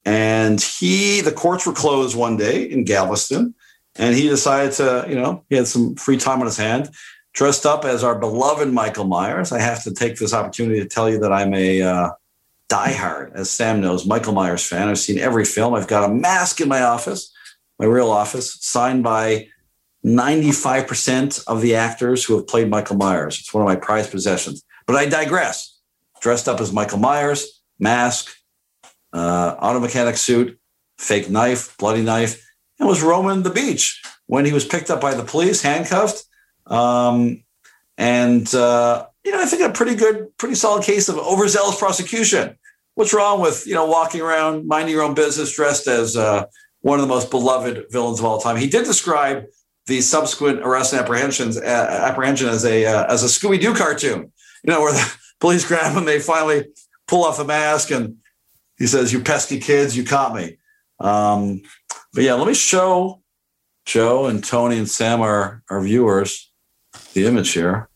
and 0.05 0.61
he 0.61 1.21
the 1.21 1.31
courts 1.31 1.65
were 1.67 1.73
closed 1.73 2.15
one 2.15 2.37
day 2.37 2.63
in 2.63 2.85
Galveston, 2.85 3.53
and 3.95 4.15
he 4.15 4.27
decided 4.27 4.71
to, 4.73 5.05
you 5.07 5.15
know, 5.15 5.43
he 5.49 5.55
had 5.55 5.67
some 5.67 5.95
free 5.95 6.17
time 6.17 6.39
on 6.39 6.45
his 6.45 6.57
hand, 6.57 6.89
dressed 7.35 7.65
up 7.65 7.85
as 7.85 8.03
our 8.03 8.17
beloved 8.17 8.71
Michael 8.71 9.05
Myers. 9.05 9.51
I 9.51 9.59
have 9.59 9.83
to 9.83 9.93
take 9.93 10.17
this 10.17 10.33
opportunity 10.33 10.79
to 10.79 10.87
tell 10.87 11.09
you 11.09 11.19
that 11.19 11.31
I'm 11.31 11.53
a 11.53 11.81
uh, 11.81 12.09
diehard, 12.69 13.33
as 13.35 13.49
Sam 13.51 13.81
knows, 13.81 14.05
Michael 14.05 14.33
Myers 14.33 14.65
fan. 14.65 14.87
I've 14.87 14.97
seen 14.97 15.19
every 15.19 15.45
film. 15.45 15.73
I've 15.75 15.87
got 15.87 16.09
a 16.09 16.13
mask 16.13 16.61
in 16.61 16.69
my 16.69 16.81
office, 16.81 17.31
my 17.77 17.85
real 17.85 18.09
office, 18.09 18.57
signed 18.61 19.03
by 19.03 19.49
95% 20.05 21.43
of 21.47 21.61
the 21.61 21.75
actors 21.75 22.23
who 22.23 22.35
have 22.37 22.47
played 22.47 22.69
Michael 22.69 22.95
Myers. 22.95 23.39
It's 23.39 23.53
one 23.53 23.61
of 23.61 23.67
my 23.67 23.75
prized 23.75 24.11
possessions. 24.11 24.63
But 24.87 24.95
I 24.95 25.05
digress 25.05 25.73
dressed 26.21 26.47
up 26.47 26.59
as 26.59 26.71
Michael 26.71 26.97
Myers, 26.97 27.61
mask, 27.77 28.33
uh, 29.13 29.55
auto 29.59 29.79
mechanic 29.79 30.17
suit, 30.17 30.57
fake 30.97 31.29
knife, 31.29 31.77
bloody 31.77 32.01
knife, 32.01 32.43
and 32.79 32.87
was 32.87 33.03
roaming 33.03 33.43
the 33.43 33.51
beach 33.51 34.01
when 34.25 34.43
he 34.43 34.51
was 34.51 34.65
picked 34.65 34.89
up 34.89 34.99
by 34.99 35.13
the 35.13 35.23
police, 35.23 35.61
handcuffed. 35.61 36.23
Um, 36.67 37.43
and, 37.97 38.53
uh, 38.53 39.07
you 39.23 39.31
know, 39.31 39.41
I 39.41 39.45
think 39.45 39.61
a 39.61 39.69
pretty 39.71 39.95
good, 39.95 40.37
pretty 40.37 40.55
solid 40.55 40.83
case 40.83 41.09
of 41.09 41.17
overzealous 41.17 41.79
prosecution. 41.79 42.57
What's 42.95 43.13
wrong 43.13 43.41
with, 43.41 43.65
you 43.67 43.73
know, 43.73 43.85
walking 43.85 44.21
around, 44.21 44.67
minding 44.67 44.93
your 44.93 45.03
own 45.03 45.13
business, 45.13 45.55
dressed 45.55 45.87
as 45.87 46.15
uh, 46.15 46.45
one 46.81 46.99
of 46.99 47.01
the 47.01 47.13
most 47.13 47.29
beloved 47.29 47.85
villains 47.91 48.19
of 48.19 48.25
all 48.25 48.39
time? 48.39 48.57
He 48.57 48.67
did 48.67 48.85
describe 48.85 49.45
the 49.87 50.01
subsequent 50.01 50.59
arrest 50.59 50.93
and 50.93 51.01
apprehensions, 51.01 51.57
uh, 51.57 51.61
apprehension 51.61 52.47
as 52.47 52.65
a, 52.65 52.85
uh, 52.85 53.11
as 53.11 53.23
a 53.23 53.27
Scooby 53.27 53.59
Doo 53.59 53.73
cartoon, 53.73 54.31
you 54.63 54.73
know, 54.73 54.81
where 54.81 54.93
the, 54.93 55.17
police 55.39 55.67
grab 55.67 55.95
him. 55.95 56.05
They 56.05 56.19
finally 56.19 56.65
pull 57.07 57.23
off 57.23 57.37
the 57.37 57.45
mask, 57.45 57.91
and 57.91 58.17
he 58.77 58.87
says, 58.87 59.13
"You 59.13 59.21
pesky 59.21 59.59
kids, 59.59 59.95
you 59.95 60.03
caught 60.03 60.35
me." 60.35 60.57
Um, 60.99 61.61
but 62.13 62.23
yeah, 62.23 62.33
let 62.33 62.47
me 62.47 62.53
show 62.53 63.21
Joe 63.85 64.25
and 64.25 64.43
Tony 64.43 64.77
and 64.77 64.89
Sam, 64.89 65.21
our 65.21 65.63
our 65.69 65.81
viewers, 65.81 66.51
the 67.15 67.25
image 67.25 67.51
here 67.53 67.89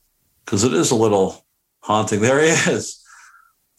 because 0.43 0.63
it 0.63 0.73
is 0.73 0.89
a 0.89 0.95
little 0.95 1.45
haunting. 1.81 2.21
There 2.21 2.41
he 2.41 2.49
is. 2.71 3.03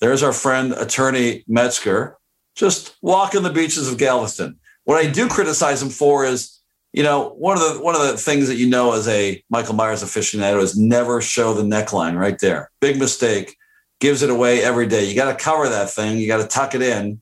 There's 0.00 0.22
our 0.22 0.32
friend 0.32 0.72
attorney 0.72 1.44
Metzger, 1.48 2.16
just 2.54 2.96
walking 3.02 3.42
the 3.42 3.50
beaches 3.50 3.90
of 3.90 3.98
Galveston. 3.98 4.58
What 4.84 5.04
I 5.04 5.10
do 5.10 5.28
criticize 5.28 5.82
him 5.82 5.90
for 5.90 6.24
is 6.24 6.60
you 6.92 7.04
know, 7.04 7.30
one 7.38 7.56
of 7.56 7.62
the 7.62 7.82
one 7.82 7.94
of 7.94 8.02
the 8.02 8.16
things 8.16 8.48
that 8.48 8.56
you 8.56 8.68
know 8.68 8.92
as 8.94 9.06
a 9.06 9.42
Michael 9.48 9.74
Myers 9.74 10.02
aficionado 10.02 10.60
is 10.60 10.76
never 10.76 11.20
show 11.20 11.54
the 11.54 11.62
neckline 11.62 12.18
right 12.18 12.38
there. 12.40 12.70
Big 12.80 12.98
mistake. 12.98 13.56
Gives 14.00 14.22
it 14.22 14.30
away 14.30 14.62
every 14.62 14.86
day. 14.86 15.04
You 15.04 15.14
got 15.14 15.30
to 15.36 15.44
cover 15.44 15.68
that 15.68 15.90
thing. 15.90 16.16
You 16.16 16.26
got 16.26 16.38
to 16.38 16.48
tuck 16.48 16.74
it 16.74 16.80
in. 16.80 17.20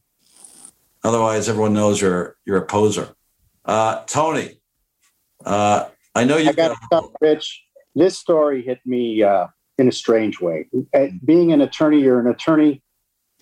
Otherwise, 1.02 1.48
everyone 1.48 1.74
knows 1.74 2.00
you're 2.00 2.36
you're 2.46 2.58
a 2.58 2.64
poser. 2.64 3.08
Uh, 3.64 4.04
Tony, 4.06 4.60
uh, 5.44 5.88
I 6.14 6.24
know 6.24 6.36
you. 6.36 6.50
I 6.50 6.52
got 6.52 6.76
to 6.92 7.08
Rich. 7.20 7.64
This 7.98 8.16
story 8.16 8.62
hit 8.62 8.78
me 8.86 9.24
uh, 9.24 9.48
in 9.76 9.88
a 9.88 9.92
strange 9.92 10.40
way. 10.40 10.68
Uh, 10.94 11.06
being 11.24 11.52
an 11.52 11.60
attorney, 11.60 12.00
you're 12.00 12.20
an 12.20 12.28
attorney, 12.28 12.80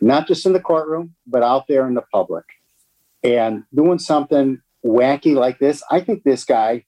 not 0.01 0.27
just 0.27 0.47
in 0.47 0.55
the 0.55 0.61
courtroom, 0.61 1.15
but 1.27 1.43
out 1.43 1.67
there 1.69 1.87
in 1.87 1.93
the 1.93 2.07
public, 2.11 2.45
and 3.23 3.65
doing 3.75 3.99
something 3.99 4.63
wacky 4.83 5.35
like 5.35 5.59
this. 5.59 5.83
I 5.91 6.01
think 6.01 6.25
this 6.25 6.45
guy, 6.45 6.87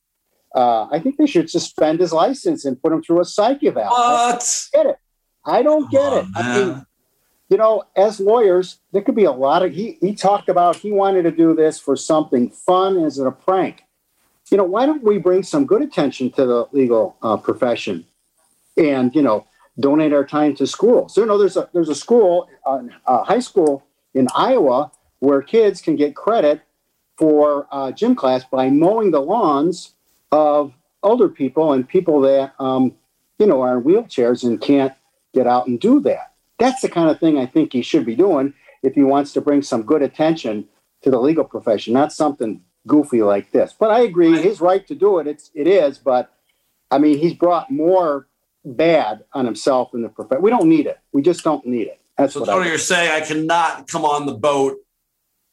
uh, 0.55 0.86
I 0.90 0.99
think 0.99 1.19
they 1.19 1.27
should 1.27 1.51
suspend 1.51 2.01
his 2.01 2.11
license 2.11 2.65
and 2.65 2.81
put 2.81 2.90
him 2.90 3.03
through 3.03 3.20
a 3.20 3.27
psych 3.27 3.62
eval. 3.62 3.90
What? 3.90 4.69
I 4.74 4.77
get 4.77 4.86
it. 4.86 4.97
I 5.45 5.62
don't 5.62 5.90
get 5.90 6.12
it. 6.15 6.27
I 6.36 6.59
mean, 6.59 6.86
you 7.51 7.59
know, 7.59 7.85
as 7.95 8.19
lawyers, 8.19 8.78
there 8.93 9.03
could 9.03 9.15
be 9.15 9.24
a 9.24 9.32
lot 9.32 9.62
of. 9.62 9.74
He 9.74 9.99
he 10.01 10.15
talked 10.15 10.49
about 10.49 10.77
he 10.77 10.90
wanted 10.90 11.24
to 11.24 11.31
do 11.31 11.55
this 11.55 11.78
for 11.78 11.97
something 11.97 12.51
fun 12.51 13.05
as 13.05 13.19
a 13.19 13.31
prank. 13.31 13.82
You 14.51 14.57
know, 14.57 14.65
why 14.65 14.87
don't 14.87 15.03
we 15.03 15.19
bring 15.19 15.43
some 15.43 15.66
good 15.66 15.83
attention 15.83 16.31
to 16.33 16.47
the 16.47 16.69
legal 16.73 17.16
uh, 17.23 17.37
profession, 17.37 18.07
and 18.77 19.15
you 19.15 19.23
know, 19.23 19.47
donate 19.79 20.12
our 20.12 20.25
time 20.25 20.55
to 20.57 20.66
school? 20.66 21.09
So 21.09 21.20
you 21.20 21.27
know, 21.27 21.39
there's 21.39 21.57
a 21.57 21.69
there's 21.73 21.89
a 21.89 21.95
school, 21.95 22.49
uh, 22.66 22.83
a 23.07 23.25
high 23.25 23.41
school 23.41 23.85
in 24.15 24.29
Iowa 24.35 24.91
where 25.20 25.43
kids 25.43 25.81
can 25.81 25.97
get 25.97 26.15
credit 26.15 26.62
for 27.16 27.66
uh, 27.73 27.91
gym 27.93 28.15
class 28.15 28.45
by 28.45 28.70
mowing 28.70 29.11
the 29.11 29.20
lawns 29.20 29.93
of 30.31 30.73
older 31.03 31.29
people 31.29 31.73
and 31.73 31.89
people 31.89 32.20
that 32.23 32.53
um, 32.59 32.95
you 33.39 33.47
know 33.47 33.61
are 33.61 33.79
in 33.79 33.85
wheelchairs 33.85 34.45
and 34.45 34.61
can't 34.61 34.95
get 35.35 35.47
out 35.47 35.66
and 35.66 35.81
do 35.81 36.01
that. 36.01 36.33
That's 36.59 36.81
the 36.81 36.89
kind 36.89 37.11
of 37.11 37.20
thing 37.20 37.39
I 37.39 37.47
think 37.47 37.73
he 37.73 37.83
should 37.83 38.07
be 38.07 38.16
doing 38.16 38.55
if 38.83 38.95
he 38.95 39.03
wants 39.03 39.33
to 39.33 39.41
bring 39.41 39.62
some 39.62 39.83
good 39.83 40.03
attention 40.03 40.66
to 41.03 41.11
the 41.11 41.20
legal 41.20 41.45
profession, 41.45 41.93
not 41.95 42.12
something 42.12 42.61
goofy 42.89 43.23
like 43.23 43.52
this. 43.52 43.74
But 43.78 43.93
I 43.93 44.01
agree, 44.01 44.40
his 44.40 44.60
right 44.60 44.85
to 44.89 44.94
do 44.94 45.19
it. 45.20 45.28
It's 45.28 45.51
it 45.55 45.69
is, 45.69 45.98
but 45.98 46.32
I 46.90 46.98
mean, 46.98 47.19
he's 47.19 47.35
brought 47.35 47.70
more 47.70 48.27
bad 48.65 49.24
on 49.32 49.44
himself 49.44 49.94
in 49.94 50.02
the 50.02 50.09
profession. 50.09 50.43
We 50.43 50.51
don't 50.51 50.69
need 50.69 50.86
it. 50.86 50.98
We 51.12 51.23
just 51.23 51.44
don't 51.44 51.65
need 51.66 51.86
it. 51.86 52.01
That's 52.16 52.35
so 52.35 52.40
what 52.40 52.47
Tony, 52.48 52.66
I 52.66 52.69
you're 52.70 52.78
saying 52.78 53.23
I 53.23 53.24
cannot 53.24 53.86
come 53.86 54.05
on 54.05 54.27
the 54.27 54.35
boat 54.35 54.78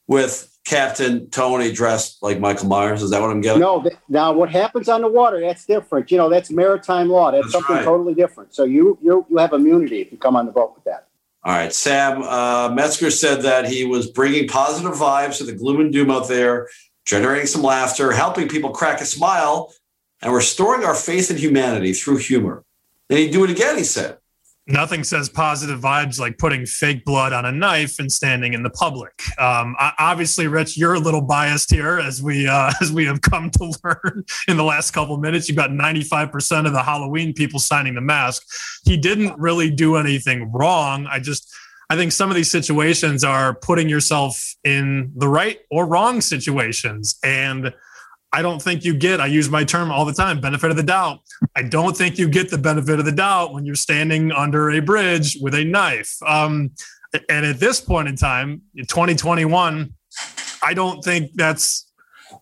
with 0.08 0.52
Captain 0.66 1.30
Tony 1.30 1.72
dressed 1.72 2.24
like 2.24 2.40
Michael 2.40 2.68
Myers. 2.68 3.04
Is 3.04 3.12
that 3.12 3.22
what 3.22 3.30
I'm 3.30 3.42
getting? 3.42 3.62
No, 3.62 3.84
th- 3.84 3.96
now 4.10 4.34
what 4.34 4.50
happens 4.50 4.90
on 4.90 5.02
the 5.02 5.08
water, 5.08 5.40
that's 5.40 5.66
different. 5.66 6.10
You 6.10 6.18
know, 6.18 6.28
that's 6.28 6.50
maritime 6.50 7.08
law. 7.10 7.32
That's, 7.32 7.44
That's 7.44 7.54
something 7.54 7.76
right. 7.76 7.86
totally 7.86 8.16
different. 8.16 8.56
So 8.56 8.64
you 8.64 8.98
you 9.02 9.26
you 9.30 9.38
have 9.38 9.54
immunity 9.54 10.02
if 10.02 10.12
you 10.12 10.18
come 10.18 10.36
on 10.36 10.48
the 10.48 10.52
boat 10.52 10.74
with 10.74 10.84
that. 10.86 11.08
All 11.44 11.54
right, 11.54 11.72
Sam 11.72 12.24
uh, 12.24 12.70
Metzger 12.74 13.12
said 13.12 13.44
that 13.44 13.68
he 13.68 13.86
was 13.86 14.10
bringing 14.10 14.48
positive 14.48 14.94
vibes 14.94 15.38
to 15.38 15.44
the 15.44 15.54
gloom 15.54 15.80
and 15.80 15.94
doom 15.94 16.10
out 16.10 16.28
there, 16.28 16.70
generating 17.06 17.48
some 17.48 17.62
laughter, 17.62 18.12
helping 18.12 18.48
people 18.48 18.72
crack 18.72 19.02
a 19.02 19.06
smile, 19.06 19.74
and 20.22 20.34
restoring 20.34 20.84
our 20.84 20.96
faith 20.96 21.30
in 21.30 21.38
humanity 21.38 21.94
through 21.94 22.18
humor. 22.18 22.64
And 23.10 23.20
he'd 23.20 23.32
do 23.32 23.44
it 23.44 23.50
again, 23.50 23.78
he 23.78 23.84
said. 23.84 24.18
nothing 24.68 25.04
says 25.04 25.30
positive 25.30 25.80
vibes 25.80 26.20
like 26.20 26.40
putting 26.40 26.66
fake 26.66 27.06
blood 27.06 27.34
on 27.34 27.46
a 27.46 27.52
knife 27.52 28.00
and 28.00 28.12
standing 28.12 28.54
in 28.54 28.64
the 28.64 28.70
public. 28.72 29.12
Um, 29.38 29.76
obviously, 30.00 30.48
Rich, 30.48 30.76
you're 30.76 30.96
a 30.96 31.00
little 31.00 31.22
biased 31.22 31.70
here, 31.72 32.00
as 32.00 32.24
we 32.24 32.48
uh, 32.48 32.72
as 32.82 32.92
we 32.92 33.06
have 33.06 33.22
come 33.22 33.52
to 33.52 33.74
learn 33.84 34.26
in 34.48 34.58
the 34.58 34.64
last 34.64 34.92
couple 34.92 35.16
minutes. 35.18 35.48
You've 35.48 35.58
got 35.58 35.70
95% 35.70 36.66
of 36.66 36.74
the 36.74 36.82
Halloween 36.82 37.34
people 37.34 37.60
signing 37.60 37.94
the 37.94 38.02
mask. 38.02 38.44
He 38.84 38.98
didn't 38.98 39.38
really 39.38 39.70
do 39.70 39.98
anything 39.98 40.52
wrong. 40.52 41.06
I 41.06 41.20
just 41.20 41.54
I 41.90 41.96
think 41.96 42.12
some 42.12 42.30
of 42.30 42.36
these 42.36 42.50
situations 42.50 43.24
are 43.24 43.54
putting 43.54 43.90
yourself 43.90 44.56
in 44.64 45.12
the 45.16 45.28
right 45.28 45.60
or 45.70 45.86
wrong 45.86 46.22
situations 46.22 47.18
and 47.24 47.74
I 48.36 48.42
don't 48.42 48.62
think 48.62 48.84
you 48.84 48.94
get, 48.94 49.22
I 49.22 49.28
use 49.28 49.50
my 49.50 49.64
term 49.64 49.92
all 49.92 50.04
the 50.04 50.12
time, 50.12 50.42
benefit 50.42 50.70
of 50.70 50.76
the 50.76 50.84
doubt. 50.84 51.20
I 51.56 51.64
don't 51.64 51.96
think 51.96 52.18
you 52.18 52.28
get 52.28 52.52
the 52.52 52.58
benefit 52.58 53.00
of 53.00 53.06
the 53.06 53.14
doubt 53.14 53.54
when 53.54 53.66
you're 53.66 53.76
standing 53.76 54.34
under 54.34 54.72
a 54.72 54.82
bridge 54.82 55.38
with 55.42 55.56
a 55.56 55.64
knife. 55.64 56.18
Um, 56.28 56.72
and 57.30 57.46
at 57.46 57.62
this 57.62 57.80
point 57.80 58.10
in 58.10 58.18
time, 58.18 58.62
2021, 58.76 59.94
I 60.62 60.74
don't 60.74 61.02
think 61.02 61.32
that's 61.36 61.90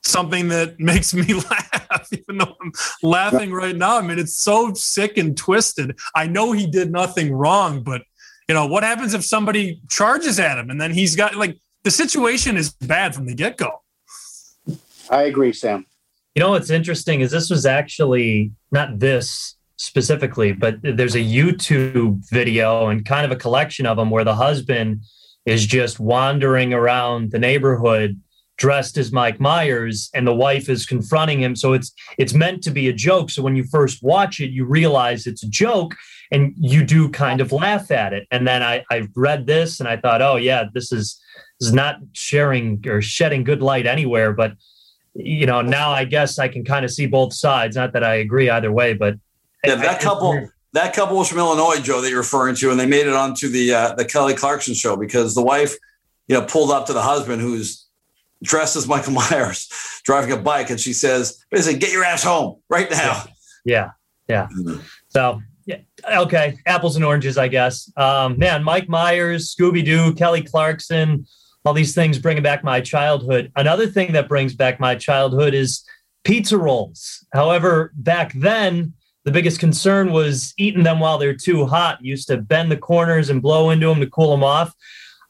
something 0.04 0.48
that 0.48 0.80
makes 0.80 1.14
me 1.14 1.32
laugh, 1.52 2.08
even 2.12 2.40
though 2.40 2.56
I'm 2.60 2.72
laughing 3.04 3.54
right 3.54 3.76
now. 3.76 4.00
I 4.00 4.02
mean, 4.02 4.18
it's 4.18 4.36
so 4.36 4.74
sick 4.74 5.20
and 5.20 5.38
twisted. 5.38 5.96
I 6.16 6.26
know 6.26 6.54
he 6.54 6.66
did 6.66 6.92
nothing 6.92 7.32
wrong, 7.32 7.84
but 7.84 8.02
you 8.48 8.56
know, 8.56 8.66
what 8.66 8.84
happens 8.84 9.14
if 9.14 9.24
somebody 9.24 9.82
charges 9.90 10.40
at 10.40 10.58
him 10.58 10.70
and 10.70 10.80
then 10.80 10.92
he's 10.92 11.16
got 11.16 11.36
like 11.36 11.58
the 11.84 11.92
situation 11.92 12.58
is 12.58 12.72
bad 12.72 13.16
from 13.16 13.26
the 13.26 13.36
get 13.36 13.58
go? 13.58 13.82
I 15.10 15.24
agree, 15.24 15.54
Sam. 15.54 15.86
You 16.36 16.40
know 16.42 16.52
what's 16.52 16.70
interesting 16.70 17.22
is 17.22 17.32
this 17.32 17.50
was 17.50 17.66
actually 17.66 18.52
not 18.72 19.00
this 19.00 19.56
specifically, 19.76 20.52
but 20.52 20.78
there's 20.82 21.16
a 21.16 21.20
YouTube 21.20 22.28
video 22.30 22.88
and 22.88 23.06
kind 23.06 23.26
of 23.26 23.32
a 23.32 23.36
collection 23.36 23.86
of 23.86 23.98
them 23.98 24.10
where 24.10 24.24
the 24.24 24.36
husband 24.36 25.02
is 25.46 25.66
just 25.66 26.00
wandering 26.00 26.74
around 26.74 27.32
the 27.32 27.40
neighborhood 27.40 28.20
dressed 28.58 28.98
as 28.98 29.12
Mike 29.12 29.40
Myers 29.40 30.10
and 30.14 30.26
the 30.26 30.34
wife 30.34 30.70
is 30.70 30.86
confronting 30.86 31.42
him 31.42 31.56
so 31.56 31.74
it's 31.74 31.92
it's 32.18 32.34
meant 32.34 32.64
to 32.64 32.72
be 32.72 32.88
a 32.88 32.94
joke 32.94 33.30
so 33.30 33.42
when 33.42 33.56
you 33.56 33.64
first 33.64 34.04
watch 34.04 34.40
it 34.40 34.52
you 34.52 34.64
realize 34.64 35.26
it's 35.26 35.44
a 35.44 35.50
joke 35.50 35.96
and 36.34 36.54
you 36.58 36.84
do 36.84 37.08
kind 37.10 37.40
of 37.40 37.54
laugh 37.54 37.92
at 37.92 38.12
it 38.12 38.28
and 38.32 38.46
then 38.46 38.62
I 38.62 38.84
I 38.92 39.08
read 39.16 39.48
this 39.48 39.80
and 39.80 39.88
I 39.88 39.96
thought 39.98 40.22
oh 40.22 40.36
yeah 40.36 40.66
this 40.74 40.92
is 40.92 41.22
this 41.60 41.70
is 41.70 41.74
not 41.74 42.00
sharing 42.12 42.84
or 42.88 43.02
shedding 43.02 43.46
good 43.46 43.62
light 43.62 43.88
anywhere 43.88 44.34
but 44.34 44.54
you 45.16 45.46
know, 45.46 45.62
now 45.62 45.92
I 45.92 46.06
guess 46.06 46.40
I 46.40 46.48
can 46.48 46.64
kind 46.64 46.84
of 46.84 46.92
see 46.92 47.06
both 47.06 47.34
sides. 47.34 47.76
Not 47.76 47.94
that 47.94 48.04
I 48.04 48.16
agree 48.16 48.50
either 48.50 48.72
way, 48.72 48.94
but 48.94 49.16
yeah, 49.64 49.76
that 49.76 50.02
I, 50.02 50.04
couple. 50.04 50.50
that 50.74 50.94
couple 50.94 51.18
was 51.18 51.30
from 51.30 51.38
Illinois, 51.38 51.80
Joe, 51.82 52.02
that 52.02 52.10
you're 52.10 52.20
referring 52.20 52.56
to, 52.56 52.72
and 52.72 52.80
they 52.80 52.86
made 52.86 53.08
it 53.08 53.14
onto 53.14 53.50
the 53.50 53.74
uh, 53.74 53.94
the 53.96 54.06
Kelly 54.06 54.34
Clarkson 54.34 54.74
show 54.74 54.96
because 54.96 55.36
the 55.36 55.44
wife, 55.44 55.76
you 56.28 56.38
know, 56.38 56.46
pulled 56.46 56.72
up 56.72 56.88
to 56.88 56.94
the 56.94 57.02
husband 57.02 57.42
who's 57.42 57.86
dressed 58.42 58.76
as 58.76 58.88
Michael 58.88 59.14
Myers, 59.32 59.70
driving 60.04 60.32
a 60.32 60.38
bike, 60.38 60.70
and 60.70 60.80
she 60.80 60.94
says, 60.94 61.44
"Basically, 61.52 61.80
get 61.80 61.92
your 61.92 62.04
ass 62.04 62.24
home 62.24 62.60
right 62.70 62.90
now." 62.90 63.24
Yeah, 63.66 63.92
yeah. 64.28 64.48
Mm-hmm. 64.48 64.82
So 65.10 65.42
yeah, 65.53 65.53
okay, 66.12 66.58
apples 66.66 66.96
and 66.96 67.06
oranges, 67.06 67.38
I 67.38 67.48
guess. 67.48 67.92
Um, 67.98 68.38
man, 68.38 68.64
Mike 68.64 68.90
Myers, 68.90 69.54
Scooby 69.56 69.84
Doo, 69.84 70.14
Kelly 70.14 70.42
Clarkson 70.42 71.26
all 71.66 71.74
these 71.74 71.96
things 71.96 72.20
bringing 72.20 72.44
back 72.44 72.64
my 72.64 72.82
childhood. 72.82 73.52
Another 73.56 73.88
thing 73.88 74.14
that 74.14 74.28
brings 74.28 74.54
back 74.54 74.80
my 74.80 74.96
childhood 74.96 75.54
is 75.54 75.84
pizza 76.24 76.58
rolls. 76.58 77.26
However, 77.34 77.92
back 77.96 78.34
then, 78.34 78.94
the 79.24 79.32
biggest 79.32 79.60
concern 79.60 80.12
was 80.12 80.54
eating 80.58 80.84
them 80.84 81.00
while 81.00 81.18
they're 81.18 81.36
too 81.36 81.66
hot. 81.66 82.00
You 82.02 82.12
used 82.12 82.28
to 82.28 82.38
bend 82.38 82.72
the 82.72 82.78
corners 82.78 83.30
and 83.30 83.42
blow 83.42 83.70
into 83.70 83.88
them 83.88 84.02
to 84.02 84.10
cool 84.10 84.32
them 84.32 84.44
off. 84.44 84.74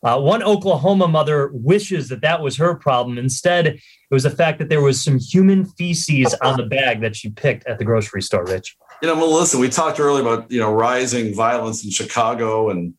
Uh, 0.01 0.19
one 0.19 0.43
Oklahoma 0.43 1.07
mother 1.07 1.51
wishes 1.53 2.09
that 2.09 2.21
that 2.21 2.41
was 2.41 2.57
her 2.57 2.75
problem. 2.75 3.17
Instead, 3.17 3.67
it 3.67 3.81
was 4.11 4.23
the 4.23 4.29
fact 4.29 4.59
that 4.59 4.67
there 4.67 4.81
was 4.81 5.01
some 5.01 5.17
human 5.17 5.63
feces 5.63 6.33
on 6.41 6.57
the 6.57 6.65
bag 6.65 6.99
that 7.01 7.15
she 7.15 7.29
picked 7.29 7.65
at 7.67 7.77
the 7.77 7.85
grocery 7.85 8.21
store. 8.21 8.43
Rich, 8.43 8.75
you 9.03 9.09
know, 9.09 9.17
Melissa, 9.17 9.57
we 9.57 9.67
talked 9.67 9.99
earlier 9.99 10.21
about 10.21 10.49
you 10.49 10.61
know 10.61 10.71
rising 10.71 11.35
violence 11.35 11.83
in 11.83 11.91
Chicago 11.91 12.69
and 12.69 12.93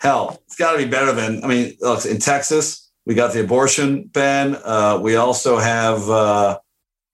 hell, 0.00 0.40
it's 0.46 0.56
got 0.56 0.72
to 0.72 0.78
be 0.78 0.86
better 0.86 1.12
than. 1.12 1.44
I 1.44 1.46
mean, 1.46 1.76
look, 1.80 2.06
in 2.06 2.18
Texas, 2.18 2.90
we 3.04 3.14
got 3.14 3.34
the 3.34 3.42
abortion 3.44 4.04
ban. 4.04 4.56
Uh, 4.64 4.98
we 5.02 5.16
also 5.16 5.58
have 5.58 6.08
uh, 6.08 6.58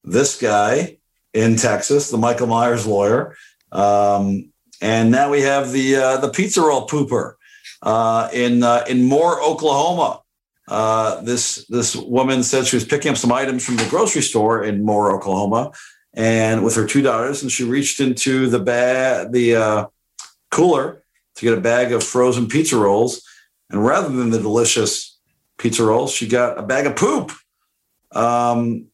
this 0.05 0.41
guy 0.41 0.99
in 1.35 1.57
Texas, 1.57 2.13
the 2.13 2.19
Michael 2.19 2.47
Myers 2.47 2.87
lawyer, 2.87 3.35
um, 3.73 4.53
and 4.81 5.11
now 5.11 5.29
we 5.29 5.41
have 5.41 5.73
the 5.73 5.97
uh, 5.97 6.17
the 6.19 6.29
pizza 6.29 6.61
roll 6.61 6.87
pooper 6.87 7.35
uh, 7.83 8.29
in 8.33 8.63
uh, 8.63 8.85
in 8.89 9.03
Moore, 9.03 9.43
Oklahoma. 9.43 10.23
Uh, 10.69 11.21
this 11.23 11.67
this 11.69 11.97
woman 11.97 12.45
said 12.45 12.65
she 12.65 12.77
was 12.77 12.85
picking 12.85 13.11
up 13.11 13.17
some 13.17 13.33
items 13.33 13.67
from 13.67 13.75
the 13.75 13.89
grocery 13.91 14.23
store 14.23 14.63
in 14.63 14.85
Moore, 14.85 15.11
Oklahoma, 15.11 15.73
and 16.15 16.65
with 16.65 16.75
her 16.75 16.87
two 16.87 17.03
daughters, 17.03 17.43
and 17.43 17.53
she 17.53 17.65
reached 17.65 18.01
into 18.01 18.49
the 18.49 18.59
bag 18.59 19.33
the 19.33 19.57
uh, 19.57 19.87
cooler 20.51 21.05
to 21.37 21.45
get 21.45 21.57
a 21.57 21.61
bag 21.61 21.93
of 21.93 22.03
frozen 22.03 22.49
pizza 22.49 22.77
rolls. 22.77 23.23
And 23.71 23.85
rather 23.85 24.09
than 24.09 24.31
the 24.31 24.41
delicious 24.41 25.19
pizza 25.59 25.85
rolls, 25.85 26.13
she 26.13 26.27
got 26.27 26.59
a 26.59 26.63
bag 26.63 26.87
of 26.87 26.97
poop. 26.97 27.33
Um, 28.13 28.87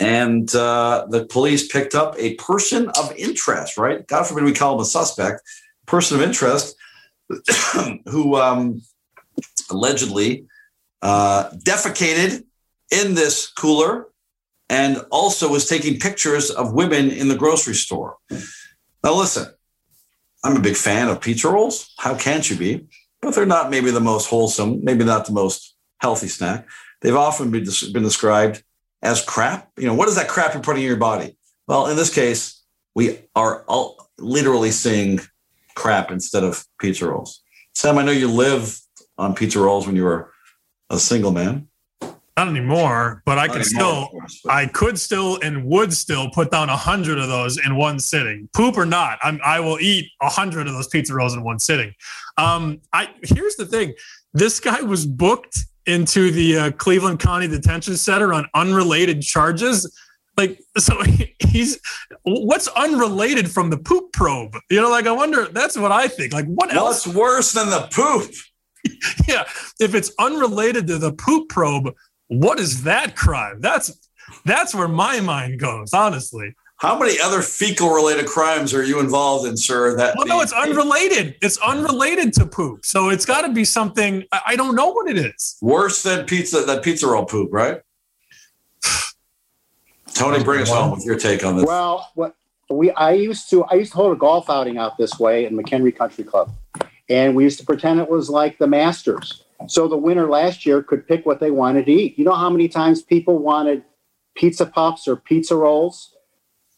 and 0.00 0.52
uh, 0.54 1.06
the 1.08 1.26
police 1.26 1.68
picked 1.68 1.94
up 1.94 2.14
a 2.18 2.34
person 2.34 2.88
of 2.98 3.12
interest, 3.16 3.78
right? 3.78 4.06
God 4.06 4.24
forbid 4.24 4.44
we 4.44 4.52
call 4.52 4.74
him 4.74 4.80
a 4.80 4.84
suspect, 4.84 5.42
person 5.86 6.16
of 6.16 6.22
interest, 6.22 6.76
who 8.06 8.36
um, 8.36 8.82
allegedly 9.70 10.46
uh, 11.02 11.50
defecated 11.50 12.44
in 12.90 13.14
this 13.14 13.48
cooler 13.48 14.06
and 14.68 15.04
also 15.10 15.50
was 15.50 15.68
taking 15.68 15.98
pictures 15.98 16.50
of 16.50 16.72
women 16.72 17.10
in 17.10 17.28
the 17.28 17.36
grocery 17.36 17.74
store. 17.74 18.16
Now, 19.02 19.14
listen, 19.14 19.46
I'm 20.44 20.56
a 20.56 20.60
big 20.60 20.76
fan 20.76 21.08
of 21.08 21.20
pizza 21.20 21.48
rolls. 21.48 21.92
How 21.98 22.14
can't 22.14 22.48
you 22.48 22.56
be? 22.56 22.86
But 23.20 23.34
they're 23.34 23.46
not 23.46 23.70
maybe 23.70 23.90
the 23.90 24.00
most 24.00 24.28
wholesome, 24.28 24.84
maybe 24.84 25.04
not 25.04 25.26
the 25.26 25.32
most 25.32 25.74
healthy 26.00 26.28
snack. 26.28 26.68
They've 27.00 27.16
often 27.16 27.50
been, 27.50 27.66
been 27.92 28.02
described 28.02 28.62
as 29.02 29.24
crap. 29.24 29.70
You 29.76 29.86
know, 29.86 29.94
what 29.94 30.08
is 30.08 30.16
that 30.16 30.28
crap 30.28 30.54
you're 30.54 30.62
putting 30.62 30.82
in 30.82 30.88
your 30.88 30.96
body? 30.96 31.36
Well, 31.66 31.86
in 31.86 31.96
this 31.96 32.12
case, 32.12 32.62
we 32.94 33.18
are 33.34 33.64
all 33.64 34.10
literally 34.18 34.70
seeing 34.70 35.20
crap 35.74 36.10
instead 36.10 36.44
of 36.44 36.64
pizza 36.80 37.08
rolls. 37.08 37.42
Sam, 37.74 37.98
I 37.98 38.02
know 38.02 38.12
you 38.12 38.28
lived 38.28 38.80
on 39.16 39.34
pizza 39.34 39.60
rolls 39.60 39.86
when 39.86 39.96
you 39.96 40.04
were 40.04 40.32
a 40.90 40.98
single 40.98 41.30
man. 41.30 41.67
Not 42.38 42.46
anymore, 42.46 43.20
but 43.26 43.36
I 43.36 43.48
could 43.48 43.64
still, 43.64 44.06
course, 44.06 44.42
but. 44.44 44.54
I 44.54 44.66
could 44.68 44.96
still 44.96 45.40
and 45.42 45.64
would 45.64 45.92
still 45.92 46.30
put 46.30 46.52
down 46.52 46.68
a 46.68 46.76
hundred 46.76 47.18
of 47.18 47.26
those 47.26 47.58
in 47.58 47.74
one 47.74 47.98
sitting. 47.98 48.48
Poop 48.54 48.78
or 48.78 48.86
not, 48.86 49.18
I'm, 49.24 49.40
I 49.44 49.58
will 49.58 49.80
eat 49.80 50.12
a 50.22 50.28
hundred 50.28 50.68
of 50.68 50.72
those 50.74 50.86
pizza 50.86 51.12
rolls 51.12 51.34
in 51.34 51.42
one 51.42 51.58
sitting. 51.58 51.92
Um, 52.36 52.80
I 52.92 53.08
here's 53.24 53.56
the 53.56 53.66
thing: 53.66 53.92
this 54.34 54.60
guy 54.60 54.82
was 54.82 55.04
booked 55.04 55.58
into 55.86 56.30
the 56.30 56.56
uh, 56.56 56.70
Cleveland 56.70 57.18
County 57.18 57.48
Detention 57.48 57.96
Center 57.96 58.32
on 58.32 58.46
unrelated 58.54 59.20
charges. 59.20 59.92
Like, 60.36 60.60
so 60.76 61.02
he's 61.40 61.80
what's 62.22 62.68
unrelated 62.68 63.50
from 63.50 63.70
the 63.70 63.78
poop 63.78 64.12
probe? 64.12 64.56
You 64.70 64.80
know, 64.80 64.90
like 64.90 65.08
I 65.08 65.12
wonder. 65.12 65.48
That's 65.48 65.76
what 65.76 65.90
I 65.90 66.06
think. 66.06 66.32
Like, 66.32 66.46
what 66.46 66.72
else? 66.72 67.04
What's 67.04 67.16
worse 67.18 67.52
than 67.52 67.68
the 67.68 67.88
poop? 67.90 68.30
yeah, 69.28 69.44
if 69.80 69.96
it's 69.96 70.12
unrelated 70.20 70.86
to 70.86 70.98
the 70.98 71.12
poop 71.12 71.48
probe, 71.48 71.94
what 72.28 72.60
is 72.60 72.84
that 72.84 73.16
crime? 73.16 73.60
That's 73.60 74.08
that's 74.44 74.74
where 74.74 74.88
my 74.88 75.20
mind 75.20 75.58
goes, 75.58 75.92
honestly. 75.92 76.54
How 76.76 76.96
many 76.96 77.18
other 77.18 77.42
fecal 77.42 77.90
related 77.90 78.26
crimes 78.26 78.72
are 78.72 78.84
you 78.84 79.00
involved 79.00 79.48
in, 79.48 79.56
sir? 79.56 79.96
That 79.96 80.14
well, 80.16 80.26
no, 80.26 80.40
it's 80.40 80.52
unrelated. 80.52 81.34
It's 81.42 81.58
unrelated 81.58 82.32
to 82.34 82.46
poop. 82.46 82.84
So 82.84 83.08
it's 83.08 83.26
got 83.26 83.42
to 83.42 83.52
be 83.52 83.64
something. 83.64 84.24
I 84.46 84.54
don't 84.54 84.76
know 84.76 84.90
what 84.90 85.10
it 85.10 85.18
is. 85.18 85.56
Worse 85.60 86.04
than 86.04 86.24
pizza, 86.24 86.62
that 86.62 86.84
pizza 86.84 87.08
roll 87.08 87.24
poop, 87.24 87.52
right? 87.52 87.82
Tony, 90.14 90.42
bring 90.44 90.62
us 90.62 90.70
home 90.70 90.92
with 90.92 91.04
your 91.04 91.18
take 91.18 91.44
on 91.44 91.56
this. 91.56 91.66
Well, 91.66 92.10
what 92.14 92.36
we 92.70 92.92
I 92.92 93.12
used 93.12 93.50
to 93.50 93.64
I 93.64 93.74
used 93.74 93.92
to 93.92 93.96
hold 93.96 94.16
a 94.16 94.18
golf 94.18 94.48
outing 94.48 94.78
out 94.78 94.98
this 94.98 95.18
way 95.18 95.46
in 95.46 95.56
McHenry 95.56 95.96
Country 95.96 96.22
Club, 96.22 96.52
and 97.08 97.34
we 97.34 97.44
used 97.44 97.58
to 97.58 97.66
pretend 97.66 97.98
it 98.00 98.08
was 98.08 98.30
like 98.30 98.58
the 98.58 98.66
Masters. 98.66 99.44
So 99.66 99.88
the 99.88 99.96
winner 99.96 100.28
last 100.28 100.64
year 100.64 100.82
could 100.82 101.06
pick 101.06 101.26
what 101.26 101.40
they 101.40 101.50
wanted 101.50 101.86
to 101.86 101.92
eat. 101.92 102.18
You 102.18 102.24
know 102.24 102.34
how 102.34 102.50
many 102.50 102.68
times 102.68 103.02
people 103.02 103.38
wanted 103.38 103.82
pizza 104.36 104.66
puffs 104.66 105.08
or 105.08 105.16
pizza 105.16 105.56
rolls? 105.56 106.14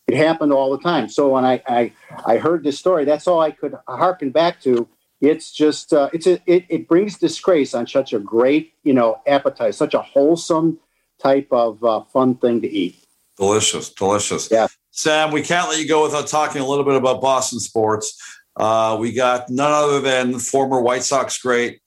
It 0.07 0.17
happened 0.17 0.53
all 0.53 0.71
the 0.71 0.83
time. 0.83 1.09
So 1.09 1.29
when 1.29 1.45
I 1.45 1.63
I, 1.69 1.93
I 2.27 2.39
heard 2.39 2.65
this 2.65 2.79
story, 2.79 3.05
that's 3.05 3.27
all 3.27 3.41
I 3.41 3.51
could 3.51 3.77
harken 3.87 4.31
back 4.31 4.61
to. 4.63 4.89
It's 5.21 5.53
just 5.53 5.93
uh, 5.93 6.09
it's 6.13 6.27
a, 6.27 6.41
it, 6.47 6.65
it 6.69 6.89
brings 6.89 7.19
disgrace 7.19 7.75
on 7.75 7.87
such 7.87 8.13
a 8.13 8.19
great 8.19 8.73
you 8.83 8.95
know 8.95 9.21
appetite, 9.27 9.75
such 9.75 9.95
a 9.95 10.01
wholesome 10.01 10.79
type 11.23 11.49
of 11.51 11.85
uh, 11.85 12.03
fun 12.05 12.37
thing 12.37 12.63
to 12.63 12.69
eat. 12.69 12.97
Delicious, 13.37 13.91
delicious. 13.91 14.51
Yeah, 14.51 14.69
Sam, 14.91 15.31
we 15.31 15.43
can't 15.43 15.69
let 15.69 15.79
you 15.79 15.87
go 15.87 16.03
without 16.03 16.27
talking 16.27 16.63
a 16.63 16.67
little 16.67 16.85
bit 16.85 16.97
about 16.97 17.21
Boston 17.21 17.61
sports. 17.61 18.19
Uh, 18.57 18.97
we 18.99 19.13
got 19.13 19.49
none 19.51 19.71
other 19.71 20.01
than 20.01 20.39
former 20.39 20.81
White 20.81 21.03
Sox 21.03 21.39
great 21.39 21.81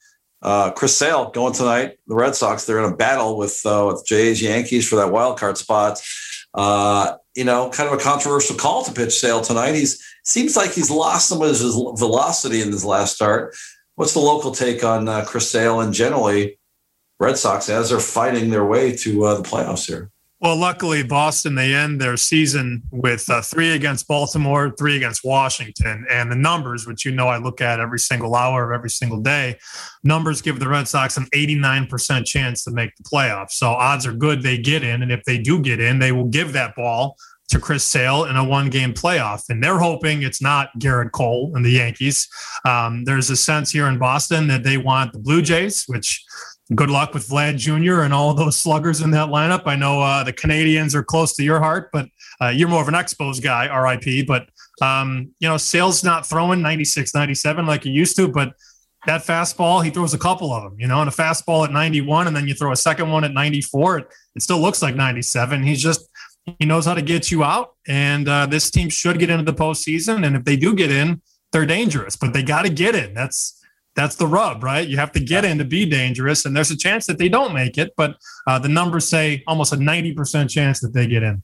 uh, 0.44 0.72
Chris 0.72 0.98
Sale 0.98 1.32
going 1.32 1.54
tonight. 1.54 1.98
The 2.08 2.16
Red 2.16 2.36
Sox 2.36 2.66
they're 2.66 2.84
in 2.84 2.92
a 2.92 2.96
battle 2.96 3.38
with 3.38 3.62
uh, 3.66 3.92
with 3.92 4.06
Jays 4.06 4.42
Yankees 4.42 4.88
for 4.88 4.98
that 4.98 5.12
wild 5.12 5.40
card 5.40 5.58
spot. 5.58 6.02
Uh, 6.54 7.16
you 7.36 7.44
know, 7.44 7.70
kind 7.70 7.90
of 7.90 7.98
a 7.98 8.04
controversial 8.04 8.56
call 8.56 8.84
to 8.84 8.92
pitch 8.92 9.14
Sale 9.14 9.42
tonight. 9.42 9.74
He's 9.74 10.04
seems 10.24 10.56
like 10.56 10.72
he's 10.72 10.92
lost 10.92 11.30
some 11.30 11.42
of 11.42 11.48
his 11.48 11.62
velocity 11.62 12.62
in 12.62 12.72
his 12.72 12.86
last 12.86 13.16
start. 13.16 13.56
What's 13.96 14.14
the 14.14 14.20
local 14.20 14.52
take 14.52 14.84
on 14.84 15.08
uh, 15.08 15.26
Chris 15.26 15.50
Sale 15.50 15.82
and 15.82 15.94
generally 15.94 16.60
Red 17.20 17.38
Sox 17.38 17.70
as 17.70 17.90
they're 17.90 18.00
fighting 18.00 18.50
their 18.50 18.66
way 18.66 18.96
to 18.98 19.26
uh, 19.26 19.36
the 19.36 19.44
playoffs 19.44 19.88
here? 19.88 20.12
Well, 20.44 20.58
luckily, 20.58 21.04
Boston, 21.04 21.56
they 21.56 21.74
end 21.74 22.02
their 22.02 22.18
season 22.18 22.84
with 22.92 23.30
uh, 23.30 23.42
three 23.42 23.72
against 23.72 24.10
Baltimore, 24.10 24.76
three 24.78 24.98
against 24.98 25.24
Washington. 25.24 26.06
And 26.10 26.30
the 26.30 26.36
numbers, 26.36 26.86
which 26.86 27.06
you 27.06 27.14
know 27.14 27.30
I 27.30 27.38
look 27.38 27.62
at 27.62 27.80
every 27.80 28.00
single 28.00 28.36
hour 28.36 28.70
of 28.70 28.78
every 28.78 28.90
single 28.90 29.22
day, 29.22 29.58
numbers 30.04 30.42
give 30.42 30.60
the 30.60 30.68
Red 30.68 30.90
Sox 30.90 31.16
an 31.16 31.28
89% 31.34 32.26
chance 32.26 32.66
to 32.66 32.72
make 32.72 32.94
the 32.98 33.04
playoffs. 33.04 33.52
So 33.52 33.70
odds 33.70 34.06
are 34.06 34.12
good 34.12 34.44
they 34.44 34.58
get 34.58 34.84
in. 34.84 35.02
And 35.02 35.14
if 35.14 35.24
they 35.24 35.38
do 35.38 35.62
get 35.62 35.80
in, 35.80 36.00
they 36.00 36.12
will 36.12 36.28
give 36.28 36.52
that 36.52 36.76
ball 36.76 37.16
to 37.48 37.60
Chris 37.60 37.86
Sale 37.86 38.26
in 38.26 38.36
a 38.36 38.44
one 38.44 38.70
game 38.70 38.94
playoff. 38.94 39.44
And 39.48 39.64
they're 39.64 39.80
hoping 39.80 40.24
it's 40.24 40.42
not 40.42 40.78
Gerrit 40.78 41.14
Cole 41.14 41.54
and 41.56 41.64
the 41.64 41.72
Yankees. 41.72 42.28
Um, 42.66 43.06
there's 43.06 43.30
a 43.30 43.38
sense 43.38 43.72
here 43.72 43.88
in 43.88 43.98
Boston 43.98 44.48
that 44.48 44.64
they 44.64 44.76
want 44.76 45.14
the 45.14 45.20
Blue 45.20 45.42
Jays, 45.42 45.86
which 45.88 46.26
good 46.76 46.90
luck 46.90 47.14
with 47.14 47.28
Vlad 47.28 47.58
Jr. 47.58 48.02
and 48.02 48.14
all 48.14 48.34
those 48.34 48.56
sluggers 48.56 49.02
in 49.02 49.12
that 49.12 49.30
lineup. 49.30 49.64
I 49.66 49.76
know 49.76 50.02
uh, 50.02 50.24
the 50.24 50.34
Canadians 50.34 50.96
are 50.96 51.04
close 51.04 51.36
to 51.36 51.44
your 51.44 51.60
heart, 51.60 51.90
but 51.92 52.08
uh, 52.42 52.50
you're 52.50 52.70
more 52.70 52.82
of 52.82 52.88
an 52.88 52.94
Expos 52.94 53.42
guy, 53.42 53.66
RIP. 53.66 54.26
But, 54.26 54.48
um, 54.82 55.32
you 55.40 55.48
know, 55.48 55.58
Sale's 55.58 56.04
not 56.04 56.26
throwing 56.26 56.62
96, 56.62 57.14
97 57.14 57.66
like 57.66 57.84
he 57.84 57.90
used 57.90 58.16
to, 58.16 58.28
but 58.28 58.54
that 59.06 59.22
fastball, 59.22 59.84
he 59.84 59.90
throws 59.90 60.14
a 60.14 60.18
couple 60.18 60.54
of 60.54 60.64
them, 60.64 60.80
you 60.80 60.88
know, 60.88 61.02
and 61.02 61.10
a 61.10 61.14
fastball 61.14 61.66
at 61.66 61.72
91, 61.72 62.28
and 62.28 62.36
then 62.36 62.48
you 62.48 62.54
throw 62.54 62.72
a 62.72 62.76
second 62.76 63.12
one 63.12 63.26
at 63.26 63.32
94. 63.32 63.98
It, 63.98 64.08
it 64.36 64.42
still 64.42 64.60
looks 64.60 64.82
like 64.82 64.96
97. 64.96 65.64
He's 65.64 65.82
just, 65.82 66.08
he 66.60 66.66
knows 66.66 66.86
how 66.86 66.94
to 66.94 67.02
get 67.02 67.30
you 67.30 67.44
out. 67.44 67.76
And 67.88 68.28
uh, 68.30 68.46
this 68.46 68.72
team 68.72 68.90
should 68.90 69.20
get 69.20 69.30
into 69.30 69.44
the 69.44 69.54
postseason. 69.54 70.26
And 70.26 70.38
if 70.38 70.46
they 70.46 70.56
do 70.56 70.74
get 70.74 70.90
in, 70.90 71.22
they're 71.52 71.66
dangerous, 71.66 72.16
but 72.16 72.34
they 72.34 72.44
got 72.44 72.64
to 72.64 72.70
get 72.70 72.96
in. 72.96 73.14
That's, 73.14 73.63
that's 73.96 74.16
the 74.16 74.28
rub, 74.28 74.64
right? 74.64 74.88
You 74.88 74.98
have 74.98 75.12
to 75.14 75.20
get 75.20 75.46
in 75.46 75.58
to 75.60 75.66
be 75.66 75.86
dangerous, 75.86 76.46
and 76.46 76.56
there's 76.56 76.72
a 76.72 76.78
chance 76.78 77.06
that 77.08 77.18
they 77.18 77.30
don't 77.30 77.54
make 77.54 77.78
it, 77.78 77.94
but 77.96 78.18
uh, 78.48 78.60
the 78.60 78.70
numbers 78.70 79.08
say 79.08 79.44
almost 79.48 79.74
a 79.74 79.78
90% 79.78 80.50
chance 80.50 80.80
that 80.82 80.94
they 80.94 81.08
get 81.08 81.24
in. 81.24 81.44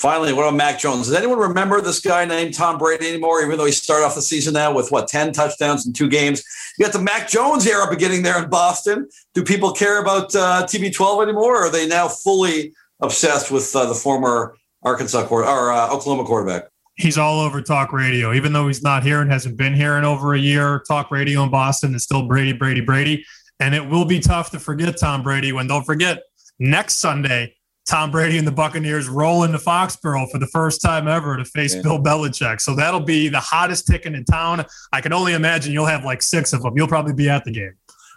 Finally, 0.00 0.32
what 0.32 0.44
about 0.44 0.54
Mac 0.54 0.78
Jones? 0.78 1.08
Does 1.08 1.14
anyone 1.14 1.38
remember 1.38 1.80
this 1.82 2.00
guy 2.00 2.24
named 2.24 2.54
Tom 2.54 2.78
Brady 2.78 3.06
anymore? 3.06 3.42
Even 3.42 3.58
though 3.58 3.66
he 3.66 3.72
started 3.72 4.06
off 4.06 4.14
the 4.14 4.22
season 4.22 4.54
now 4.54 4.72
with 4.72 4.90
what 4.90 5.08
ten 5.08 5.30
touchdowns 5.30 5.86
in 5.86 5.92
two 5.92 6.08
games, 6.08 6.42
you 6.78 6.86
got 6.86 6.94
the 6.94 7.02
Mac 7.02 7.28
Jones 7.28 7.66
era 7.66 7.86
beginning 7.90 8.22
there 8.22 8.42
in 8.42 8.48
Boston. 8.48 9.06
Do 9.34 9.44
people 9.44 9.72
care 9.72 10.00
about 10.00 10.34
uh, 10.34 10.66
TB12 10.66 11.24
anymore? 11.24 11.56
Or 11.56 11.66
are 11.66 11.70
they 11.70 11.86
now 11.86 12.08
fully 12.08 12.72
obsessed 13.02 13.50
with 13.50 13.76
uh, 13.76 13.84
the 13.84 13.94
former 13.94 14.56
Arkansas 14.82 15.26
or 15.28 15.44
uh, 15.44 15.92
Oklahoma 15.92 16.24
quarterback? 16.24 16.69
He's 17.00 17.18
all 17.18 17.40
over 17.40 17.62
talk 17.62 17.92
radio, 17.92 18.32
even 18.32 18.52
though 18.52 18.66
he's 18.66 18.82
not 18.82 19.02
here 19.02 19.20
and 19.20 19.30
hasn't 19.30 19.56
been 19.56 19.74
here 19.74 19.96
in 19.96 20.04
over 20.04 20.34
a 20.34 20.38
year. 20.38 20.82
Talk 20.86 21.10
radio 21.10 21.42
in 21.42 21.50
Boston 21.50 21.94
is 21.94 22.02
still 22.02 22.26
Brady, 22.26 22.52
Brady, 22.52 22.80
Brady. 22.80 23.24
And 23.58 23.74
it 23.74 23.86
will 23.86 24.04
be 24.04 24.20
tough 24.20 24.50
to 24.52 24.60
forget 24.60 24.96
Tom 24.98 25.22
Brady 25.22 25.52
when 25.52 25.66
don't 25.66 25.84
forget 25.84 26.22
next 26.58 26.94
Sunday, 26.94 27.56
Tom 27.88 28.10
Brady 28.10 28.38
and 28.38 28.46
the 28.46 28.52
Buccaneers 28.52 29.08
roll 29.08 29.44
into 29.44 29.58
Foxborough 29.58 30.30
for 30.30 30.38
the 30.38 30.46
first 30.46 30.80
time 30.80 31.08
ever 31.08 31.36
to 31.36 31.44
face 31.44 31.74
yeah. 31.74 31.82
Bill 31.82 31.98
Belichick. 31.98 32.60
So 32.60 32.74
that'll 32.74 33.00
be 33.00 33.28
the 33.28 33.40
hottest 33.40 33.86
ticket 33.86 34.14
in 34.14 34.24
town. 34.24 34.64
I 34.92 35.00
can 35.00 35.12
only 35.12 35.32
imagine 35.32 35.72
you'll 35.72 35.86
have 35.86 36.04
like 36.04 36.22
six 36.22 36.52
of 36.52 36.62
them. 36.62 36.74
You'll 36.76 36.88
probably 36.88 37.14
be 37.14 37.28
at 37.28 37.44
the 37.44 37.50
game. 37.50 37.74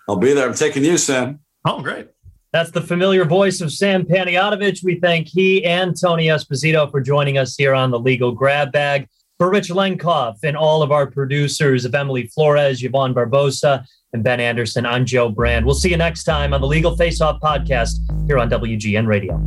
I'll 0.07 0.17
be 0.17 0.33
there. 0.33 0.47
I'm 0.47 0.53
taking 0.53 0.83
you, 0.83 0.97
Sam. 0.97 1.39
Oh, 1.65 1.81
great. 1.81 2.07
That's 2.53 2.69
the 2.69 2.81
familiar 2.81 3.25
voice 3.25 3.61
of 3.61 3.73
Sam 3.73 4.03
Panayotovich. 4.05 4.83
We 4.83 4.99
thank 4.99 5.27
he 5.27 5.65
and 5.65 5.99
Tony 5.99 6.27
Esposito 6.27 6.89
for 6.91 7.01
joining 7.01 7.39
us 7.39 7.55
here 7.55 7.73
on 7.73 7.89
the 7.89 7.99
Legal 7.99 8.31
Grab 8.31 8.71
Bag. 8.71 9.07
For 9.39 9.49
Rich 9.49 9.69
Lenkov 9.69 10.35
and 10.43 10.55
all 10.55 10.83
of 10.83 10.91
our 10.91 11.09
producers 11.09 11.83
of 11.83 11.95
Emily 11.95 12.27
Flores, 12.27 12.83
Yvonne 12.83 13.15
Barbosa, 13.15 13.83
and 14.13 14.23
Ben 14.23 14.39
Anderson, 14.39 14.85
I'm 14.85 15.03
Joe 15.03 15.29
Brand. 15.29 15.65
We'll 15.65 15.73
see 15.73 15.89
you 15.89 15.97
next 15.97 16.25
time 16.25 16.53
on 16.53 16.61
the 16.61 16.67
Legal 16.67 16.95
Face 16.95 17.21
Off 17.21 17.41
podcast 17.41 17.95
here 18.27 18.37
on 18.37 18.51
WGN 18.51 19.07
Radio. 19.07 19.41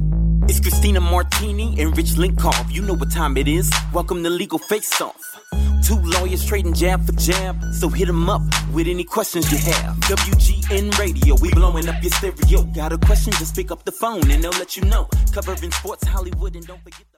It's 0.49 0.59
Christina 0.59 1.01
Martini 1.01 1.81
and 1.81 1.97
Rich 1.97 2.15
Lenkov. 2.15 2.73
You 2.73 2.83
know 2.83 2.95
what 2.95 3.13
time 3.13 3.37
it 3.37 3.47
is. 3.47 3.73
Welcome 3.93 4.25
to 4.25 4.31
Legal 4.31 4.59
Face 4.59 5.01
Off. 5.01 5.36
Two 5.83 6.01
lawyers 6.03 6.45
trading 6.45 6.75
jab 6.75 7.05
for 7.07 7.13
jab, 7.13 7.57
so 7.73 7.89
hit 7.89 8.07
them 8.07 8.29
up 8.29 8.43
with 8.73 8.89
any 8.89 9.05
questions 9.05 9.51
you 9.53 9.59
have. 9.73 9.97
WGN 10.01 10.99
Radio, 10.99 11.37
we 11.41 11.51
blowing 11.51 11.89
up 11.89 12.03
your 12.03 12.11
stereo. 12.11 12.65
Got 12.75 12.93
a 12.93 12.99
question, 12.99 13.33
just 13.35 13.55
pick 13.55 13.71
up 13.71 13.85
the 13.85 13.93
phone 13.93 14.29
and 14.31 14.43
they'll 14.43 14.51
let 14.53 14.77
you 14.77 14.83
know. 14.85 15.09
Covering 15.33 15.71
sports, 15.71 16.07
Hollywood, 16.07 16.57
and 16.57 16.67
don't 16.67 16.83
forget 16.83 17.05
the- 17.13 17.16